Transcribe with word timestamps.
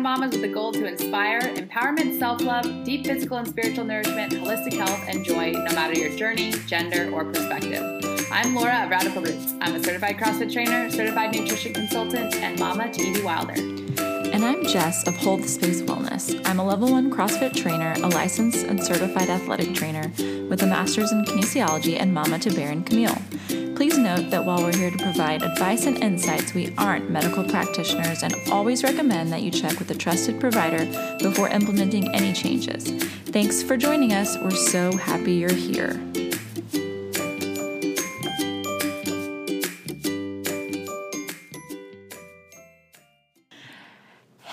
Mamas 0.00 0.32
with 0.32 0.44
a 0.44 0.48
goal 0.48 0.72
to 0.72 0.86
inspire 0.86 1.40
empowerment, 1.40 2.18
self 2.18 2.40
love, 2.40 2.64
deep 2.84 3.06
physical 3.06 3.36
and 3.36 3.46
spiritual 3.46 3.84
nourishment, 3.84 4.32
holistic 4.32 4.72
health, 4.72 5.04
and 5.06 5.24
joy, 5.24 5.52
no 5.52 5.74
matter 5.74 5.98
your 5.98 6.16
journey, 6.16 6.52
gender, 6.66 7.10
or 7.12 7.24
perspective. 7.24 7.82
I'm 8.32 8.54
Laura 8.54 8.84
of 8.84 8.90
Radical 8.90 9.22
Roots. 9.22 9.52
I'm 9.60 9.74
a 9.74 9.84
certified 9.84 10.16
CrossFit 10.16 10.52
trainer, 10.52 10.90
certified 10.90 11.34
nutrition 11.34 11.74
consultant, 11.74 12.34
and 12.36 12.58
mama 12.58 12.90
to 12.90 13.02
Evie 13.02 13.22
Wilder. 13.22 13.54
And 14.32 14.44
I'm 14.44 14.64
Jess 14.64 15.06
of 15.06 15.16
Hold 15.16 15.42
the 15.42 15.48
Space 15.48 15.82
Wellness. 15.82 16.40
I'm 16.46 16.60
a 16.60 16.64
level 16.64 16.90
one 16.90 17.10
CrossFit 17.10 17.54
trainer, 17.54 17.92
a 17.96 18.08
licensed 18.08 18.64
and 18.64 18.82
certified 18.82 19.28
athletic 19.28 19.74
trainer 19.74 20.10
with 20.48 20.62
a 20.62 20.66
master's 20.66 21.12
in 21.12 21.24
kinesiology 21.24 22.00
and 22.00 22.14
mama 22.14 22.38
to 22.38 22.50
Bear 22.50 22.70
and 22.70 22.86
Camille. 22.86 23.18
Please 23.80 23.96
note 23.96 24.28
that 24.28 24.44
while 24.44 24.62
we're 24.62 24.76
here 24.76 24.90
to 24.90 24.98
provide 24.98 25.42
advice 25.42 25.86
and 25.86 26.04
insights, 26.04 26.52
we 26.52 26.70
aren't 26.76 27.08
medical 27.08 27.42
practitioners 27.42 28.22
and 28.22 28.34
always 28.52 28.84
recommend 28.84 29.32
that 29.32 29.40
you 29.40 29.50
check 29.50 29.78
with 29.78 29.90
a 29.90 29.94
trusted 29.94 30.38
provider 30.38 30.84
before 31.18 31.48
implementing 31.48 32.14
any 32.14 32.34
changes. 32.34 32.90
Thanks 33.28 33.62
for 33.62 33.78
joining 33.78 34.12
us. 34.12 34.36
We're 34.36 34.50
so 34.50 34.94
happy 34.98 35.32
you're 35.32 35.50
here. 35.50 35.98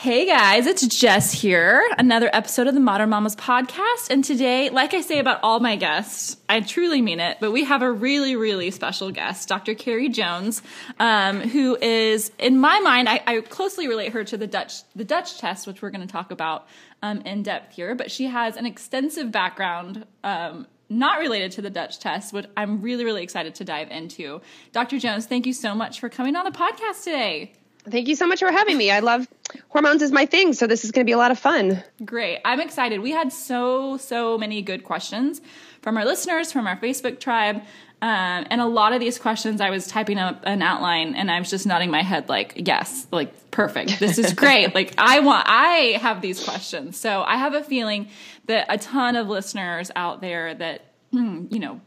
Hey 0.08 0.26
guys, 0.26 0.68
it's 0.68 0.88
Jess 0.88 1.34
here. 1.34 1.84
Another 1.98 2.30
episode 2.32 2.66
of 2.68 2.74
the 2.74 2.80
Modern 2.80 3.10
Mamas 3.10 3.36
podcast. 3.36 4.10
And 4.10 4.24
today, 4.24 4.70
like 4.70 4.94
I 4.94 5.02
say 5.02 5.20
about 5.20 5.42
all 5.44 5.60
my 5.60 5.76
guests, 5.76 6.38
I 6.48 6.62
truly 6.62 7.02
mean 7.02 7.20
it, 7.20 7.40
but 7.42 7.52
we 7.52 7.66
have 7.66 7.82
a 7.82 7.92
really, 7.92 8.38
really 8.38 8.72
special 8.72 9.12
guest, 9.12 9.50
Dr. 9.50 9.76
Carrie 9.76 10.08
Jones, 10.08 10.62
um, 10.98 11.42
who 11.42 11.76
is, 11.82 12.32
in 12.40 12.58
my 12.58 12.80
mind, 12.80 13.10
I, 13.10 13.22
I, 13.28 13.42
closely 13.42 13.90
relate 13.90 14.14
her 14.14 14.24
to 14.24 14.38
the 14.38 14.48
Dutch, 14.48 14.84
the 14.96 15.04
Dutch 15.04 15.40
test, 15.40 15.68
which 15.68 15.82
we're 15.82 15.90
going 15.90 16.08
to 16.08 16.12
talk 16.12 16.32
about 16.32 16.70
um, 17.02 17.20
in 17.24 17.44
depth 17.44 17.76
here. 17.76 17.94
But 17.94 18.10
she 18.10 18.28
has 18.28 18.56
an 18.56 18.66
extensive 18.66 19.30
background 19.30 20.06
um, 20.24 20.68
not 20.88 21.20
related 21.20 21.52
to 21.52 21.62
the 21.62 21.70
Dutch 21.70 22.00
test, 22.00 22.32
which 22.32 22.46
I'm 22.56 22.82
really, 22.82 23.04
really 23.04 23.24
excited 23.24 23.56
to 23.56 23.66
dive 23.66 23.92
into. 23.92 24.40
Dr. 24.72 25.00
Jones, 25.00 25.26
thank 25.26 25.46
you 25.46 25.52
so 25.52 25.76
much 25.76 26.00
for 26.00 26.08
coming 26.08 26.38
on 26.38 26.46
the 26.46 26.52
podcast 26.52 27.04
today. 27.04 27.52
Thank 27.90 28.08
you 28.08 28.16
so 28.16 28.28
much 28.28 28.40
for 28.40 28.52
having 28.52 28.78
me. 28.78 28.92
I 28.92 29.00
love 29.00 29.28
hormones 29.70 30.02
is 30.02 30.12
my 30.12 30.26
thing, 30.26 30.54
so 30.54 30.68
this 30.68 30.84
is 30.84 30.92
going 30.92 31.06
to 31.06 31.10
be 31.10 31.14
a 31.14 31.18
lot 31.18 31.32
of 31.32 31.40
fun. 31.40 31.84
Great. 32.04 32.40
I'm 32.44 32.60
excited. 32.60 33.00
We 33.00 33.12
had 33.12 33.32
so 33.32 33.98
so 33.98 34.38
many 34.38 34.62
good 34.62 34.84
questions 34.84 35.42
from 35.82 35.98
our 35.98 36.06
listeners, 36.06 36.52
from 36.52 36.68
our 36.68 36.78
Facebook 36.78 37.20
tribe. 37.20 37.62
Um, 38.00 38.46
and 38.52 38.62
a 38.62 38.66
lot 38.66 38.94
of 38.94 39.00
these 39.00 39.18
questions, 39.18 39.60
I 39.60 39.72
was 39.72 39.88
typing 39.88 40.20
up 40.20 40.42
an 40.44 40.62
outline 40.62 41.16
and 41.16 41.32
I 41.32 41.40
was 41.40 41.50
just 41.50 41.66
nodding 41.66 41.90
my 41.90 42.04
head, 42.04 42.30
like, 42.30 42.54
yes, 42.56 43.08
like, 43.12 43.50
perfect. 43.50 44.00
This 44.00 44.20
is 44.20 44.34
great. 44.36 44.76
like, 44.76 44.94
I 45.00 45.22
want, 45.22 45.48
I 45.50 45.98
have 46.00 46.22
these 46.22 46.44
questions. 46.44 46.98
So 46.98 47.24
I 47.24 47.38
have 47.38 47.56
a 47.56 47.64
feeling 47.64 48.10
that 48.46 48.68
a 48.70 48.78
ton 48.78 49.16
of 49.16 49.30
listeners 49.30 49.90
out 49.96 50.22
there 50.22 50.54
that, 50.54 50.82
hmm, 51.12 51.46
you 51.50 51.58
know, 51.58 51.82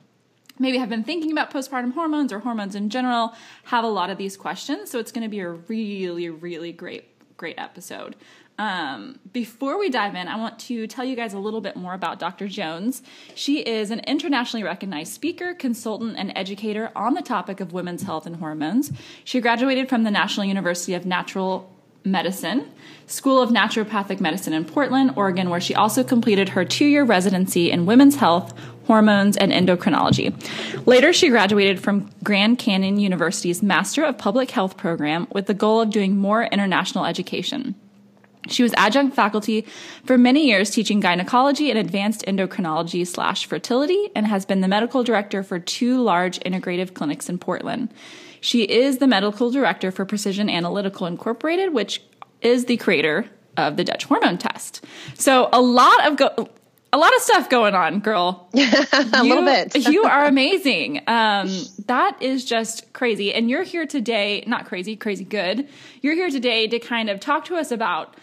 maybe 0.61 0.79
have 0.79 0.89
been 0.89 1.03
thinking 1.03 1.33
about 1.33 1.51
postpartum 1.51 1.95
hormones 1.95 2.33
or 2.33 2.39
hormones 2.39 2.77
in 2.77 2.91
general 2.91 3.35
have 3.65 3.83
a 3.83 3.89
lot 3.89 4.11
of 4.11 4.19
these 4.19 4.37
questions. 4.37 4.91
So 4.91 5.01
it's 5.01 5.11
going 5.11 5.25
to 5.25 5.29
be 5.29 5.41
a 5.41 5.49
really, 5.49 6.31
really 6.31 6.71
great, 6.71 7.09
great 7.37 7.59
episode. 7.59 8.15
Um, 8.61 9.19
before 9.33 9.79
we 9.79 9.89
dive 9.89 10.15
in, 10.15 10.29
I 10.29 10.37
want 10.37 10.59
to 10.61 10.87
tell 10.87 11.03
you 11.03 11.17
guys 11.17 11.33
a 11.33 11.39
little 11.39 11.63
bit 11.63 11.77
more 11.77 11.95
about 11.95 12.19
Dr. 12.19 12.47
Jones. 12.47 13.03
She 13.35 13.61
is 13.61 13.91
an 13.91 14.01
internationally 14.01 14.63
recognized 14.63 15.15
speaker, 15.15 15.55
consultant, 15.55 16.17
and 16.19 16.31
educator 16.37 16.93
on 16.95 17.15
the 17.15 17.23
topic 17.23 17.61
of 17.61 17.73
women's 17.73 18.03
health 18.03 18.27
and 18.27 18.37
hormones. 18.37 18.93
She 19.25 19.41
graduated 19.41 19.89
from 19.89 20.05
the 20.05 20.11
National 20.11 20.45
University 20.45 20.93
of 20.93 21.07
Natural 21.07 21.75
Medicine, 22.05 22.71
School 23.07 23.41
of 23.41 23.49
Naturopathic 23.49 24.21
Medicine 24.21 24.53
in 24.53 24.67
Portland, 24.67 25.15
Oregon, 25.17 25.49
where 25.49 25.61
she 25.61 25.75
also 25.75 26.05
completed 26.05 26.51
her 26.51 26.65
two 26.65 26.85
year 26.85 27.05
residency 27.05 27.71
in 27.71 27.87
women's 27.87 28.17
health, 28.17 28.53
hormones, 28.91 29.37
and 29.37 29.53
endocrinology. 29.53 30.35
Later, 30.85 31.13
she 31.13 31.29
graduated 31.29 31.79
from 31.79 32.11
Grand 32.25 32.59
Canyon 32.59 32.99
University's 32.99 33.63
Master 33.63 34.03
of 34.03 34.19
Public 34.19 34.51
Health 34.51 34.77
program 34.77 35.29
with 35.31 35.47
the 35.47 35.55
goal 35.55 35.81
of 35.81 35.91
doing 35.91 36.17
more 36.17 36.43
international 36.43 37.05
education. 37.05 37.77
She 38.49 38.65
was 38.65 38.75
adjunct 38.77 39.15
faculty 39.15 39.65
for 40.05 40.19
many 40.19 40.45
years 40.45 40.71
teaching 40.71 40.99
gynecology 40.99 41.71
and 41.71 41.79
advanced 41.79 42.25
endocrinology 42.27 43.07
slash 43.07 43.47
fertility 43.47 44.11
and 44.17 44.27
has 44.27 44.45
been 44.45 44.61
the 44.61 44.67
medical 44.67 45.05
director 45.05 45.45
for 45.45 45.61
two 45.61 46.03
large 46.03 46.41
integrative 46.41 46.93
clinics 46.93 47.29
in 47.29 47.39
Portland. 47.39 47.95
She 48.41 48.65
is 48.65 48.99
the 48.99 49.07
medical 49.07 49.53
director 49.53 49.93
for 49.93 50.05
Precision 50.05 50.51
Analytical 50.51 51.07
Incorporated, 51.07 51.73
which 51.73 52.03
is 52.41 52.65
the 52.65 52.77
creator 52.77 53.27
of 53.57 53.77
the 53.77 53.85
Dutch 53.85 54.03
hormone 54.07 54.39
test. 54.39 54.85
So 55.15 55.49
a 55.53 55.61
lot 55.61 56.05
of 56.09 56.17
go- 56.17 56.49
a 56.93 56.99
lot 56.99 57.15
of 57.15 57.23
stuff 57.23 57.49
going 57.49 57.75
on, 57.75 58.01
girl. 58.01 58.49
a 58.55 58.59
you, 59.23 59.23
little 59.23 59.45
bit. 59.45 59.89
you 59.89 60.05
are 60.05 60.25
amazing. 60.25 61.03
Um, 61.07 61.51
that 61.87 62.21
is 62.21 62.45
just 62.45 62.93
crazy. 62.93 63.33
And 63.33 63.49
you're 63.49 63.63
here 63.63 63.87
today, 63.87 64.45
not 64.47 64.67
crazy, 64.67 64.97
crazy 64.97 65.25
good. 65.25 65.69
You're 66.03 66.15
here 66.15 66.31
today 66.31 66.67
to 66.67 66.79
kind 66.79 67.09
of 67.09 67.21
talk 67.21 67.45
to 67.47 67.57
us 67.57 67.71
about 67.71 68.17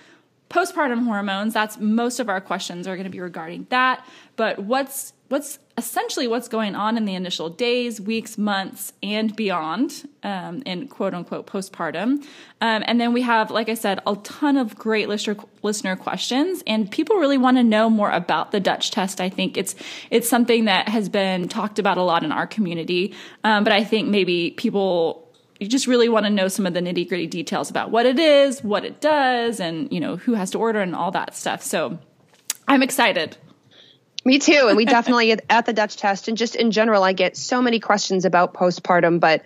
postpartum 0.50 1.06
hormones. 1.06 1.54
That's 1.54 1.78
most 1.78 2.20
of 2.20 2.30
our 2.30 2.42
questions 2.42 2.88
are 2.88 2.96
going 2.96 3.06
to 3.06 3.12
be 3.12 3.22
regarding 3.22 3.68
that. 3.70 4.06
But 4.36 4.60
what's 4.60 5.14
what's 5.30 5.60
essentially 5.78 6.28
what's 6.28 6.48
going 6.48 6.74
on 6.76 6.98
in 6.98 7.06
the 7.06 7.14
initial 7.14 7.50
days, 7.50 8.02
weeks, 8.02 8.38
months, 8.38 8.94
and 9.04 9.36
beyond 9.36 10.08
um, 10.24 10.64
in 10.66 10.88
quote 10.88 11.14
unquote 11.14 11.46
postpartum. 11.46 12.24
Um, 12.62 12.84
and 12.86 13.00
then 13.00 13.14
we 13.14 13.22
have, 13.22 13.52
like 13.52 13.70
I 13.70 13.74
said, 13.74 14.00
a 14.08 14.16
ton 14.18 14.58
of 14.58 14.76
great 14.76 15.08
listener, 15.08 15.36
listener 15.62 15.96
questions, 15.96 16.64
and 16.66 16.90
people 16.90 17.18
really 17.18 17.38
want 17.38 17.58
to 17.58 17.64
know 17.64 17.90
more 17.90 18.10
about 18.10 18.52
the 18.52 18.60
Dutch 18.60 18.92
test. 18.92 19.22
I 19.22 19.30
think 19.30 19.58
it's 19.58 19.76
it's 20.10 20.28
something 20.28 20.66
that 20.66 20.90
has 20.90 21.10
been 21.10 21.48
talked 21.48 21.80
about 21.80 21.98
a 21.98 22.04
lot 22.04 22.24
in 22.24 22.32
our 22.32 22.48
community, 22.48 23.14
um, 23.44 23.64
but 23.64 23.74
I 23.74 23.84
think 23.84 24.08
maybe 24.08 24.52
people 24.52 25.24
you 25.60 25.68
just 25.68 25.88
really 25.88 26.08
want 26.08 26.26
to 26.26 26.30
know 26.30 26.48
some 26.48 26.68
of 26.68 26.74
the 26.74 26.82
nitty 26.82 27.10
gritty 27.10 27.26
details 27.26 27.70
about 27.70 27.90
what 27.90 28.06
it 28.06 28.20
is, 28.20 28.64
what 28.64 28.86
it 28.86 29.02
does, 29.02 29.60
and 29.60 29.92
you 29.92 30.00
know 30.00 30.16
who 30.16 30.34
has 30.34 30.52
to 30.52 30.60
order 30.60 30.82
and 30.82 30.96
all 30.96 31.12
that 31.12 31.36
stuff. 31.36 31.62
So 31.62 32.00
I'm 32.68 32.84
excited. 32.84 33.38
Me 34.28 34.40
too. 34.40 34.66
And 34.68 34.76
we 34.76 34.84
definitely 34.84 35.32
at 35.50 35.66
the 35.66 35.72
Dutch 35.72 35.96
test 35.96 36.28
and 36.28 36.38
just 36.38 36.58
in 36.58 36.72
general, 36.72 37.02
I 37.02 37.14
get 37.14 37.38
so 37.38 37.62
many 37.62 37.80
questions 37.80 38.26
about 38.26 38.54
postpartum, 38.54 39.22
but 39.22 39.46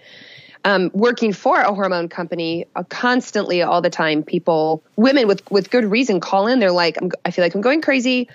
um, 0.66 0.90
working 0.92 1.34
for 1.34 1.62
a 1.62 1.72
hormone 1.72 2.10
company 2.10 2.66
uh, 2.76 2.82
constantly 2.86 3.62
all 3.62 3.84
the 3.84 3.92
time, 3.92 4.24
people, 4.24 4.84
women 4.96 5.28
with, 5.28 5.44
with 5.52 5.70
good 5.70 5.86
reason 5.86 6.20
call 6.20 6.48
in. 6.48 6.58
They're 6.58 6.72
like, 6.72 6.98
i 7.24 7.30
feel 7.30 7.46
like 7.46 7.54
I'm 7.54 7.62
going 7.62 7.82
crazy. 7.82 8.28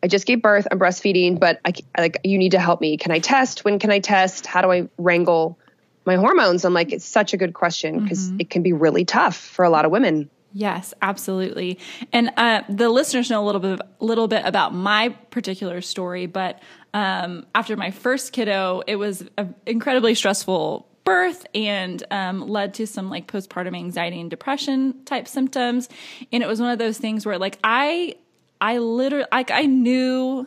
I 0.00 0.06
just 0.06 0.26
gave 0.26 0.40
birth. 0.40 0.68
I'm 0.70 0.78
breastfeeding, 0.78 1.40
but 1.40 1.58
I 1.64 1.72
like, 1.98 2.18
you 2.22 2.38
need 2.38 2.52
to 2.52 2.60
help 2.60 2.80
me. 2.80 2.96
Can 2.96 3.10
I 3.10 3.18
test? 3.18 3.64
When 3.64 3.80
can 3.80 3.90
I 3.90 3.98
test? 3.98 4.46
How 4.46 4.62
do 4.62 4.70
I 4.70 4.88
wrangle 4.96 5.58
my 6.04 6.14
hormones? 6.14 6.64
I'm 6.64 6.72
like, 6.72 6.92
it's 6.92 7.04
such 7.04 7.34
a 7.34 7.36
good 7.36 7.52
question 7.52 8.04
because 8.04 8.28
mm-hmm. 8.28 8.42
it 8.42 8.50
can 8.50 8.62
be 8.62 8.72
really 8.72 9.04
tough 9.04 9.36
for 9.36 9.64
a 9.64 9.70
lot 9.70 9.84
of 9.84 9.90
women. 9.90 10.30
Yes, 10.52 10.94
absolutely. 11.00 11.78
And 12.12 12.32
uh, 12.36 12.62
the 12.68 12.88
listeners 12.88 13.30
know 13.30 13.42
a 13.42 13.46
little 13.46 13.60
bit, 13.60 13.80
little 14.00 14.26
bit 14.26 14.44
about 14.44 14.74
my 14.74 15.10
particular 15.30 15.80
story, 15.80 16.26
but 16.26 16.60
um, 16.92 17.46
after 17.54 17.76
my 17.76 17.90
first 17.90 18.32
kiddo, 18.32 18.82
it 18.86 18.96
was 18.96 19.24
an 19.36 19.54
incredibly 19.66 20.14
stressful 20.14 20.88
birth 21.04 21.46
and 21.54 22.02
um, 22.10 22.48
led 22.48 22.74
to 22.74 22.86
some 22.86 23.10
like 23.10 23.30
postpartum 23.30 23.76
anxiety 23.76 24.20
and 24.20 24.28
depression 24.28 25.04
type 25.04 25.28
symptoms. 25.28 25.88
And 26.32 26.42
it 26.42 26.46
was 26.46 26.60
one 26.60 26.70
of 26.70 26.78
those 26.78 26.98
things 26.98 27.24
where 27.24 27.38
like 27.38 27.58
I, 27.62 28.16
I 28.60 28.78
literally 28.78 29.26
like 29.30 29.50
I 29.50 29.62
knew 29.62 30.46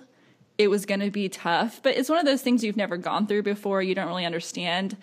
it 0.58 0.68
was 0.70 0.86
going 0.86 1.00
to 1.00 1.10
be 1.10 1.30
tough, 1.30 1.82
but 1.82 1.96
it's 1.98 2.10
one 2.10 2.20
of 2.20 2.26
those 2.26 2.42
things 2.42 2.64
you've 2.64 2.78
never 2.78 2.98
gone 2.98 3.26
through 3.26 3.44
before. 3.44 3.82
You 3.82 3.96
don't 3.96 4.08
really 4.08 4.26
understand 4.26 4.96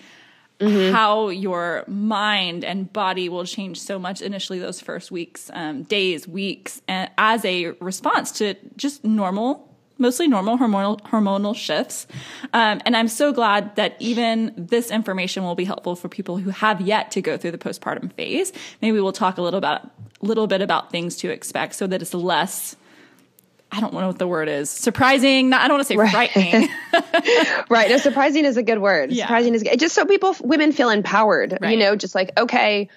mm-hmm. 0.60 0.94
how 0.94 1.28
your 1.28 1.84
mind 1.86 2.64
and 2.64 2.92
body 2.92 3.28
will 3.28 3.44
change 3.44 3.80
so 3.80 3.98
much 3.98 4.22
initially 4.22 4.58
those 4.58 4.80
first 4.80 5.10
weeks, 5.10 5.50
um, 5.54 5.82
days, 5.84 6.28
weeks, 6.28 6.82
and 6.86 7.10
as 7.18 7.44
a 7.44 7.70
response 7.80 8.32
to 8.32 8.54
just 8.76 9.04
normal 9.04 9.66
mostly 10.00 10.26
normal 10.26 10.56
hormonal 10.58 10.98
hormonal 11.02 11.54
shifts. 11.54 12.06
Um, 12.54 12.80
and 12.86 12.96
I'm 12.96 13.06
so 13.06 13.32
glad 13.32 13.76
that 13.76 13.96
even 14.00 14.54
this 14.56 14.90
information 14.90 15.44
will 15.44 15.54
be 15.54 15.64
helpful 15.64 15.94
for 15.94 16.08
people 16.08 16.38
who 16.38 16.50
have 16.50 16.80
yet 16.80 17.10
to 17.12 17.20
go 17.20 17.36
through 17.36 17.50
the 17.50 17.58
postpartum 17.58 18.12
phase. 18.14 18.50
Maybe 18.80 18.98
we'll 18.98 19.12
talk 19.12 19.36
a 19.36 19.42
little 19.42 19.58
about 19.58 19.90
little 20.22 20.46
bit 20.46 20.60
about 20.60 20.90
things 20.90 21.16
to 21.16 21.30
expect 21.30 21.74
so 21.74 21.86
that 21.86 22.02
it's 22.02 22.14
less 22.14 22.76
I 23.72 23.80
don't 23.80 23.92
know 23.92 24.06
what 24.06 24.18
the 24.18 24.26
word 24.26 24.48
is. 24.48 24.68
Surprising. 24.68 25.50
Not, 25.50 25.62
I 25.62 25.68
don't 25.68 25.76
want 25.76 25.86
to 25.86 25.92
say 25.92 25.96
right. 25.96 26.10
frightening. 26.10 26.68
right. 27.70 27.88
No, 27.88 27.98
surprising 27.98 28.44
is 28.44 28.56
a 28.56 28.62
good 28.62 28.78
word. 28.78 29.12
Yeah. 29.12 29.24
Surprising 29.24 29.54
is 29.54 29.62
good. 29.62 29.78
just 29.78 29.94
so 29.94 30.04
people, 30.06 30.34
women 30.40 30.72
feel 30.72 30.90
empowered, 30.90 31.58
right. 31.60 31.70
you 31.70 31.78
know, 31.78 31.94
just 31.94 32.14
like, 32.14 32.38
okay, 32.38 32.88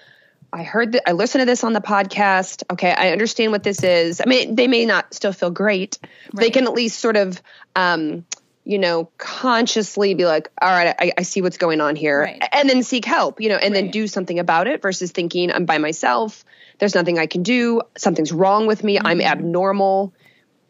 I 0.51 0.63
heard 0.63 0.93
that 0.93 1.07
I 1.07 1.13
listened 1.13 1.41
to 1.41 1.45
this 1.45 1.63
on 1.63 1.73
the 1.73 1.81
podcast. 1.81 2.63
Okay. 2.71 2.91
I 2.91 3.11
understand 3.11 3.51
what 3.51 3.63
this 3.63 3.83
is. 3.83 4.21
I 4.21 4.25
mean, 4.25 4.55
they 4.55 4.67
may 4.67 4.85
not 4.85 5.13
still 5.13 5.33
feel 5.33 5.51
great. 5.51 5.99
Right. 6.01 6.45
They 6.45 6.49
can 6.49 6.65
at 6.65 6.73
least 6.73 6.99
sort 6.99 7.17
of, 7.17 7.41
um, 7.75 8.25
you 8.63 8.79
know, 8.79 9.09
consciously 9.17 10.13
be 10.13 10.25
like, 10.25 10.49
all 10.61 10.69
right, 10.69 10.95
I, 10.97 11.11
I 11.17 11.23
see 11.23 11.41
what's 11.41 11.57
going 11.57 11.81
on 11.81 11.95
here. 11.95 12.21
Right. 12.21 12.43
And 12.51 12.69
then 12.69 12.81
seek 12.81 13.05
help, 13.05 13.41
you 13.41 13.49
know, 13.49 13.57
and 13.57 13.75
then 13.75 13.91
do 13.91 14.07
something 14.07 14.39
about 14.39 14.67
it 14.67 14.81
versus 14.81 15.11
thinking 15.11 15.51
I'm 15.51 15.65
by 15.65 15.77
myself 15.77 16.45
there's 16.79 16.95
nothing 16.95 17.19
I 17.19 17.27
can 17.27 17.43
do, 17.43 17.81
something's 17.97 18.31
wrong 18.31 18.67
with 18.67 18.83
me, 18.83 18.99
I'm 18.99 19.21
abnormal 19.21 20.13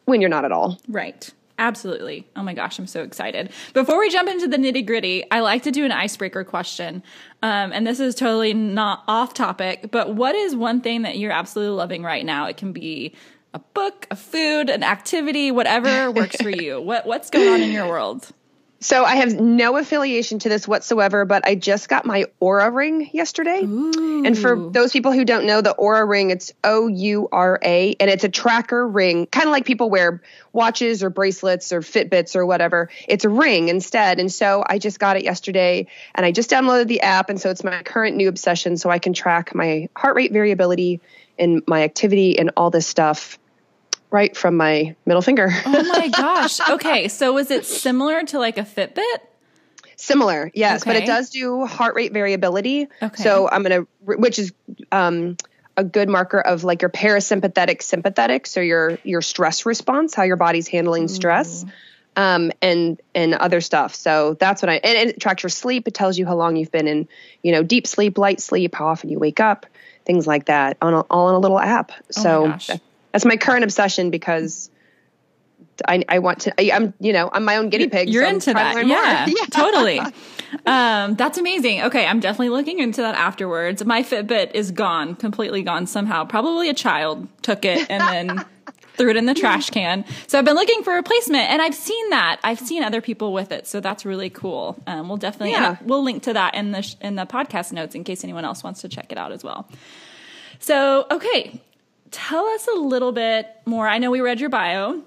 when 0.04 0.20
you're 0.20 0.30
not 0.30 0.44
at 0.44 0.52
all. 0.52 0.78
Right. 0.88 1.30
Absolutely. 1.58 2.26
Oh 2.34 2.42
my 2.42 2.52
gosh, 2.52 2.78
I'm 2.78 2.86
so 2.86 3.02
excited. 3.02 3.50
Before 3.74 3.98
we 3.98 4.10
jump 4.10 4.28
into 4.28 4.48
the 4.48 4.56
nitty 4.56 4.84
gritty, 4.84 5.24
I 5.30 5.40
like 5.40 5.62
to 5.62 5.70
do 5.70 5.84
an 5.84 5.92
icebreaker 5.92 6.42
question. 6.42 7.02
Um, 7.42 7.72
and 7.72 7.86
this 7.86 8.00
is 8.00 8.16
totally 8.16 8.54
not 8.54 9.04
off 9.06 9.34
topic, 9.34 9.90
but 9.92 10.14
what 10.14 10.34
is 10.34 10.56
one 10.56 10.80
thing 10.80 11.02
that 11.02 11.16
you're 11.16 11.30
absolutely 11.30 11.76
loving 11.76 12.02
right 12.02 12.24
now? 12.24 12.46
It 12.46 12.56
can 12.56 12.72
be 12.72 13.14
a 13.52 13.60
book, 13.60 14.08
a 14.10 14.16
food, 14.16 14.68
an 14.68 14.82
activity, 14.82 15.52
whatever 15.52 16.10
works 16.10 16.36
for 16.42 16.50
you. 16.62 16.80
What, 16.80 17.06
what's 17.06 17.30
going 17.30 17.48
on 17.48 17.60
in 17.62 17.70
your 17.70 17.88
world? 17.88 18.32
So 18.84 19.02
I 19.02 19.16
have 19.16 19.40
no 19.40 19.78
affiliation 19.78 20.40
to 20.40 20.50
this 20.50 20.68
whatsoever, 20.68 21.24
but 21.24 21.46
I 21.46 21.54
just 21.54 21.88
got 21.88 22.04
my 22.04 22.26
Oura 22.42 22.70
ring 22.70 23.08
yesterday. 23.14 23.62
Ooh. 23.64 24.26
And 24.26 24.36
for 24.36 24.68
those 24.72 24.92
people 24.92 25.10
who 25.10 25.24
don't 25.24 25.46
know, 25.46 25.62
the 25.62 25.74
Oura 25.74 26.06
ring, 26.06 26.28
it's 26.28 26.52
O 26.64 26.88
U 26.88 27.26
R 27.32 27.58
A, 27.62 27.96
and 27.98 28.10
it's 28.10 28.24
a 28.24 28.28
tracker 28.28 28.86
ring, 28.86 29.24
kind 29.24 29.46
of 29.46 29.52
like 29.52 29.64
people 29.64 29.88
wear 29.88 30.20
watches 30.52 31.02
or 31.02 31.08
bracelets 31.08 31.72
or 31.72 31.80
Fitbits 31.80 32.36
or 32.36 32.44
whatever. 32.44 32.90
It's 33.08 33.24
a 33.24 33.30
ring 33.30 33.70
instead. 33.70 34.20
And 34.20 34.30
so 34.30 34.62
I 34.68 34.78
just 34.78 34.98
got 34.98 35.16
it 35.16 35.24
yesterday 35.24 35.86
and 36.14 36.26
I 36.26 36.30
just 36.30 36.50
downloaded 36.50 36.88
the 36.88 37.00
app. 37.00 37.30
And 37.30 37.40
so 37.40 37.48
it's 37.48 37.64
my 37.64 37.82
current 37.84 38.16
new 38.16 38.28
obsession. 38.28 38.76
So 38.76 38.90
I 38.90 38.98
can 38.98 39.14
track 39.14 39.54
my 39.54 39.88
heart 39.96 40.14
rate 40.14 40.30
variability 40.30 41.00
and 41.38 41.62
my 41.66 41.84
activity 41.84 42.38
and 42.38 42.50
all 42.54 42.68
this 42.68 42.86
stuff 42.86 43.38
right 44.14 44.36
from 44.36 44.56
my 44.56 44.94
middle 45.04 45.20
finger. 45.20 45.50
Oh 45.66 45.82
my 45.82 46.08
gosh. 46.16 46.60
Okay. 46.70 47.08
So 47.08 47.36
is 47.36 47.50
it 47.50 47.66
similar 47.66 48.22
to 48.22 48.38
like 48.38 48.56
a 48.56 48.62
Fitbit? 48.62 49.18
Similar, 49.96 50.50
yes, 50.54 50.84
but 50.84 50.96
it 50.96 51.06
does 51.06 51.30
do 51.30 51.66
heart 51.66 51.94
rate 51.94 52.12
variability. 52.12 52.88
Okay. 53.02 53.22
So 53.22 53.48
I'm 53.48 53.62
gonna, 53.62 53.86
which 54.00 54.38
is 54.38 54.52
um, 54.90 55.36
a 55.76 55.84
good 55.84 56.08
marker 56.08 56.40
of 56.40 56.64
like 56.64 56.82
your 56.82 56.90
parasympathetic, 56.90 57.80
sympathetic, 57.82 58.46
so 58.46 58.60
your 58.60 58.98
your 59.04 59.22
stress 59.22 59.66
response, 59.66 60.14
how 60.14 60.24
your 60.24 60.36
body's 60.36 60.66
handling 60.66 61.06
stress, 61.06 61.64
um, 62.16 62.50
and 62.60 63.00
and 63.14 63.34
other 63.34 63.60
stuff. 63.60 63.94
So 63.94 64.34
that's 64.34 64.62
what 64.62 64.68
I 64.68 64.74
and, 64.74 64.98
and 64.98 65.10
it 65.10 65.20
tracks 65.20 65.44
your 65.44 65.50
sleep. 65.50 65.86
It 65.86 65.94
tells 65.94 66.18
you 66.18 66.26
how 66.26 66.34
long 66.34 66.56
you've 66.56 66.72
been 66.72 66.88
in, 66.88 67.08
you 67.42 67.52
know, 67.52 67.62
deep 67.62 67.86
sleep, 67.86 68.18
light 68.18 68.40
sleep, 68.40 68.74
how 68.74 68.88
often 68.88 69.10
you 69.10 69.20
wake 69.20 69.38
up, 69.38 69.64
things 70.04 70.26
like 70.26 70.46
that, 70.46 70.76
on 70.82 70.92
a, 70.92 71.00
all 71.02 71.28
on 71.28 71.34
a 71.34 71.38
little 71.38 71.60
app. 71.60 71.92
So 72.10 72.48
gosh. 72.48 72.70
That- 73.14 73.22
that's 73.22 73.24
my 73.24 73.36
current 73.36 73.64
obsession 73.64 74.10
because. 74.10 74.70
I, 75.88 76.04
I 76.08 76.20
want 76.20 76.42
to. 76.42 76.54
I, 76.60 76.70
I'm, 76.76 76.94
you 77.00 77.12
know, 77.12 77.28
I'm 77.32 77.44
my 77.44 77.56
own 77.56 77.68
guinea 77.68 77.88
pig. 77.88 78.08
You're 78.08 78.22
so 78.24 78.28
into 78.30 78.52
that. 78.54 78.74
more. 78.76 78.84
Yeah, 78.86 79.26
totally. 79.50 79.98
Um, 80.66 81.16
that's 81.16 81.36
amazing. 81.36 81.82
Okay, 81.82 82.06
I'm 82.06 82.20
definitely 82.20 82.50
looking 82.50 82.78
into 82.78 83.00
that 83.02 83.16
afterwards. 83.16 83.84
My 83.84 84.04
Fitbit 84.04 84.52
is 84.54 84.70
gone, 84.70 85.16
completely 85.16 85.62
gone 85.62 85.88
somehow. 85.88 86.26
Probably 86.26 86.68
a 86.68 86.74
child 86.74 87.26
took 87.42 87.64
it 87.64 87.90
and 87.90 88.00
then 88.00 88.44
threw 88.96 89.10
it 89.10 89.16
in 89.16 89.26
the 89.26 89.34
trash 89.34 89.70
can. 89.70 90.04
So 90.28 90.38
I've 90.38 90.44
been 90.44 90.54
looking 90.54 90.84
for 90.84 90.92
a 90.92 90.96
replacement, 90.96 91.50
and 91.50 91.60
I've 91.60 91.74
seen 91.74 92.10
that. 92.10 92.38
I've 92.44 92.60
seen 92.60 92.84
other 92.84 93.00
people 93.00 93.32
with 93.32 93.50
it, 93.50 93.66
so 93.66 93.80
that's 93.80 94.04
really 94.04 94.30
cool. 94.30 94.80
Um, 94.86 95.08
we'll 95.08 95.16
definitely 95.16 95.52
Yeah. 95.52 95.78
we'll 95.82 96.04
link 96.04 96.22
to 96.24 96.34
that 96.34 96.54
in 96.54 96.70
the 96.70 96.82
sh- 96.82 96.94
in 97.00 97.16
the 97.16 97.26
podcast 97.26 97.72
notes 97.72 97.96
in 97.96 98.04
case 98.04 98.22
anyone 98.22 98.44
else 98.44 98.62
wants 98.62 98.82
to 98.82 98.88
check 98.88 99.10
it 99.10 99.18
out 99.18 99.32
as 99.32 99.42
well. 99.42 99.68
So 100.60 101.06
okay, 101.10 101.60
tell 102.14 102.46
us 102.46 102.68
a 102.68 102.78
little 102.78 103.12
bit 103.12 103.48
more. 103.66 103.88
I 103.88 103.98
know 103.98 104.10
we 104.10 104.20
read 104.20 104.40
your 104.40 104.50
bio. 104.50 105.02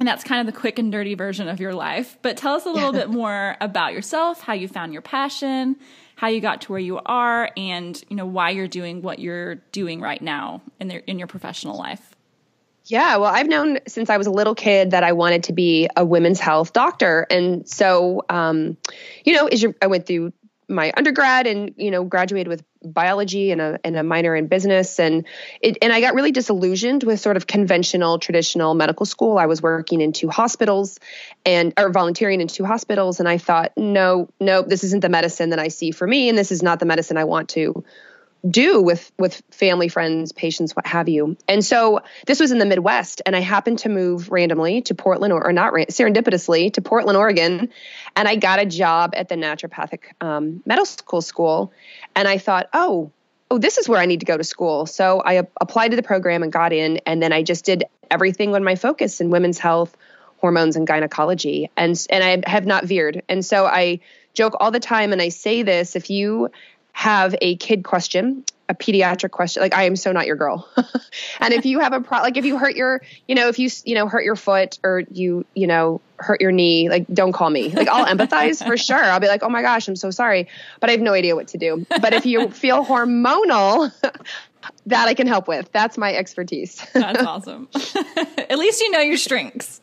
And 0.00 0.08
that's 0.08 0.24
kind 0.24 0.46
of 0.46 0.52
the 0.52 0.58
quick 0.58 0.78
and 0.80 0.90
dirty 0.90 1.14
version 1.14 1.48
of 1.48 1.60
your 1.60 1.72
life. 1.72 2.18
But 2.20 2.36
tell 2.36 2.54
us 2.54 2.66
a 2.66 2.70
little 2.70 2.92
bit 2.92 3.10
more 3.10 3.56
about 3.60 3.92
yourself, 3.92 4.40
how 4.40 4.52
you 4.52 4.66
found 4.66 4.92
your 4.92 5.02
passion, 5.02 5.76
how 6.16 6.28
you 6.28 6.40
got 6.40 6.62
to 6.62 6.72
where 6.72 6.80
you 6.80 6.98
are, 6.98 7.50
and 7.56 8.02
you 8.08 8.16
know 8.16 8.26
why 8.26 8.50
you're 8.50 8.68
doing 8.68 9.02
what 9.02 9.20
you're 9.20 9.56
doing 9.72 10.00
right 10.00 10.20
now 10.20 10.62
in 10.80 10.88
their, 10.88 10.98
in 11.06 11.18
your 11.18 11.28
professional 11.28 11.78
life. 11.78 12.14
Yeah, 12.86 13.16
well, 13.16 13.32
I've 13.32 13.46
known 13.46 13.78
since 13.86 14.10
I 14.10 14.16
was 14.16 14.26
a 14.26 14.30
little 14.32 14.54
kid 14.54 14.90
that 14.90 15.04
I 15.04 15.12
wanted 15.12 15.44
to 15.44 15.52
be 15.52 15.88
a 15.96 16.04
women's 16.04 16.40
health 16.40 16.72
doctor, 16.72 17.26
and 17.30 17.66
so, 17.68 18.24
um, 18.28 18.76
you 19.24 19.32
know, 19.34 19.46
as 19.46 19.64
I 19.80 19.86
went 19.86 20.06
through 20.06 20.32
my 20.68 20.92
undergrad 20.96 21.46
and 21.46 21.74
you 21.76 21.90
know 21.90 22.04
graduated 22.04 22.48
with 22.48 22.64
biology 22.82 23.50
and 23.50 23.60
a 23.60 23.78
and 23.84 23.96
a 23.96 24.02
minor 24.02 24.34
in 24.34 24.46
business, 24.46 24.98
and 24.98 25.26
it, 25.60 25.78
and 25.82 25.92
I 25.92 26.00
got 26.00 26.14
really 26.14 26.32
disillusioned 26.32 27.04
with 27.04 27.20
sort 27.20 27.36
of 27.36 27.46
conventional, 27.46 28.18
traditional 28.18 28.74
medical 28.74 29.06
school. 29.06 29.38
I 29.38 29.46
was 29.46 29.62
working 29.62 30.00
in 30.00 30.12
two 30.12 30.28
hospitals, 30.28 30.98
and 31.44 31.72
or 31.78 31.90
volunteering 31.90 32.40
in 32.40 32.48
two 32.48 32.64
hospitals, 32.64 33.20
and 33.20 33.28
I 33.28 33.38
thought, 33.38 33.72
no, 33.76 34.28
no, 34.40 34.62
this 34.62 34.84
isn't 34.84 35.00
the 35.00 35.08
medicine 35.08 35.50
that 35.50 35.58
I 35.58 35.68
see 35.68 35.90
for 35.90 36.06
me, 36.06 36.28
and 36.28 36.36
this 36.36 36.52
is 36.52 36.62
not 36.62 36.80
the 36.80 36.86
medicine 36.86 37.16
I 37.16 37.24
want 37.24 37.50
to 37.50 37.84
do 38.48 38.82
with 38.82 39.10
with 39.18 39.42
family 39.50 39.88
friends 39.88 40.32
patients 40.32 40.76
what 40.76 40.86
have 40.86 41.08
you 41.08 41.36
and 41.48 41.64
so 41.64 42.00
this 42.26 42.40
was 42.40 42.52
in 42.52 42.58
the 42.58 42.66
midwest 42.66 43.22
and 43.24 43.34
i 43.34 43.40
happened 43.40 43.78
to 43.78 43.88
move 43.88 44.30
randomly 44.30 44.82
to 44.82 44.94
portland 44.94 45.32
or, 45.32 45.46
or 45.46 45.52
not 45.52 45.72
serendipitously 45.72 46.72
to 46.72 46.82
portland 46.82 47.16
oregon 47.16 47.70
and 48.16 48.28
i 48.28 48.36
got 48.36 48.58
a 48.58 48.66
job 48.66 49.14
at 49.16 49.28
the 49.28 49.34
naturopathic 49.34 50.00
um, 50.20 50.62
medical 50.66 50.84
school 50.84 51.22
school. 51.22 51.72
and 52.14 52.28
i 52.28 52.36
thought 52.36 52.68
oh 52.74 53.10
oh 53.50 53.56
this 53.56 53.78
is 53.78 53.88
where 53.88 54.00
i 54.00 54.04
need 54.04 54.20
to 54.20 54.26
go 54.26 54.36
to 54.36 54.44
school 54.44 54.84
so 54.84 55.20
i 55.20 55.42
applied 55.60 55.88
to 55.88 55.96
the 55.96 56.02
program 56.02 56.42
and 56.42 56.52
got 56.52 56.72
in 56.72 56.98
and 57.06 57.22
then 57.22 57.32
i 57.32 57.42
just 57.42 57.64
did 57.64 57.84
everything 58.10 58.54
on 58.54 58.62
my 58.62 58.74
focus 58.74 59.22
in 59.22 59.30
women's 59.30 59.58
health 59.58 59.96
hormones 60.38 60.76
and 60.76 60.86
gynecology 60.86 61.70
and 61.78 62.06
and 62.10 62.22
i 62.22 62.50
have 62.50 62.66
not 62.66 62.84
veered 62.84 63.22
and 63.30 63.42
so 63.42 63.64
i 63.64 63.98
joke 64.34 64.54
all 64.60 64.70
the 64.70 64.80
time 64.80 65.12
and 65.12 65.22
i 65.22 65.30
say 65.30 65.62
this 65.62 65.96
if 65.96 66.10
you 66.10 66.50
have 66.94 67.34
a 67.42 67.56
kid 67.56 67.82
question, 67.82 68.44
a 68.68 68.74
pediatric 68.74 69.32
question, 69.32 69.60
like 69.60 69.74
I 69.74 69.82
am 69.82 69.96
so 69.96 70.12
not 70.12 70.26
your 70.26 70.36
girl. 70.36 70.66
and 71.40 71.52
if 71.52 71.66
you 71.66 71.80
have 71.80 71.92
a 71.92 72.00
pro, 72.00 72.20
like 72.20 72.36
if 72.36 72.44
you 72.44 72.56
hurt 72.56 72.76
your, 72.76 73.02
you 73.26 73.34
know, 73.34 73.48
if 73.48 73.58
you 73.58 73.68
you 73.84 73.96
know 73.96 74.08
hurt 74.08 74.24
your 74.24 74.36
foot 74.36 74.78
or 74.84 75.02
you 75.10 75.44
you 75.54 75.66
know 75.66 76.00
hurt 76.18 76.40
your 76.40 76.52
knee, 76.52 76.88
like 76.88 77.06
don't 77.12 77.32
call 77.32 77.50
me. 77.50 77.68
Like 77.68 77.88
I'll 77.88 78.06
empathize 78.06 78.64
for 78.64 78.76
sure. 78.76 79.02
I'll 79.02 79.20
be 79.20 79.26
like, 79.26 79.42
oh 79.42 79.48
my 79.48 79.60
gosh, 79.60 79.88
I'm 79.88 79.96
so 79.96 80.10
sorry, 80.10 80.48
but 80.78 80.88
I 80.88 80.92
have 80.92 81.02
no 81.02 81.12
idea 81.12 81.34
what 81.34 81.48
to 81.48 81.58
do. 81.58 81.84
But 81.88 82.14
if 82.14 82.24
you 82.24 82.48
feel 82.48 82.84
hormonal. 82.84 83.92
That 84.86 85.08
I 85.08 85.14
can 85.14 85.26
help 85.26 85.46
with. 85.46 85.70
That's 85.72 85.98
my 85.98 86.14
expertise. 86.14 86.82
That's 86.94 87.22
awesome. 87.22 87.68
At 88.38 88.58
least 88.58 88.80
you 88.80 88.90
know 88.92 89.00
your 89.00 89.18
strengths. 89.18 89.82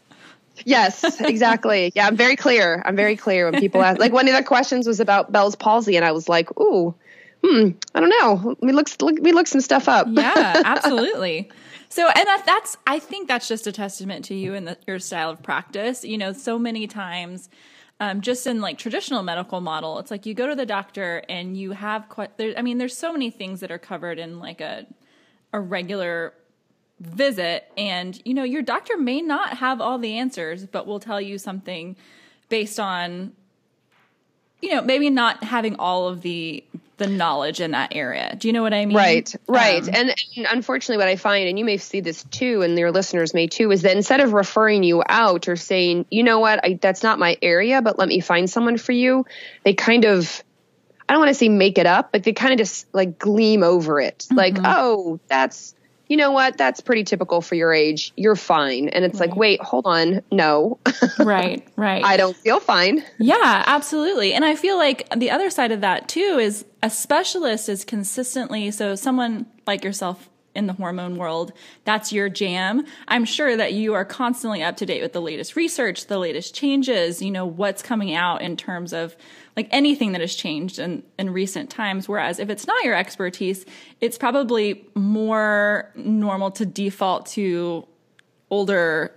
Yes, 0.65 1.19
exactly. 1.21 1.91
Yeah, 1.95 2.07
I'm 2.07 2.15
very 2.15 2.35
clear. 2.35 2.81
I'm 2.85 2.95
very 2.95 3.15
clear 3.15 3.49
when 3.49 3.59
people 3.59 3.81
ask. 3.81 3.99
Like 3.99 4.13
one 4.13 4.27
of 4.27 4.35
the 4.35 4.43
questions 4.43 4.87
was 4.87 4.99
about 4.99 5.31
Bell's 5.31 5.55
palsy, 5.55 5.95
and 5.95 6.05
I 6.05 6.11
was 6.11 6.29
like, 6.29 6.49
"Ooh, 6.59 6.95
hmm, 7.43 7.69
I 7.95 7.99
don't 7.99 8.09
know. 8.09 8.55
We 8.61 8.71
look, 8.71 8.89
look 9.01 9.19
me 9.21 9.31
look 9.31 9.47
some 9.47 9.61
stuff 9.61 9.87
up." 9.87 10.07
Yeah, 10.09 10.61
absolutely. 10.65 11.49
So, 11.91 12.07
and 12.07 12.25
that, 12.25 12.43
that's, 12.45 12.77
I 12.87 12.99
think 12.99 13.27
that's 13.27 13.49
just 13.49 13.67
a 13.67 13.71
testament 13.73 14.23
to 14.25 14.33
you 14.33 14.53
and 14.53 14.65
the, 14.65 14.77
your 14.87 14.97
style 14.97 15.29
of 15.29 15.43
practice. 15.43 16.05
You 16.05 16.17
know, 16.17 16.31
so 16.31 16.57
many 16.57 16.87
times, 16.87 17.49
um, 17.99 18.21
just 18.21 18.47
in 18.47 18.61
like 18.61 18.77
traditional 18.77 19.23
medical 19.23 19.59
model, 19.59 19.99
it's 19.99 20.09
like 20.09 20.25
you 20.25 20.33
go 20.33 20.47
to 20.47 20.55
the 20.55 20.65
doctor 20.65 21.21
and 21.27 21.57
you 21.57 21.71
have 21.71 22.07
quite, 22.07 22.37
there, 22.37 22.53
I 22.57 22.61
mean, 22.61 22.77
there's 22.77 22.97
so 22.97 23.11
many 23.11 23.29
things 23.29 23.59
that 23.59 23.71
are 23.71 23.77
covered 23.77 24.19
in 24.19 24.39
like 24.39 24.61
a, 24.61 24.85
a 25.51 25.59
regular 25.59 26.33
visit. 27.01 27.69
And, 27.77 28.21
you 28.23 28.33
know, 28.33 28.43
your 28.43 28.61
doctor 28.61 28.95
may 28.95 29.21
not 29.21 29.57
have 29.57 29.81
all 29.81 29.97
the 29.97 30.17
answers, 30.17 30.65
but 30.65 30.85
will 30.85 30.99
tell 30.99 31.19
you 31.19 31.37
something 31.37 31.95
based 32.47 32.79
on, 32.79 33.33
you 34.61 34.69
know, 34.69 34.81
maybe 34.81 35.09
not 35.09 35.43
having 35.43 35.75
all 35.77 36.07
of 36.07 36.21
the, 36.21 36.63
the 36.97 37.07
knowledge 37.07 37.59
in 37.59 37.71
that 37.71 37.95
area. 37.95 38.35
Do 38.37 38.47
you 38.47 38.53
know 38.53 38.61
what 38.61 38.75
I 38.75 38.85
mean? 38.85 38.95
Right, 38.95 39.35
right. 39.47 39.81
Um, 39.81 39.89
and, 39.95 40.15
and 40.37 40.47
unfortunately, 40.51 40.97
what 40.97 41.07
I 41.07 41.15
find, 41.15 41.49
and 41.49 41.57
you 41.57 41.65
may 41.65 41.77
see 41.77 42.01
this 42.01 42.23
too, 42.25 42.61
and 42.61 42.77
your 42.77 42.91
listeners 42.91 43.33
may 43.33 43.47
too, 43.47 43.71
is 43.71 43.81
that 43.81 43.95
instead 43.95 44.19
of 44.19 44.33
referring 44.33 44.83
you 44.83 45.01
out 45.09 45.47
or 45.47 45.55
saying, 45.55 46.05
you 46.11 46.21
know 46.21 46.37
what, 46.37 46.63
I, 46.63 46.77
that's 46.79 47.01
not 47.01 47.17
my 47.17 47.37
area, 47.41 47.81
but 47.81 47.97
let 47.97 48.07
me 48.07 48.19
find 48.19 48.47
someone 48.47 48.77
for 48.77 48.91
you, 48.91 49.25
they 49.63 49.73
kind 49.73 50.05
of, 50.05 50.43
I 51.09 51.13
don't 51.13 51.21
want 51.21 51.29
to 51.29 51.35
say 51.35 51.49
make 51.49 51.79
it 51.79 51.87
up, 51.87 52.11
but 52.11 52.23
they 52.23 52.33
kind 52.33 52.53
of 52.53 52.59
just 52.59 52.85
like 52.93 53.17
gleam 53.17 53.63
over 53.63 53.99
it. 53.99 54.27
Like, 54.29 54.57
oh, 54.63 55.19
that's, 55.27 55.73
you 56.11 56.17
know 56.17 56.31
what, 56.31 56.57
that's 56.57 56.81
pretty 56.81 57.05
typical 57.05 57.39
for 57.39 57.55
your 57.55 57.73
age. 57.73 58.11
You're 58.17 58.35
fine. 58.35 58.89
And 58.89 59.05
it's 59.05 59.21
like, 59.21 59.37
wait, 59.37 59.61
hold 59.61 59.85
on. 59.85 60.21
No, 60.29 60.77
right, 61.19 61.65
right. 61.77 62.03
I 62.03 62.17
don't 62.17 62.35
feel 62.35 62.59
fine. 62.59 63.05
Yeah, 63.17 63.63
absolutely. 63.65 64.33
And 64.33 64.43
I 64.43 64.57
feel 64.57 64.75
like 64.75 65.07
the 65.15 65.31
other 65.31 65.49
side 65.49 65.71
of 65.71 65.79
that 65.79 66.09
too 66.09 66.37
is 66.37 66.65
a 66.83 66.89
specialist 66.89 67.69
is 67.69 67.85
consistently 67.85 68.71
so 68.71 68.93
someone 68.95 69.45
like 69.65 69.85
yourself 69.85 70.29
in 70.53 70.67
the 70.67 70.73
hormone 70.73 71.15
world, 71.15 71.53
that's 71.85 72.11
your 72.11 72.27
jam. 72.29 72.85
I'm 73.07 73.25
sure 73.25 73.55
that 73.55 73.73
you 73.73 73.93
are 73.93 74.03
constantly 74.03 74.61
up 74.63 74.77
to 74.77 74.85
date 74.85 75.01
with 75.01 75.13
the 75.13 75.21
latest 75.21 75.55
research, 75.55 76.07
the 76.07 76.17
latest 76.17 76.53
changes, 76.53 77.21
you 77.21 77.31
know, 77.31 77.45
what's 77.45 77.81
coming 77.81 78.13
out 78.13 78.41
in 78.41 78.57
terms 78.57 78.91
of 78.93 79.15
like 79.55 79.67
anything 79.71 80.11
that 80.13 80.21
has 80.21 80.35
changed 80.35 80.79
in, 80.79 81.03
in 81.17 81.29
recent 81.29 81.69
times. 81.69 82.07
Whereas 82.09 82.39
if 82.39 82.49
it's 82.49 82.67
not 82.67 82.83
your 82.83 82.95
expertise, 82.95 83.65
it's 84.01 84.17
probably 84.17 84.85
more 84.95 85.89
normal 85.95 86.51
to 86.51 86.65
default 86.65 87.27
to 87.27 87.87
older 88.49 89.15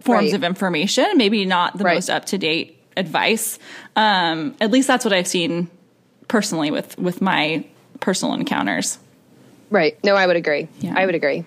forms 0.00 0.32
of 0.32 0.44
information, 0.44 1.16
maybe 1.16 1.44
not 1.44 1.76
the 1.76 1.84
Right. 1.84 1.94
most 1.94 2.08
up 2.10 2.24
to 2.26 2.38
date 2.38 2.80
advice. 2.96 3.58
Um, 3.96 4.54
at 4.60 4.70
least 4.70 4.86
that's 4.86 5.04
what 5.04 5.12
I've 5.12 5.26
seen 5.26 5.68
personally 6.28 6.70
with 6.70 6.96
with 6.98 7.20
my 7.20 7.64
personal 8.00 8.34
encounters. 8.34 8.98
Right. 9.70 10.02
No, 10.04 10.14
I 10.14 10.26
would 10.26 10.36
agree. 10.36 10.68
Yeah. 10.80 10.94
I 10.96 11.06
would 11.06 11.14
agree. 11.14 11.44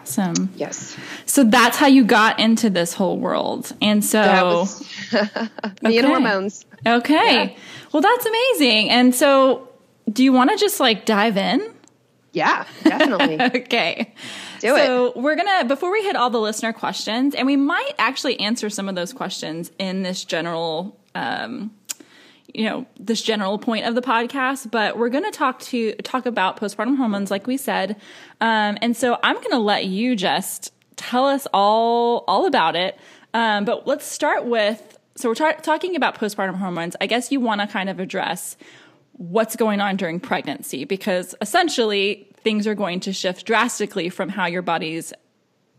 Awesome. 0.00 0.50
Yes. 0.56 0.96
So 1.26 1.44
that's 1.44 1.76
how 1.76 1.86
you 1.86 2.04
got 2.04 2.40
into 2.40 2.68
this 2.70 2.94
whole 2.94 3.18
world. 3.18 3.72
And 3.80 4.04
so 4.04 4.20
That 4.22 4.44
was 4.44 4.80
me 5.12 5.98
and 5.98 6.06
Okay. 6.06 6.06
hormones. 6.06 6.64
Okay. 6.86 7.44
Yeah. 7.52 7.56
Well, 7.92 8.00
that's 8.00 8.26
amazing. 8.26 8.90
And 8.90 9.14
so 9.14 9.68
do 10.10 10.24
you 10.24 10.32
want 10.32 10.50
to 10.50 10.56
just 10.56 10.80
like 10.80 11.04
dive 11.04 11.36
in? 11.36 11.74
Yeah, 12.32 12.64
definitely. 12.84 13.38
Okay. 13.62 14.14
Do 14.60 14.76
it. 14.76 14.84
so 14.86 15.12
we're 15.16 15.36
gonna 15.36 15.64
before 15.64 15.90
we 15.90 16.02
hit 16.02 16.16
all 16.16 16.28
the 16.30 16.40
listener 16.40 16.72
questions, 16.74 17.34
and 17.34 17.46
we 17.46 17.56
might 17.56 17.92
actually 17.98 18.38
answer 18.40 18.68
some 18.68 18.88
of 18.90 18.94
those 18.94 19.12
questions 19.12 19.70
in 19.78 20.02
this 20.02 20.22
general 20.24 20.98
um 21.14 21.70
you 22.54 22.64
know 22.64 22.86
this 22.98 23.22
general 23.22 23.58
point 23.58 23.86
of 23.86 23.94
the 23.94 24.02
podcast 24.02 24.70
but 24.70 24.98
we're 24.98 25.08
going 25.08 25.24
to 25.24 25.30
talk 25.30 25.60
to 25.60 25.92
talk 25.96 26.26
about 26.26 26.58
postpartum 26.58 26.96
hormones 26.96 27.30
like 27.30 27.46
we 27.46 27.56
said. 27.56 27.96
Um, 28.40 28.78
and 28.82 28.96
so 28.96 29.18
i'm 29.22 29.36
going 29.36 29.50
to 29.50 29.58
let 29.58 29.86
you 29.86 30.16
just 30.16 30.72
tell 31.00 31.26
us 31.26 31.46
all 31.52 32.24
all 32.28 32.46
about 32.46 32.76
it. 32.76 32.98
Um, 33.32 33.64
but 33.64 33.86
let's 33.86 34.04
start 34.04 34.44
with 34.44 34.98
so 35.16 35.28
we're 35.28 35.34
ta- 35.34 35.52
talking 35.52 35.96
about 35.96 36.16
postpartum 36.16 36.56
hormones. 36.56 36.96
I 37.00 37.06
guess 37.06 37.32
you 37.32 37.40
want 37.40 37.60
to 37.60 37.66
kind 37.66 37.88
of 37.88 38.00
address 38.00 38.56
what's 39.12 39.56
going 39.56 39.80
on 39.80 39.96
during 39.96 40.20
pregnancy 40.20 40.84
because 40.84 41.34
essentially 41.40 42.28
things 42.42 42.66
are 42.66 42.74
going 42.74 43.00
to 43.00 43.12
shift 43.12 43.44
drastically 43.44 44.08
from 44.08 44.28
how 44.28 44.46
your 44.46 44.62
body's 44.62 45.12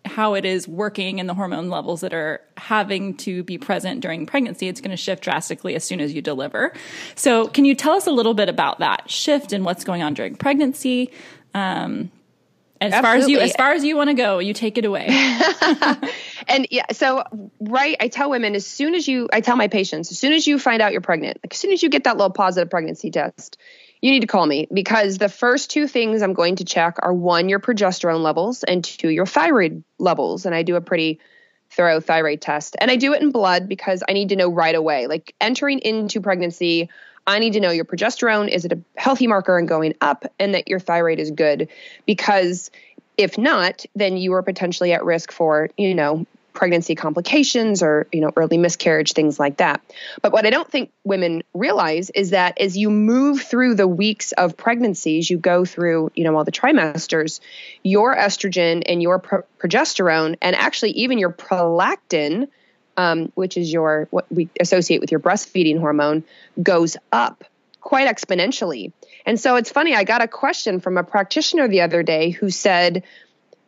how 0.06 0.34
it 0.34 0.46
is 0.46 0.68
working 0.68 1.20
and 1.20 1.30
the 1.30 1.34
hormone 1.34 1.70
levels 1.70 2.02
that 2.02 2.14
are 2.14 2.42
having 2.58 3.16
to 3.16 3.44
be 3.44 3.58
present 3.58 4.02
during 4.02 4.26
pregnancy 4.26 4.68
it's 4.68 4.82
going 4.82 4.92
to 4.92 4.98
shift 4.98 5.24
drastically 5.24 5.76
as 5.76 5.84
soon 5.84 6.00
as 6.00 6.14
you 6.14 6.22
deliver. 6.22 6.74
So 7.16 7.48
can 7.48 7.66
you 7.66 7.76
tell 7.76 7.94
us 7.94 8.08
a 8.08 8.12
little 8.12 8.34
bit 8.34 8.50
about 8.50 8.80
that 8.80 9.10
shift 9.10 9.54
and 9.54 9.64
what's 9.64 9.84
going 9.84 10.02
on 10.02 10.14
during 10.14 10.36
pregnancy? 10.36 11.12
Um, 11.54 12.12
as 12.80 13.00
far 13.00 13.16
as 13.16 13.30
you 13.30 13.40
as 13.40 13.54
far 13.56 13.74
as 13.74 13.84
you 13.84 13.96
want 13.96 14.10
to 14.10 14.16
go 14.16 14.40
you 14.40 14.54
take 14.54 14.80
it 14.80 14.86
away. 14.86 15.08
And 16.48 16.68
yeah, 16.70 16.86
so 16.92 17.24
right, 17.60 17.96
I 18.00 18.08
tell 18.08 18.30
women 18.30 18.56
as 18.56 18.66
soon 18.66 18.96
as 18.96 19.08
you, 19.08 19.30
I 19.32 19.42
tell 19.42 19.56
my 19.56 19.68
patients, 19.68 20.12
as 20.12 20.20
soon 20.20 20.34
as 20.34 20.48
you 20.48 20.60
find 20.60 20.82
out 20.82 20.92
you're 20.92 21.02
pregnant, 21.02 21.40
like 21.44 21.54
as 21.54 21.60
soon 21.60 21.72
as 21.72 21.82
you 21.84 21.90
get 21.90 22.04
that 22.06 22.18
little 22.18 22.32
positive 22.32 22.70
pregnancy 22.70 23.12
test, 23.12 23.58
you 24.02 24.12
need 24.12 24.22
to 24.22 24.28
call 24.28 24.46
me 24.46 24.68
because 24.74 25.18
the 25.18 25.30
first 25.30 25.70
two 25.70 25.88
things 25.88 26.22
I'm 26.22 26.34
going 26.34 26.58
to 26.58 26.66
check 26.66 26.98
are 27.00 27.14
one, 27.14 27.50
your 27.50 27.60
progesterone 27.60 28.22
levels, 28.22 28.64
and 28.64 28.84
two, 28.84 29.10
your 29.10 29.28
thyroid 29.28 29.84
levels. 30.00 30.46
And 30.46 30.56
I 30.56 30.64
do 30.64 30.76
a 30.76 30.82
pretty 30.82 31.20
thorough 31.70 32.00
thyroid 32.00 32.42
test. 32.42 32.76
And 32.80 32.90
I 32.90 32.96
do 32.96 33.14
it 33.14 33.22
in 33.22 33.32
blood 33.32 33.70
because 33.70 34.04
I 34.10 34.14
need 34.14 34.30
to 34.30 34.36
know 34.36 34.50
right 34.50 34.76
away. 34.76 35.08
Like 35.08 35.36
entering 35.40 35.80
into 35.80 36.20
pregnancy, 36.20 36.90
I 37.28 37.40
need 37.40 37.54
to 37.54 37.60
know 37.60 37.70
your 37.70 37.86
progesterone 37.86 38.50
is 38.50 38.66
it 38.66 38.74
a 38.74 38.80
healthy 38.98 39.28
marker 39.28 39.58
and 39.58 39.68
going 39.68 39.94
up, 40.02 40.26
and 40.40 40.56
that 40.56 40.68
your 40.68 40.80
thyroid 40.80 41.20
is 41.20 41.30
good. 41.32 41.70
Because 42.06 42.72
if 43.18 43.38
not, 43.38 43.86
then 43.96 44.18
you 44.18 44.34
are 44.34 44.42
potentially 44.42 44.94
at 44.94 45.06
risk 45.06 45.32
for, 45.32 45.70
you 45.78 45.94
know, 45.94 46.26
pregnancy 46.54 46.96
complications 46.96 47.82
or, 47.82 48.08
you 48.12 48.22
know, 48.22 48.32
early 48.36 48.58
miscarriage, 48.58 49.14
things 49.14 49.40
like 49.40 49.58
that. 49.58 49.82
But 50.22 50.32
what 50.32 50.46
I 50.46 50.50
don't 50.50 50.70
think 50.70 50.92
women 51.04 51.44
realize 51.54 52.10
is 52.10 52.32
that 52.32 52.60
as 52.60 52.78
you 52.78 52.90
move 52.90 53.42
through 53.42 53.76
the 53.76 53.88
weeks 53.88 54.32
of 54.34 54.58
pregnancies, 54.58 55.30
you 55.30 55.38
go 55.38 55.66
through, 55.66 56.12
you 56.16 56.24
know, 56.24 56.36
all 56.36 56.44
the 56.44 56.52
trimesters, 56.52 57.40
your 57.84 58.16
estrogen 58.16 58.84
and 58.86 59.02
your 59.02 59.20
pro- 59.20 59.44
progesterone, 59.60 60.38
and 60.42 60.56
actually 60.56 60.92
even 60.92 61.18
your 61.18 61.32
prolactin, 61.32 62.48
um, 62.98 63.32
which 63.36 63.58
is 63.58 63.72
your 63.72 64.08
what 64.12 64.26
we 64.32 64.50
associate 64.60 65.02
with 65.02 65.12
your 65.12 65.20
breastfeeding 65.20 65.80
hormone, 65.80 66.24
goes 66.62 66.98
up 67.12 67.44
quite 67.80 68.08
exponentially. 68.08 68.92
And 69.26 69.40
so 69.40 69.56
it's 69.56 69.72
funny, 69.72 69.96
I 69.96 70.04
got 70.04 70.22
a 70.22 70.28
question 70.28 70.80
from 70.80 70.98
a 70.98 71.04
practitioner 71.04 71.68
the 71.68 71.82
other 71.82 72.04
day 72.04 72.30
who 72.30 72.50
said, 72.50 73.04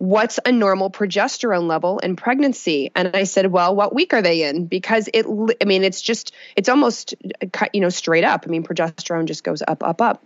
What's 0.03 0.38
a 0.45 0.51
normal 0.51 0.91
progesterone 0.91 1.65
level 1.67 2.00
in 2.00 2.17
pregnancy? 2.17 2.91
And 2.93 3.15
I 3.15 3.24
said, 3.24 3.45
Well, 3.45 3.74
what 3.74 3.95
week 3.95 4.13
are 4.13 4.22
they 4.22 4.43
in? 4.43 4.65
Because 4.65 5.07
it, 5.13 5.25
I 5.62 5.63
mean, 5.63 5.86
it's 5.86 6.01
just, 6.01 6.33
it's 6.57 6.67
almost, 6.67 7.15
uh, 7.41 7.65
you 7.72 7.79
know, 7.79 7.88
straight 7.88 8.25
up. 8.25 8.43
I 8.45 8.50
mean, 8.50 8.65
progesterone 8.65 9.27
just 9.27 9.45
goes 9.45 9.63
up, 9.65 9.81
up, 9.81 10.01
up 10.01 10.22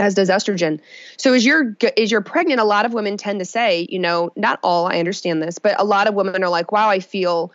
as 0.00 0.14
does 0.14 0.30
estrogen. 0.30 0.80
So 1.16 1.32
as 1.32 1.46
you're 1.46 1.76
as 1.96 2.10
you're 2.10 2.22
pregnant, 2.22 2.58
a 2.58 2.64
lot 2.64 2.86
of 2.86 2.92
women 2.92 3.16
tend 3.16 3.38
to 3.38 3.44
say, 3.44 3.86
you 3.88 4.00
know, 4.00 4.32
not 4.34 4.58
all, 4.64 4.88
I 4.88 4.98
understand 4.98 5.40
this, 5.40 5.60
but 5.60 5.80
a 5.80 5.84
lot 5.84 6.08
of 6.08 6.14
women 6.14 6.42
are 6.42 6.50
like, 6.50 6.72
wow, 6.72 6.88
I 6.88 6.98
feel 6.98 7.52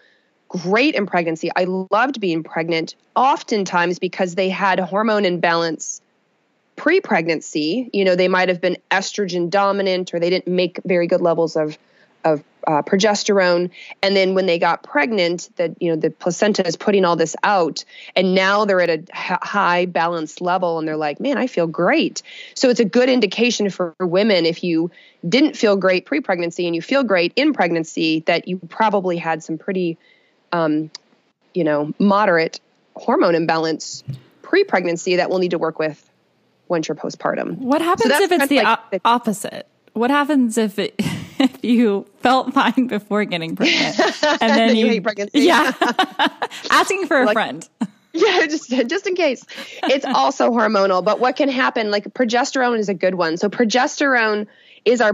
great 0.47 0.95
in 0.95 1.07
pregnancy. 1.07 1.51
I 1.53 1.65
loved 1.65 2.21
being 2.21 2.43
pregnant, 2.43 2.95
oftentimes 3.17 3.99
because 3.99 4.35
they 4.35 4.47
had 4.47 4.79
hormone 4.79 5.25
imbalance 5.25 5.99
pre-pregnancy. 6.79 7.89
You 7.91 8.05
know, 8.05 8.15
they 8.15 8.29
might 8.29 8.47
have 8.47 8.61
been 8.61 8.77
estrogen 8.89 9.49
dominant 9.49 10.13
or 10.13 10.19
they 10.19 10.29
didn't 10.29 10.47
make 10.47 10.79
very 10.85 11.07
good 11.07 11.21
levels 11.21 11.55
of 11.55 11.77
of 12.25 12.43
uh, 12.67 12.81
progesterone 12.81 13.69
and 14.03 14.13
then 14.13 14.35
when 14.35 14.45
they 14.45 14.59
got 14.59 14.83
pregnant 14.83 15.49
that 15.55 15.81
you 15.81 15.89
know 15.89 15.95
the 15.95 16.09
placenta 16.09 16.67
is 16.67 16.75
putting 16.75 17.05
all 17.05 17.15
this 17.15 17.33
out 17.43 17.85
and 18.13 18.35
now 18.35 18.65
they're 18.65 18.81
at 18.81 18.89
a 18.89 18.99
h- 18.99 19.39
high 19.41 19.85
balanced 19.85 20.41
level 20.41 20.77
and 20.77 20.85
they're 20.85 20.97
like 20.97 21.21
man 21.21 21.37
i 21.37 21.47
feel 21.47 21.65
great 21.65 22.21
so 22.55 22.69
it's 22.69 22.81
a 22.81 22.85
good 22.85 23.07
indication 23.07 23.69
for 23.69 23.95
women 24.01 24.45
if 24.45 24.65
you 24.65 24.91
didn't 25.27 25.55
feel 25.55 25.77
great 25.77 26.05
pre-pregnancy 26.05 26.67
and 26.67 26.75
you 26.75 26.81
feel 26.81 27.05
great 27.05 27.31
in 27.37 27.53
pregnancy 27.53 28.19
that 28.27 28.49
you 28.49 28.57
probably 28.67 29.15
had 29.15 29.41
some 29.41 29.57
pretty 29.57 29.97
um, 30.51 30.91
you 31.53 31.63
know 31.63 31.93
moderate 31.99 32.59
hormone 32.97 33.33
imbalance 33.33 34.03
pre-pregnancy 34.41 35.15
that 35.15 35.29
we'll 35.29 35.39
need 35.39 35.51
to 35.51 35.57
work 35.57 35.79
with 35.79 36.08
once 36.69 36.87
you're 36.87 36.95
postpartum 36.95 37.57
what 37.57 37.81
happens 37.81 38.09
that's 38.09 38.23
if 38.23 38.31
it's 38.31 38.47
the, 38.47 38.57
like 38.61 38.79
o- 38.79 38.83
the- 38.91 39.01
opposite 39.05 39.67
what 39.93 40.09
happens 40.11 40.57
if 40.57 40.79
it 40.79 40.95
if 41.39 41.63
you 41.63 42.05
felt 42.19 42.53
fine 42.53 42.87
before 42.87 43.25
getting 43.25 43.55
pregnant 43.55 43.99
and 44.41 44.51
then 44.57 44.75
You 44.75 44.85
you, 44.85 44.91
hate 44.91 45.03
pregnancy. 45.03 45.39
yeah 45.41 45.71
asking 46.69 47.07
for 47.07 47.21
a 47.21 47.25
Like- 47.25 47.33
friend 47.33 47.67
Yeah, 48.11 48.47
just 48.47 48.69
just 48.87 49.05
in 49.05 49.13
case. 49.15 49.45
It's 49.83 50.03
also 50.03 50.49
hormonal, 50.49 51.05
but 51.05 51.19
what 51.19 51.35
can 51.35 51.47
happen 51.47 51.91
like 51.91 52.05
progesterone 52.05 52.79
is 52.79 52.89
a 52.89 52.95
good 52.95 53.13
one. 53.13 53.37
So 53.37 53.49
progesterone 53.49 54.47
is 54.83 54.99
our 54.99 55.13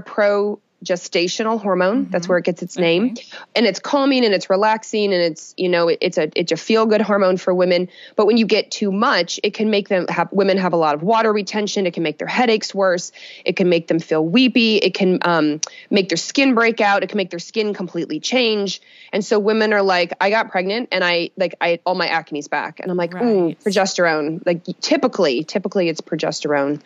progestational 0.86 1.62
hormone. 1.62 2.06
That's 2.10 2.28
where 2.28 2.38
it 2.38 2.46
gets 2.46 2.62
its 2.62 2.78
name. 2.78 3.12
Okay. 3.12 3.26
And 3.56 3.66
it's 3.66 3.80
calming 3.80 4.26
and 4.26 4.34
it's 4.34 4.50
relaxing 4.50 5.14
and 5.14 5.22
it's, 5.22 5.54
you 5.58 5.70
know, 5.70 5.88
it- 5.90 5.98
it's 6.02 6.18
a 6.18 6.30
it's 6.36 6.52
a 6.52 6.58
feel 6.58 6.86
good 6.86 7.02
hormone 7.02 7.38
for 7.38 7.54
women, 7.54 7.90
but 8.16 8.26
when 8.28 8.38
you 8.38 8.46
get 8.46 8.72
too 8.72 8.92
much, 8.92 9.40
it 9.44 9.54
can 9.54 9.70
make 9.70 9.90
them 9.90 10.06
have 10.10 10.30
women 10.32 10.58
have 10.58 10.74
a 10.74 10.78
lot 10.78 10.96
of 10.96 11.04
water 11.04 11.32
retention, 11.32 11.86
it 11.86 11.94
can 11.94 12.04
make 12.04 12.18
their 12.18 12.28
headaches 12.28 12.74
worse, 12.74 13.12
it 13.46 13.56
can 13.56 13.70
make 13.70 13.88
them 13.88 14.00
feel 14.00 14.26
weepy, 14.26 14.78
it 14.78 14.94
can 14.94 15.20
um, 15.24 15.60
make 15.90 16.10
their 16.10 16.18
skin 16.18 16.54
break 16.56 16.82
out, 16.82 17.04
it 17.04 17.10
can 17.10 17.18
make 17.18 17.30
their 17.30 17.40
skin 17.40 17.74
completely 17.74 18.20
change. 18.20 18.82
And 19.14 19.24
so 19.24 19.40
women 19.40 19.74
are 19.74 19.82
like, 19.82 20.14
I 20.20 20.30
got 20.30 20.52
pregnant 20.52 20.90
and 20.92 21.04
I 21.04 21.30
like 21.38 21.56
I 21.62 21.80
all 21.86 21.96
my 21.96 22.08
acne's 22.08 22.48
back. 22.48 22.80
And 22.80 22.92
I'm 22.92 22.98
like, 22.98 23.14
ooh, 23.16 23.46
Right. 23.48 23.60
progesterone. 23.64 24.46
Like 24.46 24.62
typically, 24.82 25.44
typically 25.44 25.90
it's 25.90 26.02
progesterone. 26.02 26.82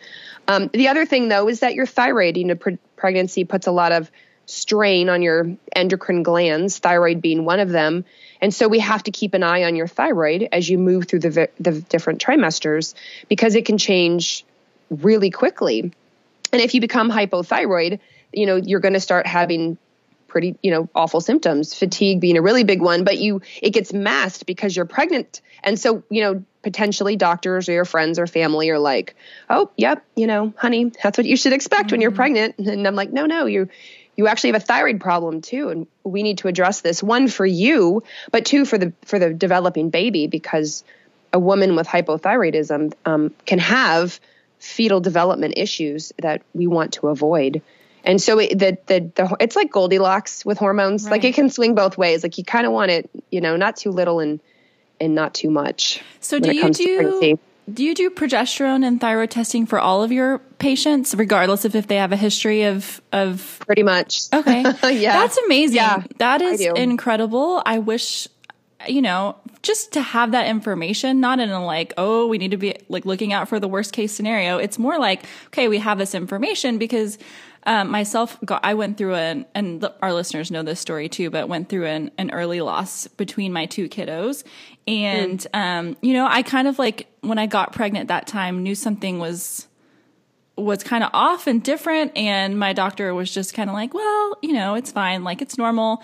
Um, 0.48 0.70
the 0.72 0.88
other 0.88 1.04
thing 1.06 1.28
though 1.28 1.48
is 1.48 1.60
that 1.60 1.74
your 1.74 1.86
thyroid, 1.86 2.36
you 2.36 2.44
know, 2.44 2.54
pre- 2.54 2.78
pregnancy 3.00 3.44
puts 3.44 3.66
a 3.66 3.72
lot 3.72 3.92
of 3.92 4.10
strain 4.46 5.08
on 5.08 5.22
your 5.22 5.56
endocrine 5.74 6.22
glands, 6.22 6.78
thyroid 6.78 7.20
being 7.22 7.44
one 7.44 7.60
of 7.60 7.70
them. 7.70 8.04
And 8.40 8.52
so 8.52 8.68
we 8.68 8.80
have 8.80 9.02
to 9.04 9.10
keep 9.10 9.34
an 9.34 9.42
eye 9.42 9.64
on 9.64 9.76
your 9.76 9.86
thyroid 9.86 10.48
as 10.52 10.68
you 10.68 10.78
move 10.78 11.08
through 11.08 11.20
the, 11.20 11.48
the 11.58 11.80
different 11.82 12.20
trimesters 12.20 12.94
because 13.28 13.54
it 13.54 13.64
can 13.64 13.78
change 13.78 14.44
really 14.90 15.30
quickly. 15.30 15.92
And 16.52 16.60
if 16.60 16.74
you 16.74 16.80
become 16.80 17.10
hypothyroid, 17.10 18.00
you 18.32 18.46
know, 18.46 18.56
you're 18.56 18.80
going 18.80 18.94
to 18.94 19.00
start 19.00 19.26
having 19.26 19.78
pretty, 20.26 20.56
you 20.62 20.70
know, 20.70 20.88
awful 20.94 21.20
symptoms, 21.20 21.74
fatigue 21.74 22.20
being 22.20 22.36
a 22.36 22.42
really 22.42 22.64
big 22.64 22.80
one, 22.80 23.04
but 23.04 23.18
you 23.18 23.42
it 23.62 23.70
gets 23.70 23.92
masked 23.92 24.46
because 24.46 24.74
you're 24.74 24.84
pregnant. 24.84 25.40
And 25.62 25.78
so, 25.78 26.02
you 26.08 26.22
know, 26.22 26.44
potentially 26.62 27.16
doctors 27.16 27.68
or 27.68 27.72
your 27.72 27.84
friends 27.84 28.18
or 28.18 28.26
family 28.26 28.70
are 28.70 28.78
like, 28.78 29.14
"Oh, 29.48 29.70
yep, 29.76 30.04
you 30.16 30.26
know, 30.26 30.52
honey, 30.56 30.92
that's 31.02 31.18
what 31.18 31.26
you 31.26 31.36
should 31.36 31.52
expect 31.52 31.92
when 31.92 32.00
you're 32.00 32.10
pregnant." 32.10 32.58
And 32.58 32.86
I'm 32.86 32.94
like, 32.94 33.12
"No, 33.12 33.26
no, 33.26 33.46
you 33.46 33.68
you 34.16 34.26
actually 34.26 34.52
have 34.52 34.62
a 34.62 34.64
thyroid 34.64 35.00
problem 35.00 35.40
too, 35.40 35.70
and 35.70 35.86
we 36.04 36.22
need 36.22 36.38
to 36.38 36.48
address 36.48 36.82
this 36.82 37.02
one 37.02 37.28
for 37.28 37.46
you, 37.46 38.02
but 38.30 38.44
two 38.44 38.64
for 38.64 38.78
the 38.78 38.92
for 39.04 39.18
the 39.18 39.32
developing 39.32 39.90
baby 39.90 40.26
because 40.26 40.84
a 41.32 41.38
woman 41.38 41.76
with 41.76 41.86
hypothyroidism 41.86 42.92
um, 43.06 43.32
can 43.46 43.58
have 43.58 44.20
fetal 44.58 45.00
development 45.00 45.54
issues 45.56 46.12
that 46.18 46.42
we 46.54 46.66
want 46.66 46.92
to 46.94 47.08
avoid. 47.08 47.62
And 48.04 48.20
so 48.20 48.38
it, 48.38 48.58
the, 48.58 48.78
the 48.86 49.10
the 49.14 49.36
it's 49.40 49.56
like 49.56 49.70
Goldilocks 49.70 50.44
with 50.44 50.58
hormones. 50.58 51.08
Like 51.08 51.24
it 51.24 51.34
can 51.34 51.50
swing 51.50 51.74
both 51.74 51.98
ways. 51.98 52.22
Like 52.22 52.38
you 52.38 52.44
kind 52.44 52.66
of 52.66 52.72
want 52.72 52.90
it, 52.90 53.10
you 53.30 53.40
know, 53.40 53.56
not 53.56 53.76
too 53.76 53.90
little 53.90 54.20
and 54.20 54.40
and 55.00 55.14
not 55.14 55.34
too 55.34 55.50
much. 55.50 56.02
So 56.20 56.38
do 56.38 56.54
you 56.54 56.70
do 56.70 57.38
do 57.72 57.84
you 57.84 57.94
do 57.94 58.10
progesterone 58.10 58.84
and 58.84 59.00
thyroid 59.00 59.30
testing 59.30 59.66
for 59.66 59.78
all 59.78 60.02
of 60.02 60.10
your 60.10 60.38
patients, 60.58 61.14
regardless 61.14 61.64
of 61.64 61.74
if 61.74 61.86
they 61.86 61.96
have 61.96 62.12
a 62.12 62.16
history 62.16 62.64
of 62.64 63.00
of? 63.12 63.60
pretty 63.66 63.82
much? 63.82 64.32
Okay, 64.32 64.62
Yeah. 64.92 65.12
that's 65.12 65.38
amazing. 65.38 65.76
Yeah, 65.76 66.02
that 66.18 66.42
I 66.42 66.56
incredible. 66.76 67.62
I 67.64 67.78
wish, 67.78 68.28
you 68.88 69.02
know, 69.02 69.36
just 69.62 69.92
to 69.92 70.00
have 70.00 70.32
that 70.32 70.46
information, 70.46 71.20
not 71.20 71.38
in 71.38 71.50
a 71.50 71.64
like, 71.64 71.92
oh, 71.98 72.26
we 72.26 72.38
need 72.38 72.50
to 72.52 72.56
be 72.56 72.76
like 72.88 73.04
looking 73.04 73.32
out 73.32 73.48
for 73.48 73.60
the 73.60 73.68
worst 73.68 73.92
case 73.92 74.12
scenario. 74.12 74.58
It's 74.58 74.78
more 74.78 74.98
like, 74.98 75.24
okay, 75.48 75.68
we 75.68 75.78
have 75.78 75.98
this 75.98 76.14
information 76.14 76.78
because 76.78 77.18
um, 77.64 77.90
myself, 77.90 78.38
got, 78.44 78.64
I 78.64 78.74
went 78.74 78.96
through 78.96 79.14
an, 79.14 79.46
and 79.54 79.86
our 80.00 80.12
listeners 80.12 80.50
know 80.50 80.62
this 80.62 80.80
story 80.80 81.08
too, 81.08 81.30
but 81.30 81.48
went 81.48 81.68
through 81.68 81.86
an, 81.86 82.10
an 82.16 82.30
early 82.30 82.60
loss 82.60 83.06
between 83.06 83.52
my 83.52 83.66
two 83.66 83.88
kiddos. 83.88 84.44
And, 84.86 85.38
mm. 85.38 85.58
um, 85.58 85.96
you 86.00 86.14
know, 86.14 86.26
I 86.28 86.42
kind 86.42 86.68
of 86.68 86.78
like, 86.78 87.06
when 87.20 87.38
I 87.38 87.46
got 87.46 87.72
pregnant 87.72 88.08
that 88.08 88.26
time, 88.26 88.62
knew 88.62 88.74
something 88.74 89.18
was, 89.18 89.66
was 90.56 90.82
kind 90.82 91.04
of 91.04 91.10
off 91.12 91.46
and 91.46 91.62
different. 91.62 92.16
And 92.16 92.58
my 92.58 92.72
doctor 92.72 93.14
was 93.14 93.32
just 93.32 93.52
kind 93.54 93.68
of 93.68 93.74
like, 93.74 93.92
well, 93.92 94.38
you 94.42 94.52
know, 94.52 94.74
it's 94.74 94.90
fine. 94.90 95.22
Like 95.22 95.42
it's 95.42 95.58
normal. 95.58 96.02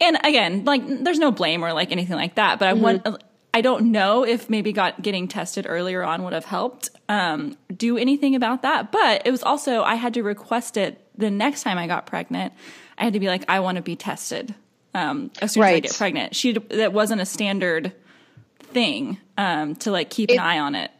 And 0.00 0.18
again, 0.24 0.64
like 0.64 0.82
there's 0.86 1.18
no 1.18 1.30
blame 1.30 1.64
or 1.64 1.72
like 1.72 1.92
anything 1.92 2.16
like 2.16 2.34
that. 2.34 2.58
But 2.58 2.68
I 2.68 2.72
mm-hmm. 2.72 2.82
want, 2.82 3.22
I 3.56 3.62
don't 3.62 3.90
know 3.90 4.22
if 4.22 4.50
maybe 4.50 4.74
got 4.74 5.00
getting 5.00 5.28
tested 5.28 5.64
earlier 5.66 6.02
on 6.02 6.24
would 6.24 6.34
have 6.34 6.44
helped 6.44 6.90
um, 7.08 7.56
do 7.74 7.96
anything 7.96 8.34
about 8.34 8.60
that. 8.60 8.92
But 8.92 9.22
it 9.24 9.30
was 9.30 9.42
also 9.42 9.82
I 9.82 9.94
had 9.94 10.12
to 10.12 10.22
request 10.22 10.76
it 10.76 11.00
the 11.16 11.30
next 11.30 11.62
time 11.62 11.78
I 11.78 11.86
got 11.86 12.04
pregnant. 12.04 12.52
I 12.98 13.04
had 13.04 13.14
to 13.14 13.18
be 13.18 13.28
like, 13.28 13.46
I 13.48 13.60
want 13.60 13.76
to 13.76 13.82
be 13.82 13.96
tested 13.96 14.54
um, 14.92 15.30
as 15.40 15.52
soon 15.52 15.62
right. 15.62 15.70
as 15.70 15.76
I 15.76 15.80
get 15.80 15.96
pregnant. 15.96 16.36
She 16.36 16.52
that 16.52 16.92
wasn't 16.92 17.22
a 17.22 17.24
standard 17.24 17.94
thing 18.58 19.16
um, 19.38 19.74
to 19.76 19.90
like 19.90 20.10
keep 20.10 20.28
it, 20.28 20.34
an 20.34 20.40
eye 20.40 20.58
on 20.58 20.74
it. 20.74 20.90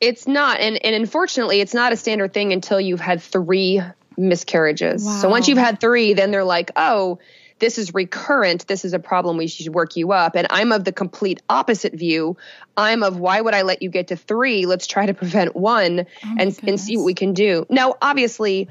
It's 0.00 0.28
not, 0.28 0.60
and 0.60 0.78
and 0.84 0.94
unfortunately, 0.94 1.60
it's 1.60 1.74
not 1.74 1.92
a 1.92 1.96
standard 1.96 2.32
thing 2.32 2.52
until 2.52 2.80
you've 2.80 3.00
had 3.00 3.20
three 3.20 3.82
miscarriages. 4.16 5.04
Wow. 5.04 5.22
So 5.22 5.28
once 5.28 5.48
you've 5.48 5.58
had 5.58 5.80
three, 5.80 6.14
then 6.14 6.30
they're 6.30 6.44
like, 6.44 6.70
oh 6.76 7.18
this 7.58 7.78
is 7.78 7.94
recurrent. 7.94 8.66
This 8.66 8.84
is 8.84 8.92
a 8.92 8.98
problem. 8.98 9.36
We 9.36 9.46
should 9.46 9.74
work 9.74 9.96
you 9.96 10.12
up. 10.12 10.36
And 10.36 10.46
I'm 10.50 10.72
of 10.72 10.84
the 10.84 10.92
complete 10.92 11.40
opposite 11.48 11.94
view. 11.94 12.36
I'm 12.76 13.02
of 13.02 13.18
why 13.18 13.40
would 13.40 13.54
I 13.54 13.62
let 13.62 13.82
you 13.82 13.88
get 13.88 14.08
to 14.08 14.16
three? 14.16 14.66
Let's 14.66 14.86
try 14.86 15.06
to 15.06 15.14
prevent 15.14 15.56
one 15.56 16.00
oh 16.00 16.36
and, 16.38 16.58
and 16.66 16.80
see 16.80 16.96
what 16.96 17.04
we 17.04 17.14
can 17.14 17.32
do. 17.32 17.66
Now, 17.70 17.94
obviously, 18.02 18.68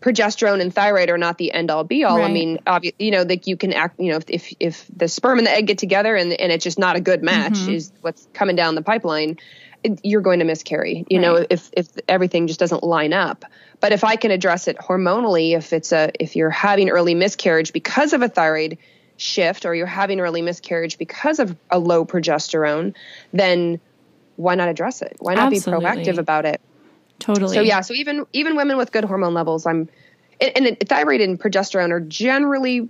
progesterone 0.00 0.60
and 0.60 0.74
thyroid 0.74 1.10
are 1.10 1.18
not 1.18 1.38
the 1.38 1.52
end 1.52 1.70
all 1.70 1.84
be 1.84 2.02
all. 2.02 2.18
Right. 2.18 2.28
I 2.28 2.32
mean, 2.32 2.58
obvi- 2.66 2.94
you 2.98 3.12
know, 3.12 3.22
like 3.22 3.46
you 3.46 3.56
can 3.56 3.72
act, 3.72 4.00
you 4.00 4.10
know, 4.10 4.16
if, 4.16 4.28
if, 4.28 4.52
if 4.58 4.86
the 4.94 5.06
sperm 5.06 5.38
and 5.38 5.46
the 5.46 5.52
egg 5.52 5.68
get 5.68 5.78
together 5.78 6.16
and, 6.16 6.32
and 6.32 6.50
it's 6.50 6.64
just 6.64 6.78
not 6.78 6.96
a 6.96 7.00
good 7.00 7.22
match 7.22 7.52
mm-hmm. 7.52 7.72
is 7.72 7.92
what's 8.00 8.26
coming 8.34 8.56
down 8.56 8.74
the 8.74 8.82
pipeline, 8.82 9.38
you're 10.02 10.20
going 10.20 10.40
to 10.40 10.44
miscarry, 10.44 11.04
you 11.08 11.18
right. 11.18 11.22
know, 11.22 11.46
if, 11.48 11.70
if 11.72 11.88
everything 12.08 12.46
just 12.46 12.60
doesn't 12.60 12.82
line 12.82 13.12
up. 13.12 13.44
But 13.82 13.90
if 13.90 14.04
I 14.04 14.14
can 14.14 14.30
address 14.30 14.68
it 14.68 14.78
hormonally, 14.78 15.56
if 15.56 15.72
it's 15.72 15.90
a 15.90 16.12
if 16.20 16.36
you're 16.36 16.50
having 16.50 16.88
early 16.88 17.16
miscarriage 17.16 17.72
because 17.72 18.12
of 18.12 18.22
a 18.22 18.28
thyroid 18.28 18.78
shift 19.16 19.66
or 19.66 19.74
you're 19.74 19.86
having 19.86 20.20
early 20.20 20.40
miscarriage 20.40 20.98
because 20.98 21.40
of 21.40 21.56
a 21.68 21.80
low 21.80 22.06
progesterone, 22.06 22.94
then 23.32 23.80
why 24.36 24.54
not 24.54 24.68
address 24.68 25.02
it? 25.02 25.16
Why 25.18 25.34
not 25.34 25.52
Absolutely. 25.52 25.84
be 25.84 25.86
proactive 25.86 26.18
about 26.18 26.44
it? 26.46 26.60
Totally. 27.18 27.56
So 27.56 27.60
yeah, 27.60 27.80
so 27.80 27.92
even 27.94 28.24
even 28.32 28.54
women 28.54 28.76
with 28.76 28.92
good 28.92 29.04
hormone 29.04 29.34
levels, 29.34 29.66
I'm 29.66 29.88
and, 30.40 30.56
and 30.56 30.88
thyroid 30.88 31.20
and 31.20 31.40
progesterone 31.40 31.90
are 31.90 32.00
generally 32.00 32.88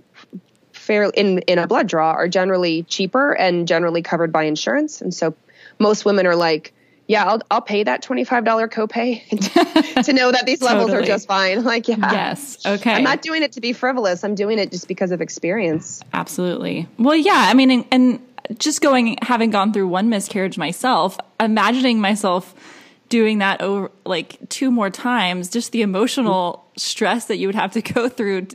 fair 0.73 1.05
in 1.05 1.39
in 1.39 1.57
a 1.57 1.65
blood 1.65 1.87
draw 1.87 2.11
are 2.11 2.27
generally 2.27 2.83
cheaper 2.83 3.31
and 3.31 3.67
generally 3.67 4.03
covered 4.03 4.31
by 4.31 4.43
insurance, 4.43 5.01
and 5.01 5.11
so 5.11 5.33
most 5.79 6.05
women 6.05 6.27
are 6.27 6.35
like 6.35 6.71
yeah, 7.13 7.25
I'll 7.25 7.41
I'll 7.51 7.61
pay 7.61 7.83
that 7.83 8.01
twenty 8.01 8.23
five 8.23 8.43
dollar 8.43 8.67
copay 8.67 9.21
to 10.03 10.13
know 10.13 10.31
that 10.31 10.47
these 10.47 10.63
levels 10.63 10.91
are 10.91 11.03
just 11.03 11.27
fine. 11.27 11.63
Like, 11.73 11.87
yeah, 11.87 11.97
yes, 11.99 12.65
okay. 12.65 12.93
I'm 12.93 13.03
not 13.03 13.21
doing 13.21 13.43
it 13.43 13.51
to 13.53 13.61
be 13.61 13.73
frivolous. 13.73 14.23
I'm 14.23 14.35
doing 14.35 14.59
it 14.59 14.71
just 14.71 14.87
because 14.87 15.11
of 15.11 15.21
experience. 15.21 16.01
Absolutely. 16.13 16.87
Well, 16.97 17.15
yeah. 17.15 17.47
I 17.49 17.53
mean, 17.53 17.69
and, 17.69 17.85
and 17.91 18.59
just 18.59 18.81
going, 18.81 19.17
having 19.21 19.51
gone 19.51 19.71
through 19.71 19.87
one 19.87 20.09
miscarriage 20.09 20.57
myself, 20.57 21.17
imagining 21.39 22.01
myself 22.01 22.55
doing 23.09 23.37
that 23.37 23.61
over 23.61 23.91
like 24.05 24.37
two 24.49 24.71
more 24.71 24.89
times, 24.89 25.49
just 25.49 25.71
the 25.71 25.81
emotional 25.83 26.65
stress 26.75 27.25
that 27.25 27.37
you 27.37 27.47
would 27.47 27.55
have 27.55 27.71
to 27.73 27.81
go 27.93 28.09
through. 28.09 28.47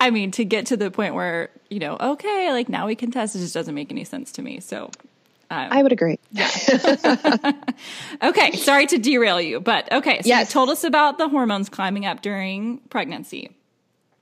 I 0.00 0.10
mean, 0.10 0.30
to 0.32 0.44
get 0.44 0.66
to 0.66 0.76
the 0.76 0.90
point 0.90 1.14
where 1.14 1.50
you 1.70 1.78
know, 1.78 1.96
okay, 1.98 2.52
like 2.52 2.68
now 2.68 2.86
we 2.86 2.94
can 2.94 3.10
test, 3.10 3.36
it 3.36 3.40
just 3.40 3.54
doesn't 3.54 3.74
make 3.74 3.90
any 3.90 4.04
sense 4.04 4.32
to 4.32 4.42
me. 4.42 4.60
So 4.60 4.90
um, 5.54 5.68
I 5.70 5.82
would 5.82 5.92
agree. 5.92 6.18
Yeah. 6.32 6.48
okay, 8.22 8.52
sorry 8.52 8.86
to 8.86 8.98
derail 8.98 9.40
you, 9.40 9.60
but 9.60 9.90
okay. 9.92 10.22
So 10.22 10.28
yes. 10.28 10.48
you 10.48 10.52
told 10.52 10.70
us 10.70 10.84
about 10.84 11.18
the 11.18 11.28
hormones 11.28 11.68
climbing 11.68 12.06
up 12.06 12.22
during 12.22 12.78
pregnancy. 12.90 13.50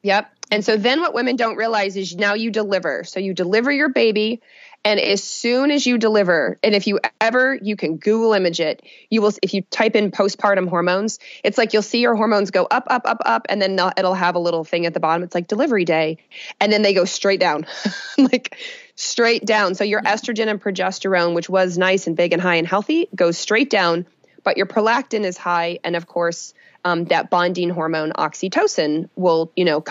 Yep. 0.03 0.31
And 0.51 0.65
so 0.65 0.77
then 0.77 1.01
what 1.01 1.15
women 1.15 1.37
don't 1.37 1.57
realize 1.57 1.97
is 1.97 2.15
now 2.15 2.35
you 2.35 2.51
deliver. 2.51 3.05
So 3.05 3.21
you 3.21 3.33
deliver 3.35 3.71
your 3.73 3.89
baby 3.89 4.43
and 4.85 4.99
as 4.99 5.23
soon 5.23 5.71
as 5.71 5.87
you 5.87 5.97
deliver, 5.97 6.59
and 6.63 6.75
if 6.75 6.89
you 6.89 6.99
ever, 7.21 7.55
you 7.55 7.77
can 7.77 7.99
Google 7.99 8.33
image 8.33 8.59
it, 8.59 8.83
you 9.11 9.23
will, 9.23 9.33
if 9.41 9.55
you 9.55 9.63
type 9.63 9.95
in 9.95 10.11
postpartum 10.11 10.69
hormones, 10.69 11.21
it's 11.45 11.57
like 11.57 11.73
you'll 11.73 11.83
see 11.83 12.01
your 12.01 12.17
hormones 12.17 12.51
go 12.51 12.67
up, 12.69 12.89
up, 12.89 13.03
up, 13.05 13.19
up, 13.25 13.47
and 13.49 13.63
then 13.63 13.79
it'll 13.97 14.15
have 14.15 14.35
a 14.35 14.41
little 14.41 14.65
thing 14.65 14.85
at 14.87 14.93
the 14.93 14.99
bottom. 14.99 15.23
It's 15.23 15.37
like 15.37 15.47
delivery 15.47 15.85
day. 15.85 16.19
And 16.61 16.73
then 16.73 16.83
they 16.83 16.95
go 16.95 17.05
straight 17.05 17.39
down, 17.39 17.65
like 18.19 18.57
straight 18.95 19.45
down. 19.45 19.75
So 19.75 19.85
your 19.85 20.03
estrogen 20.03 20.49
and 20.49 20.61
progesterone, 20.61 21.35
which 21.35 21.49
was 21.49 21.79
nice 21.79 22.07
and 22.07 22.17
big 22.17 22.33
and 22.33 22.43
high 22.43 22.57
and 22.57 22.67
healthy, 22.67 23.09
goes 23.15 23.39
straight 23.39 23.71
down, 23.71 24.07
but 24.45 24.57
your 24.57 24.67
prolactin 24.67 25.25
is 25.25 25.37
high. 25.37 25.79
And 25.85 25.97
of 25.97 26.07
course, 26.07 26.55
um, 26.85 27.05
that 27.07 27.31
bonding 27.31 27.71
hormone 27.71 28.13
oxytocin 28.13 29.09
will, 29.17 29.53
you 29.57 29.65
know, 29.65 29.85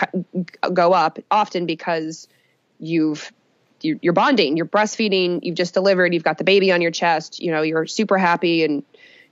go 0.72 0.92
up 0.92 1.18
often 1.30 1.66
because 1.66 2.28
you've 2.78 3.32
you're 3.84 4.12
bonding, 4.12 4.56
you're 4.56 4.66
breastfeeding, 4.66 5.40
you've 5.42 5.56
just 5.56 5.74
delivered, 5.74 6.14
you've 6.14 6.22
got 6.22 6.38
the 6.38 6.44
baby 6.44 6.70
on 6.70 6.80
your 6.80 6.92
chest, 6.92 7.40
you 7.40 7.50
know, 7.50 7.62
you're 7.62 7.84
super 7.84 8.16
happy 8.16 8.62
and 8.62 8.84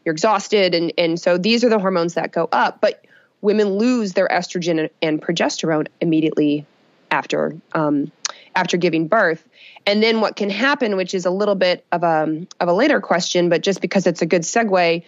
you're 0.04 0.12
exhausted. 0.12 0.74
And, 0.74 0.92
and 0.98 1.20
so 1.20 1.38
these 1.38 1.62
are 1.62 1.68
the 1.68 1.78
hormones 1.78 2.14
that 2.14 2.33
go 2.33 2.48
up. 2.50 2.80
But 2.80 3.04
women 3.40 3.68
lose 3.68 4.12
their 4.12 4.26
estrogen 4.26 4.90
and 5.00 5.22
progesterone 5.22 5.87
immediately 6.00 6.66
after 7.11 7.56
um, 7.72 8.11
after 8.54 8.76
giving 8.76 9.09
birth. 9.09 9.46
And 9.86 10.02
then 10.02 10.20
what 10.20 10.36
can 10.36 10.50
happen, 10.50 10.96
which 10.96 11.14
is 11.14 11.26
a 11.26 11.30
little 11.30 11.54
bit 11.54 11.84
of 11.90 12.02
a 12.02 12.46
of 12.60 12.68
a 12.68 12.72
later 12.72 13.00
question, 13.00 13.48
but 13.48 13.62
just 13.62 13.80
because 13.80 14.06
it's 14.06 14.22
a 14.22 14.26
good 14.26 14.42
segue, 14.42 15.02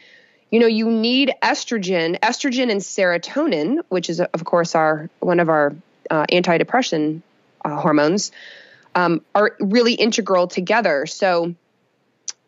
you 0.50 0.58
know, 0.58 0.66
you 0.66 0.90
need 0.90 1.32
estrogen, 1.42 2.18
estrogen 2.20 2.70
and 2.70 2.80
serotonin, 2.80 3.80
which 3.88 4.10
is 4.10 4.20
of 4.20 4.44
course 4.44 4.74
our 4.74 5.08
one 5.20 5.40
of 5.40 5.48
our 5.48 5.74
uh, 6.10 6.26
antidepressant 6.30 7.22
uh, 7.64 7.80
hormones 7.80 8.32
um, 8.94 9.22
are 9.34 9.56
really 9.60 9.94
integral 9.94 10.46
together. 10.48 11.06
So 11.06 11.54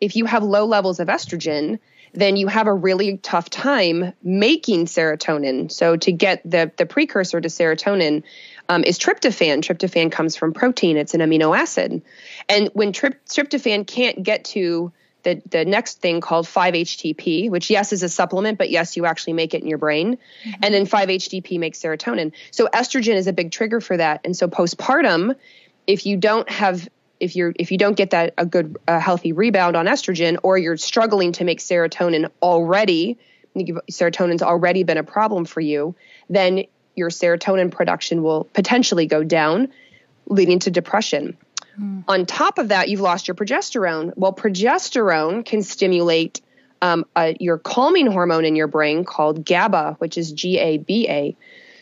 if 0.01 0.15
you 0.15 0.25
have 0.25 0.43
low 0.43 0.65
levels 0.65 0.99
of 0.99 1.07
estrogen, 1.07 1.79
then 2.13 2.37
you 2.37 2.47
have 2.47 2.67
a 2.67 2.73
really 2.73 3.17
tough 3.17 3.49
time 3.49 4.13
making 4.23 4.85
serotonin. 4.85 5.71
So 5.71 5.97
to 5.97 6.11
get 6.11 6.41
the 6.49 6.71
the 6.77 6.85
precursor 6.85 7.41
to 7.41 7.47
serotonin 7.47 8.23
um, 8.69 8.83
is 8.83 8.97
tryptophan. 8.99 9.61
Tryptophan 9.61 10.11
comes 10.11 10.35
from 10.35 10.53
protein; 10.53 10.97
it's 10.97 11.13
an 11.13 11.21
amino 11.21 11.57
acid. 11.57 12.01
And 12.49 12.69
when 12.73 12.91
tryptophan 12.91 13.87
can't 13.87 14.23
get 14.23 14.45
to 14.45 14.91
the, 15.23 15.41
the 15.49 15.65
next 15.65 16.01
thing 16.01 16.21
called 16.21 16.45
5-HTP, 16.45 17.49
which 17.49 17.71
yes 17.71 17.91
is 17.91 18.03
a 18.03 18.09
supplement, 18.09 18.59
but 18.59 18.69
yes 18.69 18.95
you 18.95 19.05
actually 19.07 19.33
make 19.33 19.55
it 19.55 19.63
in 19.63 19.67
your 19.67 19.79
brain, 19.79 20.17
mm-hmm. 20.17 20.63
and 20.63 20.73
then 20.73 20.85
5-HTP 20.85 21.59
makes 21.59 21.79
serotonin. 21.79 22.31
So 22.51 22.67
estrogen 22.67 23.15
is 23.15 23.25
a 23.25 23.33
big 23.33 23.51
trigger 23.51 23.81
for 23.81 23.97
that. 23.97 24.21
And 24.23 24.37
so 24.37 24.47
postpartum 24.47 25.35
if 25.87 26.05
you 26.05 26.17
don't 26.17 26.49
have 26.49 26.87
if 27.19 27.35
you're 27.35 27.53
if 27.57 27.71
you 27.71 27.77
don't 27.77 27.95
get 27.95 28.11
that 28.11 28.33
a 28.37 28.45
good 28.45 28.77
a 28.87 28.99
healthy 28.99 29.31
rebound 29.31 29.75
on 29.75 29.85
estrogen 29.85 30.37
or 30.43 30.57
you're 30.57 30.77
struggling 30.77 31.31
to 31.33 31.43
make 31.43 31.59
serotonin 31.59 32.29
already 32.41 33.17
serotonin's 33.55 34.41
already 34.41 34.83
been 34.83 34.97
a 34.97 35.03
problem 35.03 35.45
for 35.45 35.61
you 35.61 35.95
then 36.29 36.65
your 36.95 37.09
serotonin 37.09 37.71
production 37.71 38.23
will 38.23 38.45
potentially 38.45 39.05
go 39.05 39.23
down 39.23 39.69
leading 40.27 40.59
to 40.59 40.71
depression 40.71 41.37
mm. 41.79 42.03
on 42.07 42.25
top 42.25 42.57
of 42.57 42.69
that 42.69 42.89
you've 42.89 43.01
lost 43.01 43.27
your 43.27 43.35
progesterone 43.35 44.11
well 44.15 44.33
progesterone 44.33 45.45
can 45.45 45.61
stimulate 45.61 46.41
um, 46.81 47.05
a, 47.15 47.35
your 47.39 47.57
calming 47.57 48.07
hormone 48.07 48.45
in 48.45 48.55
your 48.55 48.67
brain 48.67 49.05
called 49.05 49.45
GABA 49.45 49.95
which 49.99 50.17
is 50.17 50.31
G-A-B-A 50.31 51.35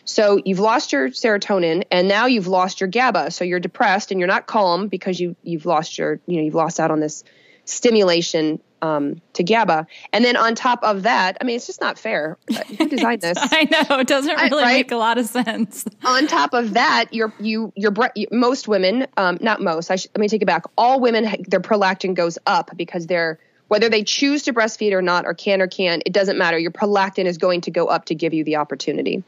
so 0.04 0.40
you've 0.44 0.58
lost 0.58 0.92
your 0.92 1.08
serotonin 1.08 1.84
and 1.90 2.08
now 2.08 2.26
you've 2.26 2.46
lost 2.46 2.80
your 2.80 2.88
GABA. 2.88 3.30
So 3.30 3.44
you're 3.44 3.60
depressed 3.60 4.10
and 4.10 4.20
you're 4.20 4.28
not 4.28 4.46
calm 4.46 4.88
because 4.88 5.18
you 5.18 5.34
you've 5.42 5.66
lost 5.66 5.98
your 5.98 6.20
you 6.26 6.36
know 6.36 6.42
you've 6.42 6.54
lost 6.54 6.78
out 6.78 6.90
on 6.90 7.00
this 7.00 7.24
stimulation 7.64 8.60
um, 8.84 9.22
to 9.32 9.42
GABA. 9.42 9.86
And 10.12 10.24
then 10.24 10.36
on 10.36 10.54
top 10.54 10.82
of 10.82 11.04
that, 11.04 11.38
I 11.40 11.44
mean, 11.44 11.56
it's 11.56 11.66
just 11.66 11.80
not 11.80 11.98
fair. 11.98 12.36
Who 12.78 12.88
designed 12.88 13.20
this? 13.22 13.38
I 13.40 13.64
know 13.70 13.98
it 14.00 14.06
doesn't 14.06 14.36
really 14.36 14.62
right? 14.62 14.74
make 14.74 14.92
a 14.92 14.96
lot 14.96 15.16
of 15.16 15.24
sense. 15.24 15.86
on 16.04 16.26
top 16.26 16.52
of 16.52 16.74
that, 16.74 17.06
you're 17.12 17.32
you 17.40 17.72
you're 17.76 17.94
most 18.30 18.68
women, 18.68 19.06
um, 19.16 19.38
not 19.40 19.62
most. 19.62 19.90
I 19.90 19.96
sh- 19.96 20.08
let 20.14 20.20
me 20.20 20.28
take 20.28 20.42
it 20.42 20.46
back. 20.46 20.64
All 20.76 21.00
women, 21.00 21.44
their 21.48 21.60
prolactin 21.60 22.14
goes 22.14 22.38
up 22.46 22.76
because 22.76 23.06
they're 23.06 23.38
whether 23.68 23.88
they 23.88 24.04
choose 24.04 24.42
to 24.42 24.52
breastfeed 24.52 24.92
or 24.92 25.00
not, 25.00 25.24
or 25.24 25.32
can 25.32 25.62
or 25.62 25.66
can't, 25.66 26.02
it 26.04 26.12
doesn't 26.12 26.36
matter. 26.36 26.58
Your 26.58 26.70
prolactin 26.70 27.24
is 27.24 27.38
going 27.38 27.62
to 27.62 27.70
go 27.70 27.86
up 27.86 28.04
to 28.06 28.14
give 28.14 28.34
you 28.34 28.44
the 28.44 28.56
opportunity. 28.56 29.24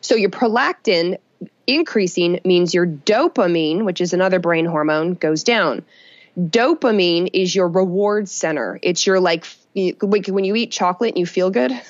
So 0.00 0.14
your 0.14 0.30
prolactin 0.30 1.18
increasing 1.66 2.40
means 2.44 2.72
your 2.72 2.86
dopamine, 2.86 3.84
which 3.84 4.00
is 4.00 4.12
another 4.12 4.38
brain 4.38 4.66
hormone, 4.66 5.14
goes 5.14 5.42
down. 5.42 5.84
Dopamine 6.48 7.30
is 7.32 7.54
your 7.54 7.68
reward 7.68 8.28
center. 8.28 8.78
It's 8.82 9.06
your 9.06 9.20
like 9.20 9.44
when 9.74 10.44
you 10.44 10.56
eat 10.56 10.72
chocolate 10.72 11.10
and 11.10 11.18
you 11.18 11.26
feel 11.26 11.50
good. 11.50 11.72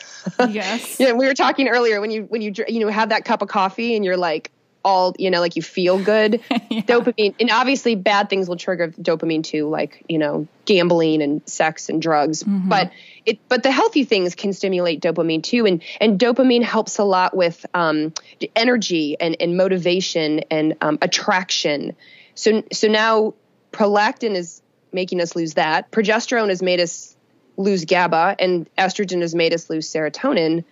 Yes. 0.51 1.01
yeah, 1.01 1.13
we 1.13 1.27
were 1.27 1.33
talking 1.33 1.69
earlier 1.69 1.99
when 1.99 2.11
you 2.11 2.25
when 2.25 2.43
you 2.43 2.53
you 2.69 2.81
know 2.81 2.89
have 2.89 3.09
that 3.09 3.25
cup 3.25 3.41
of 3.41 3.49
coffee 3.49 3.97
and 3.97 4.05
you're 4.05 4.19
like 4.19 4.51
all 4.85 5.15
you 5.19 5.31
know 5.31 5.41
like 5.41 5.57
you 5.57 5.63
feel 5.63 6.03
good 6.03 6.41
yeah. 6.71 6.83
dopamine 6.83 7.35
and 7.41 7.51
obviously 7.51 7.95
bad 7.95 8.29
things 8.29 8.49
will 8.49 8.57
trigger 8.57 8.89
dopamine 8.89 9.43
too 9.43 9.69
like 9.69 10.05
you 10.09 10.19
know 10.19 10.47
gambling 10.65 11.23
and 11.23 11.43
sex 11.47 11.89
and 11.89 12.01
drugs 12.01 12.43
mm-hmm. 12.43 12.69
but 12.69 12.93
it 13.27 13.39
but 13.49 13.63
the 13.63 13.71
healthy 13.71 14.05
things 14.05 14.35
can 14.35 14.53
stimulate 14.53 15.01
dopamine 15.01 15.43
too 15.43 15.67
and 15.67 15.83
and 16.01 16.19
dopamine 16.19 16.63
helps 16.63 16.99
a 16.99 17.05
lot 17.05 17.37
with 17.37 17.65
um, 17.75 18.13
energy 18.55 19.17
and, 19.21 19.37
and 19.41 19.57
motivation 19.57 20.41
and 20.51 20.77
um, 20.81 20.99
attraction 21.03 21.95
so 22.35 22.63
so 22.73 22.89
now 22.89 23.35
prolactin 23.73 24.35
is 24.35 24.63
making 24.93 25.21
us 25.21 25.37
lose 25.37 25.55
that 25.55 25.91
progesterone 25.91 26.49
has 26.49 26.63
made 26.63 26.81
us 26.81 27.17
lose 27.57 27.85
GABA 27.85 28.37
and 28.39 28.69
estrogen 28.77 29.21
has 29.21 29.35
made 29.35 29.53
us 29.53 29.71
lose 29.71 29.91
serotonin 29.91 30.65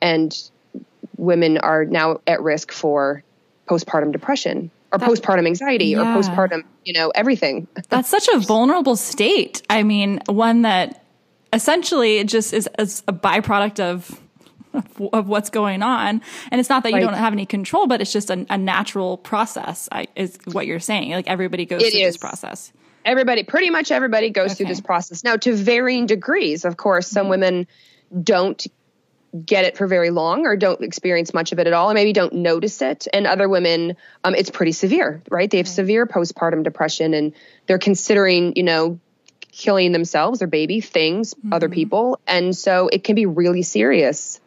and 0.00 0.50
women 1.16 1.58
are 1.58 1.84
now 1.84 2.20
at 2.26 2.40
risk 2.42 2.72
for 2.72 3.22
postpartum 3.68 4.12
depression 4.12 4.70
or 4.92 4.98
that, 4.98 5.08
postpartum 5.08 5.46
anxiety 5.46 5.86
yeah. 5.86 6.16
or 6.16 6.22
postpartum, 6.22 6.64
you 6.84 6.92
know, 6.92 7.10
everything. 7.14 7.66
That's 7.88 8.08
such 8.08 8.28
a 8.28 8.38
vulnerable 8.38 8.96
state. 8.96 9.62
I 9.68 9.82
mean, 9.82 10.20
one 10.26 10.62
that 10.62 11.04
essentially 11.52 12.22
just 12.24 12.52
is, 12.52 12.68
is 12.78 13.02
a 13.08 13.12
byproduct 13.12 13.80
of 13.80 14.20
of 15.12 15.28
what's 15.28 15.50
going 15.50 15.82
on. 15.82 16.22
And 16.50 16.60
it's 16.60 16.68
not 16.68 16.82
that 16.82 16.90
you 16.90 16.96
right. 16.96 17.04
don't 17.04 17.14
have 17.14 17.32
any 17.32 17.46
control, 17.46 17.86
but 17.86 18.00
it's 18.00 18.12
just 18.12 18.30
a, 18.30 18.46
a 18.50 18.58
natural 18.58 19.16
process, 19.18 19.88
I, 19.90 20.08
is 20.16 20.38
what 20.52 20.66
you're 20.66 20.80
saying. 20.80 21.12
Like 21.12 21.28
everybody 21.28 21.66
goes 21.66 21.82
it 21.82 21.92
through 21.92 22.00
is. 22.00 22.14
this 22.14 22.16
process. 22.16 22.72
Everybody, 23.04 23.44
pretty 23.44 23.70
much 23.70 23.92
everybody 23.92 24.30
goes 24.30 24.46
okay. 24.46 24.54
through 24.54 24.66
this 24.66 24.80
process. 24.80 25.22
Now, 25.22 25.36
to 25.36 25.54
varying 25.54 26.06
degrees, 26.06 26.64
of 26.64 26.76
course, 26.76 27.06
some 27.06 27.24
mm-hmm. 27.24 27.30
women 27.30 27.66
don't 28.22 28.66
get 29.44 29.64
it 29.64 29.76
for 29.76 29.86
very 29.86 30.10
long 30.10 30.46
or 30.46 30.56
don't 30.56 30.82
experience 30.82 31.34
much 31.34 31.52
of 31.52 31.58
it 31.58 31.66
at 31.66 31.72
all, 31.72 31.90
or 31.90 31.94
maybe 31.94 32.12
don't 32.12 32.32
notice 32.32 32.80
it. 32.82 33.06
And 33.12 33.26
other 33.26 33.48
women, 33.48 33.96
um, 34.24 34.34
it's 34.34 34.50
pretty 34.50 34.72
severe, 34.72 35.22
right? 35.30 35.50
They 35.50 35.58
have 35.58 35.68
severe 35.68 36.06
postpartum 36.06 36.62
depression 36.62 37.14
and 37.14 37.34
they're 37.66 37.78
considering, 37.78 38.54
you 38.56 38.62
know, 38.62 38.98
killing 39.52 39.92
themselves, 39.92 40.38
their 40.38 40.48
baby, 40.48 40.80
things, 40.80 41.34
mm-hmm. 41.34 41.52
other 41.52 41.68
people. 41.68 42.20
And 42.26 42.56
so 42.56 42.88
it 42.88 43.04
can 43.04 43.14
be 43.14 43.26
really 43.26 43.62
serious. 43.62 44.40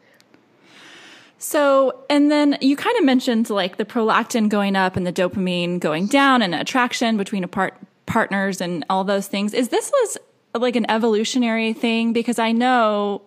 So, 1.40 2.04
and 2.10 2.30
then 2.30 2.58
you 2.60 2.76
kind 2.76 2.98
of 2.98 3.06
mentioned 3.06 3.50
like 3.50 3.78
the 3.78 3.86
prolactin 3.86 4.50
going 4.50 4.76
up 4.76 4.98
and 4.98 5.08
the 5.08 5.14
dopamine 5.14 5.80
going 5.80 6.08
down 6.08 6.42
and 6.42 6.54
attraction 6.54 7.16
between 7.18 7.44
apart 7.44 7.76
partners 8.06 8.60
and 8.60 8.86
all 8.90 9.06
those 9.06 9.28
things. 9.28 9.54
Is 9.54 9.70
this 9.70 9.90
was 9.90 10.18
like 10.54 10.76
an 10.76 10.90
evolutionary 10.92 11.74
thing? 11.74 12.12
Because 12.12 12.40
I 12.40 12.52
know 12.52 13.22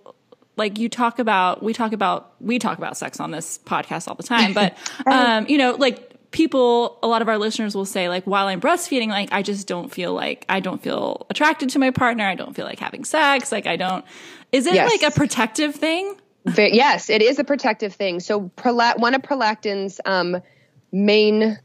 like 0.57 0.79
you 0.79 0.89
talk 0.89 1.19
about 1.19 1.63
we 1.63 1.73
talk 1.73 1.93
about 1.93 2.35
we 2.41 2.59
talk 2.59 2.77
about 2.79 2.97
sex 2.97 3.19
on 3.19 3.31
this 3.31 3.59
podcast 3.65 4.07
all 4.07 4.15
the 4.15 4.23
time 4.23 4.53
but 4.53 4.77
um 5.07 5.47
you 5.49 5.57
know 5.57 5.73
like 5.73 6.11
people 6.31 6.99
a 7.03 7.07
lot 7.07 7.23
of 7.23 7.29
our 7.29 7.39
listeners 7.39 7.75
will 7.75 7.87
say 7.87 8.09
like 8.09 8.25
while 8.25 8.47
i'm 8.49 8.61
breastfeeding 8.61 9.09
like 9.09 9.33
i 9.33 9.43
just 9.43 9.67
don't 9.67 9.91
feel 9.91 10.13
like 10.13 10.45
i 10.49 10.61
don't 10.61 10.83
feel 10.83 11.27
attracted 11.31 11.71
to 11.71 11.79
my 11.79 11.91
partner 11.91 12.27
i 12.27 12.35
don't 12.35 12.55
feel 12.55 12.67
like 12.67 12.79
having 12.79 13.05
sex 13.05 13.51
like 13.51 13.67
i 13.67 13.77
don't 13.77 14.05
is 14.51 14.67
it 14.67 14.75
yes. 14.75 14.91
like 14.91 15.03
a 15.11 15.15
protective 15.15 15.75
thing 15.75 16.15
yes 16.57 17.11
it 17.11 17.23
is 17.23 17.39
a 17.39 17.45
protective 17.45 17.95
thing 17.95 18.21
so 18.21 18.51
prola- 18.57 18.99
one 18.99 19.15
of 19.15 19.23
prolactin's 19.23 20.01
um, 20.05 20.43
main 20.91 21.59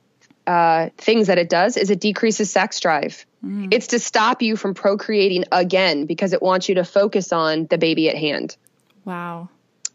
uh, 0.45 0.89
things 0.97 1.27
that 1.27 1.37
it 1.37 1.49
does 1.49 1.75
is 1.75 1.89
it 1.89 1.99
decreases 1.99 2.49
sex 2.49 2.79
drive 2.79 3.25
mm. 3.43 3.67
it's 3.71 3.87
to 3.87 3.99
stop 3.99 4.41
you 4.41 4.55
from 4.55 4.73
procreating 4.73 5.43
again 5.51 6.05
because 6.05 6.31
it 6.31 6.41
wants 6.41 6.69
you 6.69 6.75
to 6.75 6.83
focus 6.83 7.33
on 7.33 7.65
the 7.67 7.77
baby 7.77 8.09
at 8.09 8.15
hand 8.15 8.55
Wow. 9.07 9.47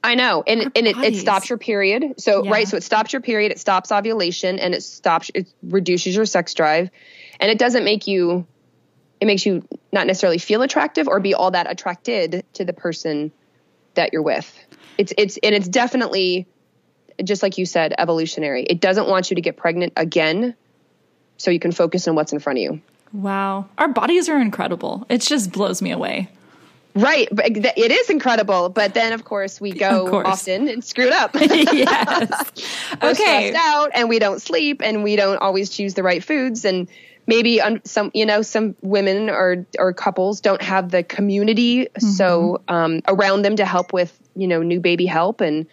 I 0.02 0.14
know. 0.14 0.42
And, 0.44 0.72
and 0.74 0.86
it, 0.86 0.96
it, 0.96 1.16
stops 1.16 1.50
your 1.50 1.58
period. 1.58 2.14
So, 2.16 2.44
yeah. 2.44 2.50
right. 2.50 2.66
So 2.66 2.78
it 2.78 2.82
stops 2.82 3.12
your 3.12 3.20
period, 3.20 3.52
it 3.52 3.60
stops 3.60 3.92
ovulation, 3.92 4.58
and 4.58 4.74
it 4.74 4.82
stops, 4.82 5.30
it 5.34 5.48
reduces 5.62 6.16
your 6.16 6.24
sex 6.24 6.54
drive. 6.54 6.90
And 7.38 7.50
it 7.50 7.58
doesn't 7.58 7.84
make 7.84 8.06
you, 8.06 8.46
it 9.20 9.26
makes 9.26 9.44
you 9.44 9.68
not 9.92 10.06
necessarily 10.06 10.38
feel 10.38 10.62
attractive 10.62 11.08
or 11.08 11.20
be 11.20 11.34
all 11.34 11.50
that 11.50 11.70
attracted 11.70 12.42
to 12.54 12.64
the 12.64 12.72
person 12.72 13.32
that 13.94 14.14
you're 14.14 14.22
with. 14.22 14.58
It's, 15.02 15.12
it's, 15.18 15.38
and 15.42 15.52
it's 15.52 15.66
definitely, 15.66 16.46
just 17.24 17.42
like 17.42 17.58
you 17.58 17.66
said, 17.66 17.92
evolutionary. 17.98 18.62
It 18.62 18.80
doesn't 18.80 19.08
want 19.08 19.30
you 19.30 19.34
to 19.34 19.40
get 19.40 19.56
pregnant 19.56 19.94
again 19.96 20.54
so 21.38 21.50
you 21.50 21.58
can 21.58 21.72
focus 21.72 22.06
on 22.06 22.14
what's 22.14 22.32
in 22.32 22.38
front 22.38 22.60
of 22.60 22.62
you. 22.62 22.80
Wow. 23.12 23.66
Our 23.78 23.88
bodies 23.88 24.28
are 24.28 24.40
incredible. 24.40 25.04
It 25.08 25.22
just 25.22 25.50
blows 25.50 25.82
me 25.82 25.90
away. 25.90 26.28
Right, 26.94 27.26
but 27.32 27.46
it 27.46 27.90
is 27.90 28.10
incredible. 28.10 28.68
But 28.68 28.94
then, 28.94 29.12
of 29.12 29.24
course, 29.24 29.60
we 29.60 29.72
go 29.72 30.08
course. 30.08 30.26
often 30.28 30.68
and 30.68 30.84
screw 30.84 31.06
it 31.06 31.12
up. 31.12 31.34
yes. 31.34 32.30
We're 33.02 33.10
okay. 33.10 33.48
Stressed 33.48 33.56
out, 33.56 33.90
and 33.94 34.08
we 34.08 34.20
don't 34.20 34.40
sleep, 34.40 34.82
and 34.84 35.02
we 35.02 35.16
don't 35.16 35.38
always 35.38 35.70
choose 35.70 35.94
the 35.94 36.04
right 36.04 36.22
foods, 36.22 36.64
and 36.64 36.86
maybe 37.26 37.60
some, 37.84 38.10
you 38.14 38.26
know, 38.26 38.42
some 38.42 38.76
women 38.82 39.30
or 39.30 39.66
or 39.78 39.92
couples 39.92 40.40
don't 40.40 40.62
have 40.62 40.90
the 40.90 41.02
community 41.02 41.84
mm-hmm. 41.84 42.06
so 42.06 42.62
um, 42.68 43.00
around 43.08 43.42
them 43.42 43.56
to 43.56 43.64
help 43.64 43.92
with, 43.92 44.18
you 44.34 44.46
know, 44.46 44.62
new 44.62 44.80
baby 44.80 45.06
help, 45.06 45.40
and 45.40 45.66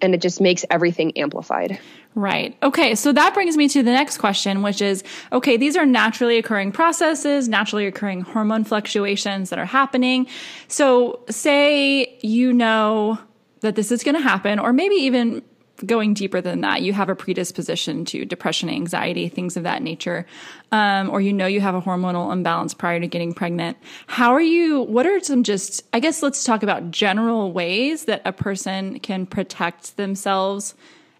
and 0.00 0.14
it 0.14 0.20
just 0.20 0.40
makes 0.40 0.64
everything 0.70 1.16
amplified. 1.16 1.78
Right. 2.14 2.56
Okay. 2.62 2.94
So 2.94 3.12
that 3.12 3.34
brings 3.34 3.56
me 3.56 3.68
to 3.68 3.82
the 3.82 3.90
next 3.90 4.18
question, 4.18 4.62
which 4.62 4.80
is 4.80 5.02
okay, 5.32 5.56
these 5.56 5.76
are 5.76 5.86
naturally 5.86 6.38
occurring 6.38 6.70
processes, 6.70 7.48
naturally 7.48 7.86
occurring 7.86 8.20
hormone 8.20 8.62
fluctuations 8.64 9.50
that 9.50 9.58
are 9.58 9.64
happening. 9.64 10.28
So, 10.68 11.20
say 11.28 12.18
you 12.20 12.52
know 12.52 13.18
that 13.60 13.74
this 13.74 13.90
is 13.90 14.04
going 14.04 14.14
to 14.14 14.20
happen, 14.20 14.58
or 14.60 14.72
maybe 14.72 14.94
even 14.94 15.42
going 15.84 16.14
deeper 16.14 16.40
than 16.40 16.60
that, 16.62 16.82
you 16.82 16.92
have 16.92 17.08
a 17.08 17.14
predisposition 17.14 18.04
to 18.06 18.24
depression, 18.24 18.68
anxiety, 18.68 19.28
things 19.28 19.56
of 19.56 19.62
that 19.62 19.82
nature, 19.82 20.26
um, 20.72 21.10
or 21.10 21.20
you 21.20 21.32
know 21.32 21.46
you 21.46 21.60
have 21.60 21.74
a 21.74 21.82
hormonal 21.82 22.32
imbalance 22.32 22.74
prior 22.74 23.00
to 23.00 23.06
getting 23.06 23.32
pregnant. 23.32 23.76
How 24.06 24.32
are 24.32 24.40
you? 24.40 24.82
What 24.82 25.06
are 25.06 25.20
some 25.20 25.42
just, 25.42 25.84
I 25.92 26.00
guess 26.00 26.22
let's 26.22 26.44
talk 26.44 26.62
about 26.62 26.90
general 26.90 27.52
ways 27.52 28.06
that 28.06 28.22
a 28.24 28.32
person 28.32 28.98
can 29.00 29.26
protect 29.26 29.96
themselves 29.96 30.74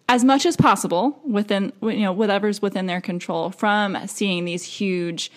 as 0.09 0.25
much 0.25 0.45
as 0.47 0.57
possible 0.57 1.19
within 1.25 1.73
you 1.83 2.01
know 2.01 2.13
whatever's 2.13 2.61
within 2.61 2.87
their 2.87 3.01
control 3.01 3.51
from 3.51 3.97
seeing 4.07 4.45
these 4.45 4.65
huge 4.65 5.31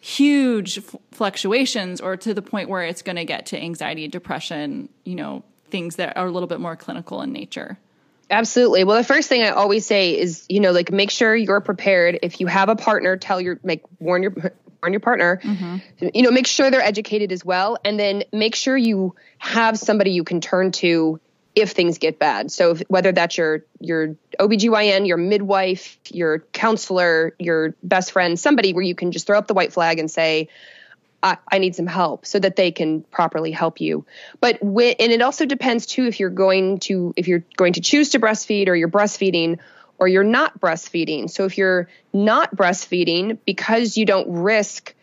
huge 0.00 0.80
fluctuations 1.10 2.00
or 2.00 2.16
to 2.16 2.32
the 2.32 2.42
point 2.42 2.68
where 2.68 2.84
it's 2.84 3.02
going 3.02 3.16
to 3.16 3.24
get 3.24 3.46
to 3.46 3.60
anxiety 3.60 4.08
depression 4.08 4.88
you 5.04 5.14
know 5.14 5.42
things 5.70 5.96
that 5.96 6.16
are 6.16 6.26
a 6.26 6.30
little 6.30 6.46
bit 6.46 6.60
more 6.60 6.76
clinical 6.76 7.20
in 7.20 7.32
nature 7.32 7.78
absolutely 8.30 8.84
well 8.84 8.96
the 8.96 9.04
first 9.04 9.28
thing 9.28 9.42
i 9.42 9.48
always 9.48 9.86
say 9.86 10.18
is 10.18 10.44
you 10.48 10.60
know 10.60 10.72
like 10.72 10.90
make 10.90 11.10
sure 11.10 11.34
you're 11.34 11.60
prepared 11.60 12.18
if 12.22 12.40
you 12.40 12.46
have 12.46 12.68
a 12.68 12.76
partner 12.76 13.16
tell 13.16 13.40
your 13.40 13.58
make 13.62 13.82
warn 13.98 14.22
your 14.22 14.32
warn 14.82 14.92
your 14.92 15.00
partner 15.00 15.40
mm-hmm. 15.42 16.06
you 16.14 16.22
know 16.22 16.30
make 16.30 16.46
sure 16.46 16.70
they're 16.70 16.80
educated 16.80 17.32
as 17.32 17.44
well 17.44 17.78
and 17.84 17.98
then 17.98 18.24
make 18.32 18.54
sure 18.54 18.76
you 18.76 19.14
have 19.38 19.78
somebody 19.78 20.12
you 20.12 20.24
can 20.24 20.40
turn 20.40 20.72
to 20.72 21.20
if 21.58 21.72
things 21.72 21.98
get 21.98 22.20
bad. 22.20 22.52
So 22.52 22.72
if, 22.72 22.82
whether 22.88 23.10
that's 23.10 23.36
your 23.36 23.64
your 23.80 24.14
OBGYN, 24.38 25.08
your 25.08 25.16
midwife, 25.16 25.98
your 26.10 26.40
counselor, 26.52 27.34
your 27.38 27.74
best 27.82 28.12
friend, 28.12 28.38
somebody 28.38 28.72
where 28.72 28.84
you 28.84 28.94
can 28.94 29.10
just 29.10 29.26
throw 29.26 29.36
up 29.36 29.48
the 29.48 29.54
white 29.54 29.72
flag 29.72 29.98
and 29.98 30.08
say, 30.08 30.48
I, 31.22 31.38
I 31.50 31.58
need 31.58 31.74
some 31.74 31.86
help 31.86 32.26
so 32.26 32.38
that 32.38 32.56
they 32.56 32.70
can 32.70 33.02
properly 33.02 33.50
help 33.50 33.80
you. 33.80 34.04
But 34.40 34.58
when, 34.62 34.94
and 35.00 35.10
it 35.10 35.20
also 35.20 35.46
depends 35.46 35.86
too 35.86 36.04
if 36.04 36.20
you're 36.20 36.30
going 36.30 36.78
to 36.80 37.12
if 37.16 37.26
you're 37.26 37.44
going 37.56 37.72
to 37.74 37.80
choose 37.80 38.10
to 38.10 38.20
breastfeed 38.20 38.68
or 38.68 38.76
you're 38.76 38.88
breastfeeding 38.88 39.58
or 39.98 40.06
you're 40.06 40.24
not 40.24 40.60
breastfeeding. 40.60 41.28
So 41.28 41.44
if 41.44 41.58
you're 41.58 41.88
not 42.12 42.54
breastfeeding 42.54 43.38
because 43.44 43.96
you 43.96 44.06
don't 44.06 44.42
risk 44.42 44.94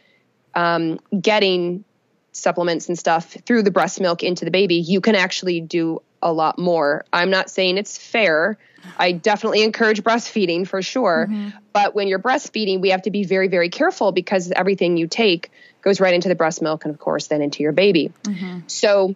um, 0.53 0.99
getting 1.19 1.83
supplements 2.31 2.87
and 2.87 2.97
stuff 2.97 3.33
through 3.45 3.63
the 3.63 3.71
breast 3.71 3.99
milk 3.99 4.23
into 4.23 4.45
the 4.45 4.51
baby, 4.51 4.75
you 4.75 5.01
can 5.01 5.15
actually 5.15 5.59
do 5.59 6.01
a 6.25 6.33
lot 6.33 6.57
more. 6.59 7.05
I'm 7.13 7.29
not 7.29 7.49
saying 7.49 7.77
it's 7.77 7.97
fair. 7.97 8.57
I 8.97 9.13
definitely 9.13 9.63
encourage 9.63 10.03
breastfeeding 10.03 10.67
for 10.67 10.81
sure. 10.81 11.27
Mm-hmm. 11.29 11.49
But 11.71 11.95
when 11.95 12.07
you're 12.07 12.19
breastfeeding, 12.19 12.81
we 12.81 12.89
have 12.89 13.03
to 13.03 13.11
be 13.11 13.23
very, 13.23 13.47
very 13.47 13.69
careful 13.69 14.11
because 14.11 14.51
everything 14.51 14.97
you 14.97 15.07
take 15.07 15.51
goes 15.81 16.01
right 16.01 16.13
into 16.13 16.27
the 16.27 16.35
breast 16.35 16.61
milk 16.61 16.83
and, 16.83 16.93
of 16.93 16.99
course, 16.99 17.27
then 17.27 17.41
into 17.41 17.63
your 17.63 17.71
baby. 17.71 18.11
Mm-hmm. 18.23 18.61
So, 18.67 19.15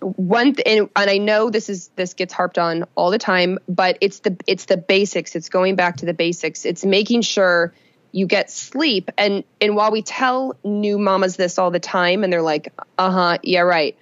one 0.00 0.54
th- 0.54 0.66
and, 0.66 0.88
and 0.96 1.10
I 1.10 1.18
know 1.18 1.50
this 1.50 1.68
is 1.68 1.88
this 1.96 2.14
gets 2.14 2.32
harped 2.32 2.58
on 2.58 2.84
all 2.94 3.10
the 3.10 3.18
time, 3.18 3.58
but 3.68 3.98
it's 4.00 4.20
the 4.20 4.36
it's 4.46 4.64
the 4.66 4.76
basics. 4.76 5.36
It's 5.36 5.48
going 5.48 5.76
back 5.76 5.98
to 5.98 6.06
the 6.06 6.14
basics. 6.14 6.64
It's 6.64 6.84
making 6.84 7.22
sure 7.22 7.74
you 8.12 8.26
get 8.26 8.50
sleep. 8.50 9.10
And 9.18 9.44
and 9.60 9.74
while 9.74 9.90
we 9.90 10.02
tell 10.02 10.56
new 10.64 10.98
mamas 10.98 11.36
this 11.36 11.58
all 11.58 11.70
the 11.70 11.80
time, 11.80 12.24
and 12.24 12.32
they're 12.32 12.42
like, 12.42 12.72
uh 12.96 13.10
huh, 13.10 13.38
yeah, 13.42 13.60
right 13.60 13.98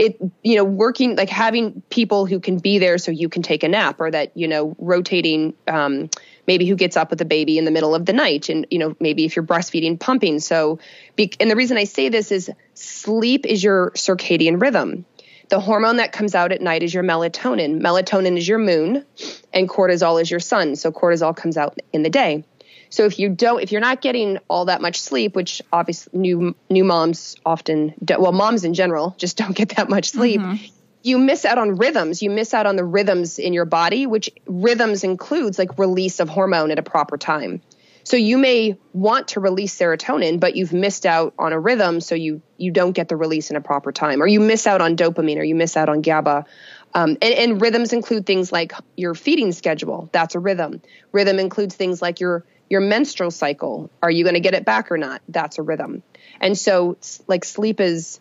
it 0.00 0.18
you 0.42 0.56
know 0.56 0.64
working 0.64 1.14
like 1.14 1.28
having 1.28 1.82
people 1.90 2.24
who 2.24 2.40
can 2.40 2.56
be 2.56 2.78
there 2.78 2.96
so 2.96 3.10
you 3.10 3.28
can 3.28 3.42
take 3.42 3.62
a 3.62 3.68
nap 3.68 4.00
or 4.00 4.10
that 4.10 4.34
you 4.34 4.48
know 4.48 4.74
rotating 4.78 5.52
um, 5.68 6.08
maybe 6.46 6.64
who 6.64 6.74
gets 6.74 6.96
up 6.96 7.10
with 7.10 7.18
the 7.18 7.26
baby 7.26 7.58
in 7.58 7.66
the 7.66 7.70
middle 7.70 7.94
of 7.94 8.06
the 8.06 8.14
night 8.14 8.48
and 8.48 8.66
you 8.70 8.78
know 8.78 8.96
maybe 8.98 9.26
if 9.26 9.36
you're 9.36 9.44
breastfeeding 9.44 10.00
pumping. 10.00 10.40
So 10.40 10.78
be, 11.16 11.30
and 11.38 11.50
the 11.50 11.56
reason 11.56 11.76
i 11.76 11.84
say 11.84 12.08
this 12.08 12.32
is 12.32 12.50
sleep 12.72 13.44
is 13.44 13.62
your 13.62 13.90
circadian 13.90 14.60
rhythm. 14.60 15.04
The 15.50 15.60
hormone 15.60 15.96
that 15.96 16.12
comes 16.12 16.34
out 16.34 16.52
at 16.52 16.62
night 16.62 16.82
is 16.82 16.94
your 16.94 17.02
melatonin. 17.02 17.80
Melatonin 17.82 18.38
is 18.38 18.48
your 18.48 18.58
moon 18.58 19.04
and 19.52 19.68
cortisol 19.68 20.22
is 20.22 20.30
your 20.30 20.40
sun. 20.40 20.76
So 20.76 20.92
cortisol 20.92 21.36
comes 21.36 21.58
out 21.58 21.78
in 21.92 22.02
the 22.02 22.10
day 22.10 22.44
so 22.90 23.06
if 23.06 23.18
you 23.18 23.30
don't 23.30 23.62
if 23.62 23.72
you're 23.72 23.80
not 23.80 24.02
getting 24.02 24.38
all 24.48 24.66
that 24.66 24.82
much 24.82 25.00
sleep 25.00 25.34
which 25.34 25.62
obviously 25.72 26.18
new 26.18 26.54
new 26.68 26.84
moms 26.84 27.36
often 27.46 27.94
do, 28.04 28.16
well 28.20 28.32
moms 28.32 28.64
in 28.64 28.74
general 28.74 29.14
just 29.18 29.36
don't 29.42 29.56
get 29.56 29.70
that 29.70 29.88
much 29.88 30.10
sleep 30.10 30.40
mm-hmm 30.40 30.64
you 31.02 31.18
miss 31.18 31.44
out 31.44 31.58
on 31.58 31.76
rhythms. 31.76 32.22
You 32.22 32.30
miss 32.30 32.52
out 32.54 32.66
on 32.66 32.76
the 32.76 32.84
rhythms 32.84 33.38
in 33.38 33.52
your 33.52 33.64
body, 33.64 34.06
which 34.06 34.30
rhythms 34.46 35.04
includes 35.04 35.58
like 35.58 35.78
release 35.78 36.20
of 36.20 36.28
hormone 36.28 36.70
at 36.70 36.78
a 36.78 36.82
proper 36.82 37.16
time. 37.16 37.62
So 38.02 38.16
you 38.16 38.38
may 38.38 38.78
want 38.92 39.28
to 39.28 39.40
release 39.40 39.76
serotonin, 39.76 40.40
but 40.40 40.56
you've 40.56 40.72
missed 40.72 41.06
out 41.06 41.34
on 41.38 41.52
a 41.52 41.60
rhythm, 41.60 42.00
so 42.00 42.14
you 42.14 42.42
you 42.56 42.70
don't 42.70 42.92
get 42.92 43.08
the 43.08 43.16
release 43.16 43.50
in 43.50 43.56
a 43.56 43.60
proper 43.60 43.92
time, 43.92 44.22
or 44.22 44.26
you 44.26 44.40
miss 44.40 44.66
out 44.66 44.80
on 44.80 44.96
dopamine, 44.96 45.38
or 45.38 45.44
you 45.44 45.54
miss 45.54 45.76
out 45.76 45.88
on 45.88 46.00
GABA. 46.00 46.44
Um, 46.92 47.10
and, 47.22 47.34
and 47.34 47.60
rhythms 47.60 47.92
include 47.92 48.26
things 48.26 48.50
like 48.50 48.72
your 48.96 49.14
feeding 49.14 49.52
schedule. 49.52 50.08
That's 50.12 50.34
a 50.34 50.40
rhythm. 50.40 50.82
Rhythm 51.12 51.38
includes 51.38 51.76
things 51.76 52.02
like 52.02 52.18
your 52.18 52.44
your 52.70 52.80
menstrual 52.80 53.32
cycle. 53.32 53.90
Are 54.02 54.10
you 54.10 54.24
going 54.24 54.34
to 54.34 54.40
get 54.40 54.54
it 54.54 54.64
back 54.64 54.90
or 54.90 54.96
not? 54.96 55.20
That's 55.28 55.58
a 55.58 55.62
rhythm. 55.62 56.02
And 56.40 56.56
so, 56.56 56.96
like 57.26 57.44
sleep 57.44 57.80
is 57.80 58.20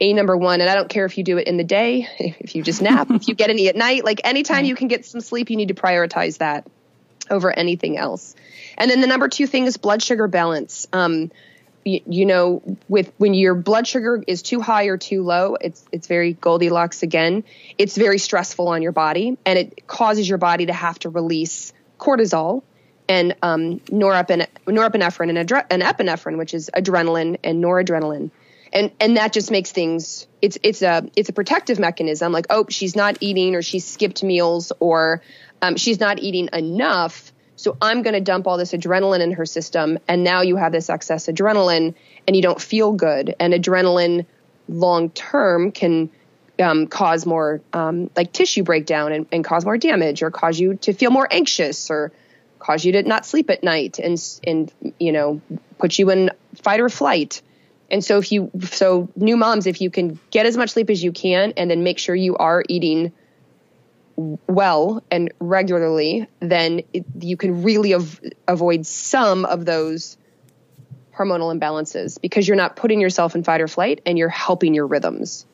a 0.00 0.12
number 0.12 0.36
one 0.36 0.60
and 0.60 0.70
i 0.70 0.74
don't 0.74 0.88
care 0.88 1.04
if 1.06 1.18
you 1.18 1.24
do 1.24 1.38
it 1.38 1.48
in 1.48 1.56
the 1.56 1.64
day 1.64 2.06
if 2.18 2.54
you 2.54 2.62
just 2.62 2.80
nap 2.80 3.10
if 3.10 3.26
you 3.26 3.34
get 3.34 3.50
any 3.50 3.68
at 3.68 3.76
night 3.76 4.04
like 4.04 4.20
anytime 4.24 4.64
you 4.64 4.76
can 4.76 4.86
get 4.86 5.04
some 5.04 5.20
sleep 5.20 5.50
you 5.50 5.56
need 5.56 5.68
to 5.68 5.74
prioritize 5.74 6.38
that 6.38 6.66
over 7.30 7.50
anything 7.50 7.96
else 7.98 8.34
and 8.76 8.90
then 8.90 9.00
the 9.00 9.06
number 9.06 9.28
two 9.28 9.46
thing 9.46 9.66
is 9.66 9.76
blood 9.76 10.02
sugar 10.02 10.28
balance 10.28 10.86
um, 10.92 11.32
you, 11.84 12.00
you, 12.06 12.26
know 12.26 12.62
with 12.88 13.12
when 13.18 13.34
your 13.34 13.54
blood 13.54 13.88
sugar 13.88 14.22
is 14.26 14.42
too 14.42 14.60
high 14.60 14.84
or 14.84 14.96
too 14.96 15.22
low 15.22 15.56
it's 15.56 15.84
it's 15.90 16.06
very 16.06 16.32
goldilocks 16.32 17.02
again 17.02 17.42
it's 17.76 17.96
very 17.96 18.18
stressful 18.18 18.68
on 18.68 18.82
your 18.82 18.92
body 18.92 19.36
and 19.44 19.58
it 19.58 19.86
causes 19.86 20.28
your 20.28 20.38
body 20.38 20.66
to 20.66 20.72
have 20.72 20.98
to 21.00 21.08
release 21.08 21.72
cortisol 21.98 22.62
and 23.08 23.34
um, 23.42 23.80
norepinephrine 23.80 25.28
and, 25.28 25.48
adre- 25.48 25.66
and 25.70 25.82
epinephrine 25.82 26.36
which 26.38 26.54
is 26.54 26.70
adrenaline 26.74 27.38
and 27.44 27.62
noradrenaline. 27.62 28.30
And 28.72 28.90
and 29.00 29.16
that 29.16 29.32
just 29.32 29.50
makes 29.50 29.72
things 29.72 30.26
it's 30.42 30.58
it's 30.62 30.82
a 30.82 31.08
it's 31.16 31.30
a 31.30 31.32
protective 31.32 31.78
mechanism 31.78 32.32
like 32.32 32.46
oh 32.50 32.66
she's 32.68 32.94
not 32.94 33.16
eating 33.20 33.54
or 33.54 33.62
she's 33.62 33.86
skipped 33.86 34.22
meals 34.22 34.72
or 34.78 35.22
um, 35.62 35.76
she's 35.76 35.98
not 35.98 36.18
eating 36.18 36.50
enough 36.52 37.32
so 37.56 37.78
i'm 37.80 38.02
going 38.02 38.12
to 38.12 38.20
dump 38.20 38.46
all 38.46 38.58
this 38.58 38.72
adrenaline 38.72 39.20
in 39.20 39.32
her 39.32 39.46
system 39.46 39.98
and 40.06 40.22
now 40.22 40.42
you 40.42 40.56
have 40.56 40.70
this 40.70 40.90
excess 40.90 41.28
adrenaline 41.28 41.94
and 42.28 42.36
you 42.36 42.42
don't 42.42 42.60
feel 42.60 42.92
good. 42.92 43.34
And 43.40 43.54
adrenaline 43.54 44.26
long 44.68 45.08
term 45.10 45.72
can 45.72 46.10
um, 46.60 46.86
cause 46.86 47.24
more 47.24 47.62
um, 47.72 48.10
like 48.14 48.32
tissue 48.32 48.62
breakdown 48.62 49.12
and, 49.12 49.26
and 49.32 49.42
cause 49.42 49.64
more 49.64 49.78
damage 49.78 50.22
or 50.22 50.30
cause 50.30 50.60
you 50.60 50.74
to 50.76 50.92
feel 50.92 51.10
more 51.10 51.26
anxious 51.30 51.90
or 51.90 52.12
cause 52.58 52.84
you 52.84 52.92
to 52.92 53.02
not 53.02 53.24
sleep 53.26 53.50
at 53.50 53.62
night 53.62 53.98
and 53.98 54.22
and 54.44 54.72
you 54.98 55.12
know 55.12 55.40
put 55.78 55.98
you 55.98 56.10
in 56.10 56.30
fight 56.56 56.80
or 56.80 56.88
flight 56.88 57.42
and 57.90 58.04
so 58.04 58.18
if 58.18 58.32
you 58.32 58.50
so 58.70 59.08
new 59.16 59.36
moms 59.36 59.66
if 59.66 59.80
you 59.80 59.90
can 59.90 60.18
get 60.30 60.46
as 60.46 60.56
much 60.56 60.70
sleep 60.70 60.90
as 60.90 61.02
you 61.02 61.12
can 61.12 61.52
and 61.56 61.70
then 61.70 61.82
make 61.82 61.98
sure 61.98 62.14
you 62.14 62.36
are 62.36 62.64
eating 62.68 63.12
well 64.46 65.02
and 65.10 65.32
regularly, 65.38 66.26
then 66.40 66.82
it, 66.92 67.04
you 67.20 67.36
can 67.36 67.62
really 67.62 67.94
av- 67.94 68.20
avoid 68.46 68.84
some 68.84 69.44
of 69.44 69.64
those 69.64 70.16
hormonal 71.14 71.56
imbalances 71.56 72.20
because 72.20 72.46
you're 72.46 72.56
not 72.56 72.76
putting 72.76 73.00
yourself 73.00 73.34
in 73.34 73.44
fight 73.44 73.60
or 73.60 73.68
flight 73.68 74.00
and 74.06 74.18
you're 74.18 74.28
helping 74.28 74.74
your 74.74 74.86
rhythms. 74.86 75.46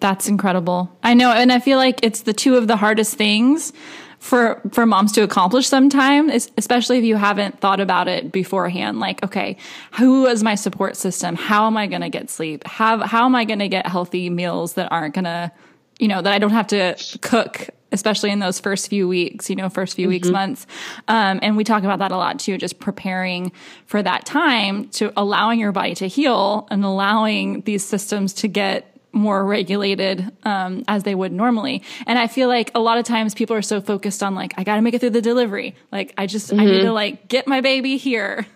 That's 0.00 0.28
incredible. 0.28 0.96
I 1.02 1.14
know 1.14 1.30
and 1.32 1.52
I 1.52 1.58
feel 1.58 1.78
like 1.78 2.00
it's 2.02 2.22
the 2.22 2.32
two 2.32 2.56
of 2.56 2.68
the 2.68 2.76
hardest 2.76 3.16
things 3.16 3.72
for 4.18 4.60
for 4.72 4.84
moms 4.84 5.12
to 5.12 5.22
accomplish 5.22 5.66
sometimes 5.66 6.50
especially 6.56 6.98
if 6.98 7.04
you 7.04 7.16
haven't 7.16 7.60
thought 7.60 7.80
about 7.80 8.08
it 8.08 8.32
beforehand 8.32 8.98
like 8.98 9.22
okay 9.24 9.56
who 9.92 10.26
is 10.26 10.42
my 10.42 10.54
support 10.54 10.96
system 10.96 11.36
how 11.36 11.66
am 11.66 11.76
i 11.76 11.86
going 11.86 12.02
to 12.02 12.08
get 12.08 12.28
sleep 12.28 12.66
how 12.66 12.98
how 12.98 13.24
am 13.24 13.34
i 13.34 13.44
going 13.44 13.60
to 13.60 13.68
get 13.68 13.86
healthy 13.86 14.28
meals 14.28 14.74
that 14.74 14.90
aren't 14.90 15.14
going 15.14 15.24
to 15.24 15.50
you 15.98 16.08
know 16.08 16.20
that 16.20 16.32
i 16.32 16.38
don't 16.38 16.50
have 16.50 16.66
to 16.66 16.96
cook 17.22 17.70
especially 17.92 18.30
in 18.30 18.38
those 18.38 18.60
first 18.60 18.88
few 18.88 19.08
weeks, 19.08 19.48
you 19.48 19.56
know, 19.56 19.68
first 19.68 19.96
few 19.96 20.04
mm-hmm. 20.04 20.10
weeks, 20.10 20.28
months. 20.28 20.66
Um, 21.08 21.40
and 21.42 21.56
we 21.56 21.64
talk 21.64 21.84
about 21.84 22.00
that 22.00 22.12
a 22.12 22.16
lot 22.16 22.38
too, 22.38 22.58
just 22.58 22.78
preparing 22.78 23.52
for 23.86 24.02
that 24.02 24.26
time 24.26 24.88
to 24.90 25.12
allowing 25.16 25.58
your 25.58 25.72
body 25.72 25.94
to 25.96 26.06
heal 26.06 26.68
and 26.70 26.84
allowing 26.84 27.62
these 27.62 27.84
systems 27.84 28.34
to 28.34 28.48
get 28.48 28.97
more 29.12 29.44
regulated 29.44 30.30
um, 30.44 30.84
as 30.88 31.02
they 31.02 31.14
would 31.14 31.32
normally. 31.32 31.82
And 32.06 32.18
I 32.18 32.26
feel 32.26 32.48
like 32.48 32.70
a 32.74 32.80
lot 32.80 32.98
of 32.98 33.04
times 33.04 33.34
people 33.34 33.56
are 33.56 33.62
so 33.62 33.80
focused 33.80 34.22
on 34.22 34.34
like, 34.34 34.54
I 34.56 34.64
got 34.64 34.76
to 34.76 34.82
make 34.82 34.94
it 34.94 35.00
through 35.00 35.10
the 35.10 35.22
delivery. 35.22 35.74
Like, 35.90 36.14
I 36.16 36.26
just, 36.26 36.48
mm-hmm. 36.50 36.60
I 36.60 36.64
need 36.64 36.78
to 36.78 36.84
mm-hmm. 36.84 36.92
like 36.92 37.28
get 37.28 37.46
my 37.46 37.60
baby 37.60 37.96
here. 37.96 38.46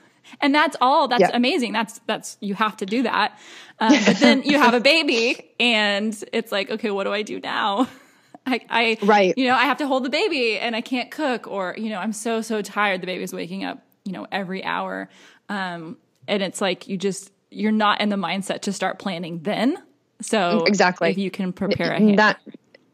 And 0.41 0.55
that's 0.55 0.77
all. 0.81 1.09
That's 1.09 1.31
amazing. 1.33 1.73
That's, 1.73 2.01
that's, 2.07 2.37
you 2.41 2.55
have 2.55 2.77
to 2.79 2.87
do 2.87 3.03
that. 3.03 3.39
Um, 3.79 3.97
but 4.07 4.17
then 4.19 4.43
you 4.43 4.59
have 4.59 4.75
a 4.75 4.81
baby 4.81 5.51
and 5.61 6.17
it's 6.33 6.53
like, 6.53 6.71
okay, 6.71 6.91
what 6.91 7.05
do 7.05 7.13
I 7.13 7.23
do 7.23 7.41
now? 7.41 7.89
I, 8.47 8.61
I, 8.69 8.99
right. 9.03 9.37
you 9.37 9.47
know, 9.47 9.55
I 9.55 9.65
have 9.65 9.79
to 9.79 9.87
hold 9.87 10.05
the 10.05 10.11
baby 10.11 10.59
and 10.59 10.75
I 10.75 10.81
can't 10.81 11.11
cook 11.11 11.47
or, 11.47 11.75
you 11.79 11.91
know, 11.91 11.99
I'm 11.99 12.13
so, 12.13 12.41
so 12.41 12.61
tired. 12.63 13.01
The 13.01 13.07
baby's 13.07 13.33
waking 13.33 13.65
up, 13.65 13.85
you 14.05 14.13
know, 14.13 14.27
every 14.33 14.65
hour. 14.65 15.09
Um, 15.49 15.97
and 16.27 16.43
it's 16.43 16.61
like, 16.61 16.89
you 16.89 16.97
just, 16.97 17.31
you're 17.51 17.73
not 17.73 18.01
in 18.01 18.09
the 18.09 18.17
mindset 18.17 18.63
to 18.63 18.73
start 18.73 18.99
planning 18.99 19.41
then 19.43 19.77
so 20.23 20.65
exactly, 20.65 21.11
if 21.11 21.19
you 21.19 21.31
can 21.31 21.53
prepare 21.53 21.93
ahead. 21.93 22.19
That, 22.19 22.41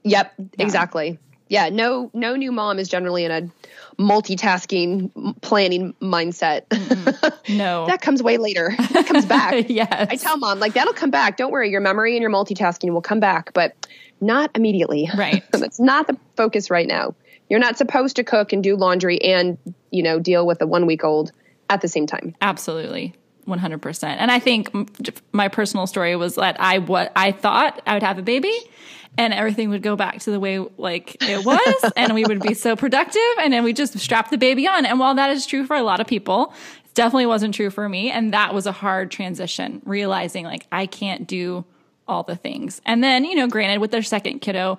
yep, 0.02 0.32
yeah. 0.38 0.46
exactly. 0.58 1.18
Yeah, 1.48 1.70
no, 1.70 2.10
no 2.12 2.36
new 2.36 2.52
mom 2.52 2.78
is 2.78 2.88
generally 2.88 3.24
in 3.24 3.30
a 3.30 4.02
multitasking 4.02 5.40
planning 5.40 5.94
mindset. 5.94 6.66
Mm-hmm. 6.68 7.56
No, 7.56 7.86
that 7.88 8.02
comes 8.02 8.22
way 8.22 8.36
later. 8.36 8.74
That 8.92 9.06
comes 9.06 9.24
back. 9.24 9.66
yes, 9.68 10.08
I 10.10 10.16
tell 10.16 10.36
mom 10.36 10.60
like 10.60 10.74
that'll 10.74 10.92
come 10.92 11.10
back. 11.10 11.36
Don't 11.36 11.50
worry, 11.50 11.70
your 11.70 11.80
memory 11.80 12.14
and 12.14 12.22
your 12.22 12.30
multitasking 12.30 12.92
will 12.92 13.02
come 13.02 13.20
back, 13.20 13.52
but 13.54 13.74
not 14.20 14.50
immediately. 14.54 15.08
Right. 15.16 15.42
That's 15.52 15.80
not 15.80 16.06
the 16.06 16.18
focus 16.36 16.70
right 16.70 16.86
now. 16.86 17.14
You're 17.48 17.60
not 17.60 17.78
supposed 17.78 18.16
to 18.16 18.24
cook 18.24 18.52
and 18.52 18.62
do 18.62 18.76
laundry 18.76 19.20
and 19.22 19.56
you 19.90 20.02
know 20.02 20.18
deal 20.18 20.46
with 20.46 20.60
a 20.60 20.66
one 20.66 20.86
week 20.86 21.02
old 21.02 21.32
at 21.70 21.80
the 21.80 21.88
same 21.88 22.06
time. 22.06 22.34
Absolutely. 22.40 23.14
100%. 23.48 24.04
And 24.04 24.30
I 24.30 24.38
think 24.38 24.70
my 25.32 25.48
personal 25.48 25.86
story 25.86 26.14
was 26.16 26.36
that 26.36 26.60
I 26.60 26.78
what 26.78 27.10
I 27.16 27.32
thought 27.32 27.82
I 27.86 27.94
would 27.94 28.02
have 28.02 28.18
a 28.18 28.22
baby 28.22 28.56
and 29.16 29.34
everything 29.34 29.70
would 29.70 29.82
go 29.82 29.96
back 29.96 30.20
to 30.20 30.30
the 30.30 30.38
way 30.38 30.58
like 30.76 31.16
it 31.22 31.44
was 31.44 31.92
and 31.96 32.14
we 32.14 32.24
would 32.24 32.40
be 32.40 32.54
so 32.54 32.76
productive 32.76 33.20
and 33.40 33.52
then 33.52 33.64
we 33.64 33.72
just 33.72 33.98
strap 33.98 34.30
the 34.30 34.38
baby 34.38 34.66
on. 34.66 34.86
And 34.86 35.00
while 35.00 35.14
that 35.14 35.30
is 35.30 35.46
true 35.46 35.66
for 35.66 35.76
a 35.76 35.82
lot 35.82 36.00
of 36.00 36.06
people, 36.06 36.52
it 36.84 36.94
definitely 36.94 37.26
wasn't 37.26 37.54
true 37.54 37.70
for 37.70 37.88
me 37.88 38.10
and 38.10 38.32
that 38.32 38.54
was 38.54 38.66
a 38.66 38.72
hard 38.72 39.10
transition 39.10 39.82
realizing 39.84 40.44
like 40.44 40.66
I 40.70 40.86
can't 40.86 41.26
do 41.26 41.64
all 42.06 42.22
the 42.22 42.36
things. 42.36 42.80
And 42.86 43.02
then, 43.02 43.24
you 43.24 43.34
know, 43.34 43.48
granted 43.48 43.80
with 43.80 43.90
their 43.90 44.02
second 44.02 44.40
kiddo, 44.40 44.78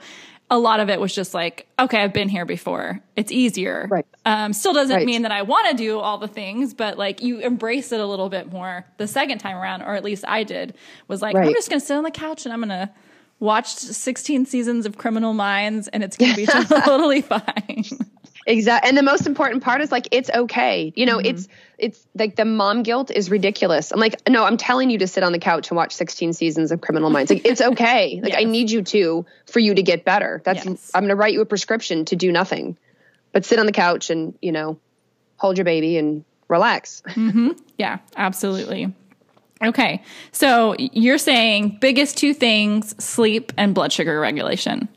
a 0.50 0.58
lot 0.58 0.80
of 0.80 0.90
it 0.90 1.00
was 1.00 1.14
just 1.14 1.34
like, 1.34 1.68
okay, 1.78 2.02
I've 2.02 2.14
been 2.14 2.30
here 2.30 2.46
before. 2.46 3.00
It's 3.16 3.32
easier. 3.32 3.88
Right. 3.90 4.06
Um, 4.26 4.54
still 4.54 4.74
doesn't 4.74 4.96
right. 4.96 5.06
mean 5.06 5.22
that 5.22 5.32
I 5.32 5.44
want 5.44 5.70
to 5.70 5.76
do 5.76 6.00
all 6.00 6.18
the 6.18 6.28
things, 6.28 6.74
but 6.74 6.98
like 6.98 7.22
you 7.22 7.40
embrace 7.40 7.92
it 7.92 8.00
a 8.00 8.06
little 8.06 8.30
bit 8.30 8.52
more 8.52 8.86
the 8.98 9.08
second 9.08 9.40
time 9.40 9.58
around, 9.58 9.84
or 9.84 9.94
at 9.94 10.04
least 10.04 10.26
I 10.28 10.44
did, 10.44 10.76
was 11.08 11.22
like, 11.22 11.36
right. 11.36 11.48
I'm 11.48 11.54
just 11.54 11.70
going 11.70 11.80
to 11.80 11.86
sit 11.86 11.96
on 11.96 12.04
the 12.04 12.12
couch 12.12 12.46
and 12.46 12.54
I'm 12.54 12.60
going 12.60 12.70
to 12.70 12.90
watch 13.40 13.68
16 13.68 14.46
seasons 14.48 14.86
of 14.86 14.98
Criminal 14.98 15.34
Minds 15.34 15.88
and 15.88 16.04
it's 16.04 16.18
going 16.18 16.32
to 16.32 16.38
be 16.38 16.46
totally 16.86 17.22
fine. 17.22 17.86
Exactly. 18.50 18.90
And 18.90 18.98
the 18.98 19.04
most 19.04 19.28
important 19.28 19.64
part 19.64 19.82
is 19.82 19.92
like 19.92 20.08
it's 20.12 20.30
okay. 20.32 20.92
You 20.96 21.06
know, 21.06 21.18
mm-hmm. 21.18 21.28
it's 21.28 21.48
it's 21.78 22.08
like 22.16 22.36
the 22.36 22.46
mom 22.46 22.82
guilt 22.82 23.12
is 23.12 23.30
ridiculous. 23.30 23.92
I'm 23.92 24.00
like, 24.00 24.28
no, 24.28 24.44
I'm 24.44 24.58
telling 24.58 24.90
you 24.90 24.98
to 24.98 25.08
sit 25.08 25.24
on 25.24 25.32
the 25.32 25.40
couch 25.40 25.70
and 25.70 25.78
watch 25.78 25.94
16 25.94 26.34
seasons 26.34 26.72
of 26.72 26.82
Criminal 26.82 27.12
Minds. 27.12 27.30
Like 27.30 27.46
it's 27.46 27.62
okay. 27.62 28.20
Like 28.30 28.34
yes. 28.34 28.42
I 28.42 28.44
need 28.46 28.70
you 28.72 28.82
to 28.82 29.26
for 29.46 29.60
you 29.60 29.76
to 29.76 29.84
get 29.84 30.04
better. 30.04 30.42
That's 30.44 30.66
yes. 30.66 30.92
I'm 30.94 31.04
going 31.04 31.10
to 31.10 31.16
write 31.16 31.34
you 31.34 31.42
a 31.42 31.46
prescription 31.46 32.06
to 32.06 32.16
do 32.16 32.32
nothing. 32.32 32.76
But 33.32 33.46
sit 33.46 33.60
on 33.60 33.66
the 33.66 33.72
couch 33.72 34.10
and, 34.10 34.38
you 34.42 34.52
know, 34.52 34.80
hold 35.38 35.58
your 35.58 35.66
baby 35.66 35.98
and 35.98 36.26
relax. 36.48 37.04
Mm-hmm. 37.12 37.52
Yeah, 37.78 38.00
absolutely. 38.18 38.94
Okay. 39.64 40.04
So 40.32 40.76
you're 40.78 41.18
saying 41.18 41.78
biggest 41.80 42.18
two 42.18 42.34
things, 42.34 42.96
sleep 43.04 43.54
and 43.58 43.74
blood 43.74 43.94
sugar 43.94 44.20
regulation 44.20 44.90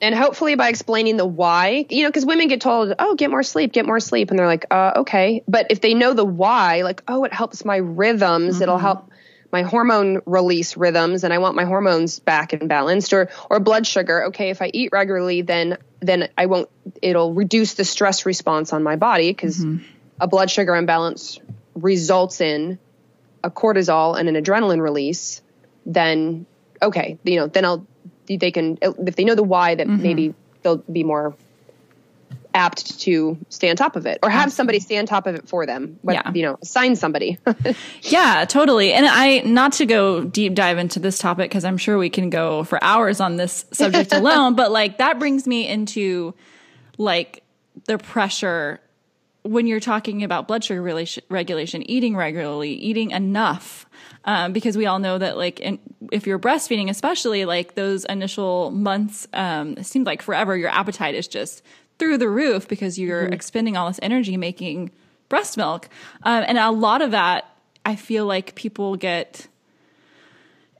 and 0.00 0.14
hopefully 0.14 0.54
by 0.54 0.68
explaining 0.68 1.16
the 1.16 1.26
why 1.26 1.86
you 1.90 2.02
know 2.02 2.08
because 2.08 2.26
women 2.26 2.48
get 2.48 2.60
told 2.60 2.94
oh 2.98 3.14
get 3.14 3.30
more 3.30 3.42
sleep 3.42 3.72
get 3.72 3.86
more 3.86 4.00
sleep 4.00 4.30
and 4.30 4.38
they're 4.38 4.46
like 4.46 4.66
uh, 4.70 4.92
okay 4.96 5.42
but 5.48 5.66
if 5.70 5.80
they 5.80 5.94
know 5.94 6.14
the 6.14 6.24
why 6.24 6.82
like 6.82 7.02
oh 7.08 7.24
it 7.24 7.32
helps 7.32 7.64
my 7.64 7.76
rhythms 7.76 8.54
mm-hmm. 8.54 8.62
it'll 8.62 8.78
help 8.78 9.10
my 9.50 9.62
hormone 9.62 10.20
release 10.26 10.76
rhythms 10.76 11.24
and 11.24 11.32
i 11.32 11.38
want 11.38 11.56
my 11.56 11.64
hormones 11.64 12.20
back 12.20 12.52
and 12.52 12.68
balanced 12.68 13.12
or 13.12 13.30
or 13.50 13.60
blood 13.60 13.86
sugar 13.86 14.26
okay 14.26 14.50
if 14.50 14.62
i 14.62 14.70
eat 14.72 14.90
regularly 14.92 15.42
then 15.42 15.78
then 16.00 16.28
I 16.36 16.46
won't. 16.46 16.68
It'll 17.02 17.34
reduce 17.34 17.74
the 17.74 17.84
stress 17.84 18.26
response 18.26 18.72
on 18.72 18.82
my 18.82 18.96
body 18.96 19.30
because 19.30 19.64
a 20.20 20.26
blood 20.26 20.50
sugar 20.50 20.74
imbalance 20.74 21.38
results 21.74 22.40
in 22.40 22.78
a 23.42 23.50
cortisol 23.50 24.18
and 24.18 24.28
an 24.28 24.42
adrenaline 24.42 24.80
release. 24.80 25.42
Then 25.86 26.46
okay, 26.80 27.18
you 27.24 27.36
know, 27.36 27.46
then 27.46 27.64
I'll 27.64 27.86
they 28.36 28.50
can 28.50 28.78
if 28.82 29.16
they 29.16 29.24
know 29.24 29.34
the 29.34 29.42
why 29.42 29.74
that 29.74 29.86
mm-hmm. 29.86 30.02
maybe 30.02 30.34
they'll 30.62 30.76
be 30.76 31.04
more 31.04 31.34
apt 32.54 32.98
to 33.00 33.38
stay 33.48 33.70
on 33.70 33.76
top 33.76 33.94
of 33.94 34.06
it 34.06 34.18
or 34.22 34.30
have 34.30 34.52
somebody 34.52 34.80
stay 34.80 34.98
on 34.98 35.06
top 35.06 35.26
of 35.26 35.34
it 35.34 35.48
for 35.48 35.66
them. 35.66 35.98
But, 36.02 36.14
Yeah. 36.14 36.32
You 36.32 36.42
know, 36.42 36.58
assign 36.60 36.96
somebody. 36.96 37.38
Yeah, 38.02 38.44
totally. 38.46 38.92
And 38.92 39.06
I, 39.06 39.40
not 39.40 39.72
to 39.74 39.86
go 39.86 40.24
deep 40.24 40.54
dive 40.54 40.78
into 40.78 40.98
this 40.98 41.18
topic, 41.18 41.50
because 41.50 41.64
I'm 41.64 41.76
sure 41.76 41.98
we 41.98 42.10
can 42.10 42.30
go 42.30 42.64
for 42.64 42.82
hours 42.82 43.20
on 43.20 43.36
this 43.36 43.64
subject 43.72 44.12
alone, 44.14 44.54
but 44.54 44.72
like 44.72 44.98
that 44.98 45.18
brings 45.18 45.46
me 45.46 45.68
into 45.68 46.34
like 46.96 47.42
the 47.84 47.98
pressure 47.98 48.80
when 49.42 49.66
you're 49.66 49.80
talking 49.80 50.24
about 50.24 50.48
blood 50.48 50.64
sugar 50.64 50.82
relation, 50.82 51.22
regulation, 51.28 51.88
eating 51.88 52.16
regularly, 52.16 52.72
eating 52.72 53.10
enough. 53.10 53.86
Um, 54.28 54.52
because 54.52 54.76
we 54.76 54.84
all 54.84 54.98
know 54.98 55.16
that 55.16 55.38
like 55.38 55.58
in, 55.58 55.78
if 56.12 56.26
you're 56.26 56.38
breastfeeding, 56.38 56.90
especially 56.90 57.46
like 57.46 57.76
those 57.76 58.04
initial 58.04 58.70
months, 58.70 59.26
um, 59.32 59.72
it 59.78 59.86
seems 59.86 60.04
like 60.04 60.20
forever, 60.20 60.54
your 60.54 60.68
appetite 60.68 61.14
is 61.14 61.26
just 61.26 61.62
through 61.98 62.18
the 62.18 62.28
roof 62.28 62.68
because 62.68 62.98
you're 62.98 63.24
expending 63.24 63.78
all 63.78 63.88
this 63.88 63.98
energy 64.02 64.36
making 64.36 64.90
breast 65.30 65.56
milk. 65.56 65.88
Um, 66.24 66.44
and 66.46 66.58
a 66.58 66.70
lot 66.70 67.00
of 67.00 67.12
that, 67.12 67.46
I 67.86 67.96
feel 67.96 68.26
like 68.26 68.54
people 68.54 68.96
get 68.96 69.48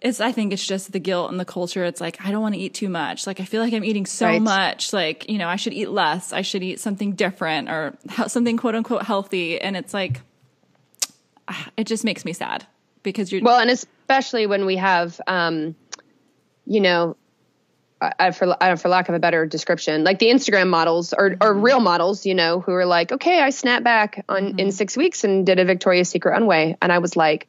it's 0.03 0.21
I 0.21 0.31
think 0.31 0.53
it's 0.53 0.67
just 0.67 0.93
the 0.93 1.01
guilt 1.01 1.31
and 1.31 1.41
the 1.41 1.47
culture. 1.47 1.85
It's 1.87 2.03
like 2.03 2.23
I 2.23 2.31
don't 2.31 2.43
want 2.43 2.55
to 2.55 2.61
eat 2.61 2.75
too 2.75 2.91
much. 2.91 3.27
Like 3.27 3.41
I 3.41 3.45
feel 3.47 3.63
like 3.63 3.73
I'm 3.73 3.83
eating 3.83 4.05
so 4.05 4.27
Right. 4.27 4.43
much. 4.43 4.93
Like 4.93 5.27
you 5.27 5.39
know 5.39 5.49
I 5.49 5.57
should 5.57 5.73
eat 5.73 5.89
less. 5.89 6.35
I 6.35 6.43
should 6.43 6.63
eat 6.63 6.81
something 6.81 7.13
different 7.13 7.71
or 7.71 7.97
something 8.27 8.59
quote 8.59 8.75
unquote 8.75 9.05
healthy. 9.05 9.59
And 9.59 9.75
it's 9.75 9.95
like 9.95 10.21
ah, 11.49 11.69
it 11.79 11.85
just 11.87 12.05
makes 12.05 12.27
me 12.27 12.35
sad 12.35 12.67
because 13.03 13.31
you're 13.33 13.43
Well, 13.43 13.59
and 13.59 13.71
especially 13.71 14.47
when 14.47 14.67
we 14.67 14.77
have, 14.77 15.21
um, 15.27 15.75
you 16.67 16.81
know, 16.81 17.17
I, 18.01 18.31
for 18.31 18.57
I, 18.61 18.77
for 18.77 18.89
lack 18.89 19.09
of 19.09 19.15
a 19.17 19.19
better 19.19 19.45
description, 19.45 20.05
like 20.05 20.21
the 20.21 20.27
Instagram 20.27 20.69
models 20.69 21.13
or, 21.13 21.37
or 21.41 21.53
real 21.53 21.81
models, 21.81 22.25
you 22.27 22.35
know, 22.35 22.61
who 22.61 22.73
are 22.73 22.87
like, 22.87 23.11
okay, 23.11 23.43
I 23.43 23.51
snapped 23.51 23.83
back 23.83 24.25
on 24.29 24.61
in 24.61 24.71
six 24.71 24.97
weeks 24.97 25.25
and 25.25 25.45
did 25.45 25.59
a 25.59 25.65
Victoria's 25.65 26.09
Secret 26.09 26.31
runway, 26.31 26.77
and 26.81 26.93
I 26.93 26.99
was 26.99 27.17
like, 27.17 27.49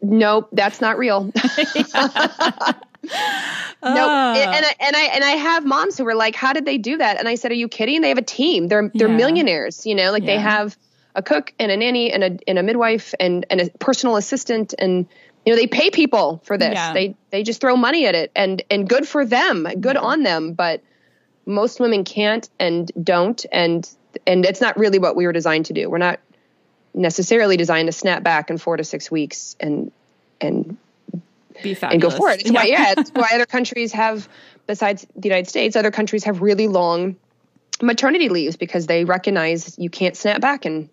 nope, 0.00 0.48
that's 0.52 0.80
not 0.80 0.96
real. 0.98 1.32
Nope. 3.80 4.10
And, 4.10 4.54
and 4.54 4.66
I 4.66 4.74
and 4.80 4.96
I 4.96 5.02
and 5.14 5.24
I 5.24 5.30
have 5.30 5.64
moms 5.64 5.96
who 5.96 6.04
were 6.04 6.16
like, 6.16 6.34
"How 6.34 6.52
did 6.52 6.64
they 6.64 6.78
do 6.78 6.98
that?" 6.98 7.18
And 7.18 7.28
I 7.28 7.36
said, 7.36 7.52
"Are 7.52 7.54
you 7.54 7.68
kidding? 7.68 8.00
They 8.00 8.08
have 8.08 8.18
a 8.18 8.22
team. 8.22 8.66
They're 8.66 8.90
they're 8.92 9.08
Yeah. 9.08 9.16
millionaires. 9.16 9.86
You 9.86 9.94
know, 9.94 10.10
like 10.10 10.24
they 10.24 10.36
have 10.36 10.76
a 11.18 11.22
cook 11.22 11.52
and 11.58 11.70
a 11.70 11.76
nanny 11.76 12.12
and 12.12 12.24
a 12.24 12.38
and 12.48 12.58
a 12.58 12.62
midwife 12.62 13.12
and 13.18 13.44
and 13.50 13.60
a 13.60 13.68
personal 13.78 14.16
assistant 14.16 14.72
and 14.78 15.06
you 15.44 15.52
know 15.52 15.56
they 15.56 15.66
pay 15.66 15.90
people 15.90 16.40
for 16.44 16.56
this. 16.56 16.74
Yeah. 16.74 16.94
They 16.94 17.16
they 17.30 17.42
just 17.42 17.60
throw 17.60 17.76
money 17.76 18.06
at 18.06 18.14
it 18.14 18.30
and 18.34 18.62
and 18.70 18.88
good 18.88 19.06
for 19.06 19.26
them. 19.26 19.66
Good 19.80 19.96
on 19.96 20.22
them. 20.22 20.52
But 20.52 20.80
most 21.44 21.80
women 21.80 22.04
can't 22.04 22.48
and 22.58 22.90
don't 23.02 23.44
and 23.50 23.88
and 24.26 24.46
it's 24.46 24.60
not 24.60 24.78
really 24.78 25.00
what 25.00 25.16
we 25.16 25.26
were 25.26 25.32
designed 25.32 25.66
to 25.66 25.72
do. 25.72 25.90
We're 25.90 25.98
not 25.98 26.20
necessarily 26.94 27.56
designed 27.56 27.88
to 27.88 27.92
snap 27.92 28.22
back 28.22 28.48
in 28.48 28.56
four 28.56 28.76
to 28.76 28.84
six 28.84 29.10
weeks 29.10 29.56
and 29.58 29.90
and 30.40 30.76
be 31.62 31.76
and 31.82 32.00
go 32.00 32.10
for 32.10 32.30
it. 32.30 32.42
It's 32.42 32.52
why, 32.52 32.64
yeah, 32.64 32.94
it's 32.96 33.10
why 33.10 33.30
other 33.34 33.46
countries 33.46 33.92
have, 33.92 34.28
besides 34.68 35.04
the 35.16 35.28
United 35.28 35.48
States, 35.48 35.74
other 35.74 35.90
countries 35.90 36.22
have 36.24 36.40
really 36.42 36.68
long 36.68 37.16
maternity 37.82 38.28
leaves 38.28 38.56
because 38.56 38.86
they 38.86 39.04
recognize 39.04 39.76
you 39.78 39.90
can't 39.90 40.16
snap 40.16 40.40
back 40.40 40.66
in 40.66 40.88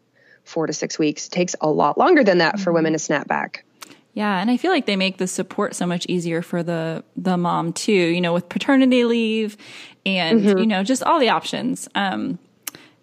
four 0.45 0.65
to 0.67 0.73
six 0.73 0.97
weeks. 0.97 1.27
It 1.27 1.31
takes 1.31 1.55
a 1.60 1.67
lot 1.69 1.97
longer 1.97 2.23
than 2.23 2.38
that 2.38 2.60
for 2.60 2.71
women 2.71 2.93
to 2.93 2.99
snap 2.99 3.27
back. 3.27 3.65
Yeah, 4.13 4.39
and 4.39 4.49
I 4.49 4.55
feel 4.55 4.71
like 4.71 4.86
they 4.86 4.95
make 4.95 5.17
the 5.17 5.27
support 5.27 5.75
so 5.75 5.86
much 5.86 6.05
easier 6.08 6.41
for 6.41 6.63
the 6.63 7.03
the 7.17 7.36
mom 7.36 7.73
too. 7.73 7.91
You 7.91 8.21
know, 8.21 8.34
with 8.34 8.47
paternity 8.47 9.03
leave 9.03 9.58
and 10.05 10.39
Mm-hmm. 10.41 10.58
you 10.60 10.65
know 10.67 10.84
just 10.84 11.03
all 11.03 11.19
the 11.19 11.29
options. 11.29 11.89
Um, 11.95 12.39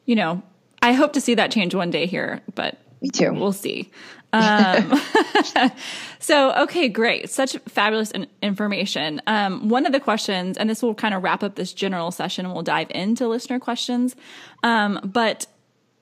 you 0.06 0.16
know, 0.16 0.42
I 0.80 0.92
hope 0.94 1.12
to 1.12 1.20
see 1.20 1.34
that 1.34 1.50
change 1.50 1.74
one 1.74 1.90
day 1.90 2.06
here, 2.06 2.40
but 2.54 2.78
Me 3.02 3.10
too. 3.10 3.32
we'll 3.34 3.52
see. 3.52 3.90
Um, 4.32 4.98
so, 6.18 6.52
okay, 6.62 6.88
great. 6.88 7.28
Such 7.28 7.56
fabulous 7.68 8.10
in- 8.12 8.26
information. 8.40 9.20
Um, 9.26 9.68
one 9.68 9.84
of 9.84 9.92
the 9.92 10.00
questions, 10.00 10.56
and 10.56 10.70
this 10.70 10.82
will 10.82 10.94
kind 10.94 11.12
of 11.14 11.22
wrap 11.22 11.42
up 11.42 11.54
this 11.56 11.72
general 11.74 12.10
session, 12.10 12.46
and 12.46 12.54
we'll 12.54 12.62
dive 12.62 12.86
into 12.90 13.28
listener 13.28 13.58
questions. 13.60 14.16
Um, 14.62 14.98
but 15.04 15.46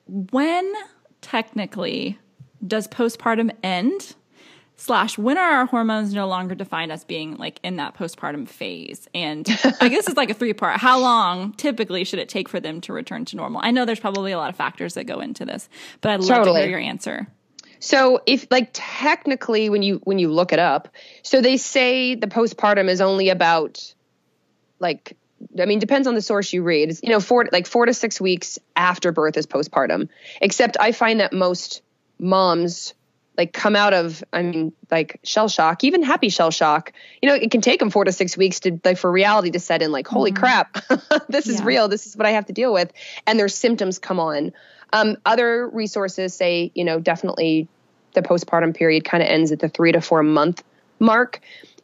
when 0.07 0.71
technically 1.21 2.19
does 2.65 2.87
postpartum 2.87 3.51
end? 3.63 4.15
Slash, 4.75 5.15
when 5.15 5.37
are 5.37 5.57
our 5.57 5.65
hormones 5.67 6.11
no 6.11 6.27
longer 6.27 6.55
defined 6.55 6.91
as 6.91 7.03
being 7.03 7.35
like 7.37 7.59
in 7.61 7.75
that 7.75 7.93
postpartum 7.93 8.47
phase? 8.47 9.07
And 9.13 9.47
I 9.79 9.89
guess 9.89 10.07
it's 10.07 10.17
like 10.17 10.31
a 10.31 10.33
three 10.33 10.53
part. 10.53 10.77
How 10.79 10.99
long 10.99 11.53
typically 11.53 12.03
should 12.03 12.17
it 12.17 12.29
take 12.29 12.49
for 12.49 12.59
them 12.59 12.81
to 12.81 12.93
return 12.93 13.25
to 13.25 13.35
normal? 13.35 13.61
I 13.63 13.69
know 13.69 13.85
there's 13.85 13.99
probably 13.99 14.31
a 14.31 14.37
lot 14.39 14.49
of 14.49 14.55
factors 14.55 14.95
that 14.95 15.03
go 15.03 15.19
into 15.19 15.45
this, 15.45 15.69
but 16.01 16.11
I'd 16.11 16.21
love 16.21 16.45
to 16.45 16.53
hear 16.53 16.67
your 16.67 16.79
answer. 16.79 17.27
So 17.79 18.21
if 18.25 18.47
like 18.49 18.69
technically 18.73 19.69
when 19.69 19.83
you 19.83 20.01
when 20.03 20.17
you 20.17 20.31
look 20.31 20.51
it 20.51 20.59
up, 20.59 20.87
so 21.21 21.41
they 21.41 21.57
say 21.57 22.15
the 22.15 22.27
postpartum 22.27 22.89
is 22.89 23.01
only 23.01 23.29
about 23.29 23.93
like 24.79 25.15
I 25.59 25.65
mean 25.65 25.79
depends 25.79 26.07
on 26.07 26.15
the 26.15 26.21
source 26.21 26.53
you 26.53 26.63
read. 26.63 26.89
It's, 26.89 27.03
you 27.03 27.09
know, 27.09 27.19
four 27.19 27.47
like 27.51 27.67
4 27.67 27.87
to 27.87 27.93
6 27.93 28.21
weeks 28.21 28.59
after 28.75 29.11
birth 29.11 29.37
is 29.37 29.47
postpartum. 29.47 30.09
Except 30.41 30.77
I 30.79 30.91
find 30.91 31.19
that 31.19 31.33
most 31.33 31.81
moms 32.19 32.93
like 33.37 33.53
come 33.53 33.75
out 33.75 33.93
of 33.93 34.23
I 34.33 34.43
mean 34.43 34.73
like 34.89 35.19
shell 35.23 35.47
shock, 35.47 35.83
even 35.83 36.03
happy 36.03 36.29
shell 36.29 36.51
shock. 36.51 36.93
You 37.21 37.29
know, 37.29 37.35
it 37.35 37.51
can 37.51 37.61
take 37.61 37.79
them 37.79 37.89
4 37.89 38.05
to 38.05 38.11
6 38.11 38.37
weeks 38.37 38.61
to 38.61 38.79
like 38.83 38.97
for 38.97 39.11
reality 39.11 39.51
to 39.51 39.59
set 39.59 39.81
in 39.81 39.91
like 39.91 40.07
holy 40.07 40.31
crap. 40.31 40.77
this 41.29 41.47
is 41.47 41.61
real. 41.61 41.87
This 41.87 42.07
is 42.07 42.17
what 42.17 42.25
I 42.25 42.31
have 42.31 42.45
to 42.47 42.53
deal 42.53 42.73
with 42.73 42.91
and 43.27 43.39
their 43.39 43.49
symptoms 43.49 43.99
come 43.99 44.19
on. 44.19 44.53
Um, 44.93 45.17
other 45.25 45.69
resources 45.69 46.33
say, 46.33 46.71
you 46.75 46.83
know, 46.83 46.99
definitely 46.99 47.67
the 48.13 48.21
postpartum 48.21 48.75
period 48.75 49.05
kind 49.05 49.23
of 49.23 49.29
ends 49.29 49.51
at 49.51 49.59
the 49.59 49.69
three 49.69 49.91
to 49.93 50.01
four 50.01 50.23
month 50.23 50.63
mark. 50.99 51.41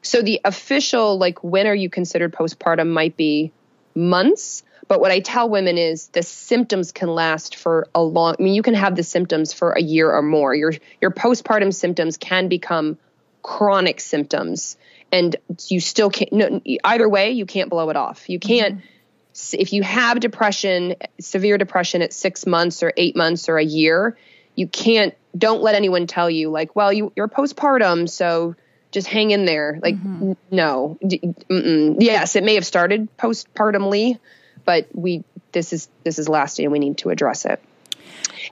So 0.07 0.21
the 0.21 0.41
official, 0.45 1.17
like, 1.17 1.43
when 1.43 1.67
are 1.67 1.75
you 1.75 1.89
considered 1.89 2.33
postpartum 2.33 2.87
might 2.87 3.17
be 3.17 3.51
months. 3.97 4.63
But 4.87 5.01
what 5.01 5.11
I 5.11 5.19
tell 5.19 5.49
women 5.49 5.77
is 5.77 6.07
the 6.09 6.23
symptoms 6.23 6.93
can 6.93 7.09
last 7.09 7.57
for 7.57 7.89
a 7.93 8.01
long. 8.01 8.35
I 8.39 8.43
mean, 8.43 8.53
you 8.53 8.61
can 8.61 8.75
have 8.75 8.95
the 8.95 9.03
symptoms 9.03 9.51
for 9.51 9.71
a 9.71 9.81
year 9.81 10.09
or 10.09 10.21
more. 10.21 10.55
Your 10.55 10.73
your 11.01 11.11
postpartum 11.11 11.73
symptoms 11.73 12.15
can 12.15 12.47
become 12.47 12.97
chronic 13.41 13.99
symptoms, 13.99 14.77
and 15.11 15.35
you 15.67 15.81
still 15.81 16.09
can't. 16.09 16.31
No, 16.31 16.61
either 16.83 17.09
way, 17.09 17.31
you 17.31 17.45
can't 17.45 17.69
blow 17.69 17.89
it 17.89 17.97
off. 17.97 18.29
You 18.29 18.39
can't 18.39 18.75
mm-hmm. 18.75 18.87
s- 19.35 19.55
if 19.57 19.73
you 19.73 19.83
have 19.83 20.21
depression, 20.21 20.95
severe 21.19 21.57
depression 21.57 22.01
at 22.01 22.13
six 22.13 22.45
months 22.45 22.81
or 22.81 22.93
eight 22.95 23.15
months 23.15 23.49
or 23.49 23.57
a 23.57 23.65
year, 23.65 24.17
you 24.55 24.67
can't, 24.67 25.13
don't 25.37 25.61
let 25.61 25.75
anyone 25.75 26.07
tell 26.07 26.29
you, 26.29 26.49
like, 26.49 26.75
well, 26.75 26.93
you, 26.93 27.11
you're 27.15 27.27
postpartum, 27.27 28.09
so 28.09 28.55
just 28.91 29.07
hang 29.07 29.31
in 29.31 29.45
there. 29.45 29.79
Like, 29.81 29.95
n- 29.95 30.37
no. 30.51 30.97
D- 31.05 31.19
mm-mm. 31.19 31.97
Yes, 31.99 32.35
it 32.35 32.43
may 32.43 32.55
have 32.55 32.65
started 32.65 33.09
postpartumly, 33.17 34.17
but 34.65 34.87
we, 34.93 35.23
this 35.51 35.73
is, 35.73 35.89
this 36.03 36.19
is 36.19 36.29
lasting 36.29 36.65
and 36.65 36.71
we 36.71 36.79
need 36.79 36.97
to 36.99 37.09
address 37.09 37.45
it. 37.45 37.61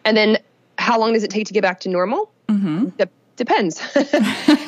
And 0.03 0.15
then 0.15 0.37
how 0.77 0.99
long 0.99 1.13
does 1.13 1.23
it 1.23 1.31
take 1.31 1.47
to 1.47 1.53
get 1.53 1.61
back 1.63 1.81
to 1.81 1.89
normal? 1.89 2.31
De- 2.97 3.09
depends. 3.37 3.81
and 3.95 4.05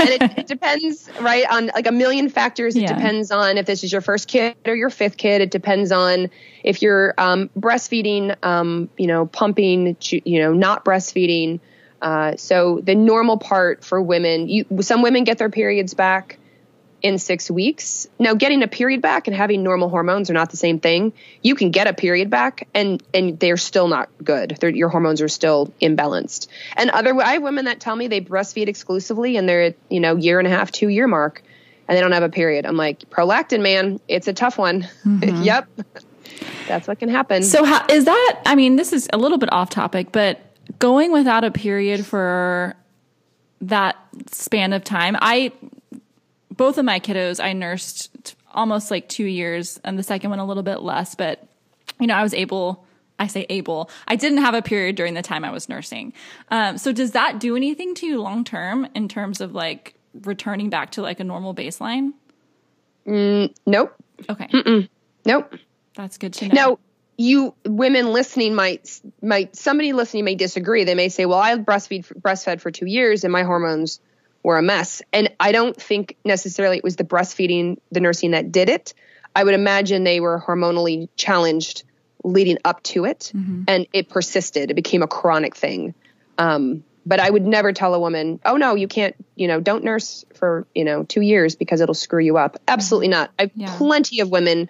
it, 0.10 0.40
it 0.40 0.48
depends, 0.48 1.10
right, 1.22 1.46
on 1.50 1.68
like 1.68 1.88
a 1.88 1.92
million 1.92 2.30
factors. 2.30 2.76
It 2.76 2.82
Yeah. 2.82 2.94
depends 2.96 3.32
on 3.32 3.58
if 3.58 3.66
this 3.66 3.84
is 3.84 3.92
your 3.92 4.02
first 4.02 4.28
kid 4.28 4.56
or 4.66 4.76
your 4.76 4.90
fifth 4.90 5.18
kid. 5.18 5.42
It 5.42 5.52
depends 5.52 5.92
on 5.92 6.30
if 6.64 6.82
you're 6.82 7.14
um, 7.18 7.50
breastfeeding, 7.58 8.36
um, 8.44 8.90
you 8.98 9.08
know, 9.08 9.26
pumping, 9.26 9.96
you 10.02 10.40
know, 10.40 10.54
not 10.54 10.84
breastfeeding. 10.86 11.60
Uh, 12.02 12.36
so 12.36 12.80
the 12.82 12.96
normal 12.96 13.38
part 13.38 13.84
for 13.84 14.02
women, 14.02 14.48
you, 14.48 14.66
some 14.82 15.02
women 15.02 15.24
get 15.24 15.38
their 15.38 15.50
periods 15.50 15.94
back 15.94 16.38
in 17.02 17.20
six 17.20 17.50
weeks. 17.50 18.08
Now, 18.20 18.34
getting 18.34 18.64
a 18.64 18.68
period 18.68 19.02
back 19.02 19.28
and 19.28 19.36
having 19.36 19.64
normal 19.64 19.90
hormones 19.90 20.30
are 20.30 20.34
not 20.34 20.50
the 20.50 20.58
same 20.58 20.80
thing. 20.80 21.14
You 21.42 21.56
can 21.56 21.72
get 21.72 21.88
a 21.88 21.94
period 21.94 22.30
back, 22.30 22.68
and 22.74 23.02
and 23.14 23.40
they're 23.40 23.58
still 23.58 23.88
not 23.88 24.10
good. 24.24 24.58
They're, 24.60 24.70
your 24.70 24.90
hormones 24.90 25.22
are 25.22 25.28
still 25.28 25.72
imbalanced. 25.82 26.48
And 26.76 26.90
other, 26.90 27.16
I 27.16 27.34
have 27.34 27.44
women 27.44 27.66
that 27.66 27.80
tell 27.80 27.96
me 27.96 28.08
they 28.08 28.22
breastfeed 28.22 28.68
exclusively, 28.68 29.38
and 29.38 29.48
they're 29.48 29.64
at 29.64 29.76
you 29.90 30.00
know 30.00 30.16
year 30.16 30.40
and 30.40 30.48
a 30.48 30.52
half, 30.52 30.72
two 30.72 30.88
year 30.88 31.08
mark, 31.08 31.44
and 31.88 31.96
they 31.96 32.02
don't 32.02 32.14
have 32.14 32.24
a 32.24 32.30
period. 32.30 32.66
I'm 32.66 32.78
like, 32.78 33.10
prolactin, 33.10 33.62
man, 33.62 34.00
it's 34.08 34.28
a 34.28 34.34
tough 34.34 34.58
one. 34.58 34.88
yep, 35.22 35.68
that's 36.68 36.88
what 36.88 37.00
can 37.00 37.10
happen. 37.10 37.44
So 37.44 37.64
how 37.64 37.86
is 37.90 38.06
that? 38.06 38.42
I 38.46 38.56
mean, 38.56 38.76
this 38.76 38.92
is 38.92 39.08
a 39.14 39.18
little 39.18 39.38
bit 39.38 39.52
off 39.54 39.70
topic, 39.70 40.12
but 40.12 40.42
going 40.80 41.12
without 41.12 41.44
a 41.44 41.52
period 41.52 42.06
for 42.06 42.76
that 43.62 43.98
span 44.32 44.74
of 44.74 44.84
time, 44.84 45.16
I 45.20 45.52
both 46.52 46.78
of 46.78 46.86
my 46.86 47.00
kiddos 47.00 47.44
I 47.44 47.54
nursed 47.54 48.10
t- 48.24 48.36
almost 48.54 48.90
like 48.92 49.08
two 49.08 49.26
years, 49.26 49.80
and 49.84 49.98
the 49.98 50.04
second 50.04 50.30
one 50.30 50.40
a 50.40 50.46
little 50.46 50.64
bit 50.64 50.82
less, 50.82 51.16
but 51.16 51.48
you 52.00 52.08
know, 52.08 52.16
I 52.16 52.24
was 52.24 52.34
able, 52.34 52.86
I 53.20 53.28
say 53.28 53.46
able, 53.50 53.90
I 54.08 54.16
didn't 54.16 54.40
have 54.40 54.54
a 54.54 54.62
period 54.62 54.96
during 54.96 55.14
the 55.14 55.22
time 55.22 55.44
I 55.44 55.52
was 55.52 55.70
nursing. 55.70 56.14
Um, 56.50 56.78
so 56.78 56.92
does 56.92 57.12
that 57.12 57.40
do 57.40 57.56
anything 57.56 57.96
to 57.96 58.06
you 58.06 58.22
long 58.22 58.44
term 58.44 58.88
in 58.96 59.08
terms 59.08 59.42
of 59.42 59.54
like 59.54 59.96
returning 60.24 60.70
back 60.70 60.92
to 60.92 61.02
like 61.02 61.20
a 61.20 61.24
normal 61.24 61.54
baseline? 61.54 62.14
Mm, 63.06 63.54
nope. 63.66 63.96
Okay. 64.30 64.48
Mm-mm. 64.48 64.90
Nope. 65.26 65.56
That's 65.96 66.18
good 66.18 66.34
to 66.34 66.48
know. 66.48 66.54
Now, 66.54 66.80
you 67.18 67.56
women 67.66 68.14
listening 68.14 68.54
might 68.54 69.02
might 69.22 69.56
somebody 69.56 69.92
listening 69.92 70.24
may 70.24 70.36
disagree. 70.36 70.84
They 70.84 70.96
may 70.96 71.10
say, 71.10 71.26
"Well, 71.26 71.40
I 71.40 71.56
breastfeed 71.58 72.06
breastfed 72.22 72.62
for 72.62 72.72
two 72.72 72.86
years 72.86 73.24
and 73.24 73.34
my 73.34 73.44
hormones 73.44 74.00
were 74.44 74.58
a 74.58 74.62
mess." 74.62 75.02
And 75.12 75.34
I 75.40 75.52
don't 75.52 75.76
think 75.76 76.16
necessarily 76.24 76.78
it 76.78 76.84
was 76.84 76.96
the 76.96 77.04
breastfeeding, 77.04 77.78
the 77.92 78.00
nursing 78.00 78.32
that 78.32 78.52
did 78.52 78.70
it. 78.70 78.94
I 79.36 79.44
would 79.44 79.56
imagine 79.56 80.04
they 80.04 80.20
were 80.20 80.42
hormonally 80.46 81.10
challenged 81.16 81.84
leading 82.24 82.58
up 82.64 82.84
to 82.84 83.06
it, 83.06 83.32
mm-hmm. 83.36 83.64
and 83.68 83.88
it 83.94 84.10
persisted. 84.10 84.70
It 84.70 84.76
became 84.76 85.02
a 85.02 85.08
chronic 85.08 85.56
thing. 85.56 85.96
Um, 86.38 86.84
but 87.04 87.20
I 87.20 87.30
would 87.30 87.46
never 87.48 87.74
tell 87.74 87.96
a 87.96 88.00
woman, 88.00 88.40
"Oh 88.46 88.58
no, 88.58 88.76
you 88.76 88.88
can't. 88.88 89.16
You 89.36 89.48
know, 89.48 89.60
don't 89.60 89.84
nurse 89.84 90.24
for 90.36 90.68
you 90.76 90.84
know 90.84 91.04
two 91.04 91.22
years 91.22 91.56
because 91.56 91.82
it'll 91.82 91.96
screw 91.96 92.24
you 92.24 92.38
up." 92.38 92.58
Absolutely 92.68 93.08
not. 93.08 93.32
I've 93.40 93.52
yeah. 93.56 93.74
plenty 93.76 94.20
of 94.20 94.30
women 94.30 94.70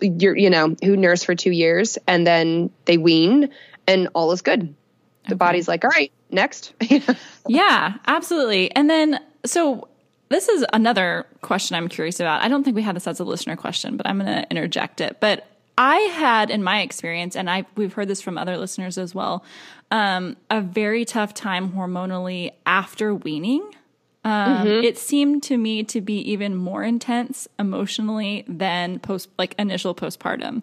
you're, 0.00 0.36
you 0.36 0.50
know, 0.50 0.74
who 0.82 0.96
nurse 0.96 1.24
for 1.24 1.34
two 1.34 1.50
years 1.50 1.98
and 2.06 2.26
then 2.26 2.70
they 2.84 2.96
wean 2.96 3.50
and 3.86 4.08
all 4.14 4.32
is 4.32 4.42
good. 4.42 4.74
The 5.24 5.34
okay. 5.34 5.34
body's 5.34 5.68
like, 5.68 5.84
all 5.84 5.90
right, 5.90 6.12
next. 6.30 6.72
yeah, 7.48 7.94
absolutely. 8.06 8.74
And 8.74 8.88
then, 8.88 9.20
so 9.44 9.88
this 10.28 10.48
is 10.48 10.64
another 10.72 11.26
question 11.42 11.76
I'm 11.76 11.88
curious 11.88 12.20
about. 12.20 12.42
I 12.42 12.48
don't 12.48 12.64
think 12.64 12.76
we 12.76 12.82
had 12.82 12.96
this 12.96 13.06
as 13.06 13.20
a 13.20 13.24
listener 13.24 13.56
question, 13.56 13.96
but 13.96 14.06
I'm 14.06 14.18
going 14.18 14.42
to 14.42 14.50
interject 14.50 15.00
it. 15.00 15.18
But 15.20 15.46
I 15.76 15.96
had, 15.96 16.50
in 16.50 16.62
my 16.62 16.80
experience, 16.80 17.36
and 17.36 17.48
I 17.48 17.64
we've 17.76 17.92
heard 17.92 18.08
this 18.08 18.20
from 18.20 18.36
other 18.36 18.56
listeners 18.56 18.98
as 18.98 19.14
well, 19.14 19.44
um, 19.90 20.36
a 20.50 20.60
very 20.60 21.04
tough 21.04 21.34
time 21.34 21.70
hormonally 21.72 22.52
after 22.66 23.14
weaning. 23.14 23.62
Um, 24.28 24.66
mm-hmm. 24.66 24.84
It 24.84 24.98
seemed 24.98 25.42
to 25.44 25.56
me 25.56 25.84
to 25.84 26.02
be 26.02 26.18
even 26.32 26.54
more 26.54 26.82
intense 26.82 27.48
emotionally 27.58 28.44
than 28.46 28.98
post, 28.98 29.30
like 29.38 29.54
initial 29.58 29.94
postpartum. 29.94 30.62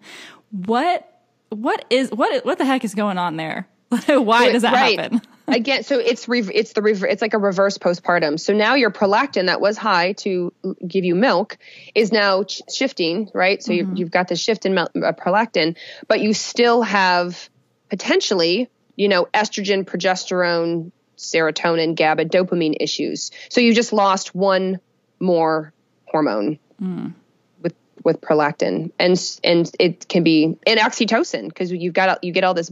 What, 0.52 1.20
what 1.48 1.84
is 1.90 2.12
what? 2.12 2.44
What 2.44 2.58
the 2.58 2.64
heck 2.64 2.84
is 2.84 2.94
going 2.94 3.18
on 3.18 3.36
there? 3.36 3.66
Why 4.06 4.52
does 4.52 4.62
that 4.62 4.72
right. 4.72 5.00
happen? 5.00 5.20
Again, 5.48 5.82
so 5.82 5.98
it's 5.98 6.28
re- 6.28 6.48
it's 6.54 6.74
the 6.74 6.82
re- 6.82 7.10
it's 7.10 7.20
like 7.20 7.34
a 7.34 7.38
reverse 7.38 7.76
postpartum. 7.76 8.38
So 8.38 8.52
now 8.52 8.74
your 8.74 8.92
prolactin 8.92 9.46
that 9.46 9.60
was 9.60 9.76
high 9.76 10.12
to 10.18 10.52
give 10.86 11.04
you 11.04 11.16
milk 11.16 11.58
is 11.92 12.12
now 12.12 12.44
ch- 12.44 12.62
shifting, 12.72 13.30
right? 13.34 13.60
So 13.60 13.72
mm-hmm. 13.72 13.96
you, 13.96 14.04
have 14.04 14.12
got 14.12 14.28
the 14.28 14.36
shift 14.36 14.64
in 14.64 14.74
mel- 14.74 14.90
uh, 14.94 15.12
prolactin, 15.12 15.76
but 16.06 16.20
you 16.20 16.34
still 16.34 16.82
have 16.82 17.48
potentially, 17.90 18.70
you 18.94 19.08
know, 19.08 19.26
estrogen, 19.34 19.84
progesterone, 19.84 20.92
serotonin, 21.16 21.94
GABA, 21.94 22.26
dopamine 22.26 22.76
issues. 22.80 23.30
So 23.48 23.60
you 23.60 23.74
just 23.74 23.92
lost 23.92 24.34
one 24.34 24.80
more 25.18 25.72
hormone 26.06 26.58
mm. 26.80 27.12
with 27.60 27.74
with 28.04 28.20
prolactin, 28.20 28.92
and 28.98 29.38
and 29.42 29.70
it 29.78 30.08
can 30.08 30.22
be 30.22 30.56
and 30.66 30.80
oxytocin 30.80 31.48
because 31.48 31.72
you've 31.72 31.94
got 31.94 32.22
you 32.22 32.32
get 32.32 32.44
all 32.44 32.54
this 32.54 32.70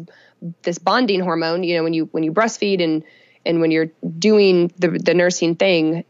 this 0.62 0.78
bonding 0.78 1.20
hormone. 1.20 1.62
You 1.62 1.76
know 1.76 1.82
when 1.82 1.94
you 1.94 2.08
when 2.12 2.22
you 2.22 2.32
breastfeed 2.32 2.82
and 2.82 3.04
and 3.46 3.60
when 3.60 3.70
you're 3.70 3.90
doing 4.18 4.72
the 4.78 4.88
the 4.88 5.14
nursing 5.14 5.56
thing. 5.56 6.04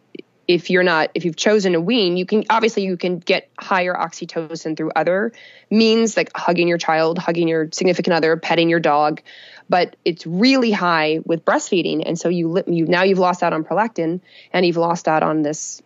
If 0.47 0.69
you're 0.69 0.83
not, 0.83 1.11
if 1.15 1.25
you've 1.25 1.37
chosen 1.37 1.73
to 1.73 1.81
wean, 1.81 2.17
you 2.17 2.27
can 2.27 2.45
obviously 2.51 2.85
you 2.85 2.97
can 2.97 3.19
get 3.19 3.49
higher 3.59 3.95
oxytocin 3.95 4.77
through 4.77 4.91
other 4.95 5.33
means 5.71 6.17
like 6.17 6.31
hugging 6.37 6.69
your 6.69 6.79
child, 6.79 7.19
hugging 7.19 7.49
your 7.49 7.69
significant 7.73 8.15
other, 8.15 8.37
petting 8.37 8.69
your 8.69 8.81
dog. 8.81 9.23
But 9.69 9.97
it's 10.05 10.27
really 10.27 10.71
high 10.71 11.21
with 11.25 11.45
breastfeeding. 11.45 12.03
And 12.05 12.19
so 12.19 12.29
you 12.29 12.63
you 12.67 12.85
now 12.87 13.03
you've 13.03 13.19
lost 13.19 13.43
out 13.43 13.53
on 13.53 13.65
prolactin 13.65 14.21
and 14.53 14.67
you've 14.67 14.77
lost 14.77 15.09
out 15.09 15.23
on 15.23 15.43
this 15.43 15.83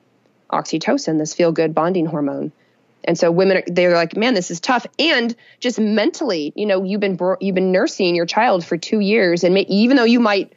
oxytocin 0.51 1.19
this 1.19 1.35
feel 1.35 1.53
good 1.53 1.75
bonding 1.75 2.07
hormone. 2.07 2.51
And 3.05 3.17
so 3.17 3.31
women 3.31 3.63
they're 3.69 3.95
like 3.95 4.17
man 4.17 4.35
this 4.35 4.51
is 4.51 4.59
tough. 4.59 4.87
And 4.99 5.37
just 5.61 5.79
mentally 5.79 6.53
you 6.57 6.67
know 6.67 6.83
you've 6.83 7.01
been 7.01 7.17
you've 7.41 7.55
been 7.55 7.71
nursing 7.71 8.17
your 8.17 8.27
child 8.27 8.65
for 8.65 8.77
2 8.77 8.99
years 8.99 9.45
and 9.45 9.57
even 9.57 9.97
though 9.97 10.05
you 10.05 10.19
might 10.19 10.53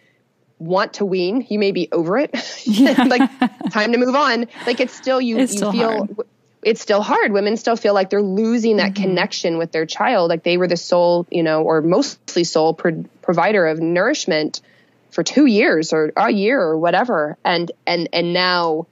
want 0.61 0.93
to 0.93 1.05
wean 1.05 1.45
you 1.49 1.59
may 1.59 1.71
be 1.71 1.89
over 1.91 2.17
it 2.17 2.31
like 3.07 3.29
time 3.71 3.91
to 3.91 3.97
move 3.97 4.15
on 4.15 4.47
like 4.65 4.79
it's 4.79 4.93
still 4.93 5.19
you 5.19 5.37
it's 5.37 5.53
you 5.53 5.57
still 5.57 5.71
feel 5.71 5.89
hard 5.89 6.17
it's 6.63 6.81
still 6.81 7.01
hard. 7.01 7.31
Women 7.31 7.57
still 7.57 7.75
feel 7.75 7.93
like 7.93 8.09
they're 8.09 8.21
losing 8.21 8.77
that 8.77 8.93
mm-hmm. 8.93 9.03
connection 9.03 9.57
with 9.57 9.71
their 9.71 9.85
child. 9.85 10.29
Like 10.29 10.43
they 10.43 10.57
were 10.57 10.67
the 10.67 10.77
sole, 10.77 11.25
you 11.31 11.43
know, 11.43 11.63
or 11.63 11.81
mostly 11.81 12.43
sole 12.43 12.73
pro- 12.73 13.05
provider 13.21 13.65
of 13.65 13.79
nourishment 13.79 14.61
for 15.09 15.23
two 15.23 15.45
years 15.45 15.91
or 15.91 16.13
a 16.15 16.31
year 16.31 16.61
or 16.61 16.77
whatever. 16.77 17.37
And, 17.43 17.71
and, 17.87 18.09
and 18.13 18.33
now 18.33 18.87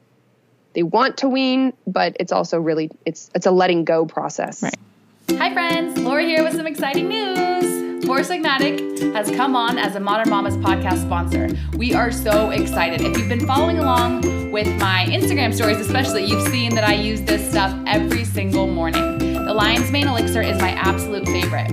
they 0.74 0.84
want 0.84 1.18
to 1.18 1.30
wean, 1.30 1.74
but 1.86 2.18
it's 2.20 2.32
also 2.32 2.60
really, 2.60 2.90
it's, 3.06 3.30
it's 3.36 3.46
a 3.46 3.52
letting 3.52 3.86
go 3.86 4.06
process. 4.06 4.64
Right. 4.64 4.76
Hi 5.32 5.54
friends, 5.54 6.00
Laura 6.00 6.24
here 6.24 6.44
with 6.44 6.56
some 6.56 6.66
exciting 6.66 7.08
news. 7.08 7.89
Four 8.10 8.22
Sigmatic 8.22 9.14
has 9.14 9.30
come 9.30 9.56
on 9.56 9.78
as 9.78 9.96
a 9.96 10.00
Modern 10.00 10.32
Mamas 10.32 10.58
podcast 10.58 11.04
sponsor. 11.04 11.48
We 11.78 11.94
are 11.94 12.12
so 12.12 12.50
excited. 12.50 13.02
If 13.02 13.16
you've 13.16 13.30
been 13.30 13.46
following 13.46 13.78
along 13.78 14.52
with 14.52 14.66
my 14.80 15.06
Instagram 15.08 15.54
stories, 15.54 15.78
especially, 15.78 16.26
you've 16.26 16.48
seen 16.48 16.74
that 16.74 16.84
I 16.84 16.94
use 16.94 17.22
this 17.22 17.48
stuff 17.48 17.72
every 17.86 18.26
single 18.26 18.66
morning. 18.66 19.20
The 19.20 19.54
Lion's 19.54 19.92
Mane 19.92 20.08
Elixir 20.08 20.42
is 20.42 20.60
my 20.60 20.72
absolute 20.72 21.28
favorite. 21.28 21.70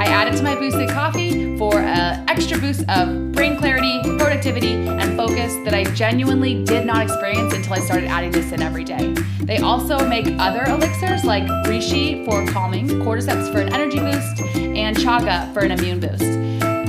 I 0.00 0.04
add 0.04 0.32
it 0.32 0.38
to 0.38 0.42
my 0.42 0.54
boosted 0.54 0.88
coffee 0.88 1.58
for 1.58 1.78
an 1.78 2.26
extra 2.26 2.58
boost 2.58 2.88
of 2.88 3.32
brain 3.32 3.58
clarity, 3.58 4.00
productivity, 4.16 4.72
and 4.72 5.14
focus 5.14 5.54
that 5.66 5.74
I 5.74 5.84
genuinely 5.92 6.64
did 6.64 6.86
not 6.86 7.02
experience 7.02 7.52
until 7.52 7.74
I 7.74 7.80
started 7.80 8.06
adding 8.06 8.30
this 8.30 8.50
in 8.50 8.62
every 8.62 8.82
day. 8.82 9.12
They 9.42 9.58
also 9.58 10.08
make 10.08 10.26
other 10.38 10.64
elixirs 10.64 11.22
like 11.24 11.42
Reishi 11.66 12.24
for 12.24 12.50
calming, 12.50 12.88
Cordyceps 12.88 13.52
for 13.52 13.60
an 13.60 13.74
energy 13.74 13.98
boost, 13.98 14.40
and 14.56 14.96
Chaga 14.96 15.52
for 15.52 15.60
an 15.60 15.72
immune 15.72 16.00
boost. 16.00 16.22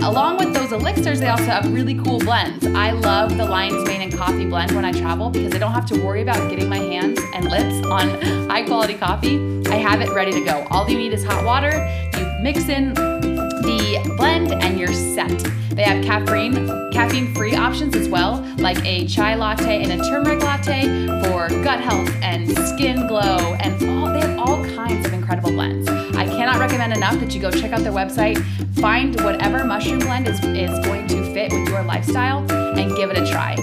Along 0.01 0.37
with 0.37 0.53
those 0.53 0.71
elixirs, 0.71 1.19
they 1.19 1.27
also 1.27 1.43
have 1.43 1.69
really 1.73 1.95
cool 1.95 2.19
blends. 2.19 2.65
I 2.65 2.91
love 2.91 3.35
the 3.35 3.43
Lion's 3.43 3.85
Mane 3.89 4.03
and 4.03 4.13
Coffee 4.17 4.45
blend 4.45 4.71
when 4.71 4.85
I 4.85 4.93
travel 4.93 5.29
because 5.29 5.53
I 5.53 5.57
don't 5.57 5.73
have 5.73 5.85
to 5.87 6.01
worry 6.01 6.21
about 6.21 6.49
getting 6.49 6.69
my 6.69 6.79
hands 6.79 7.19
and 7.33 7.49
lips 7.49 7.85
on 7.87 8.21
high 8.49 8.63
quality 8.63 8.93
coffee. 8.93 9.61
I 9.67 9.75
have 9.75 9.99
it 9.99 10.09
ready 10.11 10.31
to 10.31 10.45
go. 10.45 10.65
All 10.71 10.89
you 10.89 10.97
need 10.97 11.11
is 11.11 11.25
hot 11.25 11.43
water. 11.43 11.71
You 12.17 12.30
mix 12.41 12.69
in 12.69 12.93
the 12.93 14.13
blend 14.17 14.51
and 14.51 14.79
you're 14.79 14.93
set. 14.93 15.37
They 15.75 15.83
have 15.83 16.03
caffeine 16.03 16.91
caffeine 16.91 17.33
free 17.33 17.55
options 17.55 17.95
as 17.95 18.09
well, 18.09 18.45
like 18.57 18.83
a 18.85 19.07
chai 19.07 19.35
latte 19.35 19.83
and 19.83 19.91
a 20.01 20.03
turmeric 20.03 20.43
latte 20.43 21.07
for 21.23 21.47
gut 21.63 21.79
health 21.79 22.09
and 22.21 22.49
skin 22.67 23.07
glow 23.07 23.55
and 23.59 23.73
all, 23.89 24.11
they 24.11 24.19
have 24.19 24.39
all 24.39 24.63
kinds 24.75 25.05
of 25.05 25.13
incredible 25.13 25.51
blends. 25.51 25.87
I 25.87 26.25
cannot 26.25 26.59
recommend 26.59 26.93
enough 26.93 27.19
that 27.19 27.33
you 27.33 27.41
go 27.41 27.51
check 27.51 27.71
out 27.71 27.81
their 27.81 27.93
website, 27.93 28.43
find 28.79 29.19
whatever 29.21 29.63
mushroom 29.63 29.99
blend 29.99 30.27
is, 30.27 30.39
is 30.43 30.85
going 30.85 31.07
to 31.07 31.33
fit 31.33 31.51
with 31.53 31.69
your 31.69 31.83
lifestyle 31.83 32.39
and 32.51 32.95
give 32.95 33.09
it 33.09 33.17
a 33.17 33.25
try. 33.25 33.55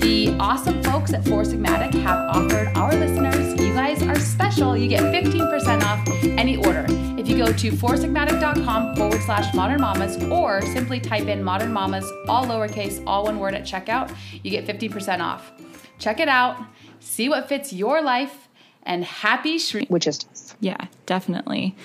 The 0.00 0.36
awesome 0.38 0.82
folks 0.82 1.12
at 1.12 1.24
Four 1.24 1.42
Sigmatic 1.42 1.92
have 2.02 2.36
offered 2.36 2.68
our 2.76 2.94
listeners, 2.94 3.67
guys 3.78 4.02
are 4.02 4.18
special. 4.18 4.76
You 4.76 4.88
get 4.88 5.04
15% 5.04 5.82
off 5.84 6.04
any 6.36 6.56
order. 6.56 6.84
If 7.16 7.28
you 7.28 7.38
go 7.38 7.52
to 7.52 7.70
foursigmatic.com 7.70 8.96
forward 8.96 9.22
slash 9.22 9.54
modern 9.54 9.80
mamas 9.80 10.20
or 10.24 10.62
simply 10.62 10.98
type 10.98 11.28
in 11.28 11.44
modern 11.44 11.72
mamas, 11.72 12.04
all 12.26 12.44
lowercase, 12.44 13.00
all 13.06 13.26
one 13.26 13.38
word 13.38 13.54
at 13.54 13.62
checkout, 13.62 14.12
you 14.42 14.50
get 14.50 14.66
15% 14.66 15.20
off. 15.20 15.52
Check 16.00 16.18
it 16.18 16.26
out, 16.26 16.60
see 16.98 17.28
what 17.28 17.48
fits 17.48 17.72
your 17.72 18.02
life, 18.02 18.48
and 18.82 19.04
happy 19.04 19.58
shrink. 19.58 19.88
Which 19.88 20.08
is, 20.08 20.26
yeah, 20.58 20.88
definitely. 21.06 21.76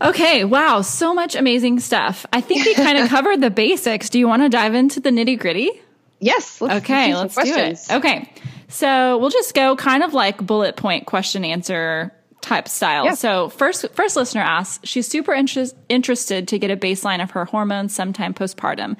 Okay, 0.00 0.46
wow, 0.46 0.80
so 0.80 1.12
much 1.12 1.34
amazing 1.34 1.80
stuff. 1.80 2.24
I 2.32 2.40
think 2.40 2.64
we 2.64 2.72
kind 2.76 2.96
of 2.96 3.08
covered 3.10 3.42
the 3.42 3.50
basics. 3.50 4.08
Do 4.08 4.18
you 4.18 4.26
want 4.26 4.40
to 4.40 4.48
dive 4.48 4.72
into 4.72 5.00
the 5.00 5.10
nitty 5.10 5.38
gritty? 5.38 5.70
Yes. 6.18 6.62
Let's 6.62 6.82
okay, 6.82 7.14
let's 7.14 7.34
questions. 7.34 7.88
do 7.88 7.94
it. 7.94 7.96
Okay. 7.98 8.30
So 8.74 9.18
we'll 9.18 9.30
just 9.30 9.54
go 9.54 9.76
kind 9.76 10.02
of 10.02 10.14
like 10.14 10.44
bullet 10.44 10.74
point 10.74 11.06
question 11.06 11.44
answer 11.44 12.12
type 12.40 12.66
style. 12.66 13.04
Yeah. 13.04 13.14
So 13.14 13.48
first, 13.48 13.88
first 13.92 14.16
listener 14.16 14.40
asks, 14.40 14.86
she's 14.86 15.06
super 15.06 15.32
interest, 15.32 15.76
interested 15.88 16.48
to 16.48 16.58
get 16.58 16.72
a 16.72 16.76
baseline 16.76 17.22
of 17.22 17.30
her 17.30 17.44
hormones 17.44 17.94
sometime 17.94 18.34
postpartum. 18.34 18.96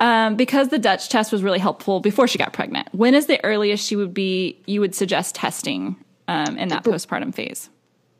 Um, 0.00 0.36
because 0.36 0.70
the 0.70 0.78
Dutch 0.78 1.10
test 1.10 1.32
was 1.32 1.42
really 1.42 1.58
helpful 1.58 2.00
before 2.00 2.26
she 2.26 2.38
got 2.38 2.54
pregnant. 2.54 2.88
When 2.92 3.14
is 3.14 3.26
the 3.26 3.44
earliest 3.44 3.86
she 3.86 3.94
would 3.94 4.14
be, 4.14 4.58
you 4.64 4.80
would 4.80 4.94
suggest 4.94 5.34
testing 5.34 5.96
um, 6.26 6.56
in 6.56 6.68
that 6.68 6.82
postpartum 6.82 7.34
phase? 7.34 7.68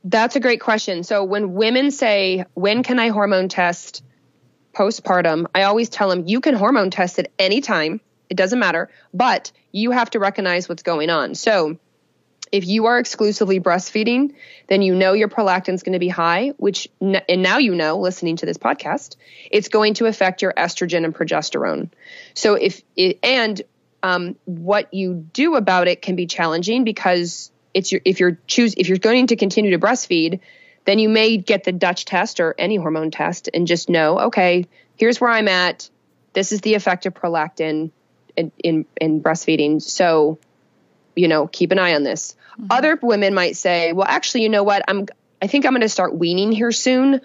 That's 0.05 0.37
a 0.37 0.41
great 0.41 0.61
question. 0.61 1.03
So 1.03 1.25
when 1.25 1.55
women 1.55 1.91
say, 1.91 2.45
when 2.53 2.83
can 2.83 2.99
I 2.99 3.09
hormone 3.09 3.49
test 3.49 4.05
postpartum? 4.75 5.47
I 5.55 5.63
always 5.63 5.89
tell 5.89 6.11
them 6.11 6.25
you 6.27 6.43
can 6.43 6.55
hormone 6.55 6.91
test 6.91 7.19
at 7.19 7.31
any 7.39 7.63
time. 7.63 8.03
It 8.29 8.37
doesn't 8.37 8.59
matter, 8.59 8.91
but 9.15 9.51
you 9.75 9.91
have 9.91 10.09
to 10.09 10.21
recognize 10.21 10.69
what's 10.69 10.85
going 10.85 11.11
on. 11.11 11.35
So 11.35 11.79
if 12.53 12.65
you 12.65 12.87
are 12.87 13.01
exclusively 13.01 13.59
breastfeeding, 13.59 14.35
then 14.69 14.83
you 14.83 14.95
know 14.95 15.15
your 15.15 15.29
prolactin 15.29 15.75
is 15.75 15.83
going 15.83 15.95
to 15.95 15.99
be 15.99 16.09
high, 16.09 16.51
which, 16.59 16.89
and 17.01 17.43
now 17.43 17.59
you 17.59 17.75
know, 17.75 17.99
listening 17.99 18.37
to 18.37 18.47
this 18.47 18.57
podcast, 18.57 19.17
it's 19.51 19.69
going 19.69 19.95
to 19.95 20.07
affect 20.07 20.43
your 20.43 20.53
estrogen 20.53 21.05
and 21.05 21.13
progesterone. 21.13 21.91
So 22.35 22.55
if, 22.55 22.83
it, 22.95 23.19
and 23.25 23.61
um, 24.05 24.37
what 24.45 24.95
you 24.95 25.15
do 25.15 25.57
about 25.57 25.89
it 25.89 26.01
can 26.03 26.15
be 26.15 26.27
challenging 26.27 26.85
because 26.85 27.51
it's 27.75 27.91
your, 27.91 28.01
if 28.05 28.21
you're 28.21 28.39
choose, 28.47 28.75
if 28.77 28.89
you're 28.89 28.99
going 28.99 29.27
to 29.27 29.37
continue 29.37 29.73
to 29.73 29.85
breastfeed, 29.85 30.39
then 30.85 31.01
you 31.01 31.09
may 31.09 31.37
get 31.37 31.65
the 31.65 31.73
Dutch 31.73 32.05
test 32.05 32.39
or 32.39 32.55
any 32.57 32.77
hormone 32.77 33.11
test 33.11 33.51
and 33.53 33.67
just 33.67 33.89
know, 33.89 34.21
okay, 34.27 34.67
here's 34.95 35.21
where 35.21 35.31
I'm 35.31 35.49
at. 35.49 35.91
This 36.33 36.53
is 36.53 36.61
the 36.61 36.75
effect 36.75 37.07
of 37.07 37.15
prolactin 37.15 37.91
in, 38.37 38.53
in, 38.63 38.87
in 39.01 39.23
breastfeeding. 39.23 39.83
So, 39.83 40.39
you 41.15 41.29
know, 41.29 41.47
keep 41.47 41.73
an 41.73 41.79
eye 41.79 41.95
on 41.95 42.03
this. 42.03 42.37
Mm-hmm. 42.53 42.67
Other 42.71 42.99
women 43.03 43.35
might 43.35 43.57
say, 43.57 43.93
well, 43.93 44.07
actually, 44.09 44.43
you 44.43 44.49
know 44.49 44.63
what? 44.63 44.83
I'm, 44.89 45.07
I 45.41 45.47
think 45.47 45.67
I'm 45.67 45.73
going 45.73 45.83
to 45.83 45.89
start 45.89 46.17
weaning 46.17 46.53
here 46.53 46.73
soon. 46.73 47.21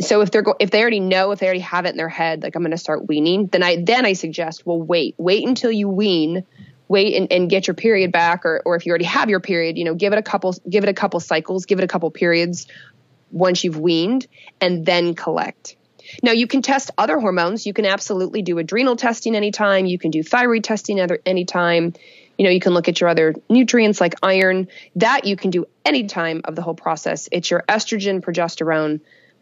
So 0.00 0.20
if 0.22 0.30
they're 0.30 0.42
go- 0.42 0.56
if 0.58 0.70
they 0.70 0.80
already 0.80 1.00
know 1.00 1.30
if 1.30 1.38
they 1.38 1.46
already 1.46 1.60
have 1.60 1.84
it 1.84 1.90
in 1.90 1.96
their 1.96 2.08
head, 2.08 2.42
like 2.42 2.56
I'm 2.56 2.62
going 2.62 2.72
to 2.72 2.78
start 2.78 3.06
weaning, 3.06 3.46
then 3.46 3.62
I 3.62 3.82
then 3.84 4.04
I 4.04 4.14
suggest, 4.14 4.66
well, 4.66 4.80
wait, 4.80 5.14
wait 5.18 5.46
until 5.46 5.70
you 5.70 5.88
wean, 5.88 6.44
wait 6.88 7.14
and, 7.14 7.30
and 7.30 7.48
get 7.48 7.68
your 7.68 7.74
period 7.74 8.10
back, 8.10 8.44
or 8.44 8.62
or 8.64 8.74
if 8.74 8.86
you 8.86 8.90
already 8.90 9.04
have 9.04 9.30
your 9.30 9.38
period, 9.38 9.78
you 9.78 9.84
know, 9.84 9.94
give 9.94 10.12
it 10.12 10.18
a 10.18 10.22
couple 10.22 10.56
give 10.68 10.82
it 10.82 10.88
a 10.88 10.94
couple 10.94 11.20
cycles, 11.20 11.66
give 11.66 11.78
it 11.78 11.84
a 11.84 11.88
couple 11.88 12.10
periods 12.10 12.66
once 13.30 13.62
you've 13.62 13.78
weaned, 13.78 14.26
and 14.60 14.84
then 14.84 15.14
collect. 15.14 15.76
Now 16.22 16.32
you 16.32 16.46
can 16.46 16.62
test 16.62 16.90
other 16.98 17.18
hormones. 17.18 17.66
You 17.66 17.72
can 17.72 17.86
absolutely 17.86 18.42
do 18.42 18.58
adrenal 18.58 18.96
testing 18.96 19.34
anytime. 19.34 19.86
You 19.86 19.98
can 19.98 20.10
do 20.10 20.22
thyroid 20.22 20.64
testing 20.64 21.00
other 21.00 21.20
anytime. 21.24 21.94
You 22.38 22.44
know, 22.44 22.50
you 22.50 22.60
can 22.60 22.74
look 22.74 22.88
at 22.88 23.00
your 23.00 23.10
other 23.10 23.34
nutrients 23.48 24.00
like 24.00 24.14
iron. 24.22 24.68
That 24.96 25.24
you 25.24 25.36
can 25.36 25.50
do 25.50 25.66
any 25.84 26.06
time 26.06 26.42
of 26.44 26.56
the 26.56 26.62
whole 26.62 26.74
process. 26.74 27.28
It's 27.30 27.50
your 27.50 27.62
estrogen, 27.68 28.20
progesterone 28.20 29.00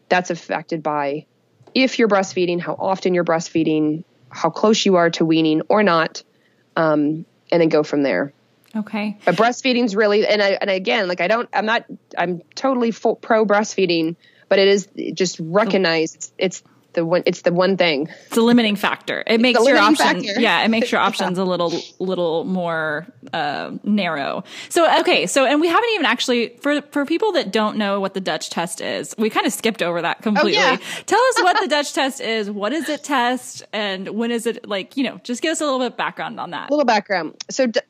that's 0.08 0.30
affected 0.30 0.82
by 0.82 1.26
if 1.74 1.98
you're 1.98 2.08
breastfeeding, 2.08 2.60
how 2.60 2.74
often 2.78 3.14
you're 3.14 3.24
breastfeeding, 3.24 4.04
how 4.28 4.50
close 4.50 4.84
you 4.84 4.96
are 4.96 5.10
to 5.10 5.24
weaning 5.24 5.62
or 5.68 5.82
not, 5.82 6.22
um, 6.76 7.24
and 7.50 7.60
then 7.60 7.68
go 7.68 7.82
from 7.82 8.02
there. 8.02 8.32
Okay. 8.74 9.18
But 9.24 9.36
breastfeeding's 9.36 9.96
really, 9.96 10.26
and 10.26 10.40
I, 10.40 10.50
and 10.60 10.70
again, 10.70 11.08
like 11.08 11.20
I 11.20 11.28
don't, 11.28 11.48
I'm 11.52 11.66
not, 11.66 11.84
I'm 12.16 12.42
totally 12.54 12.92
full, 12.92 13.16
pro 13.16 13.44
breastfeeding, 13.44 14.16
but 14.50 14.58
it 14.58 14.68
is 14.68 14.88
just 15.14 15.40
recognize 15.40 16.14
it's, 16.14 16.32
it's 16.36 16.62
the 16.92 17.04
one 17.04 17.22
it's 17.24 17.42
the 17.42 17.52
one 17.52 17.76
thing. 17.76 18.08
It's 18.26 18.36
a 18.36 18.42
limiting 18.42 18.76
factor. 18.76 19.22
It 19.26 19.40
makes 19.40 19.64
your 19.64 19.78
options 19.78 20.26
yeah 20.38 20.64
it 20.64 20.68
makes 20.68 20.90
your 20.90 21.00
options 21.08 21.38
yeah. 21.38 21.44
a 21.44 21.46
little 21.46 21.72
little 21.98 22.44
more 22.44 23.06
uh, 23.32 23.72
narrow. 23.84 24.44
So 24.68 25.00
okay 25.00 25.26
so 25.26 25.46
and 25.46 25.60
we 25.60 25.68
haven't 25.68 25.90
even 25.94 26.06
actually 26.06 26.56
for 26.60 26.82
for 26.82 27.06
people 27.06 27.32
that 27.32 27.52
don't 27.52 27.76
know 27.76 28.00
what 28.00 28.14
the 28.14 28.20
dutch 28.20 28.50
test 28.50 28.80
is 28.80 29.14
we 29.16 29.30
kind 29.30 29.46
of 29.46 29.52
skipped 29.52 29.82
over 29.82 30.02
that 30.02 30.22
completely. 30.22 30.58
oh, 30.58 30.72
yeah. 30.72 30.76
tell 31.06 31.20
us 31.20 31.42
what 31.42 31.60
the 31.60 31.68
dutch 31.76 31.92
test 31.92 32.20
is 32.20 32.50
what 32.50 32.72
is 32.72 32.88
it 32.88 33.04
test 33.04 33.62
and 33.72 34.08
when 34.08 34.30
is 34.30 34.46
it 34.46 34.68
like 34.68 34.96
you 34.96 35.04
know 35.04 35.20
just 35.22 35.42
give 35.42 35.52
us 35.52 35.60
a 35.60 35.64
little 35.64 35.78
bit 35.78 35.92
of 35.92 35.96
background 35.96 36.40
on 36.40 36.50
that. 36.50 36.70
A 36.70 36.72
little 36.72 36.84
background. 36.84 37.36
So 37.50 37.66
D- 37.66 37.80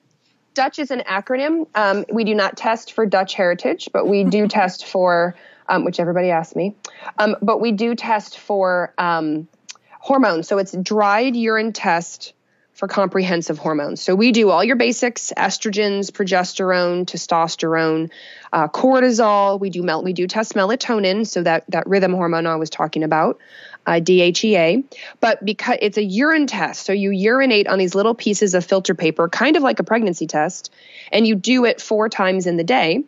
dutch 0.52 0.78
is 0.78 0.90
an 0.90 1.00
acronym. 1.08 1.66
Um, 1.74 2.04
we 2.12 2.24
do 2.24 2.34
not 2.34 2.56
test 2.56 2.92
for 2.92 3.06
dutch 3.06 3.34
heritage 3.34 3.88
but 3.92 4.06
we 4.06 4.24
do 4.24 4.46
test 4.61 4.86
for 4.86 5.34
um, 5.70 5.84
which 5.84 6.00
everybody 6.00 6.30
asks 6.30 6.54
me. 6.54 6.74
Um, 7.18 7.36
but 7.40 7.60
we 7.60 7.72
do 7.72 7.94
test 7.94 8.38
for 8.38 8.92
um, 8.98 9.48
hormones. 9.92 10.48
So 10.48 10.58
it's 10.58 10.72
dried 10.72 11.36
urine 11.36 11.72
test 11.72 12.34
for 12.74 12.88
comprehensive 12.88 13.58
hormones. 13.58 14.00
So 14.00 14.14
we 14.14 14.32
do 14.32 14.50
all 14.50 14.64
your 14.64 14.76
basics: 14.76 15.32
estrogens, 15.36 16.10
progesterone, 16.10 17.04
testosterone, 17.04 18.10
uh, 18.52 18.68
cortisol. 18.68 19.60
We 19.60 19.70
do 19.70 19.82
mel- 19.82 20.02
we 20.02 20.12
do 20.12 20.26
test 20.26 20.54
melatonin, 20.54 21.26
so 21.26 21.42
that 21.42 21.64
that 21.68 21.86
rhythm 21.86 22.12
hormone 22.12 22.46
I 22.46 22.56
was 22.56 22.70
talking 22.70 23.04
about, 23.04 23.38
uh, 23.86 24.00
DHEA. 24.00 24.84
But 25.20 25.44
because 25.44 25.76
it's 25.82 25.98
a 25.98 26.02
urine 26.02 26.46
test, 26.46 26.86
so 26.86 26.92
you 26.92 27.10
urinate 27.10 27.68
on 27.68 27.78
these 27.78 27.94
little 27.94 28.14
pieces 28.14 28.54
of 28.54 28.64
filter 28.64 28.94
paper, 28.94 29.28
kind 29.28 29.56
of 29.56 29.62
like 29.62 29.78
a 29.78 29.84
pregnancy 29.84 30.26
test, 30.26 30.72
and 31.12 31.26
you 31.26 31.34
do 31.34 31.66
it 31.66 31.82
four 31.82 32.08
times 32.08 32.46
in 32.46 32.56
the 32.56 32.64
day. 32.64 33.04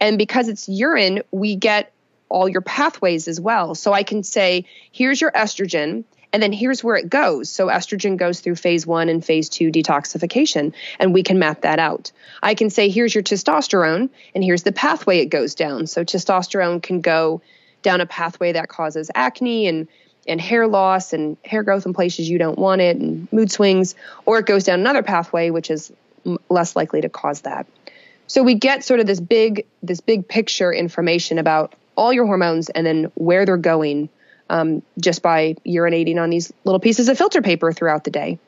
And 0.00 0.18
because 0.18 0.48
it's 0.48 0.68
urine, 0.68 1.22
we 1.30 1.56
get 1.56 1.93
all 2.28 2.48
your 2.48 2.60
pathways 2.60 3.28
as 3.28 3.40
well. 3.40 3.74
So 3.74 3.92
I 3.92 4.02
can 4.02 4.22
say, 4.22 4.64
here's 4.92 5.20
your 5.20 5.30
estrogen, 5.32 6.04
and 6.32 6.42
then 6.42 6.52
here's 6.52 6.82
where 6.82 6.96
it 6.96 7.08
goes. 7.08 7.48
So 7.48 7.68
estrogen 7.68 8.16
goes 8.16 8.40
through 8.40 8.56
phase 8.56 8.86
one 8.86 9.08
and 9.08 9.24
phase 9.24 9.48
two 9.48 9.70
detoxification, 9.70 10.72
and 10.98 11.14
we 11.14 11.22
can 11.22 11.38
map 11.38 11.62
that 11.62 11.78
out. 11.78 12.10
I 12.42 12.54
can 12.54 12.70
say, 12.70 12.88
here's 12.88 13.14
your 13.14 13.22
testosterone, 13.22 14.10
and 14.34 14.42
here's 14.42 14.64
the 14.64 14.72
pathway 14.72 15.20
it 15.20 15.26
goes 15.26 15.54
down. 15.54 15.86
So 15.86 16.04
testosterone 16.04 16.82
can 16.82 17.00
go 17.00 17.40
down 17.82 18.00
a 18.00 18.06
pathway 18.06 18.52
that 18.52 18.68
causes 18.68 19.10
acne 19.14 19.68
and 19.68 19.88
and 20.26 20.40
hair 20.40 20.66
loss 20.66 21.12
and 21.12 21.36
hair 21.44 21.62
growth 21.62 21.84
in 21.84 21.92
places 21.92 22.28
you 22.28 22.38
don't 22.38 22.58
want 22.58 22.80
it 22.80 22.96
and 22.96 23.30
mood 23.30 23.52
swings, 23.52 23.94
or 24.24 24.38
it 24.38 24.46
goes 24.46 24.64
down 24.64 24.80
another 24.80 25.02
pathway 25.02 25.50
which 25.50 25.70
is 25.70 25.92
less 26.48 26.74
likely 26.74 27.02
to 27.02 27.08
cause 27.08 27.42
that. 27.42 27.66
So 28.26 28.42
we 28.42 28.54
get 28.54 28.84
sort 28.84 29.00
of 29.00 29.06
this 29.06 29.20
big 29.20 29.66
this 29.82 30.00
big 30.00 30.26
picture 30.26 30.72
information 30.72 31.38
about 31.38 31.74
all 31.96 32.12
your 32.12 32.26
hormones 32.26 32.68
and 32.70 32.86
then 32.86 33.10
where 33.14 33.46
they're 33.46 33.56
going 33.56 34.08
um, 34.50 34.82
just 34.98 35.22
by 35.22 35.54
urinating 35.66 36.20
on 36.20 36.30
these 36.30 36.52
little 36.64 36.80
pieces 36.80 37.08
of 37.08 37.16
filter 37.16 37.42
paper 37.42 37.72
throughout 37.72 38.04
the 38.04 38.10
day. 38.10 38.38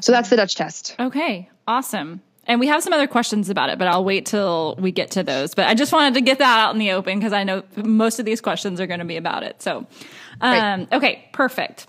So 0.00 0.12
that's 0.12 0.28
the 0.28 0.36
Dutch 0.36 0.54
test. 0.54 0.96
Okay, 0.98 1.48
awesome. 1.66 2.20
And 2.46 2.60
we 2.60 2.66
have 2.66 2.82
some 2.82 2.92
other 2.92 3.06
questions 3.06 3.48
about 3.48 3.70
it, 3.70 3.78
but 3.78 3.88
I'll 3.88 4.04
wait 4.04 4.26
till 4.26 4.76
we 4.78 4.92
get 4.92 5.12
to 5.12 5.22
those. 5.22 5.54
But 5.54 5.66
I 5.66 5.74
just 5.74 5.92
wanted 5.92 6.14
to 6.14 6.20
get 6.20 6.38
that 6.38 6.58
out 6.58 6.74
in 6.74 6.78
the 6.78 6.92
open 6.92 7.18
because 7.18 7.32
I 7.32 7.44
know 7.44 7.62
most 7.76 8.18
of 8.18 8.26
these 8.26 8.40
questions 8.40 8.80
are 8.80 8.86
going 8.86 8.98
to 8.98 9.06
be 9.06 9.16
about 9.16 9.42
it. 9.44 9.62
So, 9.62 9.86
um, 10.40 10.80
right. 10.80 10.92
okay, 10.92 11.28
perfect. 11.32 11.86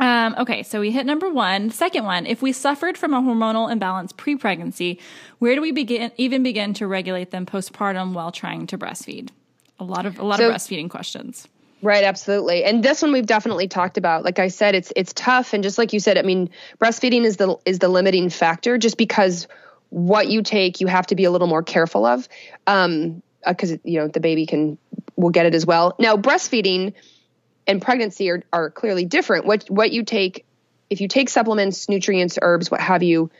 Um, 0.00 0.36
okay, 0.38 0.62
so 0.62 0.80
we 0.80 0.90
hit 0.90 1.06
number 1.06 1.28
one. 1.28 1.70
Second 1.70 2.04
one, 2.04 2.26
if 2.26 2.40
we 2.40 2.52
suffered 2.52 2.96
from 2.96 3.14
a 3.14 3.20
hormonal 3.20 3.70
imbalance 3.70 4.12
pre-pregnancy, 4.12 5.00
where 5.38 5.54
do 5.54 5.60
we 5.60 5.72
begin 5.72 6.12
even 6.16 6.42
begin 6.42 6.72
to 6.74 6.86
regulate 6.86 7.30
them 7.30 7.46
postpartum 7.46 8.12
while 8.12 8.30
trying 8.30 8.66
to 8.68 8.78
breastfeed? 8.78 9.30
A 9.78 9.84
lot 9.84 10.06
of 10.06 10.18
a 10.18 10.24
lot 10.24 10.38
so, 10.38 10.48
of 10.48 10.54
breastfeeding 10.54 10.90
questions. 10.90 11.46
Right, 11.80 12.02
absolutely. 12.02 12.64
And 12.64 12.82
this 12.82 13.02
one 13.02 13.12
we've 13.12 13.26
definitely 13.26 13.68
talked 13.68 13.98
about. 13.98 14.24
Like 14.24 14.38
I 14.38 14.48
said, 14.48 14.74
it's 14.74 14.92
it's 14.96 15.12
tough 15.12 15.52
and 15.52 15.62
just 15.62 15.78
like 15.78 15.92
you 15.92 16.00
said, 16.00 16.18
I 16.18 16.22
mean, 16.22 16.50
breastfeeding 16.78 17.24
is 17.24 17.36
the 17.36 17.56
is 17.64 17.78
the 17.78 17.88
limiting 17.88 18.30
factor 18.30 18.78
just 18.78 18.96
because 18.96 19.46
what 19.90 20.28
you 20.28 20.42
take 20.42 20.80
you 20.80 20.86
have 20.86 21.06
to 21.06 21.14
be 21.14 21.24
a 21.24 21.30
little 21.30 21.48
more 21.48 21.62
careful 21.62 22.04
of. 22.04 22.28
Um 22.66 23.22
because 23.46 23.72
uh, 23.72 23.76
you 23.84 24.00
know 24.00 24.08
the 24.08 24.20
baby 24.20 24.46
can 24.46 24.78
will 25.16 25.30
get 25.30 25.46
it 25.46 25.54
as 25.54 25.66
well. 25.66 25.94
Now, 25.98 26.16
breastfeeding 26.16 26.94
and 27.66 27.80
pregnancy 27.80 28.30
are 28.30 28.42
are 28.52 28.70
clearly 28.70 29.04
different. 29.04 29.46
What 29.46 29.68
what 29.68 29.92
you 29.92 30.04
take 30.04 30.44
if 30.90 31.00
you 31.00 31.08
take 31.08 31.28
supplements, 31.28 31.88
nutrients, 31.88 32.38
herbs, 32.40 32.70
what 32.70 32.80
have 32.80 33.02
you, 33.02 33.30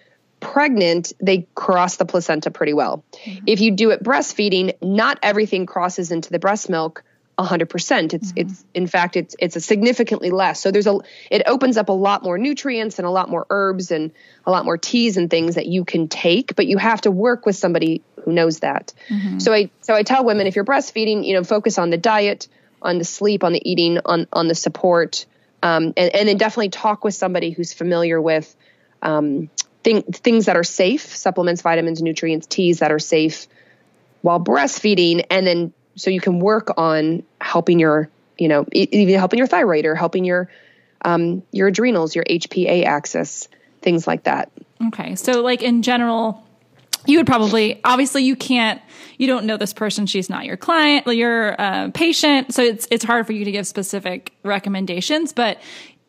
pregnant, 0.40 1.12
they 1.20 1.46
cross 1.54 1.96
the 1.96 2.04
placenta 2.04 2.50
pretty 2.50 2.72
well. 2.72 3.04
Mm-hmm. 3.24 3.44
If 3.46 3.60
you 3.60 3.72
do 3.72 3.90
it 3.90 4.02
breastfeeding, 4.02 4.74
not 4.82 5.18
everything 5.22 5.66
crosses 5.66 6.10
into 6.10 6.30
the 6.30 6.38
breast 6.38 6.68
milk 6.68 7.04
100%. 7.38 8.14
It's 8.14 8.32
mm-hmm. 8.32 8.38
it's 8.40 8.64
in 8.74 8.86
fact 8.88 9.16
it's 9.16 9.36
it's 9.38 9.54
a 9.54 9.60
significantly 9.60 10.30
less. 10.30 10.60
So 10.60 10.70
there's 10.70 10.88
a 10.88 10.98
it 11.30 11.42
opens 11.46 11.76
up 11.76 11.88
a 11.88 11.92
lot 11.92 12.24
more 12.24 12.36
nutrients 12.36 12.98
and 12.98 13.06
a 13.06 13.10
lot 13.10 13.30
more 13.30 13.46
herbs 13.48 13.92
and 13.92 14.10
a 14.44 14.50
lot 14.50 14.64
more 14.64 14.76
teas 14.76 15.16
and 15.16 15.30
things 15.30 15.54
that 15.54 15.66
you 15.66 15.84
can 15.84 16.08
take, 16.08 16.56
but 16.56 16.66
you 16.66 16.78
have 16.78 17.00
to 17.02 17.10
work 17.10 17.46
with 17.46 17.54
somebody 17.54 18.02
who 18.24 18.32
knows 18.32 18.60
that. 18.60 18.92
Mm-hmm. 19.08 19.38
So 19.38 19.52
I 19.52 19.70
so 19.82 19.94
I 19.94 20.02
tell 20.02 20.24
women 20.24 20.48
if 20.48 20.56
you're 20.56 20.64
breastfeeding, 20.64 21.24
you 21.24 21.34
know, 21.34 21.44
focus 21.44 21.78
on 21.78 21.90
the 21.90 21.96
diet, 21.96 22.48
on 22.82 22.98
the 22.98 23.04
sleep, 23.04 23.44
on 23.44 23.52
the 23.52 23.70
eating, 23.70 24.00
on 24.04 24.26
on 24.32 24.48
the 24.48 24.56
support, 24.56 25.24
um, 25.62 25.92
and, 25.96 26.14
and 26.14 26.28
then 26.28 26.38
definitely 26.38 26.70
talk 26.70 27.04
with 27.04 27.14
somebody 27.14 27.50
who's 27.50 27.72
familiar 27.72 28.20
with 28.20 28.52
um, 29.00 29.48
thing, 29.88 30.02
things 30.02 30.46
that 30.46 30.56
are 30.56 30.64
safe, 30.64 31.16
supplements, 31.16 31.62
vitamins, 31.62 32.02
nutrients, 32.02 32.46
teas 32.46 32.80
that 32.80 32.92
are 32.92 32.98
safe 32.98 33.46
while 34.20 34.38
breastfeeding. 34.38 35.24
And 35.30 35.46
then 35.46 35.72
so 35.96 36.10
you 36.10 36.20
can 36.20 36.40
work 36.40 36.68
on 36.76 37.22
helping 37.40 37.78
your, 37.78 38.10
you 38.36 38.48
know, 38.48 38.66
even 38.72 39.14
helping 39.18 39.38
your 39.38 39.46
thyroid 39.46 39.86
or 39.86 39.94
helping 39.94 40.26
your, 40.26 40.50
um, 41.04 41.42
your 41.52 41.68
adrenals, 41.68 42.14
your 42.14 42.24
HPA 42.24 42.84
axis, 42.84 43.48
things 43.80 44.06
like 44.06 44.24
that. 44.24 44.52
Okay. 44.88 45.14
So 45.14 45.40
like 45.40 45.62
in 45.62 45.80
general, 45.80 46.44
you 47.06 47.16
would 47.16 47.26
probably 47.26 47.80
obviously 47.84 48.24
you 48.24 48.36
can't 48.36 48.82
you 49.16 49.26
don't 49.26 49.46
know 49.46 49.56
this 49.56 49.72
person 49.72 50.04
she's 50.04 50.28
not 50.28 50.44
your 50.44 50.58
client 50.58 51.06
your 51.06 51.58
uh, 51.58 51.90
patient 51.94 52.52
so 52.52 52.62
it's 52.62 52.86
it's 52.90 53.04
hard 53.04 53.24
for 53.24 53.32
you 53.32 53.44
to 53.46 53.52
give 53.52 53.66
specific 53.66 54.34
recommendations 54.42 55.32
but 55.32 55.58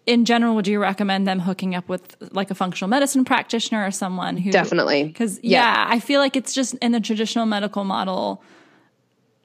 in 0.09 0.25
general, 0.25 0.55
would 0.55 0.67
you 0.67 0.79
recommend 0.79 1.27
them 1.27 1.39
hooking 1.39 1.75
up 1.75 1.87
with 1.87 2.15
like 2.31 2.49
a 2.49 2.55
functional 2.55 2.89
medicine 2.89 3.23
practitioner 3.23 3.85
or 3.85 3.91
someone 3.91 4.37
who 4.37 4.51
definitely? 4.51 5.03
Because 5.03 5.39
yeah. 5.43 5.63
yeah, 5.63 5.85
I 5.87 5.99
feel 5.99 6.19
like 6.19 6.35
it's 6.35 6.51
just 6.51 6.73
in 6.75 6.91
the 6.91 6.99
traditional 6.99 7.45
medical 7.45 7.83
model, 7.83 8.41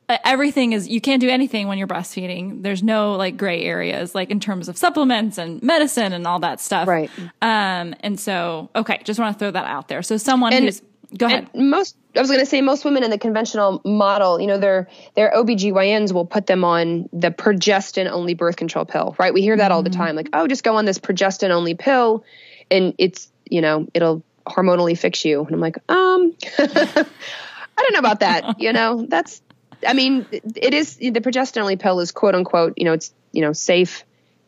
everything 0.09 0.73
is 0.73 0.89
you 0.89 1.03
can't 1.03 1.21
do 1.21 1.29
anything 1.29 1.69
when 1.69 1.77
you're 1.77 1.87
breastfeeding. 1.87 2.63
There's 2.63 2.83
no 2.83 3.13
like 3.13 3.37
gray 3.37 3.63
areas, 3.63 4.15
like 4.15 4.31
in 4.31 4.41
terms 4.41 4.71
of 4.71 4.79
supplements 4.79 5.37
and 5.37 5.63
medicine 5.63 6.15
and 6.15 6.27
all 6.27 6.39
that 6.41 6.63
stuff. 6.63 6.89
Right. 6.89 7.11
Um, 7.43 7.95
and 8.01 8.19
so 8.19 8.71
okay, 8.75 9.03
just 9.05 9.21
want 9.21 9.35
to 9.35 9.39
throw 9.39 9.51
that 9.51 9.67
out 9.67 9.89
there. 9.89 10.03
So 10.03 10.17
someone 10.17 10.55
and, 10.55 10.65
who's 10.65 10.81
Go 11.17 11.27
ahead. 11.27 11.49
And 11.55 11.71
most 11.71 11.97
I 12.17 12.21
was 12.21 12.31
going 12.31 12.41
to 12.41 12.47
say 12.47 12.61
most 12.61 12.85
women 12.85 13.03
in 13.03 13.11
the 13.11 13.19
conventional 13.19 13.81
model, 13.85 14.41
you 14.41 14.47
know, 14.47 14.59
their 14.59 14.89
their 15.15 15.33
OBGYNs 15.33 16.13
will 16.13 16.27
put 16.27 16.47
them 16.47 16.65
on 16.65 17.09
the 17.13 17.31
progestin 17.31 18.11
only 18.11 18.35
birth 18.35 18.57
control 18.57 18.85
pill, 18.85 19.15
right? 19.19 19.33
We 19.35 19.43
hear 19.43 19.57
that 19.57 19.65
mm-hmm. 19.65 19.73
all 19.73 19.83
the 19.83 19.91
mm-hmm. 19.91 20.01
time 20.01 20.17
like, 20.17 20.29
"Oh, 20.33 20.47
just 20.47 20.65
go 20.65 20.77
on 20.77 20.85
this 20.85 20.99
progestin 20.99 21.51
only 21.51 21.75
pill 21.75 22.25
and 22.71 22.95
it's, 22.99 23.31
you 23.49 23.61
know, 23.61 23.87
it'll 23.95 24.23
hormonally 24.47 24.99
fix 24.99 25.25
you." 25.25 25.45
And 25.45 25.55
I'm 25.55 25.61
like, 25.61 25.79
"Um 25.89 26.35
I 26.59 27.83
don't 27.83 27.93
know 27.93 27.99
about 27.99 28.21
that, 28.21 28.59
you 28.61 28.73
know. 28.73 29.07
That's 29.09 29.43
I 29.87 29.93
mean, 29.93 30.27
it 30.33 30.75
is 30.75 30.97
the 30.97 31.13
progestin 31.13 31.61
only 31.61 31.77
pill 31.77 32.01
is 32.01 32.13
quote 32.13 32.35
unquote, 32.35 32.75
you 32.77 32.85
know, 32.85 32.93
it's, 32.93 33.13
you 33.33 33.43
know, 33.43 33.53
safe 33.53 34.05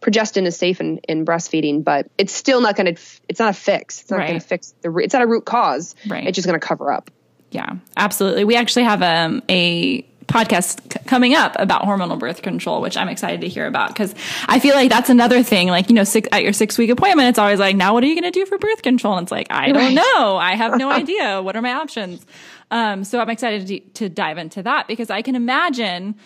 progestin 0.06 0.46
is 0.46 0.56
safe 0.56 0.80
in, 0.80 0.98
in 1.08 1.24
breastfeeding, 1.24 1.82
but 1.82 2.08
it's 2.16 2.32
still 2.32 2.60
not 2.60 2.76
going 2.76 2.94
to, 2.94 3.02
it's 3.28 3.40
not 3.40 3.50
a 3.50 3.52
fix. 3.52 4.02
It's 4.02 4.10
not 4.10 4.18
right. 4.18 4.28
going 4.28 4.40
to 4.40 4.46
fix 4.46 4.74
the, 4.82 4.94
it's 4.98 5.12
not 5.12 5.22
a 5.22 5.26
root 5.26 5.44
cause. 5.44 5.94
Right. 6.06 6.26
It's 6.26 6.36
just 6.36 6.46
going 6.46 6.58
to 6.58 6.64
cover 6.64 6.92
up. 6.92 7.10
Yeah, 7.50 7.76
absolutely. 7.96 8.44
We 8.44 8.56
actually 8.56 8.84
have 8.84 9.02
um, 9.02 9.42
a 9.48 10.02
podcast 10.26 10.92
c- 10.92 10.98
coming 11.06 11.34
up 11.34 11.56
about 11.58 11.82
hormonal 11.82 12.18
birth 12.18 12.42
control, 12.42 12.80
which 12.80 12.96
I'm 12.96 13.08
excited 13.08 13.40
to 13.40 13.48
hear 13.48 13.66
about 13.66 13.88
because 13.88 14.14
I 14.46 14.58
feel 14.58 14.74
like 14.74 14.90
that's 14.90 15.10
another 15.10 15.42
thing. 15.42 15.68
Like, 15.68 15.88
you 15.88 15.94
know, 15.94 16.04
six, 16.04 16.28
at 16.32 16.42
your 16.42 16.52
six 16.52 16.78
week 16.78 16.90
appointment, 16.90 17.28
it's 17.28 17.38
always 17.38 17.58
like, 17.58 17.76
now 17.76 17.94
what 17.94 18.04
are 18.04 18.06
you 18.06 18.14
going 18.14 18.30
to 18.30 18.38
do 18.38 18.46
for 18.46 18.58
birth 18.58 18.82
control? 18.82 19.16
And 19.16 19.24
it's 19.24 19.32
like, 19.32 19.48
I 19.50 19.72
don't 19.72 19.94
know. 19.94 20.36
I 20.36 20.54
have 20.54 20.76
no 20.76 20.90
idea. 20.92 21.42
What 21.42 21.56
are 21.56 21.62
my 21.62 21.72
options? 21.72 22.24
Um, 22.70 23.04
so 23.04 23.20
I'm 23.20 23.30
excited 23.30 23.66
to, 23.66 23.80
to 23.94 24.08
dive 24.08 24.38
into 24.38 24.62
that 24.64 24.88
because 24.88 25.10
I 25.10 25.22
can 25.22 25.34
imagine 25.34 26.16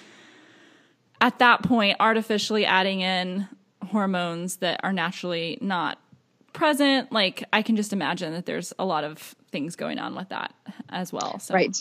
at 1.20 1.38
that 1.38 1.62
point 1.62 1.96
artificially 2.00 2.64
adding 2.64 3.00
in 3.00 3.46
hormones 3.86 4.56
that 4.56 4.80
are 4.82 4.92
naturally 4.92 5.58
not 5.60 5.98
present. 6.52 7.12
Like 7.12 7.44
I 7.52 7.62
can 7.62 7.76
just 7.76 7.92
imagine 7.92 8.32
that 8.34 8.46
there's 8.46 8.72
a 8.78 8.84
lot 8.84 9.04
of 9.04 9.34
things 9.50 9.76
going 9.76 9.98
on 9.98 10.14
with 10.14 10.28
that 10.30 10.54
as 10.88 11.12
well. 11.12 11.38
So, 11.38 11.54
right. 11.54 11.76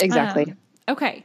Exactly. 0.00 0.44
Um, 0.44 0.56
okay. 0.88 1.24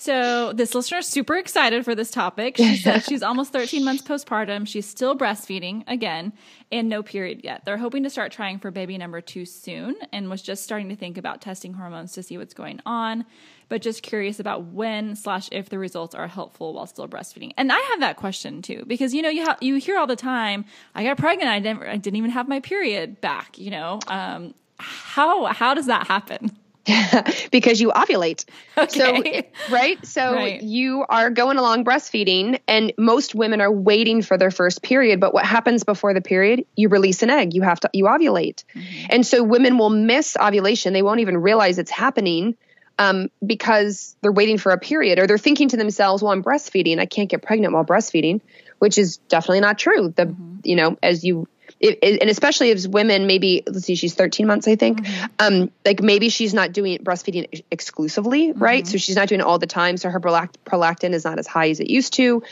So 0.00 0.54
this 0.54 0.74
listener 0.74 1.00
is 1.00 1.06
super 1.06 1.36
excited 1.36 1.84
for 1.84 1.94
this 1.94 2.10
topic. 2.10 2.56
She 2.56 2.78
said 2.78 3.04
she's 3.08 3.22
almost 3.22 3.52
13 3.52 3.84
months 3.84 4.02
postpartum. 4.02 4.66
She's 4.66 4.88
still 4.88 5.14
breastfeeding 5.14 5.84
again 5.86 6.32
and 6.72 6.88
no 6.88 7.02
period 7.02 7.42
yet. 7.44 7.66
They're 7.66 7.76
hoping 7.76 8.04
to 8.04 8.10
start 8.10 8.32
trying 8.32 8.60
for 8.60 8.70
baby 8.70 8.96
number 8.96 9.20
two 9.20 9.44
soon 9.44 9.96
and 10.10 10.30
was 10.30 10.40
just 10.40 10.62
starting 10.64 10.88
to 10.88 10.96
think 10.96 11.18
about 11.18 11.42
testing 11.42 11.74
hormones 11.74 12.12
to 12.12 12.22
see 12.22 12.38
what's 12.38 12.54
going 12.54 12.80
on, 12.86 13.26
but 13.68 13.82
just 13.82 14.02
curious 14.02 14.40
about 14.40 14.64
when 14.64 15.16
slash 15.16 15.50
if 15.52 15.68
the 15.68 15.78
results 15.78 16.14
are 16.14 16.28
helpful 16.28 16.72
while 16.72 16.86
still 16.86 17.06
breastfeeding. 17.06 17.52
And 17.58 17.70
I 17.70 17.78
have 17.90 18.00
that 18.00 18.16
question 18.16 18.62
too 18.62 18.84
because 18.86 19.12
you 19.12 19.20
know 19.20 19.28
you 19.28 19.44
ha- 19.44 19.58
you 19.60 19.74
hear 19.74 19.98
all 19.98 20.06
the 20.06 20.16
time 20.16 20.64
I 20.94 21.04
got 21.04 21.18
pregnant 21.18 21.50
I 21.50 21.58
never 21.58 21.86
I 21.86 21.98
didn't 21.98 22.16
even 22.16 22.30
have 22.30 22.48
my 22.48 22.60
period 22.60 23.20
back. 23.20 23.58
You 23.58 23.70
know 23.72 24.00
um, 24.06 24.54
how 24.78 25.44
how 25.44 25.74
does 25.74 25.86
that 25.86 26.06
happen? 26.06 26.56
because 27.50 27.80
you 27.80 27.90
ovulate. 27.90 28.44
Okay. 28.76 29.50
So, 29.68 29.74
right? 29.74 30.04
So 30.06 30.34
right. 30.34 30.62
you 30.62 31.04
are 31.08 31.30
going 31.30 31.58
along 31.58 31.84
breastfeeding 31.84 32.60
and 32.66 32.92
most 32.98 33.34
women 33.34 33.60
are 33.60 33.72
waiting 33.72 34.22
for 34.22 34.36
their 34.38 34.50
first 34.50 34.82
period, 34.82 35.20
but 35.20 35.34
what 35.34 35.44
happens 35.44 35.84
before 35.84 36.14
the 36.14 36.20
period? 36.20 36.64
You 36.76 36.88
release 36.88 37.22
an 37.22 37.30
egg. 37.30 37.54
You 37.54 37.62
have 37.62 37.80
to 37.80 37.90
you 37.92 38.04
ovulate. 38.04 38.64
Mm-hmm. 38.74 39.06
And 39.10 39.26
so 39.26 39.42
women 39.42 39.78
will 39.78 39.90
miss 39.90 40.36
ovulation. 40.40 40.92
They 40.92 41.02
won't 41.02 41.20
even 41.20 41.38
realize 41.38 41.78
it's 41.78 41.90
happening. 41.90 42.56
Um, 42.98 43.30
because 43.44 44.14
they're 44.20 44.30
waiting 44.30 44.58
for 44.58 44.72
a 44.72 44.78
period 44.78 45.18
or 45.18 45.26
they're 45.26 45.38
thinking 45.38 45.70
to 45.70 45.78
themselves, 45.78 46.22
well, 46.22 46.32
I'm 46.32 46.44
breastfeeding. 46.44 46.98
I 46.98 47.06
can't 47.06 47.30
get 47.30 47.40
pregnant 47.40 47.72
while 47.72 47.82
breastfeeding, 47.82 48.42
which 48.78 48.98
is 48.98 49.16
definitely 49.16 49.60
not 49.60 49.78
true. 49.78 50.12
The, 50.14 50.26
mm-hmm. 50.26 50.56
you 50.64 50.76
know, 50.76 50.98
as 51.02 51.24
you 51.24 51.48
it, 51.80 51.98
it, 52.02 52.20
and 52.20 52.28
especially 52.28 52.70
as 52.70 52.86
women, 52.86 53.26
maybe 53.26 53.62
let's 53.66 53.86
see, 53.86 53.94
she's 53.94 54.14
13 54.14 54.46
months, 54.46 54.68
I 54.68 54.76
think. 54.76 55.00
Mm-hmm. 55.00 55.26
Um, 55.38 55.70
like 55.84 56.02
maybe 56.02 56.28
she's 56.28 56.52
not 56.52 56.72
doing 56.72 56.98
breastfeeding 56.98 57.62
exclusively, 57.70 58.48
mm-hmm. 58.48 58.62
right? 58.62 58.86
So 58.86 58.98
she's 58.98 59.16
not 59.16 59.28
doing 59.28 59.40
it 59.40 59.46
all 59.46 59.58
the 59.58 59.66
time. 59.66 59.96
So 59.96 60.10
her 60.10 60.20
prolactin 60.20 61.14
is 61.14 61.24
not 61.24 61.38
as 61.38 61.46
high 61.46 61.70
as 61.70 61.80
it 61.80 61.88
used 61.88 62.12
to 62.14 62.42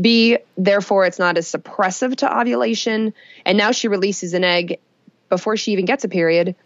be. 0.00 0.38
Therefore, 0.56 1.04
it's 1.04 1.18
not 1.18 1.36
as 1.36 1.52
suppressive 1.52 2.16
to 2.16 2.38
ovulation. 2.38 3.12
And 3.44 3.58
now 3.58 3.72
she 3.72 3.88
releases 3.88 4.32
an 4.32 4.42
egg 4.42 4.78
before 5.28 5.58
she 5.58 5.72
even 5.72 5.84
gets 5.84 6.04
a 6.04 6.08
period, 6.08 6.56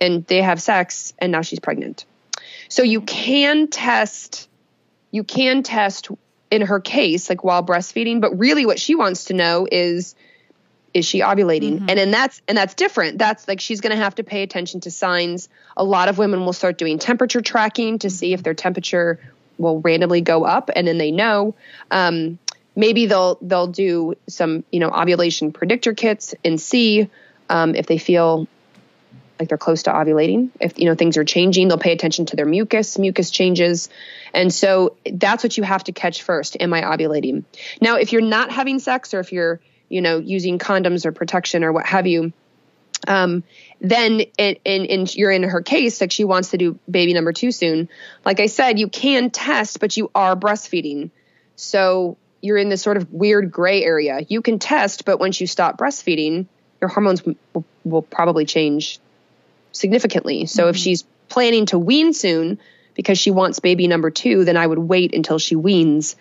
and 0.00 0.24
they 0.26 0.42
have 0.42 0.62
sex, 0.62 1.12
and 1.18 1.32
now 1.32 1.42
she's 1.42 1.58
pregnant. 1.58 2.04
So 2.68 2.84
you 2.84 3.00
can 3.00 3.66
test. 3.66 4.48
You 5.10 5.24
can 5.24 5.64
test 5.64 6.08
in 6.52 6.62
her 6.62 6.78
case, 6.78 7.28
like 7.28 7.42
while 7.42 7.64
breastfeeding, 7.64 8.20
but 8.20 8.38
really 8.38 8.64
what 8.64 8.78
she 8.78 8.94
wants 8.94 9.24
to 9.24 9.34
know 9.34 9.66
is 9.70 10.14
is 10.94 11.04
she 11.04 11.20
ovulating? 11.20 11.74
Mm-hmm. 11.74 11.90
and 11.90 11.98
then 11.98 12.10
that's 12.12 12.40
and 12.48 12.56
that's 12.56 12.74
different. 12.74 13.18
That's 13.18 13.46
like 13.48 13.60
she's 13.60 13.80
going 13.80 13.90
to 13.90 14.02
have 14.02 14.14
to 14.14 14.24
pay 14.24 14.42
attention 14.44 14.80
to 14.82 14.90
signs. 14.90 15.48
A 15.76 15.84
lot 15.84 16.08
of 16.08 16.16
women 16.16 16.44
will 16.44 16.52
start 16.52 16.78
doing 16.78 16.98
temperature 16.98 17.42
tracking 17.42 17.98
to 17.98 18.10
see 18.10 18.32
if 18.32 18.42
their 18.42 18.54
temperature 18.54 19.18
will 19.58 19.80
randomly 19.80 20.20
go 20.20 20.44
up 20.44 20.70
and 20.74 20.86
then 20.86 20.98
they 20.98 21.10
know. 21.10 21.54
Um, 21.90 22.38
maybe 22.76 23.06
they'll 23.06 23.38
they'll 23.42 23.66
do 23.66 24.14
some 24.28 24.64
you 24.70 24.80
know 24.80 24.90
ovulation 24.90 25.52
predictor 25.52 25.94
kits 25.94 26.34
and 26.44 26.60
see 26.60 27.10
um, 27.50 27.74
if 27.74 27.86
they 27.86 27.98
feel 27.98 28.46
like 29.40 29.48
they're 29.48 29.58
close 29.58 29.82
to 29.82 29.90
ovulating. 29.90 30.50
If 30.60 30.78
you 30.78 30.86
know 30.86 30.94
things 30.94 31.16
are 31.16 31.24
changing 31.24 31.66
they'll 31.66 31.78
pay 31.78 31.92
attention 31.92 32.26
to 32.26 32.36
their 32.36 32.46
mucus 32.46 32.98
mucus 32.98 33.30
changes. 33.30 33.88
And 34.32 34.54
so 34.54 34.96
that's 35.10 35.42
what 35.42 35.56
you 35.56 35.64
have 35.64 35.84
to 35.84 35.92
catch 35.92 36.22
first. 36.22 36.56
Am 36.60 36.72
i 36.72 36.82
ovulating? 36.82 37.42
Now 37.80 37.96
if 37.96 38.12
you're 38.12 38.22
not 38.22 38.52
having 38.52 38.78
sex 38.78 39.12
or 39.12 39.18
if 39.18 39.32
you're 39.32 39.60
you 39.94 40.02
know, 40.02 40.18
using 40.18 40.58
condoms 40.58 41.06
or 41.06 41.12
protection 41.12 41.62
or 41.62 41.72
what 41.72 41.86
have 41.86 42.08
you, 42.08 42.32
um, 43.06 43.44
then 43.80 44.22
in, 44.36 44.56
in, 44.64 44.84
in, 44.86 45.06
you're 45.12 45.30
in 45.30 45.44
her 45.44 45.62
case, 45.62 46.00
like 46.00 46.10
she 46.10 46.24
wants 46.24 46.50
to 46.50 46.58
do 46.58 46.76
baby 46.90 47.14
number 47.14 47.32
two 47.32 47.52
soon. 47.52 47.88
Like 48.24 48.40
I 48.40 48.46
said, 48.46 48.80
you 48.80 48.88
can 48.88 49.30
test, 49.30 49.78
but 49.78 49.96
you 49.96 50.10
are 50.12 50.34
breastfeeding. 50.34 51.10
So 51.54 52.16
you're 52.40 52.56
in 52.56 52.70
this 52.70 52.82
sort 52.82 52.96
of 52.96 53.12
weird 53.12 53.52
gray 53.52 53.84
area. 53.84 54.18
You 54.28 54.42
can 54.42 54.58
test, 54.58 55.04
but 55.04 55.20
once 55.20 55.40
you 55.40 55.46
stop 55.46 55.78
breastfeeding, 55.78 56.46
your 56.80 56.88
hormones 56.88 57.24
will, 57.24 57.64
will 57.84 58.02
probably 58.02 58.46
change 58.46 58.98
significantly. 59.70 60.46
So 60.46 60.64
mm-hmm. 60.64 60.70
if 60.70 60.76
she's 60.76 61.04
planning 61.28 61.66
to 61.66 61.78
wean 61.78 62.12
soon 62.14 62.58
because 62.94 63.16
she 63.16 63.30
wants 63.30 63.60
baby 63.60 63.86
number 63.86 64.10
two, 64.10 64.44
then 64.44 64.56
I 64.56 64.66
would 64.66 64.78
wait 64.78 65.14
until 65.14 65.38
she 65.38 65.54
weans 65.54 66.16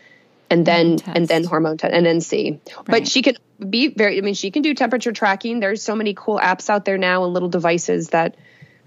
and 0.50 0.66
then 0.66 1.00
and 1.06 1.28
then 1.28 1.44
hormone 1.44 1.78
test 1.78 1.94
and 1.94 2.06
then 2.06 2.22
see. 2.22 2.60
Right. 2.76 2.86
But 2.86 3.08
she 3.08 3.22
can 3.22 3.38
be 3.60 3.88
very. 3.88 4.18
I 4.18 4.22
mean, 4.22 4.34
she 4.34 4.52
can 4.52 4.62
do 4.62 4.74
temperature 4.74 5.12
tracking. 5.12 5.60
There's 5.60 5.82
so 5.82 5.96
many 5.96 6.14
cool 6.14 6.40
apps 6.40 6.70
out 6.70 6.86
there 6.86 6.98
now 6.98 7.26
and 7.26 7.34
little 7.34 7.50
devices 7.50 8.10
that 8.10 8.36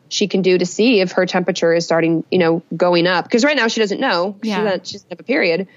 she 0.09 0.29
can 0.29 0.43
do 0.43 0.57
to 0.57 0.67
see 0.67 1.01
if 1.01 1.13
her 1.13 1.27
temperature 1.27 1.75
is 1.75 1.85
starting, 1.85 2.25
you 2.31 2.39
know, 2.39 2.63
going 2.77 3.07
up. 3.07 3.25
Because 3.25 3.45
right 3.45 3.57
now 3.57 3.69
she 3.69 3.81
doesn't 3.81 4.01
know. 4.01 4.39
Yeah. 4.43 4.57
She 4.57 4.63
doesn't, 4.63 4.87
she 4.87 4.93
doesn't 4.95 5.11
have 5.11 5.21
a 5.21 5.25
period 5.25 5.69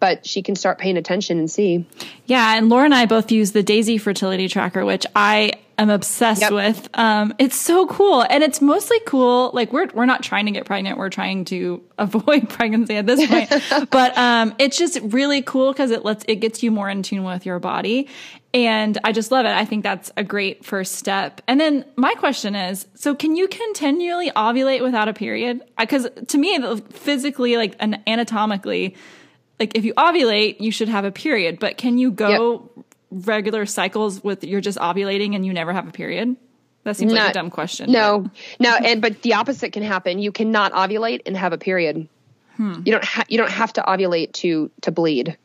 but 0.00 0.26
she 0.26 0.42
can 0.42 0.54
start 0.54 0.78
paying 0.78 0.98
attention 0.98 1.38
and 1.38 1.50
see. 1.50 1.86
Yeah, 2.26 2.58
and 2.58 2.68
Laura 2.68 2.84
and 2.84 2.94
I 2.94 3.06
both 3.06 3.32
use 3.32 3.52
the 3.52 3.62
Daysy 3.62 3.98
fertility 3.98 4.48
tracker, 4.48 4.84
which 4.84 5.06
I 5.16 5.52
am 5.78 5.90
obsessed 5.90 6.42
yep. 6.42 6.52
with. 6.52 6.88
Um, 6.94 7.34
it's 7.38 7.56
so 7.56 7.86
cool, 7.86 8.22
and 8.28 8.42
it's 8.42 8.60
mostly 8.60 9.00
cool. 9.06 9.50
Like 9.52 9.72
we're 9.72 9.88
we're 9.94 10.06
not 10.06 10.22
trying 10.22 10.46
to 10.46 10.52
get 10.52 10.64
pregnant; 10.66 10.98
we're 10.98 11.10
trying 11.10 11.44
to 11.46 11.82
avoid 11.98 12.48
pregnancy 12.48 12.96
at 12.96 13.06
this 13.06 13.26
point. 13.26 13.90
but 13.90 14.16
um, 14.16 14.54
it's 14.58 14.76
just 14.76 14.98
really 15.02 15.42
cool 15.42 15.72
because 15.72 15.90
it 15.90 16.04
lets 16.04 16.24
it 16.28 16.36
gets 16.36 16.62
you 16.62 16.70
more 16.70 16.88
in 16.88 17.02
tune 17.02 17.24
with 17.24 17.46
your 17.46 17.58
body, 17.58 18.08
and 18.52 18.98
I 19.04 19.12
just 19.12 19.30
love 19.30 19.46
it. 19.46 19.52
I 19.52 19.64
think 19.64 19.82
that's 19.82 20.10
a 20.16 20.24
great 20.24 20.64
first 20.64 20.96
step. 20.96 21.40
And 21.46 21.60
then 21.60 21.84
my 21.96 22.14
question 22.14 22.54
is, 22.54 22.86
so 22.94 23.14
can 23.14 23.36
you 23.36 23.48
continually 23.48 24.30
ovulate 24.30 24.82
without 24.82 25.08
a 25.08 25.12
period? 25.12 25.62
Because 25.78 26.08
to 26.28 26.38
me, 26.38 26.58
physically, 26.90 27.56
like 27.56 27.76
an 27.80 28.02
anatomically 28.06 28.96
like 29.60 29.76
if 29.76 29.84
you 29.84 29.94
ovulate, 29.94 30.60
you 30.60 30.72
should 30.72 30.88
have 30.88 31.04
a 31.04 31.12
period, 31.12 31.58
but 31.58 31.76
can 31.76 31.98
you 31.98 32.10
go 32.10 32.70
yep. 32.76 32.84
Regular 33.14 33.66
cycles 33.66 34.22
with 34.22 34.44
you're 34.44 34.60
just 34.60 34.78
ovulating 34.78 35.34
and 35.34 35.46
you 35.46 35.52
never 35.52 35.72
have 35.72 35.88
a 35.88 35.92
period? 35.92 36.36
That 36.84 36.96
seems 36.96 37.12
Not, 37.12 37.20
like 37.20 37.30
a 37.30 37.34
dumb 37.34 37.50
question. 37.50 37.90
No, 37.90 38.30
no, 38.60 38.76
and 38.76 39.00
but 39.00 39.22
the 39.22 39.34
opposite 39.34 39.72
can 39.72 39.82
happen. 39.82 40.18
You 40.18 40.32
cannot 40.32 40.72
ovulate 40.72 41.22
and 41.24 41.36
have 41.36 41.52
a 41.52 41.58
period. 41.58 42.08
Hmm. 42.56 42.82
You 42.84 42.92
don't 42.92 43.04
ha- 43.04 43.24
you 43.28 43.38
don't 43.38 43.50
have 43.50 43.72
to 43.74 43.82
ovulate 43.82 44.32
to 44.34 44.70
to 44.82 44.92
bleed. 44.92 45.36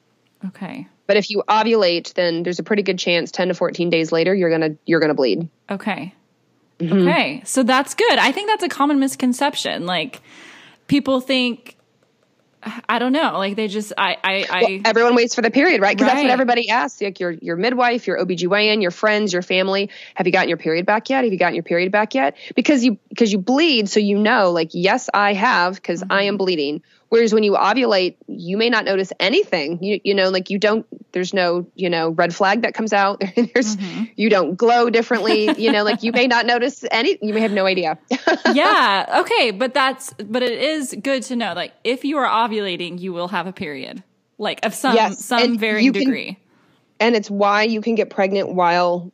Okay. 0.47 0.87
But 1.07 1.17
if 1.17 1.29
you 1.31 1.43
ovulate, 1.47 2.13
then 2.13 2.43
there's 2.43 2.59
a 2.59 2.63
pretty 2.63 2.83
good 2.83 2.99
chance 2.99 3.31
10 3.31 3.47
to 3.47 3.53
14 3.53 3.89
days 3.89 4.11
later 4.11 4.35
you're 4.35 4.49
gonna 4.49 4.75
you're 4.85 4.99
gonna 4.99 5.13
bleed. 5.13 5.49
Okay. 5.69 6.13
Mm-hmm. 6.79 7.07
Okay, 7.07 7.41
so 7.45 7.63
that's 7.63 7.93
good. 7.93 8.17
I 8.19 8.31
think 8.31 8.49
that's 8.49 8.63
a 8.63 8.69
common 8.69 8.99
misconception. 8.99 9.85
Like 9.85 10.21
people 10.87 11.19
think 11.19 11.75
I 12.61 12.99
don't 12.99 13.13
know. 13.13 13.37
Like 13.37 13.55
they 13.55 13.67
just, 13.67 13.93
I, 13.97 14.17
I, 14.23 14.45
I 14.49 14.61
well, 14.61 14.81
everyone 14.85 15.15
waits 15.15 15.33
for 15.35 15.41
the 15.41 15.51
period, 15.51 15.81
right? 15.81 15.95
Because 15.95 16.07
right. 16.07 16.15
that's 16.15 16.23
what 16.23 16.31
everybody 16.31 16.69
asks. 16.69 17.01
Like 17.01 17.19
your, 17.19 17.31
your 17.31 17.55
midwife, 17.55 18.05
your 18.05 18.17
OBGYN, 18.17 18.81
your 18.81 18.91
friends, 18.91 19.31
your 19.31 19.41
family. 19.41 19.89
Have 20.15 20.27
you 20.27 20.33
gotten 20.33 20.49
your 20.49 20.57
period 20.57 20.85
back 20.85 21.09
yet? 21.09 21.23
Have 21.23 21.31
you 21.31 21.39
gotten 21.39 21.55
your 21.55 21.63
period 21.63 21.91
back 21.91 22.15
yet? 22.15 22.35
Because 22.55 22.83
you, 22.83 22.97
because 23.07 23.31
you 23.31 23.37
bleed. 23.37 23.89
So 23.89 23.99
you 23.99 24.17
know, 24.17 24.51
like, 24.51 24.71
yes, 24.73 25.09
I 25.13 25.33
have, 25.33 25.75
because 25.75 26.01
mm-hmm. 26.01 26.11
I 26.11 26.23
am 26.23 26.33
mm-hmm. 26.33 26.37
bleeding. 26.37 26.83
Whereas 27.09 27.33
when 27.33 27.43
you 27.43 27.53
ovulate, 27.53 28.17
you 28.27 28.55
may 28.55 28.69
not 28.69 28.85
notice 28.85 29.11
anything. 29.19 29.83
You, 29.83 29.99
you 30.03 30.13
know, 30.13 30.29
like 30.29 30.51
you 30.51 30.59
don't, 30.59 30.85
there's 31.11 31.33
no, 31.33 31.65
you 31.73 31.89
know, 31.89 32.09
red 32.09 32.35
flag 32.35 32.61
that 32.61 32.75
comes 32.75 32.93
out. 32.93 33.19
there's, 33.35 33.77
mm-hmm. 33.77 34.03
you 34.15 34.29
don't 34.29 34.55
glow 34.55 34.91
differently. 34.91 35.49
you 35.57 35.71
know, 35.71 35.83
like 35.83 36.03
you 36.03 36.11
may 36.11 36.27
not 36.27 36.45
notice 36.45 36.85
any, 36.91 37.17
you 37.21 37.33
may 37.33 37.39
have 37.39 37.51
no 37.51 37.65
idea. 37.65 37.97
yeah. 38.53 39.21
Okay. 39.21 39.49
But 39.49 39.73
that's, 39.73 40.13
but 40.13 40.43
it 40.43 40.61
is 40.61 40.95
good 41.01 41.23
to 41.23 41.35
know, 41.35 41.53
like 41.53 41.73
if 41.83 42.05
you 42.05 42.19
are 42.19 42.27
ovulating, 42.27 42.99
you 42.99 43.11
will 43.11 43.29
have 43.29 43.47
a 43.47 43.53
period, 43.53 44.03
like 44.37 44.63
of 44.63 44.75
some, 44.75 44.93
yes. 44.95 45.25
some 45.25 45.41
and 45.41 45.59
varying 45.59 45.91
degree. 45.91 46.33
Can, 46.33 46.37
and 46.99 47.15
it's 47.15 47.29
why 47.29 47.63
you 47.63 47.81
can 47.81 47.95
get 47.95 48.11
pregnant 48.11 48.53
while 48.53 49.11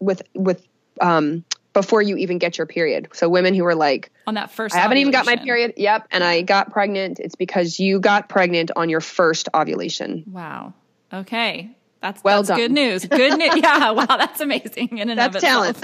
with, 0.00 0.22
with, 0.34 0.66
um, 1.00 1.44
before 1.76 2.00
you 2.00 2.16
even 2.16 2.38
get 2.38 2.56
your 2.56 2.66
period. 2.66 3.08
So 3.12 3.28
women 3.28 3.52
who 3.52 3.66
are 3.66 3.74
like 3.74 4.10
on 4.26 4.32
that 4.34 4.50
first 4.50 4.74
I 4.74 4.78
haven't 4.78 4.96
ovulation. 4.96 5.08
even 5.08 5.12
got 5.12 5.26
my 5.26 5.36
period. 5.44 5.74
Yep, 5.76 6.08
and 6.10 6.24
I 6.24 6.40
got 6.40 6.72
pregnant. 6.72 7.20
It's 7.20 7.34
because 7.34 7.78
you 7.78 8.00
got 8.00 8.30
pregnant 8.30 8.70
on 8.74 8.88
your 8.88 9.02
first 9.02 9.50
ovulation. 9.54 10.24
Wow. 10.26 10.72
Okay. 11.12 11.76
That's 12.00 12.24
well 12.24 12.38
that's 12.38 12.48
done. 12.48 12.56
good 12.56 12.72
news. 12.72 13.04
Good 13.04 13.36
news. 13.38 13.56
yeah. 13.62 13.90
Wow. 13.90 14.06
That's 14.06 14.40
amazing. 14.40 14.96
In 14.96 15.10
and 15.10 15.18
that's 15.18 15.36
of 15.36 15.42
talent. 15.42 15.78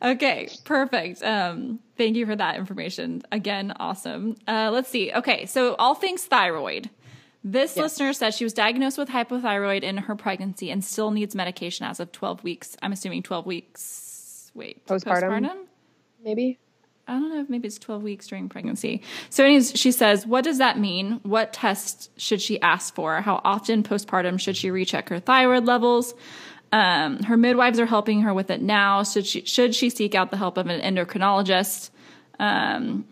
okay. 0.02 0.48
Perfect. 0.64 1.22
Um, 1.22 1.80
thank 1.98 2.16
you 2.16 2.24
for 2.24 2.34
that 2.34 2.56
information. 2.56 3.20
Again, 3.30 3.74
awesome. 3.78 4.36
Uh, 4.48 4.70
let's 4.72 4.88
see. 4.88 5.12
Okay. 5.12 5.44
So 5.44 5.74
all 5.74 5.94
things 5.94 6.24
thyroid. 6.24 6.88
This 7.46 7.76
yes. 7.76 7.82
listener 7.82 8.14
says 8.14 8.34
she 8.34 8.44
was 8.44 8.54
diagnosed 8.54 8.96
with 8.96 9.10
hypothyroid 9.10 9.82
in 9.82 9.98
her 9.98 10.16
pregnancy 10.16 10.70
and 10.70 10.82
still 10.82 11.10
needs 11.10 11.34
medication 11.34 11.84
as 11.84 12.00
of 12.00 12.12
12 12.12 12.42
weeks. 12.42 12.78
I'm 12.80 12.92
assuming 12.92 13.22
12 13.22 13.44
weeks 13.44 14.03
wait 14.54 14.86
postpartum, 14.86 15.30
postpartum? 15.30 15.66
maybe 16.22 16.58
I 17.06 17.12
don't 17.12 17.28
know 17.28 17.40
if 17.40 17.50
maybe 17.50 17.68
it's 17.68 17.78
12 17.78 18.02
weeks 18.02 18.26
during 18.26 18.48
pregnancy. 18.48 19.02
So, 19.28 19.44
anyways, 19.44 19.78
she 19.78 19.92
says, 19.92 20.26
What 20.26 20.42
does 20.42 20.58
that 20.58 20.78
mean? 20.78 21.20
What 21.22 21.52
tests 21.52 22.08
should 22.16 22.40
she 22.40 22.60
ask 22.62 22.94
for? 22.94 23.20
How 23.20 23.42
often 23.44 23.82
postpartum 23.82 24.40
should 24.40 24.56
she 24.56 24.70
recheck 24.70 25.10
her 25.10 25.20
thyroid 25.20 25.66
levels? 25.66 26.14
Um, 26.72 27.22
her 27.22 27.36
midwives 27.36 27.78
are 27.78 27.86
helping 27.86 28.22
her 28.22 28.32
with 28.32 28.50
it 28.50 28.62
now. 28.62 29.04
Should 29.04 29.26
she, 29.26 29.44
should 29.44 29.74
she 29.74 29.90
seek 29.90 30.14
out 30.14 30.30
the 30.30 30.36
help 30.36 30.56
of 30.56 30.66
an 30.66 30.80
endocrinologist? 30.80 31.90
Um, 32.40 33.04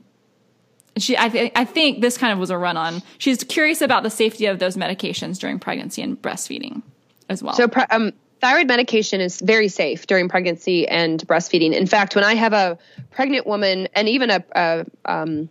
she, 0.97 1.17
I, 1.17 1.29
th- 1.29 1.53
I 1.55 1.65
think 1.65 2.01
this 2.01 2.19
kind 2.19 2.33
of 2.33 2.39
was 2.39 2.51
a 2.51 2.59
run 2.59 2.77
on. 2.77 3.03
She's 3.19 3.45
curious 3.45 3.81
about 3.81 4.03
the 4.03 4.11
safety 4.11 4.47
of 4.47 4.59
those 4.59 4.77
medications 4.77 5.39
during 5.39 5.59
pregnancy 5.59 6.03
and 6.03 6.21
breastfeeding 6.21 6.83
as 7.29 7.43
well. 7.43 7.55
So, 7.55 7.69
um, 7.91 8.13
thyroid 8.43 8.67
medication 8.67 9.21
is 9.21 9.41
very 9.41 9.69
safe 9.69 10.07
during 10.09 10.29
pregnancy 10.29 10.87
and 10.87 11.21
breastfeeding. 11.27 11.73
In 11.73 11.87
fact, 11.87 12.17
when 12.17 12.25
I 12.25 12.35
have 12.35 12.53
a 12.53 12.77
pregnant 13.13 13.47
woman 13.47 13.89
and 13.95 14.09
even 14.09 14.31
a, 14.31 14.45
a 14.51 14.85
um, 15.05 15.49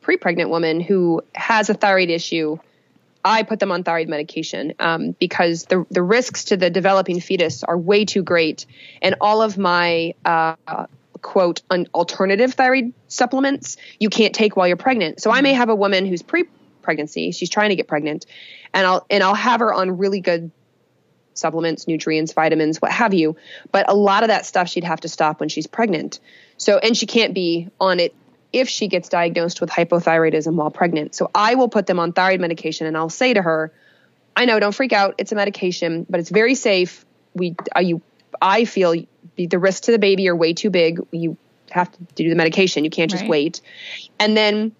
pre-pregnant 0.00 0.48
woman 0.48 0.80
who 0.80 1.22
has 1.34 1.68
a 1.68 1.74
thyroid 1.74 2.08
issue, 2.08 2.56
I 3.24 3.42
put 3.42 3.58
them 3.58 3.72
on 3.72 3.82
thyroid 3.82 4.08
medication 4.08 4.74
um, 4.78 5.10
because 5.18 5.64
the 5.64 5.84
the 5.90 6.02
risks 6.02 6.44
to 6.44 6.56
the 6.56 6.70
developing 6.70 7.20
fetus 7.20 7.64
are 7.64 7.76
way 7.76 8.04
too 8.04 8.22
great, 8.22 8.64
and 9.02 9.16
all 9.20 9.42
of 9.42 9.58
my 9.58 10.14
uh, 10.24 10.54
quote 11.20 11.62
alternative 11.92 12.54
thyroid 12.54 12.92
supplements 13.08 13.76
you 13.98 14.08
can't 14.08 14.34
take 14.34 14.56
while 14.56 14.68
you're 14.68 14.76
pregnant. 14.76 15.20
So 15.20 15.32
I 15.32 15.40
may 15.40 15.52
have 15.52 15.68
a 15.68 15.74
woman 15.74 16.06
who's 16.06 16.22
pre-pregnancy, 16.22 17.32
she's 17.32 17.50
trying 17.50 17.70
to 17.70 17.76
get 17.76 17.88
pregnant, 17.88 18.24
and 18.72 18.86
I'll 18.86 19.04
and 19.10 19.24
I'll 19.24 19.34
have 19.34 19.58
her 19.58 19.74
on 19.74 19.98
really 19.98 20.20
good 20.20 20.52
supplements, 21.38 21.86
nutrients, 21.86 22.32
vitamins, 22.32 22.80
what 22.80 22.92
have 22.92 23.14
you. 23.14 23.36
But 23.72 23.90
a 23.90 23.94
lot 23.94 24.22
of 24.22 24.28
that 24.28 24.46
stuff 24.46 24.68
she'd 24.68 24.84
have 24.84 25.00
to 25.00 25.08
stop 25.08 25.40
when 25.40 25.48
she's 25.48 25.66
pregnant. 25.66 26.20
So, 26.56 26.78
and 26.78 26.96
she 26.96 27.06
can't 27.06 27.34
be 27.34 27.68
on 27.80 28.00
it 28.00 28.14
if 28.52 28.68
she 28.68 28.88
gets 28.88 29.08
diagnosed 29.08 29.60
with 29.60 29.70
hypothyroidism 29.70 30.54
while 30.54 30.70
pregnant. 30.70 31.14
So 31.14 31.30
I 31.34 31.54
will 31.54 31.68
put 31.68 31.86
them 31.86 31.98
on 31.98 32.12
thyroid 32.12 32.40
medication 32.40 32.86
and 32.86 32.96
I'll 32.96 33.10
say 33.10 33.34
to 33.34 33.42
her, 33.42 33.72
I 34.36 34.44
know, 34.44 34.58
don't 34.58 34.74
freak 34.74 34.92
out. 34.92 35.16
It's 35.18 35.32
a 35.32 35.34
medication, 35.34 36.06
but 36.08 36.20
it's 36.20 36.30
very 36.30 36.54
safe. 36.54 37.04
We, 37.34 37.56
uh, 37.74 37.80
you, 37.80 38.00
I 38.40 38.64
feel 38.64 38.94
the 39.36 39.58
risks 39.58 39.86
to 39.86 39.92
the 39.92 39.98
baby 39.98 40.28
are 40.28 40.36
way 40.36 40.54
too 40.54 40.70
big. 40.70 41.00
You 41.10 41.36
have 41.70 41.92
to 41.92 41.98
do 42.14 42.28
the 42.28 42.36
medication. 42.36 42.84
You 42.84 42.90
can't 42.90 43.10
just 43.10 43.22
right. 43.22 43.30
wait. 43.30 43.60
And 44.18 44.36
then 44.36 44.72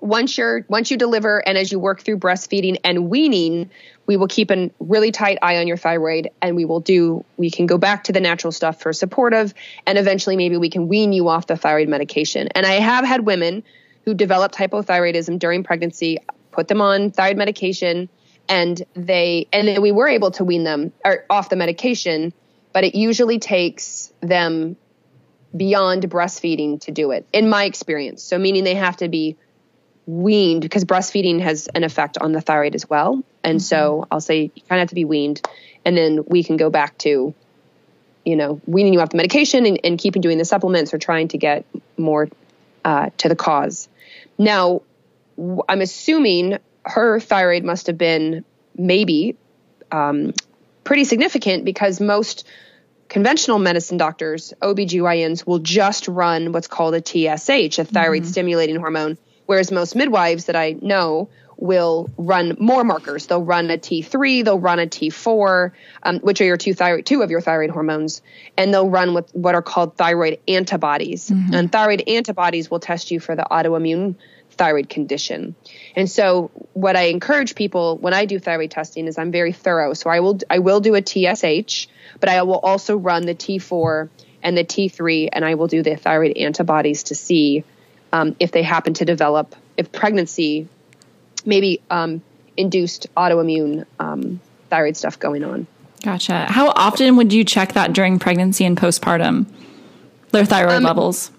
once 0.00 0.38
you're 0.38 0.64
once 0.68 0.90
you 0.90 0.96
deliver 0.96 1.38
and 1.46 1.58
as 1.58 1.72
you 1.72 1.78
work 1.78 2.02
through 2.02 2.18
breastfeeding 2.18 2.78
and 2.84 3.10
weaning, 3.10 3.70
we 4.06 4.16
will 4.16 4.28
keep 4.28 4.50
a 4.50 4.70
really 4.78 5.10
tight 5.10 5.38
eye 5.42 5.58
on 5.58 5.66
your 5.66 5.76
thyroid 5.76 6.30
and 6.40 6.56
we 6.56 6.64
will 6.64 6.80
do 6.80 7.24
we 7.36 7.50
can 7.50 7.66
go 7.66 7.78
back 7.78 8.04
to 8.04 8.12
the 8.12 8.20
natural 8.20 8.52
stuff 8.52 8.80
for 8.80 8.92
supportive 8.92 9.54
and 9.86 9.98
eventually 9.98 10.36
maybe 10.36 10.56
we 10.56 10.70
can 10.70 10.88
wean 10.88 11.12
you 11.12 11.28
off 11.28 11.46
the 11.46 11.56
thyroid 11.56 11.88
medication. 11.88 12.48
And 12.54 12.64
I 12.64 12.74
have 12.74 13.04
had 13.04 13.26
women 13.26 13.64
who 14.04 14.14
developed 14.14 14.54
hypothyroidism 14.54 15.38
during 15.38 15.64
pregnancy, 15.64 16.18
put 16.52 16.68
them 16.68 16.80
on 16.80 17.10
thyroid 17.10 17.36
medication 17.36 18.08
and 18.48 18.82
they 18.94 19.48
and 19.52 19.68
then 19.68 19.82
we 19.82 19.92
were 19.92 20.08
able 20.08 20.30
to 20.32 20.44
wean 20.44 20.64
them 20.64 20.92
or 21.04 21.24
off 21.28 21.50
the 21.50 21.56
medication, 21.56 22.32
but 22.72 22.84
it 22.84 22.94
usually 22.94 23.38
takes 23.38 24.12
them 24.20 24.76
beyond 25.56 26.04
breastfeeding 26.10 26.80
to 26.80 26.92
do 26.92 27.10
it 27.10 27.26
in 27.32 27.48
my 27.48 27.64
experience. 27.64 28.22
So 28.22 28.38
meaning 28.38 28.64
they 28.64 28.74
have 28.74 28.98
to 28.98 29.08
be 29.08 29.36
weaned 30.08 30.62
because 30.62 30.86
breastfeeding 30.86 31.38
has 31.40 31.68
an 31.74 31.84
effect 31.84 32.16
on 32.16 32.32
the 32.32 32.40
thyroid 32.40 32.74
as 32.74 32.88
well. 32.88 33.22
And 33.44 33.58
mm-hmm. 33.58 33.62
so 33.62 34.06
I'll 34.10 34.22
say 34.22 34.50
you 34.54 34.62
kind 34.66 34.78
of 34.78 34.80
have 34.80 34.88
to 34.88 34.94
be 34.94 35.04
weaned, 35.04 35.42
and 35.84 35.96
then 35.96 36.24
we 36.26 36.42
can 36.42 36.56
go 36.56 36.70
back 36.70 36.96
to, 36.98 37.34
you 38.24 38.36
know, 38.36 38.58
weaning 38.66 38.94
you 38.94 39.00
off 39.02 39.10
the 39.10 39.18
medication 39.18 39.66
and, 39.66 39.80
and 39.84 39.98
keeping 39.98 40.22
doing 40.22 40.38
the 40.38 40.46
supplements 40.46 40.94
or 40.94 40.98
trying 40.98 41.28
to 41.28 41.38
get 41.38 41.66
more 41.98 42.28
uh, 42.86 43.10
to 43.18 43.28
the 43.28 43.36
cause. 43.36 43.88
Now, 44.38 44.80
I'm 45.68 45.82
assuming 45.82 46.58
her 46.86 47.20
thyroid 47.20 47.62
must 47.62 47.86
have 47.88 47.98
been 47.98 48.46
maybe 48.76 49.36
um, 49.92 50.32
pretty 50.84 51.04
significant 51.04 51.66
because 51.66 52.00
most 52.00 52.46
conventional 53.10 53.58
medicine 53.58 53.98
doctors, 53.98 54.54
OBGYNs, 54.62 55.46
will 55.46 55.58
just 55.58 56.08
run 56.08 56.52
what's 56.52 56.66
called 56.66 56.94
a 56.94 57.00
TSH, 57.00 57.78
a 57.78 57.84
thyroid 57.84 58.22
mm-hmm. 58.22 58.30
stimulating 58.30 58.76
hormone 58.76 59.18
Whereas 59.48 59.72
most 59.72 59.96
midwives 59.96 60.44
that 60.44 60.56
I 60.56 60.76
know 60.78 61.30
will 61.56 62.10
run 62.18 62.54
more 62.60 62.84
markers. 62.84 63.26
They'll 63.26 63.42
run 63.42 63.70
a 63.70 63.78
T3, 63.78 64.44
they'll 64.44 64.58
run 64.58 64.78
a 64.78 64.86
T4, 64.86 65.72
um, 66.02 66.18
which 66.18 66.42
are 66.42 66.44
your 66.44 66.58
two 66.58 66.74
thyroid, 66.74 67.06
two 67.06 67.22
of 67.22 67.30
your 67.30 67.40
thyroid 67.40 67.70
hormones, 67.70 68.20
and 68.58 68.74
they'll 68.74 68.90
run 68.90 69.14
with 69.14 69.34
what 69.34 69.54
are 69.54 69.62
called 69.62 69.96
thyroid 69.96 70.38
antibodies. 70.46 71.30
Mm-hmm. 71.30 71.54
And 71.54 71.72
thyroid 71.72 72.02
antibodies 72.06 72.70
will 72.70 72.78
test 72.78 73.10
you 73.10 73.20
for 73.20 73.34
the 73.34 73.46
autoimmune 73.50 74.16
thyroid 74.50 74.90
condition. 74.90 75.54
And 75.96 76.10
so 76.10 76.50
what 76.74 76.94
I 76.94 77.04
encourage 77.04 77.54
people 77.54 77.96
when 77.96 78.12
I 78.12 78.26
do 78.26 78.38
thyroid 78.38 78.70
testing 78.70 79.06
is 79.06 79.16
I'm 79.16 79.32
very 79.32 79.52
thorough. 79.52 79.94
So 79.94 80.10
I 80.10 80.20
will 80.20 80.40
I 80.50 80.58
will 80.58 80.80
do 80.80 80.94
a 80.94 81.00
TSH, 81.00 81.88
but 82.20 82.28
I 82.28 82.42
will 82.42 82.58
also 82.58 82.98
run 82.98 83.24
the 83.24 83.34
T4 83.34 84.10
and 84.42 84.58
the 84.58 84.64
T3 84.64 85.30
and 85.32 85.42
I 85.42 85.54
will 85.54 85.68
do 85.68 85.82
the 85.82 85.96
thyroid 85.96 86.36
antibodies 86.36 87.04
to 87.04 87.14
see 87.14 87.64
um, 88.12 88.36
if 88.40 88.52
they 88.52 88.62
happen 88.62 88.94
to 88.94 89.04
develop, 89.04 89.54
if 89.76 89.92
pregnancy 89.92 90.68
maybe 91.44 91.80
um, 91.90 92.22
induced 92.56 93.12
autoimmune 93.14 93.86
um, 93.98 94.40
thyroid 94.68 94.96
stuff 94.96 95.18
going 95.18 95.44
on. 95.44 95.66
Gotcha. 96.02 96.46
How 96.46 96.68
often 96.68 97.16
would 97.16 97.32
you 97.32 97.44
check 97.44 97.72
that 97.72 97.92
during 97.92 98.18
pregnancy 98.18 98.64
and 98.64 98.76
postpartum? 98.76 99.46
Their 100.30 100.44
thyroid 100.44 100.76
um, 100.76 100.82
levels. 100.84 101.30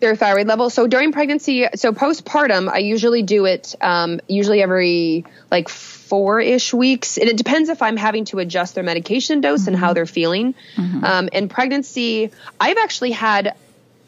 Their 0.00 0.16
thyroid 0.16 0.46
levels. 0.46 0.74
So 0.74 0.86
during 0.86 1.12
pregnancy, 1.12 1.66
so 1.74 1.92
postpartum, 1.92 2.68
I 2.68 2.78
usually 2.78 3.22
do 3.22 3.44
it 3.44 3.74
um, 3.80 4.20
usually 4.28 4.62
every 4.62 5.24
like 5.50 5.68
four 5.68 6.40
ish 6.40 6.72
weeks. 6.72 7.18
And 7.18 7.28
it 7.28 7.36
depends 7.36 7.68
if 7.68 7.82
I'm 7.82 7.96
having 7.96 8.24
to 8.26 8.38
adjust 8.38 8.74
their 8.74 8.84
medication 8.84 9.40
dose 9.40 9.62
mm-hmm. 9.62 9.68
and 9.68 9.76
how 9.76 9.88
mm-hmm. 9.88 9.94
they're 9.94 10.06
feeling. 10.06 10.54
Mm-hmm. 10.76 11.04
Um, 11.04 11.28
in 11.32 11.48
pregnancy, 11.48 12.30
I've 12.60 12.78
actually 12.78 13.12
had 13.12 13.54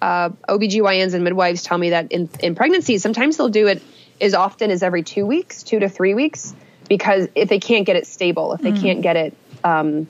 uh, 0.05 0.29
OBGYNs 0.51 1.15
and 1.15 1.25
midwives 1.25 1.63
tell 1.63 1.79
me 1.79 1.91
that 1.91 2.13
in, 2.13 2.29
in 2.41 2.55
pregnancy, 2.55 2.99
sometimes 2.99 3.39
they'll 3.39 3.49
do 3.49 3.69
it 3.69 3.83
as 4.21 4.35
often 4.35 4.71
as 4.71 4.83
every 4.83 5.03
two 5.03 5.25
weeks, 5.25 5.63
two 5.63 5.79
to 5.79 5.89
three 5.89 6.13
weeks, 6.13 6.55
because 6.91 7.29
if 7.35 7.49
they 7.49 7.59
can't 7.59 7.87
get 7.87 7.97
it 7.97 8.07
stable, 8.07 8.53
if 8.53 8.61
they 8.61 8.73
mm. 8.73 8.83
can't 8.83 9.01
get 9.01 9.17
it, 9.17 9.35
um, 9.65 10.07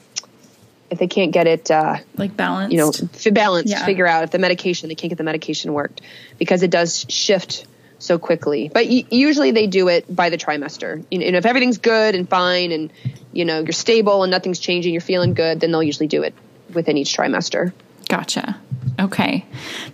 if 0.91 0.99
they 0.99 1.07
can't 1.07 1.31
get 1.31 1.47
it, 1.47 1.71
uh, 1.71 1.99
like 2.17 2.37
balanced, 2.37 2.73
you 2.73 2.79
know, 2.79 2.89
f- 2.89 3.33
balanced, 3.35 3.71
yeah. 3.71 3.85
figure 3.85 4.07
out 4.07 4.25
if 4.25 4.33
the 4.33 4.41
medication, 4.41 4.89
they 4.89 4.97
can't 4.97 5.11
get 5.11 5.19
the 5.19 5.25
medication 5.25 5.73
worked 5.73 6.01
because 6.39 6.65
it 6.65 6.73
does 6.73 7.07
shift 7.09 7.65
so 8.01 8.19
quickly. 8.19 8.69
But 8.75 8.87
y- 8.89 9.07
usually 9.11 9.53
they 9.53 9.69
do 9.69 9.87
it 9.87 10.13
by 10.13 10.29
the 10.29 10.37
trimester. 10.37 11.05
You 11.09 11.21
know, 11.21 11.27
and 11.27 11.37
if 11.37 11.47
everything's 11.47 11.79
good 11.79 12.17
and 12.17 12.29
fine 12.29 12.73
and, 12.73 12.93
you 13.33 13.45
know, 13.45 13.61
you're 13.61 13.73
stable 13.73 14.25
and 14.25 14.31
nothing's 14.33 14.59
changing, 14.59 14.93
you're 14.93 15.01
feeling 15.01 15.35
good, 15.35 15.61
then 15.61 15.71
they'll 15.71 15.85
usually 15.85 16.09
do 16.09 16.25
it 16.25 16.35
within 16.73 16.99
each 16.99 17.17
trimester. 17.17 17.73
Gotcha. 18.09 18.59
Okay. 19.01 19.45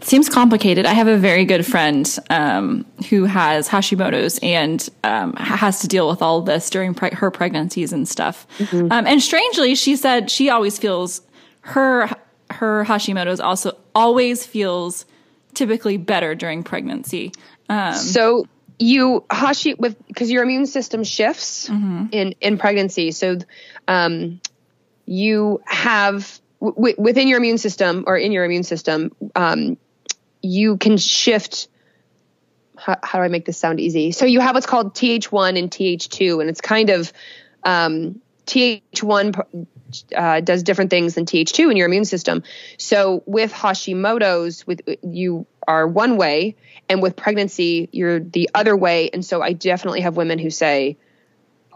Seems 0.02 0.28
complicated. 0.28 0.84
I 0.84 0.92
have 0.92 1.06
a 1.08 1.16
very 1.16 1.44
good 1.44 1.64
friend 1.64 2.18
um, 2.28 2.84
who 3.08 3.24
has 3.24 3.68
Hashimoto's 3.68 4.38
and 4.42 4.86
um, 5.04 5.32
has 5.34 5.80
to 5.80 5.88
deal 5.88 6.08
with 6.08 6.20
all 6.20 6.42
this 6.42 6.68
during 6.68 6.92
pre- 6.94 7.14
her 7.14 7.30
pregnancies 7.30 7.92
and 7.92 8.06
stuff. 8.08 8.46
Mm-hmm. 8.58 8.92
Um, 8.92 9.06
and 9.06 9.22
strangely, 9.22 9.74
she 9.74 9.96
said 9.96 10.30
she 10.30 10.50
always 10.50 10.78
feels 10.78 11.22
her 11.62 12.10
her 12.50 12.84
Hashimoto's 12.84 13.40
also 13.40 13.76
always 13.94 14.44
feels 14.44 15.06
typically 15.54 15.96
better 15.96 16.34
during 16.34 16.62
pregnancy. 16.62 17.32
Um, 17.68 17.94
so 17.94 18.46
you 18.78 19.24
hashi 19.30 19.74
with 19.74 19.96
because 20.08 20.30
your 20.30 20.42
immune 20.42 20.66
system 20.66 21.04
shifts 21.04 21.68
Mm-hmm. 21.68 22.06
in 22.12 22.34
in 22.40 22.58
pregnancy 22.58 23.10
so 23.12 23.36
um 23.86 24.40
you 25.06 25.60
have 25.66 26.39
w- 26.60 26.94
within 26.98 27.28
your 27.28 27.38
immune 27.38 27.58
system 27.58 28.04
or 28.06 28.16
in 28.16 28.32
your 28.32 28.44
immune 28.44 28.62
system 28.62 29.10
um 29.34 29.76
you 30.42 30.76
can 30.76 30.96
shift 30.96 31.68
how, 32.80 32.96
how 33.02 33.18
do 33.18 33.24
i 33.24 33.28
make 33.28 33.44
this 33.44 33.58
sound 33.58 33.78
easy? 33.80 34.10
So 34.10 34.24
you 34.24 34.40
have 34.40 34.54
what's 34.54 34.66
called 34.66 34.94
th1 34.94 35.58
and 35.58 35.70
th2 35.70 36.40
and 36.40 36.50
it's 36.50 36.60
kind 36.60 36.90
of 36.90 37.12
um 37.62 38.20
th1 38.46 39.66
uh, 40.16 40.40
does 40.40 40.62
different 40.62 40.90
things 40.90 41.14
than 41.14 41.26
th2 41.26 41.70
in 41.70 41.76
your 41.76 41.86
immune 41.86 42.04
system. 42.04 42.42
So 42.78 43.22
with 43.26 43.52
hashimoto's 43.52 44.66
with 44.66 44.80
you 45.02 45.46
are 45.68 45.86
one 45.86 46.16
way 46.16 46.56
and 46.88 47.02
with 47.02 47.16
pregnancy 47.16 47.88
you're 47.92 48.18
the 48.18 48.50
other 48.54 48.76
way. 48.76 49.10
And 49.12 49.24
so 49.24 49.42
i 49.42 49.52
definitely 49.52 50.00
have 50.00 50.16
women 50.16 50.38
who 50.38 50.50
say 50.50 50.96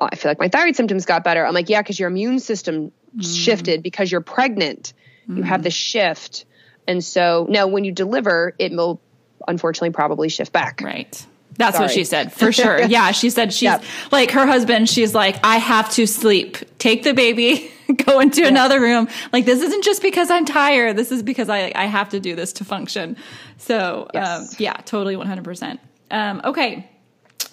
oh, 0.00 0.08
i 0.10 0.16
feel 0.16 0.30
like 0.30 0.38
my 0.38 0.48
thyroid 0.48 0.76
symptoms 0.76 1.04
got 1.04 1.22
better. 1.22 1.46
I'm 1.46 1.54
like 1.54 1.68
yeah 1.68 1.82
because 1.82 2.00
your 2.00 2.08
immune 2.08 2.40
system 2.40 2.92
shifted 3.20 3.82
because 3.82 4.10
you're 4.10 4.20
pregnant 4.20 4.92
you 5.28 5.42
have 5.42 5.62
the 5.62 5.70
shift 5.70 6.44
and 6.86 7.02
so 7.02 7.46
now 7.48 7.66
when 7.66 7.84
you 7.84 7.92
deliver 7.92 8.54
it 8.58 8.72
will 8.72 9.00
unfortunately 9.48 9.90
probably 9.90 10.28
shift 10.28 10.52
back 10.52 10.80
Right. 10.82 11.26
That's 11.56 11.78
what 11.78 11.92
she 11.92 12.02
said 12.02 12.32
for 12.32 12.50
sure. 12.50 12.82
Yeah, 12.88 13.12
she 13.12 13.30
said 13.30 13.52
she's 13.52 13.62
Yep. 13.62 13.84
like 14.10 14.32
her 14.32 14.44
husband. 14.44 14.88
She's 14.90 15.14
like, 15.14 15.36
I 15.44 15.58
have 15.58 15.88
to 15.92 16.04
sleep. 16.04 16.56
Take 16.80 17.04
the 17.04 17.14
baby, 17.14 17.70
go 18.06 18.18
into 18.18 18.44
another 18.44 18.80
room. 18.80 19.06
Like 19.32 19.44
this 19.44 19.62
isn't 19.62 19.84
just 19.84 20.02
because 20.02 20.30
I'm 20.32 20.44
tired. 20.46 20.96
This 20.96 21.12
is 21.12 21.22
because 21.22 21.48
I 21.48 21.70
I 21.76 21.84
have 21.86 22.08
to 22.08 22.18
do 22.18 22.34
this 22.34 22.54
to 22.54 22.64
function. 22.64 23.16
So 23.58 24.08
um, 24.14 24.48
yeah, 24.58 24.72
totally 24.84 25.14
100. 25.14 25.44
percent 25.44 25.78
um, 26.10 26.40
Okay, 26.44 26.90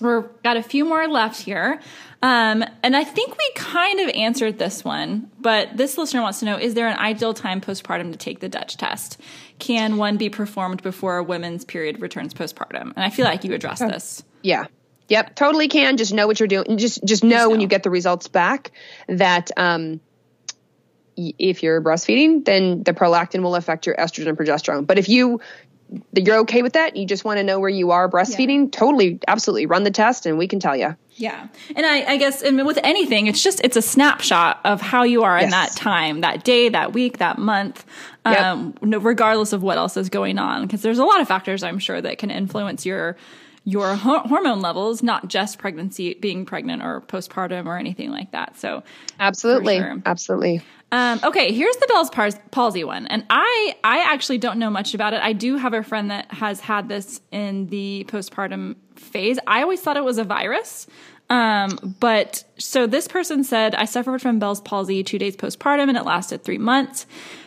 we've 0.02 0.24
got 0.44 0.58
a 0.58 0.64
few 0.64 0.86
more 0.86 1.08
left 1.08 1.42
here. 1.42 1.80
Um, 2.24 2.64
and 2.84 2.96
I 2.96 3.04
think 3.04 3.36
we 3.38 3.52
kind 3.56 4.00
of 4.00 4.10
answered 4.10 4.60
this 4.60 4.84
one, 4.84 5.32
but 5.40 5.76
this 5.76 5.98
listener 5.98 6.22
wants 6.22 6.40
to 6.40 6.46
know 6.46 6.58
Is 6.58 6.76
there 6.76 6.88
an 6.88 6.98
ideal 6.98 7.34
time 7.34 7.62
postpartum 7.62 8.12
to 8.12 8.18
take 8.18 8.40
the 8.40 8.50
Dutch 8.50 8.78
test? 8.78 9.20
Can 9.60 9.98
one 9.98 10.18
be 10.18 10.30
performed 10.30 10.84
before 10.84 11.18
a 11.18 11.24
woman's 11.24 11.66
period 11.66 12.02
returns 12.02 12.34
postpartum? 12.34 12.94
And 12.96 13.00
I 13.00 13.10
feel 13.10 13.26
like 13.26 13.44
you 13.44 13.54
addressed 13.54 13.88
this. 13.88 14.24
Yeah. 14.44 14.66
Yep. 15.10 15.36
Totally 15.36 15.68
can. 15.68 15.98
Just 15.98 16.14
know 16.14 16.28
what 16.28 16.40
you're 16.40 16.48
doing. 16.48 16.78
Just 16.78 17.04
just 17.04 17.24
know 17.24 17.50
when 17.50 17.58
know. 17.58 17.64
you 17.64 17.68
get 17.68 17.84
the 17.84 17.90
results 17.90 18.28
back 18.28 18.72
that 19.08 19.52
um, 19.58 20.00
if 21.18 21.64
you're 21.64 21.82
breastfeeding, 21.82 22.46
then 22.46 22.84
the 22.84 22.94
prolactin 22.94 23.42
will 23.42 23.56
affect 23.56 23.86
your 23.86 23.96
estrogen 23.96 24.28
and 24.28 24.38
progesterone. 24.38 24.88
But 24.88 24.98
if 24.98 25.10
you 25.10 25.42
you're 26.16 26.40
okay 26.40 26.62
with 26.62 26.74
that, 26.74 26.96
you 26.96 27.06
just 27.06 27.26
want 27.26 27.38
to 27.38 27.44
know 27.44 27.60
where 27.60 27.70
you 27.70 27.92
are 27.92 28.10
breastfeeding, 28.10 28.72
totally, 28.72 29.20
absolutely, 29.28 29.66
run 29.66 29.84
the 29.84 29.92
test, 29.92 30.26
and 30.26 30.38
we 30.38 30.48
can 30.48 30.60
tell 30.60 30.76
you. 30.76 30.96
Yeah. 31.16 31.48
And 31.76 31.86
I, 31.86 32.14
I 32.14 32.18
guess 32.18 32.42
and 32.42 32.66
with 32.66 32.80
anything, 32.84 33.28
it's 33.28 33.44
just 33.44 33.60
it's 33.64 33.76
a 33.78 33.82
snapshot 33.82 34.60
of 34.64 34.82
how 34.82 35.04
you 35.04 35.24
are 35.24 35.38
in 35.38 35.50
that 35.50 35.72
time, 35.76 36.22
that 36.22 36.44
day, 36.44 36.70
that 36.70 36.94
week, 36.94 37.18
that 37.20 37.38
month, 37.38 37.86
Yep. 38.26 38.40
um, 38.40 38.74
no- 38.82 39.00
regardless 39.00 39.52
of 39.52 39.64
what 39.64 39.78
else 39.78 39.98
is 39.98 40.10
going 40.10 40.40
on. 40.40 40.62
Because 40.66 40.82
there's 40.82 41.00
a 41.00 41.06
lot 41.06 41.22
of 41.22 41.28
factors 41.28 41.64
I'm 41.64 41.80
sure 41.80 42.00
that 42.02 42.18
can 42.18 42.32
influence 42.32 42.86
your 42.86 43.18
your 43.64 43.94
ho- 43.96 44.20
hormone 44.22 44.62
levels, 44.62 45.04
not 45.04 45.28
just 45.28 45.60
pregnancy, 45.60 46.16
being 46.16 46.46
pregnant 46.46 46.82
or 46.82 47.02
postpartum 47.02 47.68
or 47.68 47.78
anything 47.78 48.10
like 48.10 48.32
that. 48.32 48.58
So 48.58 48.82
Absolutely, 49.20 49.78
sure. 49.78 50.02
absolutely. 50.06 50.62
Um, 50.92 51.22
okay, 51.24 51.54
here's 51.54 51.78
the 51.78 51.88
Bell's 51.88 52.10
palsy 52.52 52.84
one, 52.84 53.08
and 53.08 53.26
I 53.30 53.76
I 53.84 54.00
actually 54.14 54.38
don't 54.38 54.60
know 54.60 54.70
much 54.70 54.94
about 54.94 55.14
it. 55.14 55.22
I 55.22 55.32
do 55.32 55.56
have 55.56 55.74
a 55.74 55.84
friend 55.84 56.12
that 56.12 56.32
has 56.32 56.60
had 56.60 56.90
this 56.90 57.22
in 57.32 57.68
the 57.68 58.06
postpartum 58.10 58.76
phase. 58.96 59.40
I 59.48 59.62
always 59.62 59.80
thought 59.80 59.96
it 59.96 60.04
was 60.04 60.18
a 60.18 60.26
virus, 60.26 60.88
um, 61.30 61.96
but 62.02 62.44
so 62.58 62.88
this 62.88 63.08
person 63.08 63.46
said 63.46 63.74
I 63.74 63.86
suffered 63.86 64.22
from 64.22 64.38
Bell's 64.38 64.60
palsy 64.60 65.02
two 65.02 65.18
days 65.18 65.38
postpartum, 65.38 65.88
and 65.88 65.98
it 65.98 66.04
lasted 66.04 66.44
three 66.44 66.58
months. 66.58 67.06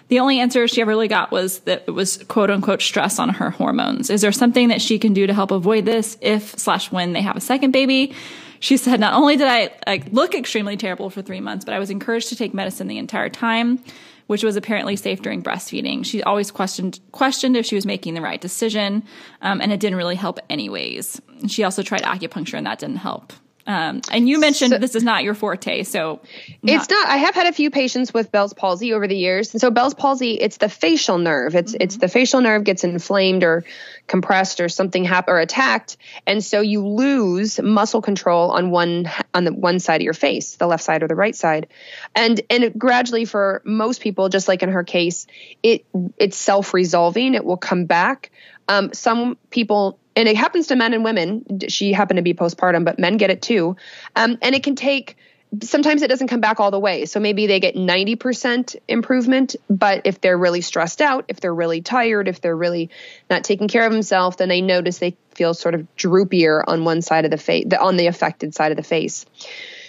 The 0.08 0.20
only 0.20 0.40
answer 0.40 0.66
she 0.66 0.80
ever 0.80 0.90
really 0.90 1.08
got 1.08 1.30
was 1.30 1.60
that 1.60 1.84
it 1.86 1.90
was 1.90 2.18
quote 2.28 2.50
unquote 2.50 2.80
stress 2.80 3.18
on 3.18 3.28
her 3.28 3.50
hormones. 3.50 4.08
Is 4.08 4.22
there 4.22 4.32
something 4.32 4.68
that 4.68 4.80
she 4.80 4.98
can 4.98 5.12
do 5.12 5.26
to 5.26 5.34
help 5.34 5.50
avoid 5.50 5.84
this 5.84 6.16
if 6.22 6.58
slash 6.58 6.90
when 6.90 7.12
they 7.12 7.22
have 7.22 7.36
a 7.36 7.42
second 7.42 7.72
baby? 7.72 8.14
She 8.60 8.76
said, 8.76 9.00
not 9.00 9.14
only 9.14 9.36
did 9.36 9.48
I 9.48 9.70
like 9.86 10.12
look 10.12 10.34
extremely 10.34 10.76
terrible 10.76 11.10
for 11.10 11.22
three 11.22 11.40
months, 11.40 11.64
but 11.64 11.74
I 11.74 11.78
was 11.78 11.90
encouraged 11.90 12.28
to 12.30 12.36
take 12.36 12.54
medicine 12.54 12.86
the 12.86 12.98
entire 12.98 13.28
time, 13.28 13.82
which 14.26 14.42
was 14.42 14.56
apparently 14.56 14.96
safe 14.96 15.20
during 15.22 15.42
breastfeeding. 15.42 16.04
She 16.04 16.22
always 16.22 16.50
questioned 16.50 17.00
questioned 17.12 17.56
if 17.56 17.66
she 17.66 17.74
was 17.74 17.86
making 17.86 18.14
the 18.14 18.22
right 18.22 18.40
decision, 18.40 19.04
um, 19.42 19.60
and 19.60 19.72
it 19.72 19.80
didn't 19.80 19.98
really 19.98 20.16
help 20.16 20.38
anyways. 20.48 21.20
She 21.48 21.64
also 21.64 21.82
tried 21.82 22.02
acupuncture, 22.02 22.54
and 22.54 22.66
that 22.66 22.78
didn't 22.78 22.96
help. 22.96 23.32
Um, 23.66 24.02
and 24.10 24.28
you 24.28 24.38
mentioned 24.38 24.72
So- 24.72 24.78
this 24.78 24.94
is 24.94 25.02
not 25.02 25.24
your 25.24 25.34
forte, 25.34 25.84
so 25.84 26.20
It's 26.62 26.90
not. 26.90 27.08
I 27.08 27.16
have 27.16 27.34
had 27.34 27.46
a 27.46 27.52
few 27.52 27.70
patients 27.70 28.12
with 28.12 28.30
Bell's 28.30 28.52
palsy 28.52 28.92
over 28.92 29.06
the 29.08 29.16
years, 29.16 29.54
and 29.54 29.60
so 29.60 29.70
Bell's 29.70 29.94
palsy, 29.94 30.32
it's 30.34 30.58
the 30.58 30.68
facial 30.68 31.16
nerve. 31.16 31.54
It's 31.54 31.74
it's 31.80 31.96
the 31.96 32.08
facial 32.08 32.42
nerve 32.42 32.64
gets 32.64 32.84
inflamed 32.84 33.42
or 33.42 33.64
compressed 34.06 34.60
or 34.60 34.68
something 34.68 35.04
hap- 35.04 35.28
or 35.28 35.38
attacked, 35.40 35.96
and 36.26 36.44
so 36.44 36.60
you 36.60 36.86
lose 36.86 37.58
muscle 37.58 38.02
control 38.02 38.50
on 38.50 38.70
one 38.70 39.10
on 39.32 39.44
the 39.44 39.52
one 39.52 39.78
side 39.80 40.00
of 40.02 40.04
your 40.04 40.12
face, 40.14 40.56
the 40.56 40.66
left 40.66 40.84
side 40.84 41.02
or 41.02 41.08
the 41.08 41.14
right 41.14 41.34
side, 41.34 41.68
and 42.14 42.42
and 42.50 42.64
it 42.64 42.78
gradually 42.78 43.24
for 43.24 43.62
most 43.64 44.02
people, 44.02 44.28
just 44.28 44.46
like 44.46 44.62
in 44.62 44.68
her 44.68 44.84
case, 44.84 45.26
it 45.62 45.86
it's 46.18 46.36
self 46.36 46.74
resolving. 46.74 47.32
It 47.34 47.44
will 47.46 47.56
come 47.56 47.86
back. 47.86 48.30
Um, 48.68 48.92
some 48.92 49.36
people 49.50 49.98
and 50.16 50.28
it 50.28 50.36
happens 50.36 50.68
to 50.68 50.76
men 50.76 50.94
and 50.94 51.04
women. 51.04 51.60
She 51.68 51.92
happened 51.92 52.18
to 52.18 52.22
be 52.22 52.34
postpartum, 52.34 52.84
but 52.84 52.98
men 52.98 53.16
get 53.16 53.30
it 53.30 53.42
too. 53.42 53.76
Um, 54.14 54.38
and 54.42 54.54
it 54.54 54.62
can 54.62 54.76
take, 54.76 55.16
sometimes 55.62 56.02
it 56.02 56.08
doesn't 56.08 56.28
come 56.28 56.40
back 56.40 56.60
all 56.60 56.70
the 56.70 56.78
way. 56.78 57.06
So 57.06 57.20
maybe 57.20 57.46
they 57.46 57.60
get 57.60 57.74
90% 57.74 58.76
improvement, 58.88 59.56
but 59.68 60.02
if 60.04 60.20
they're 60.20 60.38
really 60.38 60.60
stressed 60.60 61.00
out, 61.00 61.24
if 61.28 61.40
they're 61.40 61.54
really 61.54 61.80
tired, 61.80 62.28
if 62.28 62.40
they're 62.40 62.56
really 62.56 62.90
not 63.28 63.44
taking 63.44 63.68
care 63.68 63.86
of 63.86 63.92
themselves, 63.92 64.36
then 64.36 64.48
they 64.48 64.60
notice 64.60 64.98
they 64.98 65.16
feel 65.34 65.54
sort 65.54 65.74
of 65.74 65.86
droopier 65.96 66.62
on 66.66 66.84
one 66.84 67.02
side 67.02 67.24
of 67.24 67.30
the 67.30 67.38
face, 67.38 67.66
on 67.78 67.96
the 67.96 68.06
affected 68.06 68.54
side 68.54 68.70
of 68.72 68.76
the 68.76 68.82
face. 68.84 69.26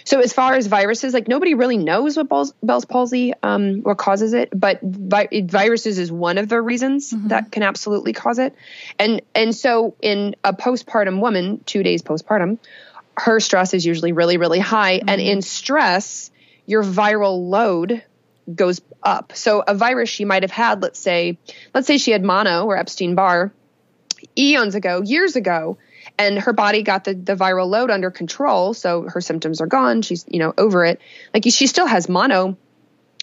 So 0.06 0.20
as 0.20 0.32
far 0.32 0.54
as 0.54 0.68
viruses, 0.68 1.12
like 1.12 1.26
nobody 1.26 1.54
really 1.54 1.76
knows 1.76 2.16
what 2.16 2.28
Bell's, 2.28 2.54
Bell's 2.62 2.84
palsy, 2.84 3.34
um, 3.42 3.82
what 3.82 3.98
causes 3.98 4.34
it, 4.34 4.48
but 4.54 4.78
vi- 4.80 5.42
viruses 5.44 5.98
is 5.98 6.12
one 6.12 6.38
of 6.38 6.48
the 6.48 6.62
reasons 6.62 7.10
that 7.28 7.50
can 7.50 7.64
absolutely 7.64 8.12
cause 8.12 8.38
it. 8.38 8.54
And 9.00 9.20
and 9.34 9.52
so 9.54 9.96
in 10.00 10.36
a 10.44 10.52
postpartum 10.52 11.20
woman, 11.20 11.60
two 11.66 11.82
days 11.82 12.02
postpartum, 12.02 12.58
her 13.16 13.40
stress 13.40 13.74
is 13.74 13.84
usually 13.84 14.12
really 14.12 14.36
really 14.36 14.60
high, 14.60 15.02
and 15.06 15.20
in 15.20 15.42
stress, 15.42 16.30
your 16.66 16.84
viral 16.84 17.50
load 17.50 18.02
goes 18.54 18.80
up. 19.02 19.32
So 19.34 19.64
a 19.66 19.74
virus 19.74 20.08
she 20.08 20.24
might 20.24 20.44
have 20.44 20.52
had, 20.52 20.82
let's 20.82 21.00
say, 21.00 21.36
let's 21.74 21.88
say 21.88 21.98
she 21.98 22.12
had 22.12 22.22
mono 22.22 22.64
or 22.64 22.76
Epstein 22.76 23.16
Barr 23.16 23.52
eons 24.38 24.76
ago, 24.76 25.02
years 25.02 25.34
ago, 25.34 25.78
and 26.18 26.38
her 26.38 26.52
body 26.52 26.82
got 26.82 27.04
the, 27.04 27.14
the 27.14 27.34
viral 27.34 27.68
load 27.68 27.90
under 27.90 28.10
control. 28.10 28.74
So 28.74 29.02
her 29.02 29.20
symptoms 29.20 29.60
are 29.60 29.66
gone. 29.66 30.02
She's, 30.02 30.24
you 30.28 30.38
know, 30.38 30.54
over 30.56 30.84
it. 30.84 31.00
Like 31.34 31.44
she 31.44 31.66
still 31.66 31.86
has 31.86 32.08
mono 32.08 32.56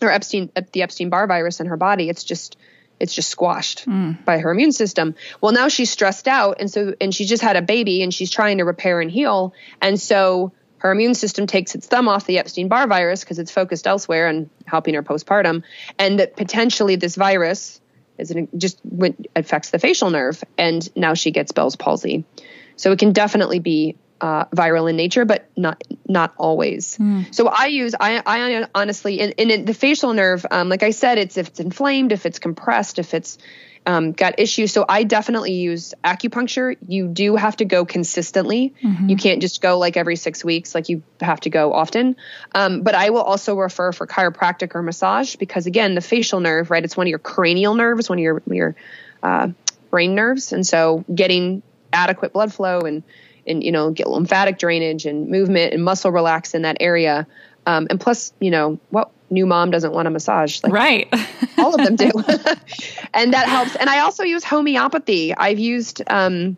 or 0.01 0.11
Epstein, 0.11 0.51
uh, 0.55 0.61
the 0.71 0.81
Epstein 0.81 1.09
Barr 1.09 1.27
virus 1.27 1.59
in 1.59 1.67
her 1.67 1.77
body. 1.77 2.09
It's 2.09 2.23
just, 2.23 2.57
it's 2.99 3.13
just 3.13 3.29
squashed 3.29 3.85
hmm. 3.85 4.13
by 4.25 4.39
her 4.39 4.51
immune 4.51 4.71
system. 4.71 5.15
Well, 5.41 5.51
now 5.51 5.67
she's 5.67 5.89
stressed 5.89 6.27
out. 6.27 6.57
And 6.59 6.71
so, 6.71 6.93
and 7.01 7.13
she 7.13 7.25
just 7.25 7.43
had 7.43 7.55
a 7.55 7.61
baby 7.61 8.03
and 8.03 8.13
she's 8.13 8.31
trying 8.31 8.59
to 8.59 8.65
repair 8.65 9.01
and 9.01 9.09
heal. 9.11 9.53
And 9.81 9.99
so 9.99 10.53
her 10.77 10.91
immune 10.91 11.15
system 11.15 11.47
takes 11.47 11.75
its 11.75 11.87
thumb 11.87 12.09
off 12.09 12.25
the 12.25 12.39
Epstein 12.39 12.67
Barr 12.67 12.87
virus 12.87 13.21
because 13.21 13.39
it's 13.39 13.51
focused 13.51 13.87
elsewhere 13.87 14.27
and 14.27 14.49
helping 14.65 14.93
her 14.95 15.03
postpartum. 15.03 15.63
And 15.97 16.19
that 16.19 16.35
potentially 16.35 16.97
this 16.97 17.15
virus 17.15 17.79
is 18.17 18.31
an, 18.31 18.49
just 18.57 18.79
went, 18.83 19.27
affects 19.35 19.69
the 19.69 19.79
facial 19.79 20.09
nerve. 20.09 20.43
And 20.57 20.87
now 20.95 21.13
she 21.13 21.31
gets 21.31 21.53
Bell's 21.53 21.77
palsy. 21.77 22.25
So 22.75 22.91
it 22.91 22.99
can 22.99 23.13
definitely 23.13 23.59
be 23.59 23.95
uh, 24.21 24.45
viral 24.45 24.89
in 24.89 24.95
nature, 24.95 25.25
but 25.25 25.49
not 25.57 25.83
not 26.07 26.33
always. 26.37 26.97
So 27.31 27.47
I 27.47 27.67
use 27.67 27.93
I, 27.99 28.21
I 28.25 28.67
honestly 28.73 29.19
in, 29.19 29.31
in 29.31 29.65
the 29.65 29.73
facial 29.73 30.13
nerve, 30.13 30.45
um, 30.49 30.69
like 30.69 30.83
I 30.83 30.91
said, 30.91 31.17
it's 31.17 31.37
if 31.37 31.49
it's 31.49 31.59
inflamed, 31.59 32.11
if 32.11 32.25
it's 32.25 32.39
compressed, 32.39 32.99
if 32.99 33.13
it's 33.13 33.37
um, 33.85 34.13
got 34.13 34.39
issues. 34.39 34.71
So 34.71 34.85
I 34.87 35.03
definitely 35.03 35.53
use 35.53 35.93
acupuncture. 36.03 36.77
You 36.87 37.07
do 37.07 37.35
have 37.35 37.57
to 37.57 37.65
go 37.65 37.83
consistently. 37.83 38.73
You 39.09 39.17
can't 39.17 39.41
just 39.41 39.61
go 39.61 39.77
like 39.77 39.97
every 39.97 40.15
six 40.15 40.43
weeks. 40.43 40.73
Like 40.73 40.87
you 40.89 41.03
have 41.19 41.41
to 41.41 41.49
go 41.49 41.73
often. 41.73 42.15
Um, 42.55 42.81
but 42.83 42.95
I 42.95 43.09
will 43.09 43.21
also 43.21 43.55
refer 43.55 43.91
for 43.91 44.07
chiropractic 44.07 44.73
or 44.75 44.81
massage 44.81 45.35
because 45.35 45.65
again, 45.65 45.95
the 45.95 46.01
facial 46.01 46.39
nerve, 46.39 46.71
right? 46.71 46.83
It's 46.83 46.95
one 46.95 47.07
of 47.07 47.09
your 47.09 47.19
cranial 47.19 47.75
nerves, 47.75 48.09
one 48.09 48.19
of 48.19 48.23
your 48.23 48.41
your 48.47 48.75
uh, 49.21 49.49
brain 49.89 50.15
nerves, 50.15 50.53
and 50.53 50.65
so 50.65 51.03
getting 51.13 51.61
adequate 51.93 52.33
blood 52.33 52.53
flow 52.53 52.81
and 52.81 53.03
and 53.45 53.63
you 53.63 53.71
know 53.71 53.91
get 53.91 54.07
lymphatic 54.07 54.57
drainage 54.57 55.05
and 55.05 55.29
movement 55.29 55.73
and 55.73 55.83
muscle 55.83 56.11
relax 56.11 56.53
in 56.53 56.63
that 56.63 56.77
area. 56.79 57.27
Um, 57.65 57.87
and 57.89 57.99
plus, 57.99 58.33
you 58.41 58.51
know, 58.51 58.77
what 58.89 59.09
new 59.29 59.45
mom 59.45 59.71
doesn't 59.71 59.93
want 59.93 60.07
a 60.07 60.11
massage? 60.11 60.61
Like 60.63 60.73
right. 60.73 61.13
all 61.57 61.73
of 61.73 61.85
them 61.85 61.95
do, 61.95 62.11
and 63.13 63.33
that 63.33 63.47
helps. 63.47 63.75
And 63.77 63.89
I 63.89 63.99
also 63.99 64.23
use 64.23 64.43
homeopathy. 64.43 65.33
I've 65.35 65.59
used 65.59 66.01
um, 66.07 66.57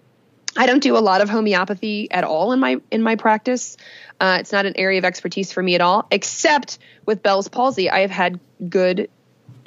I 0.58 0.66
don't 0.66 0.82
do 0.82 0.98
a 0.98 1.00
lot 1.00 1.22
of 1.22 1.30
homeopathy 1.30 2.10
at 2.12 2.24
all 2.24 2.52
in 2.54 2.60
my 2.60 2.78
in 2.92 3.02
my 3.02 3.16
practice. 3.16 3.78
Uh, 4.20 4.38
it's 4.40 4.52
not 4.52 4.66
an 4.66 4.74
area 4.78 4.98
of 4.98 5.06
expertise 5.06 5.52
for 5.52 5.62
me 5.62 5.76
at 5.76 5.82
all, 5.82 6.08
except 6.12 6.80
with 7.06 7.22
Bell's 7.22 7.50
palsy. 7.50 7.90
I 7.90 8.00
have 8.00 8.12
had 8.12 8.40
good 8.70 9.10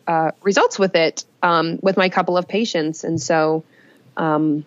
uh, 0.06 0.30
results 0.42 0.78
with 0.78 0.94
it 0.94 1.24
um, 1.42 1.78
with 1.82 1.96
my 1.96 2.08
couple 2.08 2.38
of 2.38 2.48
patients, 2.48 3.04
and 3.04 3.20
so 3.20 3.64
um, 4.16 4.64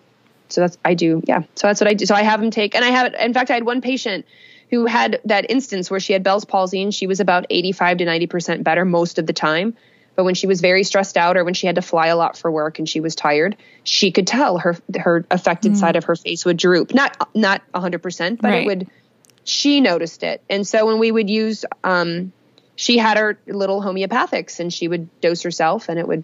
so 0.52 0.62
that's 0.62 0.78
I 0.84 0.93
do 0.93 1.22
yeah. 1.26 1.43
So 1.56 1.68
that's 1.68 1.82
what 1.82 1.88
I 1.88 1.93
do. 1.93 2.06
So 2.06 2.16
I 2.16 2.24
have 2.24 2.39
them 2.39 2.52
take, 2.52 2.76
and 2.76 2.84
I 2.84 2.89
have 2.89 3.14
in 3.14 3.34
fact 3.34 3.49
I 3.49 3.54
had 3.54 3.66
one 3.66 3.82
patient 3.82 4.26
who 4.70 4.86
had 4.86 5.22
that 5.26 5.49
instance 5.49 5.91
where 5.91 5.99
she 5.99 6.14
had 6.14 6.24
Bell's 6.24 6.45
palsy 6.45 6.82
and 6.82 6.93
she 6.93 7.08
was 7.08 7.20
about 7.20 7.45
eighty 7.49 7.72
five 7.72 7.97
to 7.97 8.06
ninety 8.06 8.28
percent 8.28 8.64
better 8.64 8.86
most 8.86 9.20
of 9.20 9.28
the 9.28 9.34
time. 9.34 9.76
But 10.16 10.26
when 10.26 10.36
she 10.36 10.45
was 10.45 10.60
very 10.60 10.84
stressed 10.84 11.18
out 11.18 11.38
or 11.38 11.45
when 11.45 11.54
she 11.54 11.68
had 11.68 11.76
to 11.76 11.82
fly 11.82 12.08
a 12.08 12.18
lot 12.18 12.38
for 12.38 12.52
work 12.52 12.80
and 12.80 12.88
she 12.88 12.99
was 12.99 13.16
tired, 13.16 13.56
she 13.84 14.12
could 14.12 14.28
tell 14.28 14.58
her 14.58 14.78
her 14.99 15.26
affected 15.32 15.74
mm. 15.74 15.78
side 15.78 15.95
of 15.95 16.04
her 16.04 16.16
face 16.16 16.43
would 16.45 16.58
droop. 16.58 16.93
Not 16.93 17.30
not 17.34 17.62
100%, 17.74 18.41
but 18.41 18.47
right. 18.47 18.64
it 18.64 18.66
would 18.66 18.88
she 19.43 19.82
noticed 19.82 20.24
it. 20.24 20.43
And 20.49 20.68
so 20.68 20.86
when 20.86 20.99
we 20.99 21.12
would 21.12 21.30
use 21.30 21.66
um 21.84 22.34
she 22.76 22.97
had 22.97 23.18
her 23.18 23.39
little 23.47 23.82
homeopathics 23.82 24.60
and 24.60 24.74
she 24.74 24.88
would 24.88 25.22
dose 25.22 25.43
herself 25.43 25.88
and 25.88 25.99
it 25.99 26.08
would 26.08 26.24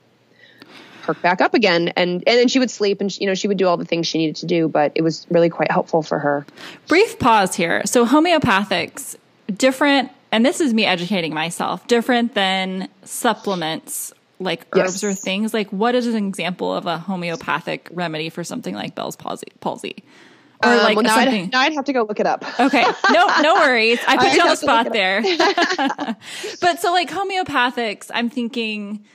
perk 1.08 1.22
back 1.22 1.42
up 1.42 1.54
again 1.54 1.88
and 1.96 2.24
and 2.28 2.38
then 2.38 2.48
she 2.48 2.60
would 2.60 2.70
sleep 2.70 3.02
and 3.02 3.12
she, 3.12 3.22
you 3.22 3.28
know 3.28 3.34
she 3.34 3.48
would 3.48 3.58
do 3.58 3.68
all 3.68 3.78
the 3.78 3.86
things 3.86 4.06
she 4.06 4.18
needed 4.18 4.36
to 4.36 4.46
do 4.46 4.68
but 4.68 4.92
it 4.96 5.02
was 5.02 5.26
really 5.30 5.50
quite 5.50 5.72
helpful 5.72 6.04
for 6.04 6.20
her 6.20 6.46
brief 6.88 7.18
pause 7.18 7.56
here 7.56 7.82
so 7.86 8.06
homeopathics 8.06 9.16
different 9.56 10.12
and 10.32 10.46
this 10.46 10.62
is 10.62 10.74
me 10.74 10.86
educating 10.86 11.34
myself, 11.34 11.88
different 11.88 12.34
than 12.34 12.90
supplements 13.04 14.14
like 14.40 14.68
herbs 14.74 15.02
yes. 15.02 15.04
or 15.04 15.14
things. 15.14 15.54
Like, 15.54 15.72
what 15.72 15.96
is 15.96 16.08
an 16.08 16.28
example 16.28 16.74
of 16.76 16.86
a 16.86 16.98
homeopathic 16.98 17.90
remedy 17.92 18.30
for 18.30 18.44
something 18.44 18.76
like 18.76 18.94
Bell's 18.94 19.16
palsy? 19.16 19.48
palsy? 19.62 20.04
Or 20.64 20.72
um, 20.72 20.78
like 20.80 20.96
well, 20.96 21.04
now 21.04 21.16
something. 21.16 21.46
I'd, 21.46 21.52
now 21.52 21.60
I'd 21.62 21.74
have 21.74 21.86
to 21.86 21.94
go 21.94 22.04
look 22.04 22.20
it 22.20 22.26
up. 22.26 22.44
Okay, 22.60 22.84
no, 23.12 23.28
no 23.42 23.56
worries. 23.56 24.00
I 24.08 24.18
put 24.26 24.34
you 24.34 24.42
on 24.42 24.50
the 24.50 24.56
spot 24.56 24.92
there. 24.92 25.22
but 26.62 26.80
so, 26.82 26.92
like 26.92 27.10
homeopathics, 27.10 28.12
I'm 28.14 28.30
thinking. 28.30 29.06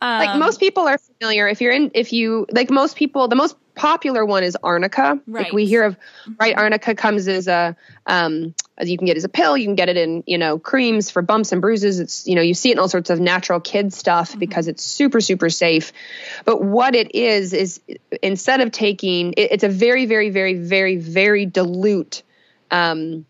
Um, 0.00 0.18
like 0.18 0.38
most 0.38 0.60
people 0.60 0.86
are 0.86 0.98
familiar. 0.98 1.48
If 1.48 1.60
you're 1.60 1.72
in, 1.72 1.90
if 1.94 2.12
you 2.12 2.46
like 2.50 2.70
most 2.70 2.96
people, 2.96 3.28
the 3.28 3.36
most 3.36 3.56
popular 3.74 4.24
one 4.24 4.42
is 4.42 4.56
arnica. 4.62 5.20
Right. 5.26 5.44
Like 5.44 5.52
we 5.52 5.66
hear 5.66 5.84
of, 5.84 5.96
right? 6.38 6.56
Arnica 6.56 6.94
comes 6.94 7.28
as 7.28 7.46
a, 7.46 7.76
um, 8.06 8.54
as 8.76 8.90
you 8.90 8.98
can 8.98 9.06
get 9.06 9.16
as 9.16 9.24
a 9.24 9.28
pill. 9.28 9.56
You 9.56 9.66
can 9.66 9.74
get 9.74 9.88
it 9.88 9.96
in, 9.96 10.24
you 10.26 10.38
know, 10.38 10.58
creams 10.58 11.10
for 11.10 11.22
bumps 11.22 11.52
and 11.52 11.60
bruises. 11.60 12.00
It's, 12.00 12.26
you 12.26 12.34
know, 12.34 12.42
you 12.42 12.54
see 12.54 12.70
it 12.70 12.72
in 12.72 12.78
all 12.78 12.88
sorts 12.88 13.10
of 13.10 13.20
natural 13.20 13.60
kid 13.60 13.92
stuff 13.92 14.30
mm-hmm. 14.30 14.40
because 14.40 14.68
it's 14.68 14.82
super, 14.82 15.20
super 15.20 15.50
safe. 15.50 15.92
But 16.44 16.62
what 16.62 16.94
it 16.94 17.14
is, 17.14 17.52
is 17.52 17.80
instead 18.22 18.60
of 18.60 18.72
taking, 18.72 19.34
it, 19.34 19.52
it's 19.52 19.64
a 19.64 19.68
very, 19.68 20.06
very, 20.06 20.30
very, 20.30 20.54
very, 20.54 20.96
very 20.96 21.46
dilute, 21.46 22.22
um, 22.70 23.24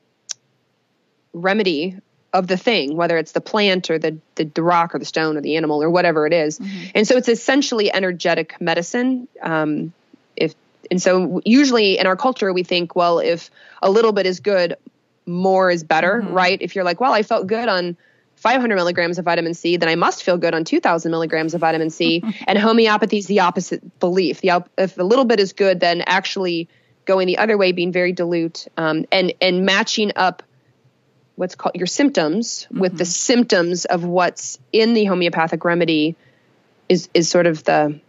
remedy 1.33 1.97
of 2.37 2.47
the 2.47 2.57
thing, 2.57 2.97
whether 2.97 3.17
it's 3.17 3.33
the 3.33 3.41
plant 3.41 3.91
or 3.91 3.99
the, 3.99 4.19
the, 4.35 4.45
the 4.45 4.63
rock 4.63 4.95
or 4.95 4.99
the 4.99 5.05
stone 5.05 5.37
or 5.37 5.41
the 5.41 5.57
animal 5.57 5.83
or 5.83 5.91
whatever 5.91 6.27
it 6.27 6.33
is. 6.33 6.59
Mm-hmm. 6.59 6.91
And 6.95 7.09
so 7.09 7.17
it's 7.17 7.29
essentially 7.29 7.93
energetic 7.93 8.61
medicine. 8.61 9.29
Um, 9.43 9.93
if 10.37 10.55
and 10.91 11.01
so 11.01 11.41
usually 11.45 11.99
in 11.99 12.07
our 12.07 12.17
culture 12.17 12.53
we 12.53 12.63
think 12.63 12.95
well 12.95 13.19
if 13.19 13.51
a 13.83 13.91
little 13.91 14.13
bit 14.13 14.27
is 14.27 14.41
good 14.41 14.77
more 15.27 15.71
is 15.71 15.83
better 15.83 16.21
mm-hmm. 16.23 16.33
right 16.33 16.63
if 16.63 16.77
you're 16.77 16.85
like 16.85 17.01
well 17.01 17.13
i 17.13 17.25
felt 17.25 17.49
good 17.49 17.69
on 17.69 17.97
500 18.37 18.77
milligrams 18.77 19.19
of 19.19 19.25
vitamin 19.25 19.55
c 19.55 19.79
then 19.79 19.89
i 19.89 19.97
must 19.97 20.23
feel 20.23 20.37
good 20.37 20.55
on 20.55 20.63
2000 20.63 21.11
milligrams 21.11 21.55
of 21.55 21.61
vitamin 21.61 21.91
c 21.91 22.23
and 22.47 22.59
homeopathy 22.59 23.19
is 23.19 23.27
the 23.27 23.41
opposite 23.41 23.99
belief 23.99 24.43
the 24.43 24.65
if 24.79 24.97
a 24.99 25.03
little 25.03 25.25
bit 25.25 25.41
is 25.41 25.53
good 25.53 25.81
then 25.81 26.03
actually 26.07 26.69
going 27.07 27.27
the 27.27 27.39
other 27.39 27.57
way 27.57 27.73
being 27.73 27.91
very 27.91 28.13
dilute 28.13 28.69
um, 28.77 29.07
and 29.11 29.33
and 29.41 29.65
matching 29.65 30.13
up 30.15 30.43
what's 31.37 31.55
called 31.55 31.77
your 31.77 31.87
symptoms 31.87 32.65
mm-hmm. 32.65 32.81
with 32.81 32.99
the 32.99 33.05
mm-hmm. 33.05 33.11
symptoms 33.11 33.85
of 33.85 34.05
what's 34.05 34.59
in 34.73 34.95
the 34.95 35.05
homeopathic 35.05 35.65
remedy 35.65 36.17
is 36.89 37.09
is 37.15 37.29
sort 37.29 37.47
of 37.47 37.65
the 37.65 38.01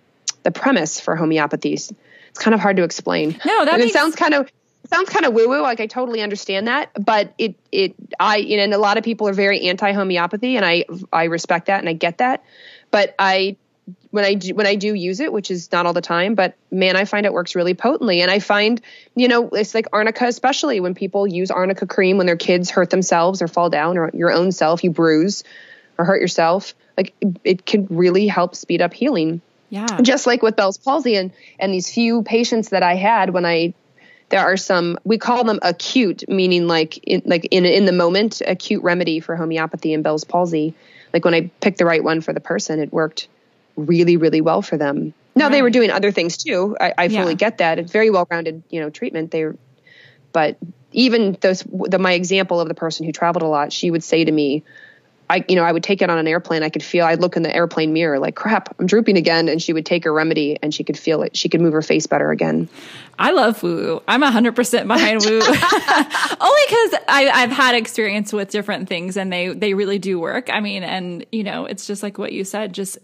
the 0.43 0.51
premise 0.51 0.99
for 0.99 1.15
homeopathies 1.15 1.93
it's 2.37 2.43
kind 2.43 2.53
of 2.53 2.59
hard 2.59 2.77
to 2.77 2.83
explain. 2.83 3.39
No, 3.45 3.65
that 3.65 3.79
makes- 3.79 3.89
it 3.89 3.93
sounds 3.93 4.15
kind 4.15 4.35
of 4.35 4.51
sounds 4.85 5.09
kind 5.09 5.25
of 5.25 5.33
woo 5.33 5.49
woo. 5.49 5.61
Like 5.61 5.79
I 5.79 5.87
totally 5.87 6.21
understand 6.21 6.67
that, 6.67 6.91
but 7.03 7.33
it 7.39 7.55
it 7.71 7.95
I 8.19 8.37
you 8.37 8.57
know, 8.57 8.63
and 8.63 8.73
a 8.75 8.77
lot 8.77 8.97
of 8.97 9.03
people 9.03 9.27
are 9.27 9.33
very 9.33 9.67
anti 9.67 9.91
homeopathy, 9.91 10.55
and 10.55 10.63
I 10.63 10.85
I 11.11 11.25
respect 11.25 11.65
that 11.65 11.79
and 11.79 11.89
I 11.89 11.93
get 11.93 12.19
that, 12.19 12.43
but 12.91 13.15
I 13.17 13.57
when 14.11 14.25
I 14.25 14.33
do, 14.33 14.53
when 14.53 14.67
I 14.67 14.75
do 14.75 14.93
use 14.93 15.19
it, 15.19 15.31
which 15.31 15.51
is 15.51 15.71
not 15.71 15.85
all 15.85 15.93
the 15.93 16.01
time, 16.01 16.35
but 16.35 16.55
man, 16.71 16.95
I 16.95 17.05
find 17.05 17.25
it 17.25 17.33
works 17.33 17.55
really 17.55 17.73
potently. 17.73 18.21
And 18.21 18.31
I 18.31 18.39
find, 18.39 18.81
you 19.15 19.27
know, 19.27 19.49
it's 19.49 19.73
like 19.73 19.87
arnica, 19.93 20.25
especially 20.25 20.79
when 20.79 20.95
people 20.95 21.27
use 21.27 21.51
arnica 21.51 21.85
cream 21.85 22.17
when 22.17 22.25
their 22.25 22.37
kids 22.37 22.69
hurt 22.69 22.89
themselves 22.89 23.41
or 23.41 23.47
fall 23.47 23.69
down, 23.69 23.97
or 23.97 24.11
your 24.13 24.31
own 24.31 24.51
self, 24.51 24.83
you 24.83 24.89
bruise 24.89 25.43
or 25.97 26.05
hurt 26.05 26.21
yourself. 26.21 26.73
Like 26.97 27.13
it 27.43 27.65
can 27.65 27.87
really 27.89 28.27
help 28.27 28.55
speed 28.55 28.81
up 28.81 28.93
healing. 28.93 29.41
Yeah. 29.69 30.01
Just 30.01 30.25
like 30.25 30.41
with 30.41 30.55
Bell's 30.55 30.77
palsy 30.77 31.15
and, 31.15 31.31
and 31.59 31.73
these 31.73 31.91
few 31.91 32.23
patients 32.23 32.69
that 32.69 32.83
I 32.83 32.95
had 32.95 33.31
when 33.31 33.45
I 33.45 33.73
there 34.29 34.41
are 34.41 34.57
some 34.57 34.97
we 35.05 35.17
call 35.17 35.45
them 35.45 35.59
acute 35.61 36.27
meaning 36.27 36.67
like 36.67 36.97
in 37.03 37.21
like 37.25 37.47
in 37.51 37.65
in 37.65 37.85
the 37.85 37.93
moment 37.93 38.41
acute 38.45 38.83
remedy 38.83 39.19
for 39.19 39.35
homeopathy 39.35 39.93
and 39.93 40.03
Bell's 40.03 40.23
palsy. 40.23 40.73
Like 41.13 41.23
when 41.23 41.33
I 41.33 41.49
picked 41.61 41.77
the 41.77 41.85
right 41.85 42.03
one 42.03 42.21
for 42.21 42.33
the 42.33 42.41
person, 42.41 42.79
it 42.79 42.91
worked 42.91 43.27
really 43.77 44.17
really 44.17 44.41
well 44.41 44.61
for 44.61 44.77
them. 44.77 45.13
Now 45.35 45.45
right. 45.45 45.51
they 45.51 45.61
were 45.61 45.69
doing 45.69 45.91
other 45.91 46.11
things 46.11 46.37
too. 46.37 46.75
I, 46.79 46.93
I 46.97 47.07
fully 47.09 47.33
yeah. 47.33 47.35
get 47.35 47.59
that. 47.59 47.79
It's 47.79 47.91
very 47.91 48.09
well 48.09 48.27
rounded, 48.29 48.63
you 48.69 48.81
know, 48.81 48.89
treatment. 48.89 49.31
They, 49.31 49.45
but 50.33 50.57
even 50.91 51.37
those 51.41 51.63
the 51.63 51.99
my 51.99 52.13
example 52.13 52.59
of 52.59 52.67
the 52.67 52.73
person 52.73 53.05
who 53.05 53.11
traveled 53.11 53.43
a 53.43 53.47
lot, 53.47 53.71
she 53.71 53.91
would 53.91 54.03
say 54.03 54.25
to 54.25 54.31
me, 54.31 54.63
I, 55.29 55.43
you 55.49 55.55
know, 55.55 55.63
I 55.63 55.71
would 55.71 55.83
take 55.83 56.01
it 56.01 56.09
on 56.09 56.17
an 56.17 56.27
airplane. 56.27 56.63
I 56.63 56.69
could 56.69 56.83
feel, 56.83 57.05
I'd 57.05 57.19
look 57.19 57.35
in 57.35 57.43
the 57.43 57.53
airplane 57.53 57.91
mirror 57.91 58.17
like, 58.17 58.35
crap, 58.35 58.73
I'm 58.79 58.85
drooping 58.85 59.17
again. 59.17 59.49
And 59.49 59.61
she 59.61 59.73
would 59.73 59.85
take 59.85 60.05
her 60.05 60.13
remedy 60.13 60.57
and 60.63 60.73
she 60.73 60.85
could 60.85 60.97
feel 60.97 61.21
it. 61.21 61.35
She 61.35 61.49
could 61.49 61.59
move 61.59 61.73
her 61.73 61.81
face 61.81 62.07
better 62.07 62.31
again. 62.31 62.69
I 63.19 63.31
love 63.31 63.61
woo. 63.61 64.01
I'm 64.07 64.21
100% 64.21 64.87
behind 64.87 65.25
woo. 65.25 65.41
Only 66.39 66.61
because 66.69 67.01
I've 67.09 67.51
had 67.51 67.75
experience 67.75 68.31
with 68.31 68.49
different 68.51 68.87
things 68.87 69.17
and 69.17 69.31
they, 69.31 69.49
they 69.49 69.73
really 69.73 69.99
do 69.99 70.17
work. 70.17 70.49
I 70.49 70.61
mean, 70.61 70.83
and, 70.83 71.25
you 71.31 71.43
know, 71.43 71.65
it's 71.65 71.85
just 71.85 72.03
like 72.03 72.17
what 72.17 72.31
you 72.31 72.45
said, 72.45 72.73
just 72.73 72.97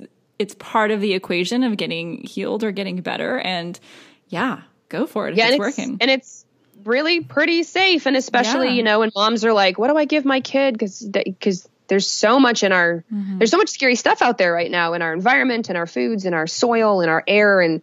it's 0.43 0.55
part 0.55 0.91
of 0.91 1.01
the 1.01 1.13
equation 1.13 1.63
of 1.63 1.77
getting 1.77 2.23
healed 2.23 2.63
or 2.63 2.71
getting 2.71 3.01
better. 3.01 3.39
And 3.39 3.79
yeah, 4.27 4.61
go 4.89 5.07
for 5.07 5.27
it. 5.27 5.35
Yeah, 5.35 5.45
it's, 5.45 5.53
it's 5.53 5.59
working. 5.59 5.97
And 5.99 6.11
it's, 6.11 6.45
really 6.83 7.21
pretty 7.21 7.63
safe 7.63 8.05
and 8.07 8.17
especially 8.17 8.67
yeah. 8.67 8.73
you 8.73 8.83
know 8.83 8.99
when 8.99 9.09
moms 9.15 9.45
are 9.45 9.53
like 9.53 9.79
what 9.79 9.87
do 9.87 9.95
i 9.95 10.03
give 10.03 10.25
my 10.25 10.41
kid 10.41 10.73
because 10.73 11.01
because 11.01 11.65
there's 11.87 12.09
so 12.09 12.39
much 12.39 12.63
in 12.63 12.73
our 12.73 13.05
mm-hmm. 13.13 13.37
there's 13.37 13.51
so 13.51 13.57
much 13.57 13.69
scary 13.69 13.95
stuff 13.95 14.21
out 14.21 14.37
there 14.37 14.51
right 14.51 14.71
now 14.71 14.93
in 14.93 15.01
our 15.01 15.13
environment 15.13 15.69
and 15.69 15.77
our 15.77 15.87
foods 15.87 16.25
and 16.25 16.35
our 16.35 16.47
soil 16.47 17.01
and 17.01 17.09
our 17.09 17.23
air 17.27 17.61
and, 17.61 17.81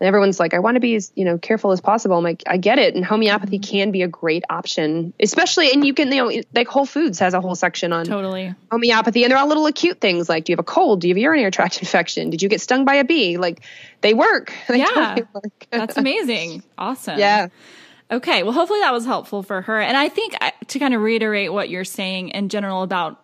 and 0.00 0.06
everyone's 0.06 0.40
like 0.40 0.54
i 0.54 0.58
want 0.58 0.74
to 0.74 0.80
be 0.80 0.94
as 0.96 1.12
you 1.14 1.24
know 1.24 1.38
careful 1.38 1.72
as 1.72 1.80
possible. 1.80 2.16
I'm 2.16 2.24
like 2.24 2.42
i 2.46 2.56
get 2.56 2.78
it 2.78 2.94
and 2.94 3.04
homeopathy 3.04 3.58
mm-hmm. 3.58 3.70
can 3.70 3.90
be 3.92 4.02
a 4.02 4.08
great 4.08 4.44
option 4.50 5.12
especially 5.20 5.72
and 5.72 5.86
you 5.86 5.94
can 5.94 6.10
you 6.10 6.24
know 6.24 6.42
like 6.54 6.68
whole 6.68 6.86
foods 6.86 7.18
has 7.20 7.34
a 7.34 7.40
whole 7.40 7.54
section 7.54 7.92
on 7.92 8.06
totally. 8.06 8.54
homeopathy 8.70 9.24
and 9.24 9.30
they're 9.30 9.38
all 9.38 9.48
little 9.48 9.66
acute 9.66 10.00
things 10.00 10.28
like 10.28 10.44
do 10.48 10.52
you 10.52 10.54
have 10.54 10.60
a 10.60 10.64
cold? 10.64 11.02
Do 11.02 11.08
you 11.08 11.14
have 11.14 11.18
a 11.18 11.20
urinary 11.20 11.50
tract 11.50 11.78
infection? 11.82 12.30
Did 12.30 12.42
you 12.42 12.48
get 12.48 12.60
stung 12.60 12.84
by 12.84 12.94
a 12.94 13.04
bee? 13.04 13.36
Like 13.36 13.62
they 14.00 14.14
work. 14.14 14.52
They 14.68 14.78
yeah. 14.78 14.86
totally 14.86 15.26
work. 15.34 15.66
that's 15.70 15.96
amazing. 15.96 16.62
Awesome. 16.76 17.18
Yeah. 17.18 17.48
Okay, 18.10 18.42
well, 18.42 18.52
hopefully 18.52 18.80
that 18.80 18.92
was 18.92 19.04
helpful 19.04 19.42
for 19.42 19.62
her. 19.62 19.80
And 19.80 19.96
I 19.96 20.08
think 20.08 20.34
to 20.68 20.78
kind 20.78 20.94
of 20.94 21.00
reiterate 21.00 21.52
what 21.52 21.68
you're 21.68 21.84
saying 21.84 22.30
in 22.30 22.48
general 22.48 22.82
about 22.82 23.22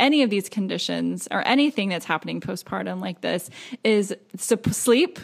any 0.00 0.22
of 0.22 0.30
these 0.30 0.48
conditions 0.48 1.28
or 1.30 1.46
anything 1.46 1.88
that's 1.88 2.04
happening 2.04 2.40
postpartum 2.40 3.00
like 3.00 3.20
this 3.20 3.48
is 3.84 4.14
sleep, 4.36 5.18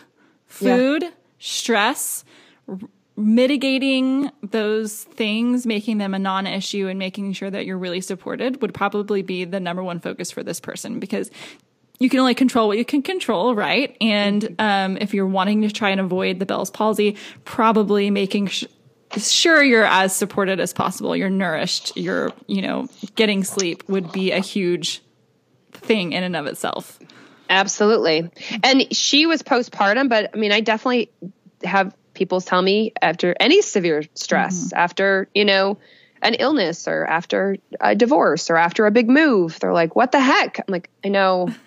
food, 0.47 1.03
yeah. 1.03 1.11
stress, 1.39 2.25
r- 2.69 2.79
mitigating 3.17 4.31
those 4.43 5.05
things, 5.05 5.67
making 5.67 5.99
them 5.99 6.15
a 6.15 6.19
non 6.19 6.47
issue 6.47 6.89
and 6.89 6.99
making 6.99 7.33
sure 7.33 7.51
that 7.51 7.67
you're 7.67 7.79
really 7.79 8.01
supported 8.01 8.61
would 8.63 8.75
probably 8.75 9.23
be 9.23 9.45
the 9.45 9.61
number 9.61 9.83
one 9.83 10.01
focus 10.01 10.31
for 10.31 10.43
this 10.43 10.61
person 10.61 10.99
because 10.99 11.31
you 12.01 12.09
can 12.09 12.19
only 12.19 12.35
control 12.35 12.67
what 12.67 12.77
you 12.77 12.85
can 12.85 13.03
control, 13.03 13.55
right? 13.55 13.97
And 14.01 14.57
um, 14.59 14.97
if 15.01 15.15
you're 15.15 15.27
wanting 15.27 15.63
to 15.63 15.71
try 15.71 15.91
and 15.91 16.01
avoid 16.01 16.41
the 16.41 16.47
Bell's 16.47 16.71
palsy, 16.71 17.17
probably 17.45 18.11
making 18.11 18.49
sh- 18.49 18.65
sure 19.17 19.63
you're 19.63 19.85
as 19.85 20.15
supported 20.15 20.59
as 20.59 20.73
possible 20.73 21.17
you're 21.17 21.31
nourished 21.31 21.97
you're 21.97 22.33
you 22.47 22.61
know 22.61 22.89
getting 23.15 23.45
sleep 23.45 23.89
would 23.89 24.11
be 24.13 24.33
a 24.33 24.41
huge 24.41 25.03
thing 25.73 26.13
in 26.13 26.23
and 26.23 26.35
of 26.37 26.47
itself 26.47 26.99
absolutely 27.49 28.31
and 28.63 28.95
she 28.95 29.27
was 29.27 29.43
postpartum 29.43 30.09
but 30.09 30.31
i 30.35 30.39
mean 30.39 30.53
i 30.53 30.61
definitely 30.61 31.11
have 31.63 31.95
people 32.15 32.41
tell 32.41 32.63
me 32.63 32.93
after 33.03 33.35
any 33.39 33.63
severe 33.63 34.03
stress 34.15 34.69
mm-hmm. 34.69 34.79
after 34.79 35.29
you 35.35 35.45
know 35.45 35.79
an 36.23 36.35
illness 36.35 36.89
or 36.89 37.05
after 37.05 37.57
a 37.81 37.95
divorce 37.95 38.51
or 38.51 38.57
after 38.57 38.87
a 38.87 38.91
big 38.91 39.09
move 39.09 39.59
they're 39.61 39.75
like 39.75 39.95
what 39.95 40.13
the 40.13 40.21
heck 40.21 40.59
i'm 40.59 40.65
like 40.73 40.89
i 41.05 41.09
know 41.09 41.49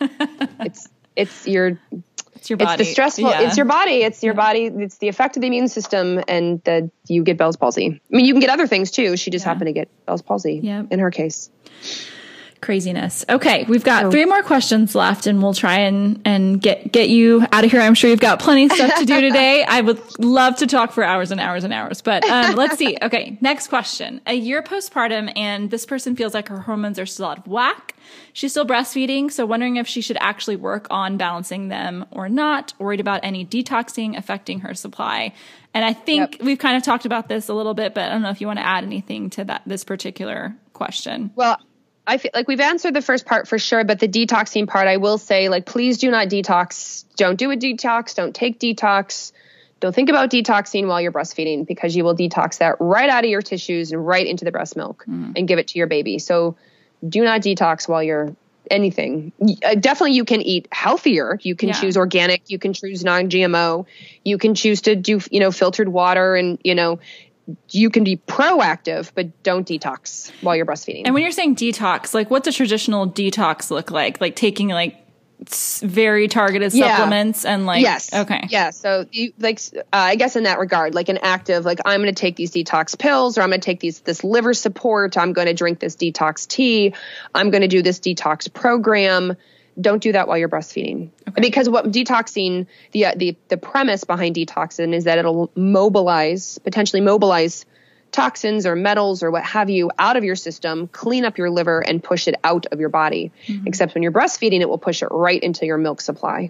it's 0.59 0.89
it's 1.15 1.47
your 1.47 1.77
It's 2.35 2.51
your 2.51 2.57
body. 2.57 2.81
It's 2.81 2.89
the 2.89 2.93
stressful. 2.93 3.29
Yeah. 3.29 3.41
It's 3.41 3.57
your 3.57 3.65
body. 3.65 4.03
It's 4.03 4.21
your 4.21 4.35
body. 4.35 4.65
It's 4.65 4.99
the 4.99 5.07
effect 5.07 5.35
of 5.35 5.41
the 5.41 5.47
immune 5.47 5.67
system, 5.67 6.21
and 6.27 6.63
the, 6.63 6.91
you 7.07 7.23
get 7.23 7.37
Bell's 7.37 7.57
palsy. 7.57 7.87
I 7.87 8.15
mean, 8.15 8.25
you 8.25 8.33
can 8.33 8.39
get 8.39 8.51
other 8.51 8.67
things 8.67 8.91
too. 8.91 9.17
She 9.17 9.31
just 9.31 9.43
Yeah. 9.43 9.49
happened 9.49 9.67
to 9.67 9.73
get 9.73 9.89
Bell's 10.05 10.21
palsy. 10.21 10.59
Yep. 10.61 10.87
In 10.91 10.99
her 10.99 11.09
case. 11.09 11.49
Craziness. 12.61 13.23
Okay, 13.29 13.65
we've 13.67 13.83
got 13.83 14.05
Oh. 14.05 14.11
three 14.11 14.25
more 14.25 14.41
questions 14.43 14.95
left, 14.95 15.27
and 15.27 15.41
we'll 15.41 15.53
try 15.53 15.79
and 15.79 16.21
and 16.25 16.61
get 16.61 16.91
get 16.91 17.09
you 17.09 17.45
out 17.51 17.63
of 17.63 17.71
here. 17.71 17.81
I'm 17.81 17.93
sure 17.95 18.09
you've 18.09 18.19
got 18.19 18.39
plenty 18.39 18.65
of 18.65 18.71
stuff 18.71 18.95
to 18.99 19.05
do 19.05 19.21
today. 19.21 19.63
I 19.67 19.81
would 19.81 20.01
love 20.23 20.57
to 20.57 20.67
talk 20.67 20.91
for 20.91 21.03
hours 21.03 21.31
and 21.31 21.39
hours 21.39 21.63
and 21.63 21.73
hours, 21.73 22.01
but 22.01 22.23
um, 22.29 22.55
let's 22.55 22.77
see. 22.77 22.97
Okay, 23.07 23.37
next 23.41 23.67
question. 23.67 24.19
A 24.27 24.33
year 24.33 24.61
postpartum, 24.61 25.31
and 25.37 25.69
this 25.71 25.85
person 25.85 26.15
feels 26.15 26.33
like 26.33 26.47
her 26.49 26.59
hormones 26.61 26.99
are 26.99 27.05
still 27.05 27.27
out 27.27 27.37
of 27.39 27.47
whack. 27.47 27.95
She's 28.33 28.51
still 28.51 28.65
breastfeeding, 28.65 29.31
so 29.31 29.45
wondering 29.45 29.77
if 29.77 29.87
she 29.87 30.01
should 30.01 30.17
actually 30.19 30.55
work 30.55 30.87
on 30.89 31.17
balancing 31.17 31.67
them 31.69 32.05
or 32.11 32.27
not. 32.29 32.73
Worried 32.79 32.99
about 32.99 33.21
any 33.23 33.45
detoxing 33.45 34.17
affecting 34.17 34.61
her 34.61 34.73
supply. 34.73 35.33
And 35.73 35.85
I 35.85 35.93
think 35.93 36.33
Yep. 36.33 36.41
we've 36.43 36.57
kind 36.59 36.75
of 36.77 36.83
talked 36.83 37.05
about 37.05 37.27
this 37.29 37.49
a 37.49 37.53
little 37.53 37.73
bit, 37.73 37.93
but 37.93 38.05
I 38.05 38.09
don't 38.09 38.21
know 38.23 38.29
if 38.29 38.41
you 38.41 38.47
want 38.47 38.59
to 38.59 38.65
add 38.65 38.83
anything 38.83 39.29
to 39.31 39.43
that 39.45 39.61
this 39.65 39.83
particular 39.83 40.55
question. 40.73 41.31
Well, 41.35 41.57
I 42.07 42.17
feel 42.17 42.31
like 42.33 42.47
we've 42.47 42.61
answered 42.61 42.93
the 42.93 43.01
first 43.01 43.25
part 43.25 43.47
for 43.49 43.59
sure, 43.59 43.83
but 43.83 43.99
the 43.99 44.07
detoxing 44.07 44.65
part, 44.67 44.87
I 44.87 44.97
will 44.97 45.17
say, 45.17 45.49
like, 45.49 45.65
please 45.65 45.97
do 45.97 46.09
not 46.09 46.29
detox. 46.29 47.03
Don't 47.17 47.37
do 47.37 47.51
a 47.51 47.57
detox. 47.57 48.15
Don't 48.15 48.33
take 48.33 48.59
detox. 48.59 49.33
Don't 49.81 49.93
think 49.93 50.09
about 50.09 50.31
detoxing 50.31 50.87
while 50.87 51.01
you're 51.01 51.11
breastfeeding 51.11 51.67
because 51.67 51.95
you 51.95 52.03
will 52.05 52.15
detox 52.15 52.59
that 52.59 52.77
right 52.79 53.09
out 53.09 53.25
of 53.25 53.29
your 53.29 53.41
tissues 53.41 53.91
and 53.91 54.07
right 54.07 54.25
into 54.25 54.45
the 54.45 54.51
breast 54.51 54.75
milk 54.75 55.03
and 55.07 55.47
give 55.47 55.59
it 55.59 55.67
to 55.67 55.77
your 55.77 55.87
baby. 55.87 56.17
So 56.17 56.55
do 57.07 57.23
not 57.23 57.41
detox 57.41 57.87
while 57.87 58.01
you're 58.01 58.35
anything. 58.71 59.31
Uh, 59.63 59.75
definitely, 59.75 60.15
you 60.15 60.25
can 60.25 60.41
eat 60.41 60.67
healthier. 60.71 61.39
You 61.41 61.55
can 61.55 61.69
Yeah. 61.69 61.79
choose 61.79 61.95
organic. 61.97 62.49
You 62.49 62.59
can 62.59 62.73
choose 62.73 63.03
non-GMO. 63.03 63.85
You 64.25 64.37
can 64.37 64.55
choose 64.55 64.81
to 64.81 64.95
do, 64.95 65.21
you 65.31 65.39
know, 65.39 65.51
filtered 65.51 65.87
water 65.87 66.35
and, 66.35 66.57
you 66.63 66.75
know, 66.75 66.99
you 67.71 67.89
can 67.89 68.03
be 68.03 68.17
proactive, 68.17 69.11
but 69.15 69.43
don't 69.43 69.67
detox 69.67 70.31
while 70.41 70.55
you're 70.55 70.65
breastfeeding. 70.65 71.03
And 71.05 71.13
when 71.13 71.23
you're 71.23 71.31
saying 71.31 71.55
detox, 71.55 72.13
like 72.13 72.29
what's 72.29 72.47
a 72.47 72.51
traditional 72.51 73.09
detox 73.09 73.71
look 73.71 73.91
like? 73.91 74.19
Like 74.19 74.35
taking 74.35 74.69
like 74.69 74.95
very 75.83 76.27
targeted 76.27 76.73
Yeah. 76.73 76.97
supplements 76.97 77.45
and 77.45 77.65
like 77.65 77.81
yes. 77.81 78.13
okay. 78.13 78.41
Yeah. 78.49 78.71
So, 78.71 79.05
you, 79.11 79.33
like, 79.37 79.61
uh, 79.75 79.81
I 79.93 80.15
guess 80.15 80.35
in 80.35 80.43
that 80.43 80.57
regard, 80.59 80.95
like 80.95 81.09
an 81.09 81.19
active, 81.21 81.63
like 81.63 81.79
I'm 81.85 82.01
going 82.01 82.13
to 82.13 82.19
take 82.19 82.35
these 82.35 82.51
detox 82.51 82.97
pills, 82.97 83.37
or 83.37 83.41
I'm 83.41 83.49
going 83.49 83.61
to 83.61 83.65
take 83.65 83.79
these 83.79 83.99
this 83.99 84.23
liver 84.23 84.53
support. 84.53 85.17
I'm 85.17 85.33
going 85.33 85.47
to 85.47 85.53
drink 85.53 85.79
this 85.79 85.95
detox 85.95 86.47
tea. 86.47 86.93
I'm 87.35 87.51
going 87.51 87.61
to 87.61 87.67
do 87.67 87.81
this 87.81 87.99
detox 87.99 88.51
program. 88.51 89.37
Don't 89.79 90.01
do 90.01 90.11
that 90.11 90.27
while 90.27 90.37
you're 90.39 90.49
breastfeeding, 90.49 91.09
because 91.35 91.69
what 91.69 91.91
detoxing 91.91 92.65
the 92.93 93.05
uh, 93.05 93.13
the 93.15 93.35
the 93.49 93.57
premise 93.57 94.03
behind 94.05 94.35
detoxing 94.35 94.93
is 94.93 95.03
that 95.03 95.19
it'll 95.19 95.51
mobilize 95.55 96.57
potentially 96.59 97.01
mobilize 97.01 97.65
toxins 98.11 98.65
or 98.65 98.75
metals 98.75 99.21
or 99.21 99.29
what 99.29 99.43
have 99.43 99.69
you 99.69 99.91
out 99.99 100.17
of 100.17 100.23
your 100.23 100.35
system, 100.35 100.87
clean 100.87 101.25
up 101.25 101.37
your 101.37 101.51
liver, 101.51 101.79
and 101.81 102.03
push 102.03 102.27
it 102.27 102.35
out 102.43 102.65
of 102.71 102.79
your 102.79 102.89
body. 102.89 103.31
Except 103.67 103.93
when 103.93 104.01
you're 104.01 104.11
breastfeeding, 104.11 104.61
it 104.61 104.69
will 104.69 104.79
push 104.79 105.03
it 105.03 105.09
right 105.11 105.43
into 105.43 105.65
your 105.65 105.77
milk 105.77 106.01
supply, 106.01 106.49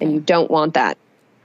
and 0.00 0.12
you 0.12 0.20
don't 0.20 0.50
want 0.50 0.74
that. 0.74 0.98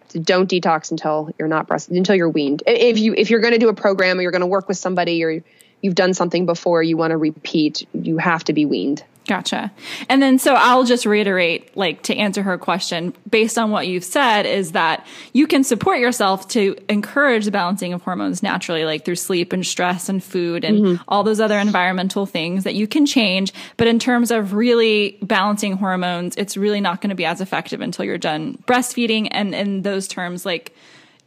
So 0.09 0.19
don't 0.19 0.49
detox 0.49 0.89
until 0.89 1.29
you're 1.37 1.47
not 1.47 1.67
breast 1.67 1.89
until 1.89 2.15
you're 2.15 2.29
weaned. 2.29 2.63
If 2.65 2.97
you 2.97 3.13
if 3.15 3.29
you're 3.29 3.41
going 3.41 3.53
to 3.53 3.59
do 3.59 3.69
a 3.69 3.75
program 3.75 4.17
or 4.17 4.23
you're 4.23 4.31
going 4.31 4.41
to 4.41 4.47
work 4.47 4.67
with 4.67 4.77
somebody 4.77 5.23
or 5.23 5.43
you've 5.81 5.95
done 5.95 6.15
something 6.15 6.47
before, 6.47 6.81
you 6.81 6.97
want 6.97 7.11
to 7.11 7.17
repeat, 7.17 7.87
you 7.93 8.17
have 8.17 8.43
to 8.45 8.53
be 8.53 8.65
weaned. 8.65 9.03
Gotcha. 9.27 9.71
And 10.09 10.19
then, 10.19 10.39
so 10.39 10.55
I'll 10.55 10.83
just 10.83 11.05
reiterate, 11.05 11.77
like, 11.77 12.01
to 12.03 12.15
answer 12.15 12.41
her 12.41 12.57
question, 12.57 13.13
based 13.29 13.57
on 13.57 13.69
what 13.69 13.87
you've 13.87 14.03
said, 14.03 14.47
is 14.47 14.71
that 14.71 15.05
you 15.31 15.45
can 15.45 15.63
support 15.63 15.99
yourself 15.99 16.47
to 16.49 16.75
encourage 16.89 17.45
the 17.45 17.51
balancing 17.51 17.93
of 17.93 18.01
hormones 18.01 18.41
naturally, 18.41 18.83
like 18.83 19.05
through 19.05 19.17
sleep 19.17 19.53
and 19.53 19.65
stress 19.65 20.09
and 20.09 20.23
food 20.23 20.65
and 20.65 20.99
all 21.07 21.23
those 21.23 21.39
other 21.39 21.59
environmental 21.59 22.25
things 22.25 22.63
that 22.63 22.73
you 22.73 22.87
can 22.87 23.05
change. 23.05 23.53
But 23.77 23.87
in 23.87 23.99
terms 23.99 24.31
of 24.31 24.53
really 24.53 25.19
balancing 25.21 25.73
hormones, 25.73 26.35
it's 26.35 26.57
really 26.57 26.81
not 26.81 26.99
going 26.99 27.11
to 27.11 27.15
be 27.15 27.25
as 27.25 27.41
effective 27.41 27.79
until 27.79 28.05
you're 28.05 28.17
done 28.17 28.57
breastfeeding. 28.65 29.27
And 29.29 29.53
in 29.53 29.83
those 29.83 30.07
terms, 30.07 30.47
like, 30.47 30.75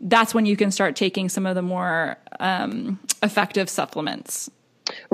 that's 0.00 0.34
when 0.34 0.46
you 0.46 0.56
can 0.56 0.72
start 0.72 0.96
taking 0.96 1.28
some 1.28 1.46
of 1.46 1.54
the 1.54 1.62
more 1.62 2.16
um, 2.40 2.98
effective 3.22 3.70
supplements. 3.70 4.50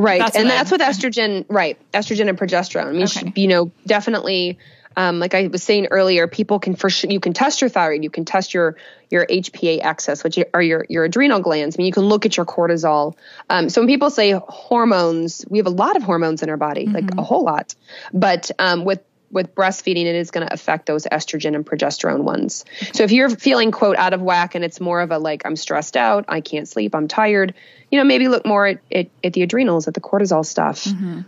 Right. 0.01 0.19
That's 0.21 0.37
and 0.37 0.49
that's 0.49 0.71
with 0.71 0.81
estrogen, 0.81 1.45
right. 1.49 1.77
Estrogen 1.93 2.29
and 2.29 2.39
progesterone. 2.39 2.87
I 2.87 2.93
mean, 2.93 3.07
sh- 3.07 3.19
Okay. 3.19 3.33
you 3.37 3.49
know, 3.49 3.71
definitely, 3.87 4.59
um, 4.97 5.21
like 5.21 5.35
I 5.35 5.47
was 5.49 5.63
saying 5.63 5.89
earlier, 5.91 6.27
people 6.27 6.59
can 6.59 6.75
for 6.75 6.89
sure, 6.91 7.11
you 7.11 7.21
can 7.21 7.33
test 7.33 7.61
your 7.61 7.69
thyroid, 7.71 8.03
you 8.03 8.11
can 8.11 8.25
test 8.25 8.55
your, 8.55 8.77
your 9.11 9.27
HPA 9.27 9.83
axis, 9.83 10.25
which 10.25 10.39
are 10.55 10.63
your, 10.63 10.87
your 10.89 11.05
adrenal 11.05 11.41
glands. 11.41 11.77
I 11.77 11.79
mean, 11.79 11.87
you 11.87 11.93
can 11.93 12.05
look 12.05 12.25
at 12.27 12.37
your 12.37 12.47
cortisol. 12.47 13.15
Um, 13.51 13.69
so 13.69 13.81
when 13.83 13.89
people 13.89 14.11
say 14.11 14.33
hormones, 14.49 15.45
we 15.49 15.59
have 15.59 15.67
a 15.67 15.71
lot 15.71 15.97
of 15.97 16.03
hormones 16.03 16.43
in 16.43 16.49
our 16.51 16.57
body, 16.57 16.87
like 16.87 17.17
a 17.19 17.23
whole 17.23 17.45
lot. 17.45 17.75
But 18.13 18.51
um, 18.59 18.85
with 18.85 19.01
with 19.31 19.55
breastfeeding, 19.55 20.07
it 20.07 20.17
is 20.17 20.31
going 20.31 20.47
to 20.47 20.53
affect 20.53 20.87
those 20.87 21.05
estrogen 21.05 21.55
and 21.55 21.65
progesterone 21.65 22.23
ones. 22.23 22.65
So 22.93 23.05
if 23.05 23.13
you're 23.13 23.31
feeling 23.31 23.71
quote 23.71 23.97
out 23.97 24.13
of 24.13 24.21
whack 24.21 24.55
and 24.55 24.65
it's 24.65 24.81
more 24.81 25.01
of 25.01 25.11
a 25.11 25.19
like 25.19 25.43
I'm 25.45 25.57
stressed 25.57 25.97
out, 25.97 26.25
I 26.29 26.41
can't 26.41 26.67
sleep, 26.69 26.95
I'm 26.95 27.07
tired, 27.07 27.55
you 27.91 27.99
know, 27.99 28.05
maybe 28.05 28.29
look 28.29 28.45
more 28.45 28.67
at, 28.67 28.81
at, 28.93 29.07
at 29.23 29.33
the 29.33 29.43
adrenals, 29.43 29.87
at 29.87 29.95
the 29.95 30.01
cortisol 30.01 30.45
stuff. 30.45 30.87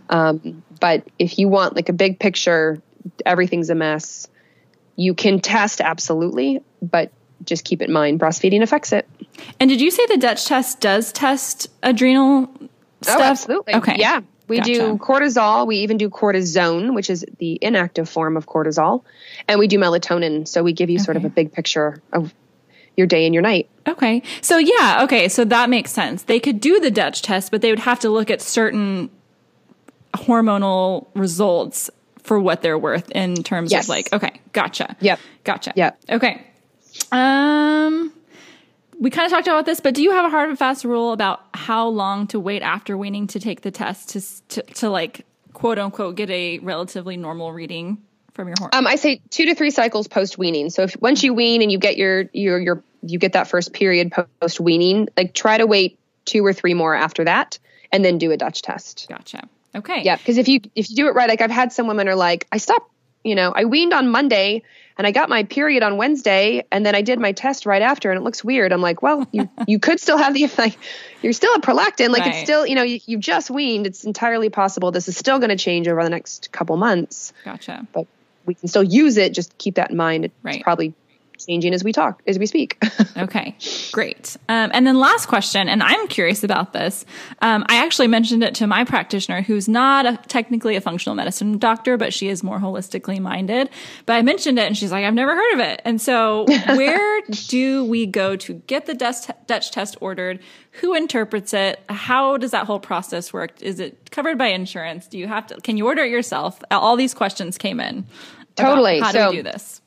Um, 0.09 0.63
but 0.79 1.07
if 1.17 1.39
you 1.39 1.47
want 1.47 1.75
like 1.75 1.89
a 1.89 1.93
big 1.93 2.19
picture, 2.19 2.81
everything's 3.25 3.69
a 3.69 3.75
mess. 3.75 4.27
You 4.95 5.13
can 5.13 5.39
test 5.39 5.81
absolutely, 5.81 6.61
but 6.81 7.11
just 7.45 7.63
keep 7.63 7.81
in 7.81 7.91
mind 7.91 8.19
breastfeeding 8.19 8.61
affects 8.61 8.91
it. 8.91 9.07
And 9.59 9.69
did 9.69 9.81
you 9.81 9.91
say 9.91 10.05
the 10.07 10.17
Dutch 10.17 10.45
test 10.45 10.81
does 10.81 11.11
test 11.11 11.67
adrenal 11.81 12.49
stuff? 13.01 13.19
Oh, 13.19 13.23
absolutely. 13.23 13.75
Okay. 13.75 13.95
Yeah. 13.97 14.21
We 14.47 14.59
do 14.59 14.97
cortisol. 14.97 15.65
We 15.65 15.77
even 15.77 15.97
do 15.97 16.09
cortisone, 16.09 16.93
which 16.93 17.09
is 17.09 17.25
the 17.39 17.57
inactive 17.61 18.09
form 18.09 18.35
of 18.37 18.45
cortisol. 18.45 19.03
And 19.47 19.59
we 19.59 19.67
do 19.67 19.79
melatonin. 19.79 20.47
So 20.47 20.63
we 20.63 20.73
give 20.73 20.89
you 20.89 20.99
sort 20.99 21.17
of 21.17 21.25
a 21.25 21.29
big 21.29 21.53
picture 21.53 22.01
of 22.11 22.33
your 22.97 23.07
day 23.07 23.25
and 23.25 23.33
your 23.33 23.41
night. 23.41 23.69
Okay. 23.87 24.21
So 24.41 24.57
yeah, 24.57 24.99
okay, 25.03 25.27
so 25.29 25.45
that 25.45 25.69
makes 25.69 25.91
sense. 25.91 26.23
They 26.23 26.39
could 26.39 26.59
do 26.59 26.79
the 26.79 26.91
Dutch 26.91 27.21
test, 27.21 27.51
but 27.51 27.61
they 27.61 27.69
would 27.71 27.79
have 27.79 27.99
to 28.01 28.09
look 28.09 28.29
at 28.29 28.41
certain 28.41 29.09
hormonal 30.13 31.07
results 31.15 31.89
for 32.21 32.39
what 32.39 32.61
they're 32.61 32.77
worth 32.77 33.09
in 33.11 33.35
terms 33.43 33.71
Yes. 33.71 33.85
of 33.85 33.89
like, 33.89 34.13
okay, 34.13 34.39
gotcha. 34.53 34.95
Yep. 34.99 35.19
Gotcha. 35.43 35.73
Yep. 35.75 35.99
Okay. 36.09 36.45
Um 37.11 38.13
we 39.03 39.09
kind 39.09 39.25
of 39.25 39.31
talked 39.31 39.47
about 39.47 39.65
this, 39.65 39.81
but 39.81 39.93
do 39.93 40.01
you 40.01 40.11
have 40.11 40.23
a 40.23 40.29
hard 40.29 40.47
and 40.47 40.57
fast 40.57 40.85
rule 40.85 41.11
about 41.11 41.43
how 41.53 41.89
long 41.89 42.25
to 42.27 42.39
wait 42.39 42.61
after 42.61 42.97
weaning 42.97 43.27
to 43.27 43.39
take 43.39 43.59
the 43.59 43.69
test 43.69 44.11
to 44.11 44.21
to, 44.47 44.73
to 44.75 44.89
like 44.89 45.25
quote 45.51 45.77
unquote 45.77 46.15
get 46.15 46.29
a 46.29 46.59
relatively 46.59 47.17
normal 47.17 47.51
reading 47.51 47.97
from 48.33 48.47
your 48.47 48.55
hormone? 48.57 48.77
Um, 48.77 48.87
I 48.87 48.95
say 48.95 49.21
two 49.29 49.47
to 49.47 49.55
three 49.55 49.71
cycles 49.71 50.07
post 50.07 50.37
weaning. 50.37 50.69
So 50.69 50.83
if 50.83 50.95
once 51.01 51.21
you 51.21 51.33
wean 51.33 51.61
and 51.61 51.69
you 51.69 51.79
get 51.79 51.97
your 51.97 52.29
your 52.31 52.57
your 52.61 52.83
you 53.01 53.19
get 53.19 53.33
that 53.33 53.49
first 53.49 53.73
period 53.73 54.13
post 54.39 54.61
weaning, 54.61 55.09
like 55.17 55.33
try 55.33 55.57
to 55.57 55.67
wait 55.67 55.99
two 56.23 56.45
or 56.45 56.53
three 56.53 56.73
more 56.73 56.95
after 56.95 57.25
that, 57.25 57.59
and 57.91 58.05
then 58.05 58.19
do 58.19 58.31
a 58.31 58.37
Dutch 58.37 58.61
test. 58.61 59.07
gotcha. 59.09 59.49
Okay. 59.75 60.03
Yeah, 60.03 60.15
because 60.15 60.37
if 60.37 60.47
you 60.47 60.61
if 60.75 60.89
you 60.89 60.95
do 60.95 61.07
it 61.09 61.11
right, 61.11 61.27
like 61.27 61.41
I've 61.41 61.51
had 61.51 61.73
some 61.73 61.87
women 61.87 62.07
are 62.07 62.15
like, 62.15 62.47
I 62.53 62.57
stopped, 62.57 62.89
you 63.21 63.35
know, 63.35 63.51
I 63.53 63.65
weaned 63.65 63.91
on 63.91 64.07
Monday 64.07 64.63
and 64.97 65.07
I 65.07 65.11
got 65.11 65.29
my 65.29 65.43
period 65.43 65.83
on 65.83 65.97
Wednesday, 65.97 66.63
and 66.71 66.85
then 66.85 66.95
I 66.95 67.01
did 67.01 67.19
my 67.19 67.31
test 67.31 67.65
right 67.65 67.81
after, 67.81 68.11
and 68.11 68.17
it 68.17 68.23
looks 68.23 68.43
weird. 68.43 68.71
I'm 68.71 68.81
like, 68.81 69.01
well, 69.01 69.27
you 69.31 69.49
you 69.67 69.79
could 69.79 69.99
still 69.99 70.17
have 70.17 70.33
the 70.33 70.49
like, 70.57 70.77
you're 71.21 71.33
still 71.33 71.53
a 71.55 71.59
prolactin, 71.61 72.09
like 72.09 72.21
Right. 72.21 72.29
it's 72.35 72.43
still, 72.43 72.65
you 72.65 72.75
know, 72.75 72.83
you, 72.83 72.99
you 73.05 73.17
just 73.17 73.49
weaned. 73.49 73.87
It's 73.87 74.03
entirely 74.03 74.49
possible 74.49 74.91
this 74.91 75.07
is 75.07 75.17
still 75.17 75.39
going 75.39 75.49
to 75.49 75.55
change 75.57 75.87
over 75.87 76.03
the 76.03 76.09
next 76.09 76.51
couple 76.51 76.77
months, 76.77 77.33
Gotcha. 77.43 77.87
but 77.93 78.07
we 78.45 78.53
can 78.55 78.67
still 78.67 78.83
use 78.83 79.17
it. 79.17 79.33
Just 79.33 79.57
keep 79.57 79.75
that 79.75 79.89
in 79.91 79.97
mind. 79.97 80.25
It's 80.25 80.33
Right. 80.43 80.63
probably 80.63 80.93
changing 81.45 81.73
as 81.73 81.83
we 81.83 81.91
talk, 81.91 82.21
as 82.27 82.39
we 82.39 82.45
speak. 82.45 82.81
Okay, 83.15 83.55
great. 83.91 84.35
Um, 84.49 84.71
and 84.73 84.87
then 84.87 84.97
last 84.99 85.27
question, 85.27 85.69
and 85.69 85.83
I'm 85.83 86.07
curious 86.07 86.43
about 86.43 86.73
this. 86.73 87.05
Um, 87.41 87.63
I 87.69 87.75
actually 87.85 88.07
mentioned 88.07 88.43
it 88.43 88.55
to 88.55 88.65
my 88.67 88.83
practitioner, 88.85 89.41
who's 89.43 89.67
not 89.69 90.05
a, 90.07 90.17
technically 90.27 90.75
a 90.75 90.81
functional 90.81 91.15
medicine 91.15 91.57
doctor, 91.59 91.95
but 91.95 92.11
she 92.11 92.27
is 92.27 92.41
more 92.43 92.59
holistically 92.59 93.19
minded. 93.19 93.69
But 94.07 94.13
I 94.13 94.23
mentioned 94.23 94.57
it, 94.57 94.63
and 94.65 94.75
she's 94.75 94.91
like, 94.91 95.05
"I've 95.05 95.13
never 95.13 95.35
heard 95.35 95.53
of 95.53 95.59
it." 95.59 95.81
And 95.85 96.01
so, 96.01 96.45
where 96.69 97.21
do 97.47 97.85
we 97.85 98.05
go 98.07 98.35
to 98.37 98.53
get 98.53 98.87
the 98.87 98.95
Dutch, 98.95 99.27
Dutch 99.45 99.71
test 99.71 99.95
ordered? 100.01 100.39
Who 100.81 100.95
interprets 100.95 101.53
it? 101.53 101.79
How 101.87 102.37
does 102.37 102.51
that 102.51 102.65
whole 102.65 102.79
process 102.79 103.31
work? 103.31 103.61
Is 103.61 103.79
it 103.79 104.09
covered 104.09 104.37
by 104.39 104.47
insurance? 104.47 105.07
Do 105.07 105.19
you 105.19 105.27
have 105.27 105.45
to? 105.47 105.61
Can 105.61 105.77
you 105.77 105.85
order 105.85 106.03
it 106.03 106.09
yourself? 106.11 106.61
All 106.71 106.95
these 106.95 107.13
questions 107.13 107.59
came 107.59 107.79
in. 107.79 108.05
Totally. 108.55 108.99
How 108.99 109.11
So- 109.11 109.25
do 109.25 109.37
we 109.37 109.43
do 109.43 109.43
this? 109.43 109.81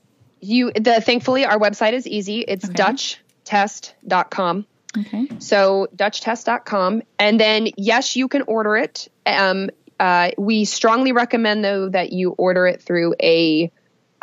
You 0.46 0.72
the 0.72 1.00
thankfully 1.00 1.44
our 1.44 1.58
website 1.58 1.92
is 1.92 2.06
easy. 2.06 2.40
It's 2.40 2.68
dutchtest.com. 2.68 4.66
Okay. 4.98 5.28
So 5.38 5.88
dutchtest.com. 5.94 7.02
And 7.18 7.38
then, 7.38 7.68
yes, 7.76 8.16
you 8.16 8.28
can 8.28 8.42
order 8.42 8.76
it. 8.76 9.08
Um, 9.26 9.70
uh, 9.98 10.30
we 10.38 10.64
strongly 10.64 11.12
recommend, 11.12 11.64
though, 11.64 11.88
that 11.88 12.12
you 12.12 12.30
order 12.30 12.66
it 12.66 12.82
through 12.82 13.14
a 13.22 13.70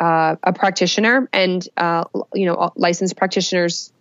uh, 0.00 0.36
a 0.42 0.52
practitioner, 0.52 1.28
and 1.32 1.66
uh, 1.76 2.04
you 2.34 2.46
know, 2.46 2.72
licensed 2.74 3.16
practitioners 3.16 3.92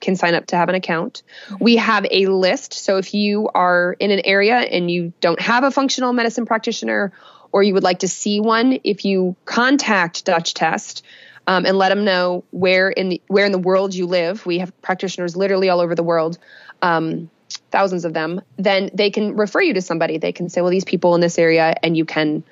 can 0.00 0.16
sign 0.16 0.34
up 0.34 0.46
to 0.46 0.56
have 0.56 0.68
an 0.68 0.74
account. 0.74 1.22
We 1.60 1.76
have 1.76 2.06
a 2.10 2.26
list. 2.26 2.74
So 2.74 2.98
if 2.98 3.14
you 3.14 3.48
are 3.54 3.96
in 3.98 4.10
an 4.10 4.20
area 4.24 4.56
and 4.56 4.90
you 4.90 5.12
don't 5.20 5.40
have 5.40 5.64
a 5.64 5.70
functional 5.70 6.12
medicine 6.12 6.44
practitioner 6.44 7.12
or 7.52 7.62
you 7.62 7.74
would 7.74 7.82
like 7.82 8.00
to 8.00 8.08
see 8.08 8.40
one, 8.40 8.78
if 8.82 9.04
you 9.04 9.36
contact 9.44 10.24
Dutch 10.24 10.54
Test 10.54 11.04
um, 11.46 11.66
and 11.66 11.76
let 11.76 11.90
them 11.90 12.04
know 12.04 12.44
where 12.50 12.90
in 12.90 13.10
the 13.10 13.22
where 13.28 13.46
in 13.46 13.52
the 13.52 13.58
world 13.58 13.94
you 13.94 14.06
live, 14.06 14.44
we 14.46 14.58
have 14.58 14.80
practitioners 14.82 15.36
literally 15.36 15.68
all 15.68 15.80
over 15.80 15.94
the 15.94 16.02
world. 16.02 16.38
Um, 16.80 17.30
thousands 17.70 18.04
of 18.04 18.14
them, 18.14 18.40
then 18.56 18.90
they 18.94 19.10
can 19.10 19.36
refer 19.36 19.60
you 19.60 19.74
to 19.74 19.82
somebody. 19.82 20.18
They 20.18 20.32
can 20.32 20.48
say, 20.48 20.60
well, 20.62 20.70
these 20.70 20.84
people 20.84 21.14
in 21.14 21.20
this 21.20 21.38
area, 21.38 21.74
and 21.82 21.96
you 21.96 22.04
can 22.04 22.44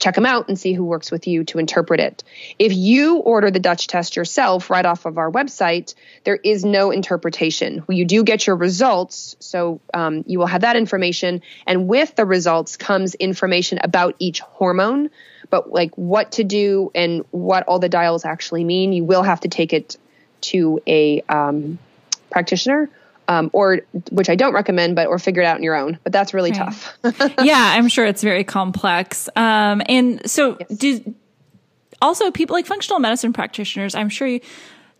check 0.00 0.14
them 0.14 0.26
out 0.26 0.48
and 0.48 0.58
see 0.58 0.72
who 0.72 0.84
works 0.84 1.10
with 1.10 1.26
you 1.26 1.44
to 1.44 1.58
interpret 1.58 2.00
it. 2.00 2.24
If 2.58 2.72
you 2.74 3.18
order 3.18 3.50
the 3.50 3.60
Dutch 3.60 3.86
test 3.86 4.16
yourself 4.16 4.70
right 4.70 4.84
off 4.84 5.04
of 5.04 5.18
our 5.18 5.30
website, 5.30 5.94
there 6.24 6.36
is 6.42 6.64
no 6.64 6.90
interpretation. 6.90 7.84
You 7.88 8.06
do 8.06 8.24
get 8.24 8.46
your 8.46 8.56
results, 8.56 9.36
so 9.38 9.80
um, 9.94 10.24
you 10.26 10.38
will 10.38 10.46
have 10.46 10.62
that 10.62 10.76
information. 10.76 11.42
And 11.66 11.86
with 11.86 12.16
the 12.16 12.24
results 12.24 12.76
comes 12.76 13.14
information 13.14 13.78
about 13.82 14.16
each 14.18 14.40
hormone, 14.40 15.10
but 15.50 15.70
like 15.70 15.94
what 15.96 16.32
to 16.32 16.44
do 16.44 16.90
and 16.94 17.24
what 17.30 17.64
all 17.64 17.78
the 17.78 17.88
dials 17.88 18.24
actually 18.24 18.64
mean. 18.64 18.92
You 18.92 19.04
will 19.04 19.22
have 19.22 19.40
to 19.40 19.48
take 19.48 19.72
it 19.72 19.98
to 20.42 20.80
a 20.86 21.20
um, 21.28 21.78
practitioner 22.30 22.88
um, 23.30 23.48
or 23.52 23.82
which 24.10 24.28
I 24.28 24.34
don't 24.34 24.52
recommend, 24.52 24.96
but 24.96 25.06
or 25.06 25.16
figure 25.20 25.40
it 25.40 25.46
out 25.46 25.54
on 25.54 25.62
your 25.62 25.76
own. 25.76 26.00
But 26.02 26.12
that's 26.12 26.34
really 26.34 26.50
right. 26.50 26.58
tough. 26.58 26.98
yeah, 27.44 27.74
I'm 27.76 27.86
sure 27.86 28.04
it's 28.04 28.24
very 28.24 28.42
complex. 28.42 29.28
Um, 29.36 29.80
and 29.86 30.28
so, 30.28 30.56
yes. 30.58 30.78
do 30.78 31.14
also 32.02 32.32
people 32.32 32.54
like 32.54 32.66
functional 32.66 32.98
medicine 32.98 33.32
practitioners. 33.32 33.94
I'm 33.94 34.08
sure 34.08 34.26
you, 34.26 34.40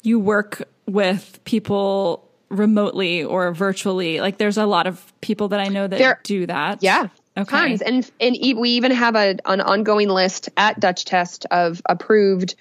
you 0.02 0.20
work 0.20 0.62
with 0.86 1.40
people 1.44 2.30
remotely 2.50 3.24
or 3.24 3.52
virtually. 3.52 4.20
Like, 4.20 4.38
there's 4.38 4.58
a 4.58 4.66
lot 4.66 4.86
of 4.86 5.12
people 5.20 5.48
that 5.48 5.58
I 5.58 5.66
know 5.66 5.88
that 5.88 5.98
there, 5.98 6.20
do 6.22 6.46
that. 6.46 6.84
Yeah. 6.84 7.08
Okay. 7.36 7.50
Tons. 7.50 7.82
And 7.82 8.08
and 8.20 8.36
we 8.58 8.70
even 8.70 8.92
have 8.92 9.16
a 9.16 9.38
an 9.44 9.60
ongoing 9.60 10.08
list 10.08 10.50
at 10.56 10.78
Dutch 10.78 11.04
Test 11.04 11.46
of 11.50 11.82
approved 11.84 12.54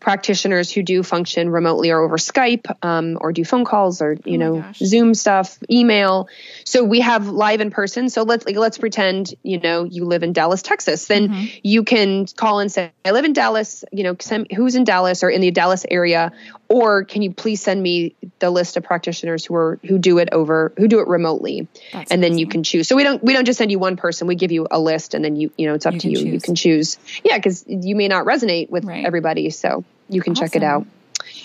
practitioners 0.00 0.72
who 0.72 0.82
do 0.82 1.02
function 1.02 1.50
remotely 1.50 1.90
or 1.90 2.00
over 2.00 2.16
Skype 2.16 2.66
um, 2.82 3.18
or 3.20 3.32
do 3.32 3.44
phone 3.44 3.64
calls 3.64 4.00
or 4.00 4.16
you 4.24 4.36
oh 4.36 4.38
know 4.38 4.60
gosh. 4.62 4.78
Zoom 4.78 5.14
stuff, 5.14 5.58
email. 5.70 6.28
So 6.64 6.82
we 6.82 7.00
have 7.00 7.28
live 7.28 7.60
in 7.60 7.70
person. 7.70 8.08
So 8.08 8.22
let's 8.22 8.46
like, 8.46 8.56
let's 8.56 8.78
pretend 8.78 9.34
you 9.42 9.60
know 9.60 9.84
you 9.84 10.06
live 10.06 10.22
in 10.22 10.32
Dallas, 10.32 10.62
Texas. 10.62 11.06
Then 11.06 11.28
mm-hmm. 11.28 11.46
you 11.62 11.84
can 11.84 12.26
call 12.26 12.60
and 12.60 12.72
say, 12.72 12.92
"I 13.04 13.10
live 13.10 13.26
in 13.26 13.34
Dallas. 13.34 13.84
You 13.92 14.04
know, 14.04 14.16
send, 14.18 14.50
who's 14.50 14.74
in 14.74 14.84
Dallas 14.84 15.22
or 15.22 15.28
in 15.28 15.42
the 15.42 15.50
Dallas 15.50 15.84
area, 15.88 16.32
or 16.68 17.04
can 17.04 17.20
you 17.20 17.32
please 17.32 17.60
send 17.60 17.82
me 17.82 18.14
the 18.38 18.50
list 18.50 18.76
of 18.78 18.84
practitioners 18.84 19.44
who 19.44 19.54
are 19.54 19.78
who 19.86 19.98
do 19.98 20.18
it 20.18 20.30
over 20.32 20.72
who 20.78 20.88
do 20.88 21.00
it 21.00 21.08
remotely, 21.08 21.68
That's 21.92 22.10
and 22.10 22.22
then 22.22 22.38
you 22.38 22.46
can 22.46 22.62
choose. 22.62 22.88
So 22.88 22.96
we 22.96 23.04
don't 23.04 23.22
we 23.22 23.34
don't 23.34 23.44
just 23.44 23.58
send 23.58 23.70
you 23.70 23.78
one 23.78 23.96
person. 23.96 24.26
We 24.26 24.34
give 24.34 24.50
you 24.50 24.66
a 24.70 24.80
list, 24.80 25.12
and 25.12 25.22
then 25.22 25.36
you 25.36 25.52
you 25.58 25.66
know 25.68 25.74
it's 25.74 25.84
up 25.84 25.94
you 25.94 26.00
to 26.00 26.08
you. 26.08 26.16
Choose. 26.16 26.32
You 26.32 26.40
can 26.40 26.54
choose. 26.54 26.98
Yeah, 27.22 27.36
because 27.36 27.64
you 27.68 27.94
may 27.96 28.08
not 28.08 28.24
resonate 28.24 28.70
with 28.70 28.84
right. 28.84 29.04
everybody. 29.04 29.50
So 29.50 29.84
you 30.08 30.20
can 30.20 30.32
awesome. 30.32 30.46
check 30.46 30.56
it 30.56 30.62
out. 30.62 30.86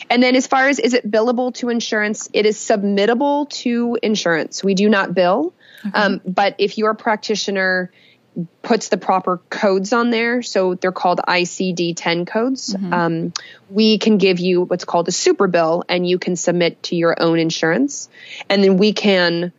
And 0.09 0.21
then 0.21 0.35
as 0.35 0.47
far 0.47 0.67
as 0.67 0.79
is 0.79 0.93
it 0.93 1.09
billable 1.09 1.53
to 1.55 1.69
insurance, 1.69 2.29
it 2.33 2.45
is 2.45 2.57
submittable 2.57 3.49
to 3.49 3.97
insurance. 4.01 4.63
We 4.63 4.73
do 4.73 4.89
not 4.89 5.13
bill. 5.13 5.53
Okay. 5.85 5.97
Um, 5.97 6.21
but 6.25 6.55
if 6.57 6.77
your 6.77 6.93
practitioner 6.93 7.91
puts 8.61 8.89
the 8.89 8.97
proper 8.97 9.37
codes 9.49 9.93
on 9.93 10.09
there, 10.09 10.41
so 10.41 10.75
they're 10.75 10.91
called 10.91 11.19
ICD 11.19 11.93
10 11.95 12.25
codes, 12.25 12.73
mm-hmm. 12.73 12.93
um, 12.93 13.33
we 13.69 13.97
can 13.97 14.17
give 14.17 14.39
you 14.39 14.61
what's 14.61 14.85
called 14.85 15.07
a 15.07 15.11
super 15.11 15.47
bill 15.47 15.83
and 15.87 16.07
you 16.07 16.19
can 16.19 16.35
submit 16.35 16.81
to 16.83 16.95
your 16.95 17.21
own 17.21 17.39
insurance. 17.39 18.09
And 18.49 18.63
then 18.63 18.77
we 18.77 18.93
can 18.93 19.53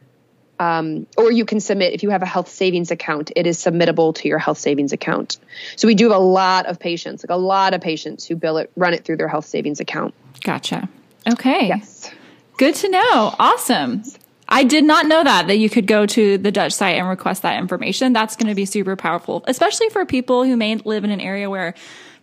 um, 0.59 1.07
or 1.17 1.31
you 1.31 1.45
can 1.45 1.61
submit 1.61 1.93
if 1.93 2.03
you 2.03 2.11
have 2.11 2.23
a 2.23 2.27
health 2.27 2.49
savings 2.49 2.91
account 2.91 3.31
it 3.37 3.47
is 3.47 3.59
submittable 3.59 4.15
to 4.15 4.29
your 4.29 4.39
health 4.39 4.59
savings 4.59 4.93
account. 4.93 5.39
So 5.77 5.87
we 5.87 5.95
do 5.95 6.11
have 6.11 6.17
a 6.17 6.25
lot 6.25 6.67
of 6.67 6.79
patients 6.79 7.25
like 7.25 7.35
a 7.35 7.41
lot 7.41 7.75
of 7.75 7.81
patients 7.81 8.27
who 8.27 8.37
bill 8.37 8.59
it 8.59 8.71
run 8.77 8.95
it 8.95 9.05
through 9.05 9.17
their 9.17 9.29
health 9.29 9.47
savings 9.47 9.81
account. 9.81 10.15
Gotcha. 10.43 10.89
Okay. 11.31 11.69
Yes. 11.69 12.11
Good 12.57 12.75
to 12.77 12.89
know. 12.89 13.35
Awesome. 13.39 14.03
I 14.49 14.65
did 14.65 14.85
not 14.85 15.07
know 15.07 15.25
that 15.25 15.49
that 15.49 15.57
you 15.57 15.69
could 15.69 15.87
go 15.87 16.07
to 16.07 16.39
the 16.39 16.53
Dutch 16.53 16.73
site 16.73 16.97
and 16.97 17.09
request 17.09 17.43
that 17.43 17.59
information. 17.59 18.13
That's 18.13 18.37
going 18.37 18.49
to 18.49 18.55
be 18.55 18.65
super 18.65 18.97
powerful, 18.97 19.45
especially 19.49 19.89
for 19.89 20.07
people 20.07 20.45
who 20.45 20.57
may 20.57 20.77
live 20.77 21.05
in 21.05 21.11
an 21.11 21.21
area 21.21 21.51
where 21.51 21.75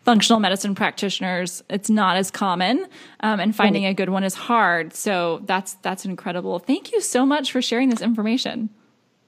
functional 0.04 0.40
medicine 0.40 0.76
practitioners, 0.76 1.64
it's 1.70 1.90
not 1.90 2.18
as 2.18 2.32
common, 2.32 2.86
um, 3.22 3.40
and 3.40 3.56
finding 3.56 3.86
a 3.86 3.94
good 3.94 4.10
one 4.10 4.24
is 4.24 4.34
hard. 4.34 4.94
So 4.94 5.42
that's 5.46 5.74
that's 5.76 6.06
incredible. 6.06 6.60
Thank 6.60 6.92
you 6.92 7.02
so 7.02 7.26
much 7.26 7.52
for 7.52 7.62
sharing 7.62 7.90
this 7.90 8.02
information. 8.02 8.70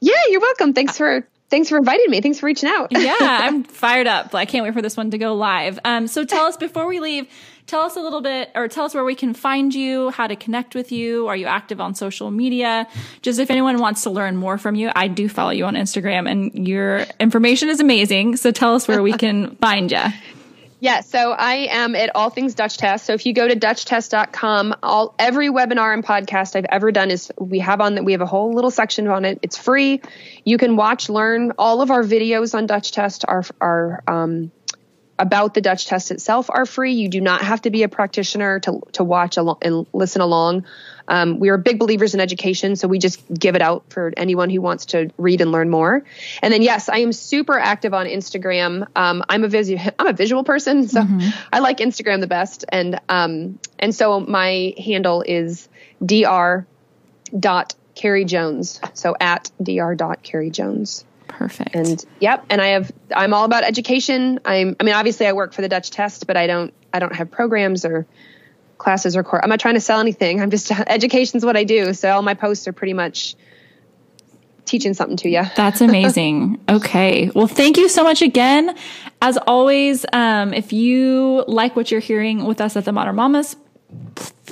Yeah, 0.02 0.14
you're 0.30 0.42
welcome. 0.42 0.74
Thanks 0.74 0.98
for 0.98 1.28
thanks 1.50 1.70
for 1.70 1.78
inviting 1.78 2.10
me. 2.10 2.22
Thanks 2.22 2.40
for 2.40 2.46
reaching 2.46 2.70
out. 2.70 2.90
yeah, 2.92 3.16
I'm 3.22 3.64
fired 3.64 4.08
up. 4.08 4.36
I 4.36 4.46
can't 4.46 4.64
wait 4.64 4.74
for 4.74 4.82
this 4.82 4.98
one 4.98 5.12
to 5.12 5.18
go 5.18 5.36
live. 5.36 5.80
Um, 5.86 6.08
so 6.08 6.26
tell 6.26 6.46
us 6.46 6.58
before 6.58 6.88
we 6.88 7.00
leave. 7.00 7.28
Tell 7.68 7.82
us 7.82 7.96
a 7.96 8.00
little 8.00 8.22
bit, 8.22 8.52
or 8.54 8.68
tell 8.68 8.86
us 8.86 8.94
where 8.94 9.04
we 9.04 9.16
can 9.16 9.34
find 9.34 9.74
you, 9.74 10.12
how 10.12 10.28
to 10.28 10.36
connect 10.36 10.76
with 10.76 10.92
you. 10.92 11.26
Are 11.28 11.36
you 11.36 11.48
active 11.48 11.82
on 11.82 11.96
social 11.96 12.30
media? 12.30 12.88
Just 13.24 13.40
if 13.40 13.50
anyone 13.50 13.80
wants 13.80 14.04
to 14.04 14.12
learn 14.12 14.36
more 14.38 14.60
from 14.60 14.76
you, 14.76 14.92
I 14.96 15.08
do 15.08 15.28
follow 15.28 15.50
you 15.50 15.66
on 15.66 15.74
Instagram, 15.74 16.30
and 16.30 16.68
your 16.68 17.08
information 17.20 17.70
is 17.70 17.80
amazing. 17.80 18.36
So 18.36 18.52
tell 18.52 18.76
us 18.76 18.88
where 18.88 19.02
we 19.02 19.14
can 19.18 19.56
find 19.56 19.92
you. 19.92 20.04
Yeah, 20.86 21.02
so 21.02 21.32
I 21.32 21.68
am 21.72 21.96
at 21.96 22.16
All 22.16 22.30
Things 22.30 22.54
Dutch 22.54 22.78
Test. 22.78 23.08
So 23.08 23.14
if 23.14 23.26
you 23.26 23.34
go 23.34 23.48
to 23.48 23.56
DutchTest.com, 23.56 24.76
all 24.84 25.16
every 25.18 25.50
webinar 25.50 25.92
and 25.96 26.06
podcast 26.06 26.56
I've 26.56 26.68
ever 26.70 26.92
done 26.92 27.10
is 27.10 27.32
we 27.40 27.58
have 27.58 27.82
on 27.82 27.96
that 27.96 28.04
we 28.04 28.12
have 28.12 28.22
a 28.22 28.28
whole 28.28 28.54
little 28.54 28.70
section 28.70 29.08
on 29.08 29.26
it. 29.26 29.40
It's 29.42 29.58
free. 29.58 30.00
You 30.44 30.60
can 30.60 30.76
watch, 30.76 31.10
learn. 31.10 31.54
All 31.58 31.82
of 31.82 31.90
our 31.90 32.04
videos 32.04 32.54
on 32.54 32.68
Dutch 32.68 32.92
Test 32.92 33.26
are 33.28 33.44
are 33.60 34.04
um, 34.08 34.52
about 35.18 35.54
the 35.54 35.62
Dutch 35.62 35.88
test 35.88 36.12
itself 36.12 36.50
are 36.50 36.66
free. 36.66 36.94
You 36.94 37.08
do 37.08 37.22
not 37.22 37.42
have 37.42 37.62
to 37.62 37.70
be 37.70 37.84
a 37.84 37.90
practitioner 37.90 38.60
to 38.62 38.82
to 38.94 39.04
watch 39.04 39.38
along 39.38 39.58
and 39.62 39.86
listen 39.94 40.22
along. 40.22 40.66
Um, 41.08 41.40
we 41.40 41.50
are 41.50 41.58
big 41.58 41.78
believers 41.80 42.14
in 42.16 42.20
education, 42.20 42.76
so 42.76 42.88
we 42.88 43.00
just 43.00 43.22
give 43.32 43.56
it 43.56 43.62
out 43.62 43.86
for 43.90 44.12
anyone 44.18 44.50
who 44.50 44.62
wants 44.62 44.88
to 44.88 45.12
read 45.18 45.40
and 45.42 45.52
learn 45.52 45.70
more. 45.70 46.04
And 46.42 46.52
then, 46.52 46.62
yes, 46.62 46.90
I 46.90 46.98
am 46.98 47.14
super 47.14 47.60
active 47.60 47.94
on 47.94 48.08
Instagram. 48.08 48.88
Um, 48.96 49.24
I'm 49.30 49.44
a 49.44 49.48
visual 49.48 49.82
I'm 50.00 50.08
a 50.08 50.14
visual 50.14 50.44
person, 50.44 50.88
so 50.88 51.02
mm-hmm. 51.02 51.30
I 51.54 51.60
like 51.60 51.78
Instagram 51.78 52.22
the 52.22 52.28
best. 52.28 52.66
And 52.70 53.00
um, 53.08 53.60
and 53.80 53.94
so 53.94 54.20
my 54.20 54.74
handle 54.78 55.24
is 55.26 55.70
dr 56.06 56.68
dot 57.38 57.76
Carrie 57.94 58.26
Jones. 58.26 58.82
So 58.94 59.16
at 59.20 59.52
dr 59.62 59.96
dot 59.96 60.24
Carrie 60.24 60.50
Jones. 60.50 61.06
Perfect. 61.38 61.76
And 61.76 62.06
yep, 62.22 62.46
and 62.50 62.62
I 62.62 62.68
have 62.68 62.92
I'm 63.14 63.34
all 63.34 63.44
about 63.44 63.66
education. 63.66 64.40
I'm 64.46 64.76
I 64.80 64.84
mean 64.84 64.96
obviously 64.96 65.28
I 65.28 65.34
work 65.34 65.54
for 65.54 65.62
the 65.62 65.68
Dutch 65.68 65.92
test, 65.92 66.28
but 66.28 66.38
I 66.38 66.48
don't 66.48 66.74
I 66.94 67.00
don't 67.00 67.14
have 67.14 67.30
programs 67.30 67.84
or 67.84 68.06
classes 68.78 69.18
or 69.18 69.24
course. 69.24 69.42
I'm 69.44 69.50
not 69.50 69.60
trying 69.60 69.74
to 69.74 69.82
sell 69.82 70.00
anything. 70.00 70.42
I'm 70.42 70.50
just 70.50 70.72
education's 70.88 71.46
what 71.46 71.58
I 71.58 71.66
do. 71.66 71.94
So 71.94 72.10
all 72.10 72.22
my 72.22 72.36
posts 72.36 72.70
are 72.70 72.74
pretty 72.74 72.94
much 72.94 73.36
teaching 74.64 74.94
something 74.94 75.18
to 75.18 75.30
you. 75.30 75.44
That's 75.58 75.82
amazing. 75.82 76.62
okay. 76.70 77.30
Well, 77.36 77.48
thank 77.48 77.78
you 77.78 77.90
so 77.90 78.04
much 78.04 78.22
again. 78.22 78.74
As 79.22 79.38
always, 79.38 80.06
um, 80.14 80.54
if 80.54 80.72
you 80.72 81.44
like 81.50 81.76
what 81.76 81.92
you're 81.92 82.00
hearing 82.00 82.46
with 82.46 82.62
us 82.62 82.78
at 82.78 82.86
the 82.86 82.94
Modern 82.94 83.16
Mamas, 83.16 83.58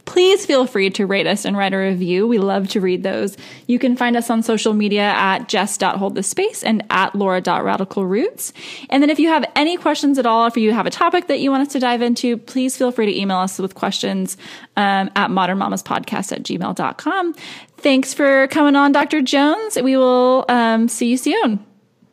please 0.05 0.45
feel 0.45 0.67
free 0.67 0.89
to 0.91 1.05
rate 1.05 1.25
us 1.25 1.43
and 1.43 1.57
write 1.57 1.73
a 1.73 1.77
review. 1.77 2.27
We 2.27 2.37
love 2.37 2.67
to 2.69 2.81
read 2.81 3.03
those. 3.03 3.35
You 3.67 3.79
can 3.79 3.95
find 3.95 4.15
us 4.15 4.29
on 4.29 4.43
social 4.43 4.73
media 4.73 5.01
at 5.01 5.47
jess.holdthespace 5.47 6.63
and 6.63 6.83
at 6.89 7.15
laura.radicalroots. 7.15 8.53
And 8.89 9.01
then 9.01 9.09
if 9.09 9.19
you 9.19 9.29
have 9.29 9.45
any 9.55 9.77
questions 9.77 10.19
at 10.19 10.25
all, 10.25 10.45
if 10.45 10.55
you 10.55 10.71
have 10.71 10.85
a 10.85 10.91
topic 10.91 11.27
that 11.27 11.39
you 11.39 11.49
want 11.49 11.65
us 11.67 11.73
to 11.73 11.79
dive 11.79 12.01
into, 12.01 12.37
please 12.37 12.77
feel 12.77 12.91
free 12.91 13.07
to 13.07 13.19
email 13.19 13.37
us 13.37 13.57
with 13.57 13.75
questions 13.75 14.37
um, 14.77 15.09
at 15.15 15.29
modernmamaspodcast 15.29 16.31
at 16.31 16.43
gmail.com. 16.43 17.33
Thanks 17.77 18.13
for 18.13 18.47
coming 18.49 18.75
on, 18.75 18.91
Dr. 18.91 19.21
Jones. 19.21 19.81
We 19.81 19.97
will 19.97 20.45
um, 20.47 20.87
see 20.89 21.09
you 21.09 21.17
soon. 21.17 21.65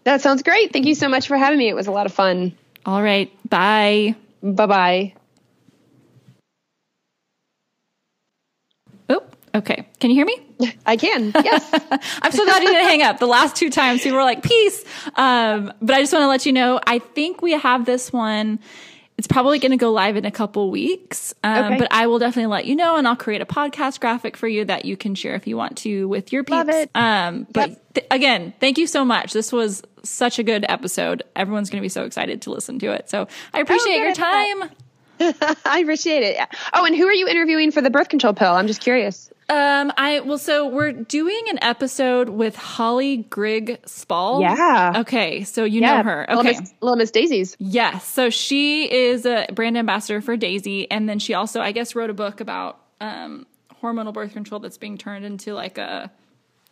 That 0.05 0.23
sounds 0.23 0.43
great. 0.43 0.73
Thank 0.73 0.87
you 0.87 0.95
so 0.95 1.09
much 1.09 1.29
for 1.29 1.37
having 1.37 1.59
me. 1.59 1.69
It 1.69 1.77
was 1.77 1.87
a 1.87 1.93
lot 1.93 2.07
of 2.07 2.13
fun. 2.13 2.57
All 2.87 3.03
right. 3.03 3.31
Bye. 3.49 4.15
Bye 4.43 4.67
bye. 4.67 5.15
Okay. 9.55 9.87
Can 9.99 10.11
you 10.11 10.17
hear 10.17 10.27
me? 10.27 10.75
I 10.87 10.97
can. 10.97 11.33
Yes. 11.45 11.69
I'm 12.23 12.33
so 12.33 12.45
glad 12.45 12.63
you 12.63 12.69
didn't 12.69 12.89
hang 12.89 13.03
up. 13.03 13.19
The 13.19 13.27
last 13.27 13.57
two 13.57 13.71
times 13.71 14.05
you 14.05 14.15
were 14.15 14.23
like, 14.23 14.43
peace. 14.43 14.85
Um, 15.17 15.73
but 15.83 15.97
I 15.97 16.01
just 16.01 16.13
want 16.13 16.23
to 16.23 16.29
let 16.29 16.47
you 16.47 16.53
know, 16.53 16.81
I 16.87 16.99
think 16.99 17.43
we 17.43 17.53
have 17.53 17.85
this 17.85 18.13
one. 18.13 18.61
It's 19.19 19.27
probably 19.27 19.59
going 19.59 19.73
to 19.73 19.77
go 19.77 19.93
live 19.93 20.17
in 20.17 20.25
a 20.25 20.31
couple 20.31 20.71
weeks. 20.71 21.35
Um, 21.45 21.65
okay. 21.65 21.79
but 21.79 21.89
I 21.91 22.07
will 22.07 22.19
definitely 22.19 22.47
let 22.47 22.65
you 22.65 22.75
know 22.75 22.97
and 22.97 23.07
I'll 23.07 23.17
create 23.17 23.43
a 23.43 23.47
podcast 23.47 24.01
graphic 24.01 24.37
for 24.37 24.49
you 24.49 24.65
that 24.65 24.85
you 24.85 24.97
can 24.97 25.15
share 25.15 25.35
if 25.35 25.47
you 25.47 25.57
want 25.57 25.77
to 25.79 26.09
with 26.09 26.33
your 26.33 26.43
peeps. 26.43 26.57
Love 26.57 26.69
it. 26.71 26.91
Um, 26.95 27.47
but 27.53 27.71
yep. 27.71 27.95
th- 27.95 28.07
again, 28.11 28.55
thank 28.61 28.79
you 28.79 28.87
so 28.87 29.05
much. 29.05 29.33
This 29.33 29.53
was 29.53 29.83
such 30.05 30.39
a 30.39 30.43
good 30.43 30.65
episode. 30.69 31.23
Everyone's 31.37 31.69
going 31.69 31.81
to 31.81 31.85
be 31.85 31.91
so 31.91 32.05
excited 32.05 32.43
to 32.43 32.51
listen 32.51 32.79
to 32.79 32.93
it. 32.93 33.11
So 33.11 33.29
I 33.53 33.61
appreciate 33.61 33.99
good, 33.99 34.05
your 34.05 34.15
time. 34.15 34.71
I 35.67 35.81
appreciate 35.81 36.23
it. 36.23 36.39
Oh, 36.73 36.87
and 36.87 36.97
who 36.97 37.07
are 37.07 37.13
you 37.13 37.29
interviewing 37.29 37.73
for 37.73 37.83
the 37.83 37.91
birth 37.91 38.09
control 38.09 38.33
pill? 38.33 38.53
I'm 38.53 38.67
just 38.67 38.81
curious. 38.81 39.31
Um, 39.51 39.93
I 39.97 40.21
well, 40.21 40.39
so 40.39 40.69
we're 40.69 40.93
doing 40.93 41.41
an 41.51 41.59
episode 41.63 42.29
with 42.29 42.55
Holly 42.55 43.19
Grigg 43.19 43.81
Spall. 43.85 44.41
Yeah. 44.43 44.93
Okay, 44.99 45.43
so 45.45 45.65
you 45.65 45.81
know 45.81 46.03
her. 46.05 46.25
Little 46.29 46.47
Okay. 46.49 46.59
Miss, 46.61 46.75
Little 46.81 46.97
Miss 46.97 47.11
Daisies. 47.11 47.57
Yes. 47.59 48.07
So 48.07 48.31
she 48.31 48.91
is 48.91 49.27
a 49.27 49.47
brand 49.53 49.77
ambassador 49.77 50.21
for 50.21 50.37
Daysy, 50.37 50.87
and 50.91 51.09
then 51.09 51.19
she 51.19 51.35
also, 51.35 51.61
I 51.61 51.73
guess, 51.73 51.95
wrote 51.97 52.11
a 52.11 52.15
book 52.15 52.41
about 52.41 52.79
um, 53.01 53.45
hormonal 53.83 54.13
birth 54.15 54.33
control 54.33 54.61
that's 54.61 54.79
being 54.79 54.97
turned 54.97 55.25
into 55.25 55.53
like 55.55 55.79
a 55.79 56.11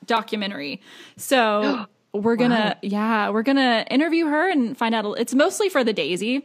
documentary. 0.07 0.81
So 1.17 1.87
we're 2.13 2.37
gonna, 2.37 2.77
yeah, 2.83 3.31
we're 3.31 3.43
gonna 3.43 3.85
interview 3.91 4.27
her 4.27 4.49
and 4.51 4.77
find 4.79 4.95
out. 4.95 5.05
a- 5.05 5.13
It's 5.15 5.35
mostly 5.35 5.69
for 5.69 5.83
the 5.83 5.93
Daysy, 5.95 6.45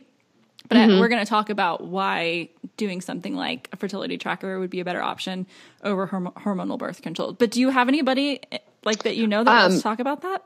but 0.68 0.78
I- 0.78 0.88
we're 1.00 1.10
gonna 1.10 1.26
talk 1.26 1.50
about 1.52 1.86
why 1.86 2.50
doing 2.78 3.02
something 3.02 3.36
like 3.36 3.70
a 3.72 3.78
fertility 3.78 4.18
tracker 4.18 4.60
would 4.60 4.70
be 4.70 4.80
a 4.80 4.86
better 4.86 5.02
option 5.02 5.46
over 5.84 6.08
horm- 6.08 6.34
hormonal 6.34 6.78
birth 6.78 7.02
control. 7.02 7.34
But 7.34 7.52
do 7.52 7.60
you 7.62 7.70
have 7.70 7.88
anybody 7.88 8.40
eh, 8.52 8.58
like 8.84 9.04
that 9.04 9.16
you 9.16 9.28
know 9.28 9.44
that 9.44 9.62
wants 9.62 9.78
to 9.78 9.84
talk 9.84 10.00
about 10.00 10.22
that? 10.22 10.42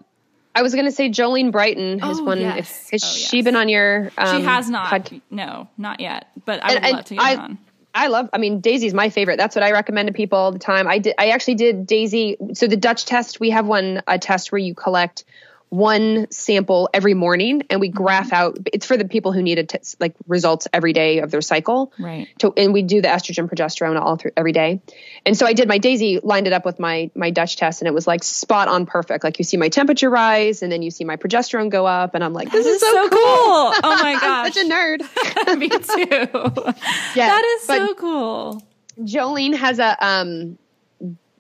I 0.54 0.62
was 0.64 0.74
going 0.74 0.86
to 0.86 0.92
say 0.92 1.10
Jolene 1.10 1.52
Brighten 1.52 2.00
has 2.00 2.20
Oh, 2.20 2.24
one. 2.24 2.40
yes. 2.42 2.90
If, 2.92 3.02
has 3.02 3.04
Oh, 3.04 3.08
she 3.08 3.38
yes. 3.38 3.44
been 3.46 3.56
on 3.56 3.70
your? 3.70 4.12
Um, 4.18 4.38
She 4.40 4.44
has 4.44 4.70
not. 4.70 4.90
pod- 4.90 5.22
no, 5.30 5.68
not 5.78 6.00
yet. 6.00 6.28
But 6.46 6.64
I 6.64 6.74
would 6.74 6.84
And- 6.84 6.96
love 6.96 7.06
to 7.06 7.14
get 7.16 7.24
I, 7.24 7.36
on. 7.36 7.58
I 7.94 8.08
love. 8.08 8.30
I 8.34 8.38
mean, 8.38 8.62
Daysy's 8.62 8.94
my 8.94 9.10
favorite. 9.10 9.38
That's 9.38 9.56
what 9.56 9.64
I 9.64 9.72
recommend 9.72 10.08
to 10.08 10.14
people 10.14 10.38
all 10.38 10.52
the 10.52 10.60
time. 10.60 10.88
I 10.88 10.98
did. 11.00 11.16
I 11.18 11.30
actually 11.30 11.56
did 11.56 11.88
Daysy. 11.88 12.56
So 12.56 12.68
the 12.68 12.78
Dutch 12.78 13.06
test. 13.06 13.40
We 13.40 13.50
have 13.52 13.66
one 13.66 14.02
a 14.08 14.20
test 14.20 14.52
where 14.52 14.60
you 14.60 14.76
collect 14.76 15.24
one 15.70 16.28
sample 16.32 16.90
every 16.94 17.14
morning, 17.14 17.64
and 17.70 17.82
we 17.82 17.90
graph 17.90 18.32
out. 18.32 18.58
It's 18.72 18.86
for 18.86 18.96
the 18.96 19.04
people 19.06 19.34
who 19.34 19.42
need 19.42 19.60
a 19.60 19.64
t- 19.66 19.80
like 20.00 20.16
results 20.26 20.68
every 20.72 20.94
day 20.94 21.20
of 21.20 21.30
their 21.30 21.42
cycle. 21.42 21.92
Right. 22.00 22.28
To, 22.40 22.54
and 22.56 22.72
we 22.72 22.84
do 22.84 23.02
the 23.02 23.10
estrogen 23.10 23.50
progesterone 23.50 24.00
all 24.00 24.16
through 24.16 24.32
every 24.38 24.54
day. 24.54 24.82
And 25.26 25.38
so 25.38 25.46
I 25.46 25.52
did 25.52 25.68
my 25.68 25.78
Daysy, 25.78 26.22
lined 26.24 26.48
it 26.48 26.54
up 26.54 26.64
with 26.64 26.80
my 26.80 27.12
my 27.16 27.32
Dutch 27.32 27.58
test, 27.58 27.82
and 27.82 27.88
it 27.88 27.94
was 27.94 28.08
like 28.08 28.24
spot 28.24 28.70
on 28.70 28.86
perfect. 28.86 29.24
Like 29.26 29.40
you 29.40 29.44
see 29.44 29.58
my 29.58 29.68
temperature 29.70 30.10
rise, 30.10 30.62
and 30.64 30.72
then 30.72 30.82
you 30.82 30.90
see 30.92 31.04
my 31.04 31.18
progesterone 31.18 31.70
go 31.70 31.86
up, 31.86 32.16
and 32.16 32.24
I'm 32.24 32.34
like, 32.34 32.50
this 32.50 32.64
This 32.64 32.82
is 32.82 32.90
so, 32.90 33.10
cool. 33.10 33.20
Oh 33.20 33.74
my 33.84 34.14
gosh. 34.22 34.54
such 34.54 34.64
a 34.66 34.70
nerd. 34.70 35.58
Me 35.58 35.68
too. 35.70 36.72
Yeah, 37.16 37.28
that 37.28 37.60
is 37.62 37.68
but- 37.68 37.78
so 37.88 37.94
cool. 37.96 38.64
Jolene 39.02 39.56
has 39.56 39.80
a 39.80 39.96
um, 40.06 40.58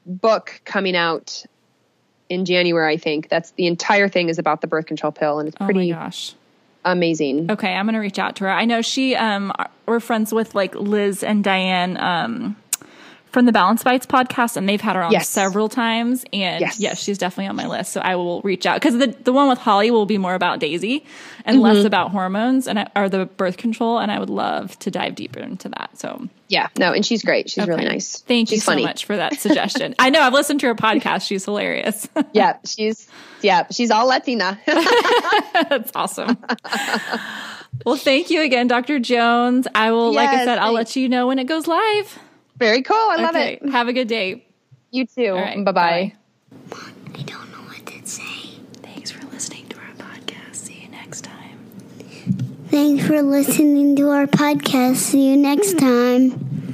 book 0.05 0.61
coming 0.65 0.95
out 0.95 1.43
in 2.29 2.45
January, 2.45 2.93
I 2.93 2.97
think. 2.97 3.29
That's 3.29 3.51
the 3.51 3.67
entire 3.67 4.07
thing 4.09 4.29
is 4.29 4.37
about 4.39 4.61
the 4.61 4.67
birth 4.67 4.85
control 4.85 5.11
pill, 5.11 5.39
and 5.39 5.47
it's 5.47 5.57
Oh 5.59 5.65
pretty 5.65 5.91
my 5.91 5.97
gosh. 5.99 6.33
amazing. 6.85 7.49
Okay, 7.51 7.73
I'm 7.73 7.85
gonna 7.85 7.99
reach 7.99 8.19
out 8.19 8.35
to 8.37 8.45
her. 8.45 8.51
I 8.51 8.65
know 8.65 8.81
she 8.81 9.15
um 9.15 9.51
we're 9.85 9.99
friends 9.99 10.33
with 10.33 10.55
like 10.55 10.75
Liz 10.75 11.23
and 11.23 11.43
Diane 11.43 11.97
um 11.97 12.55
from 13.31 13.45
the 13.45 13.51
Balanced 13.51 13.83
Bites 13.83 14.05
podcast, 14.05 14.55
and 14.57 14.67
they've 14.69 14.79
had 14.81 14.95
her 14.95 15.03
on 15.03 15.11
Yes. 15.11 15.27
several 15.27 15.67
times. 15.69 16.23
And 16.31 16.61
Yes. 16.61 16.79
yes, 16.79 16.99
she's 17.01 17.17
definitely 17.17 17.47
on 17.49 17.55
my 17.57 17.67
list. 17.67 17.91
So 17.91 17.99
I 18.01 18.15
will 18.15 18.41
reach 18.41 18.65
out 18.65 18.75
because 18.77 18.97
the 18.97 19.07
the 19.23 19.33
one 19.33 19.49
with 19.49 19.59
Holly 19.59 19.91
will 19.91 20.05
be 20.05 20.17
more 20.17 20.33
about 20.33 20.59
Daysy 20.59 21.03
and 21.45 21.57
Mm-hmm. 21.57 21.63
less 21.63 21.85
about 21.85 22.11
hormones 22.11 22.67
and 22.67 22.79
I- 22.79 22.87
or 22.95 23.09
the 23.09 23.25
birth 23.25 23.57
control. 23.57 23.99
And 23.99 24.11
I 24.11 24.19
would 24.19 24.29
love 24.29 24.79
to 24.79 24.89
dive 24.91 25.15
deeper 25.15 25.39
into 25.39 25.69
that. 25.69 25.97
So 25.97 26.29
Yeah, 26.49 26.67
no, 26.77 26.93
and 26.93 27.05
she's 27.05 27.23
great. 27.23 27.49
She's 27.49 27.67
really 27.67 27.83
nice. 27.83 28.21
Thank 28.21 28.51
you 28.51 28.57
she's 28.57 28.63
so 28.63 28.71
funny. 28.71 28.83
much 28.83 29.03
for 29.05 29.17
that 29.17 29.39
suggestion. 29.39 29.95
I 29.99 30.09
know 30.09 30.21
I've 30.21 30.31
listened 30.33 30.61
to 30.61 30.67
her 30.67 30.75
podcast. 30.75 31.27
She's 31.27 31.43
hilarious. 31.45 32.07
Yeah, 32.33 32.57
she's 32.65 33.07
yeah, 33.41 33.67
she's 33.71 33.91
all 33.91 34.07
Latina. 34.07 34.59
That's 34.65 35.91
awesome. 35.95 36.37
well, 37.85 37.95
thank 37.97 38.29
you 38.29 38.41
again, 38.43 38.67
Dr. 38.67 38.99
Jones. 38.99 39.67
I 39.75 39.91
will, 39.91 40.13
like 40.13 40.29
I 40.29 40.33
Yes, 40.33 40.45
said, 40.45 40.57
I'll 40.57 40.73
thanks. 40.75 40.95
let 40.95 41.01
you 41.01 41.09
know 41.09 41.27
when 41.27 41.39
it 41.39 41.45
goes 41.45 41.67
live. 41.67 42.19
Very 42.57 42.81
cool. 42.81 42.95
I 42.97 43.17
love 43.17 43.35
it. 43.35 43.67
Have 43.69 43.87
a 43.87 43.93
good 43.93 44.07
day. 44.07 44.45
You 44.91 45.05
too. 45.05 45.27
All 45.29 45.35
right, 45.35 45.63
bye 45.65 45.71
bye. 45.71 46.13
I 47.13 47.21
don't 47.23 47.51
know 47.51 47.57
what 47.67 47.85
to 47.85 48.05
say. 48.07 48.59
Thanks 48.81 49.11
for 49.11 49.25
listening 49.27 49.67
to 49.69 49.77
our 49.77 49.93
podcast. 49.97 50.55
See 50.55 50.81
you 50.83 50.89
next 50.89 51.21
time. 51.21 52.55
Thanks 52.77 53.07
for 53.07 53.23
listening 53.23 53.95
to 53.95 54.11
our 54.11 54.27
podcast. 54.27 54.97
See 54.97 55.31
you 55.31 55.35
next 55.35 55.71
hmm. 55.71 55.77
time. 55.79 56.66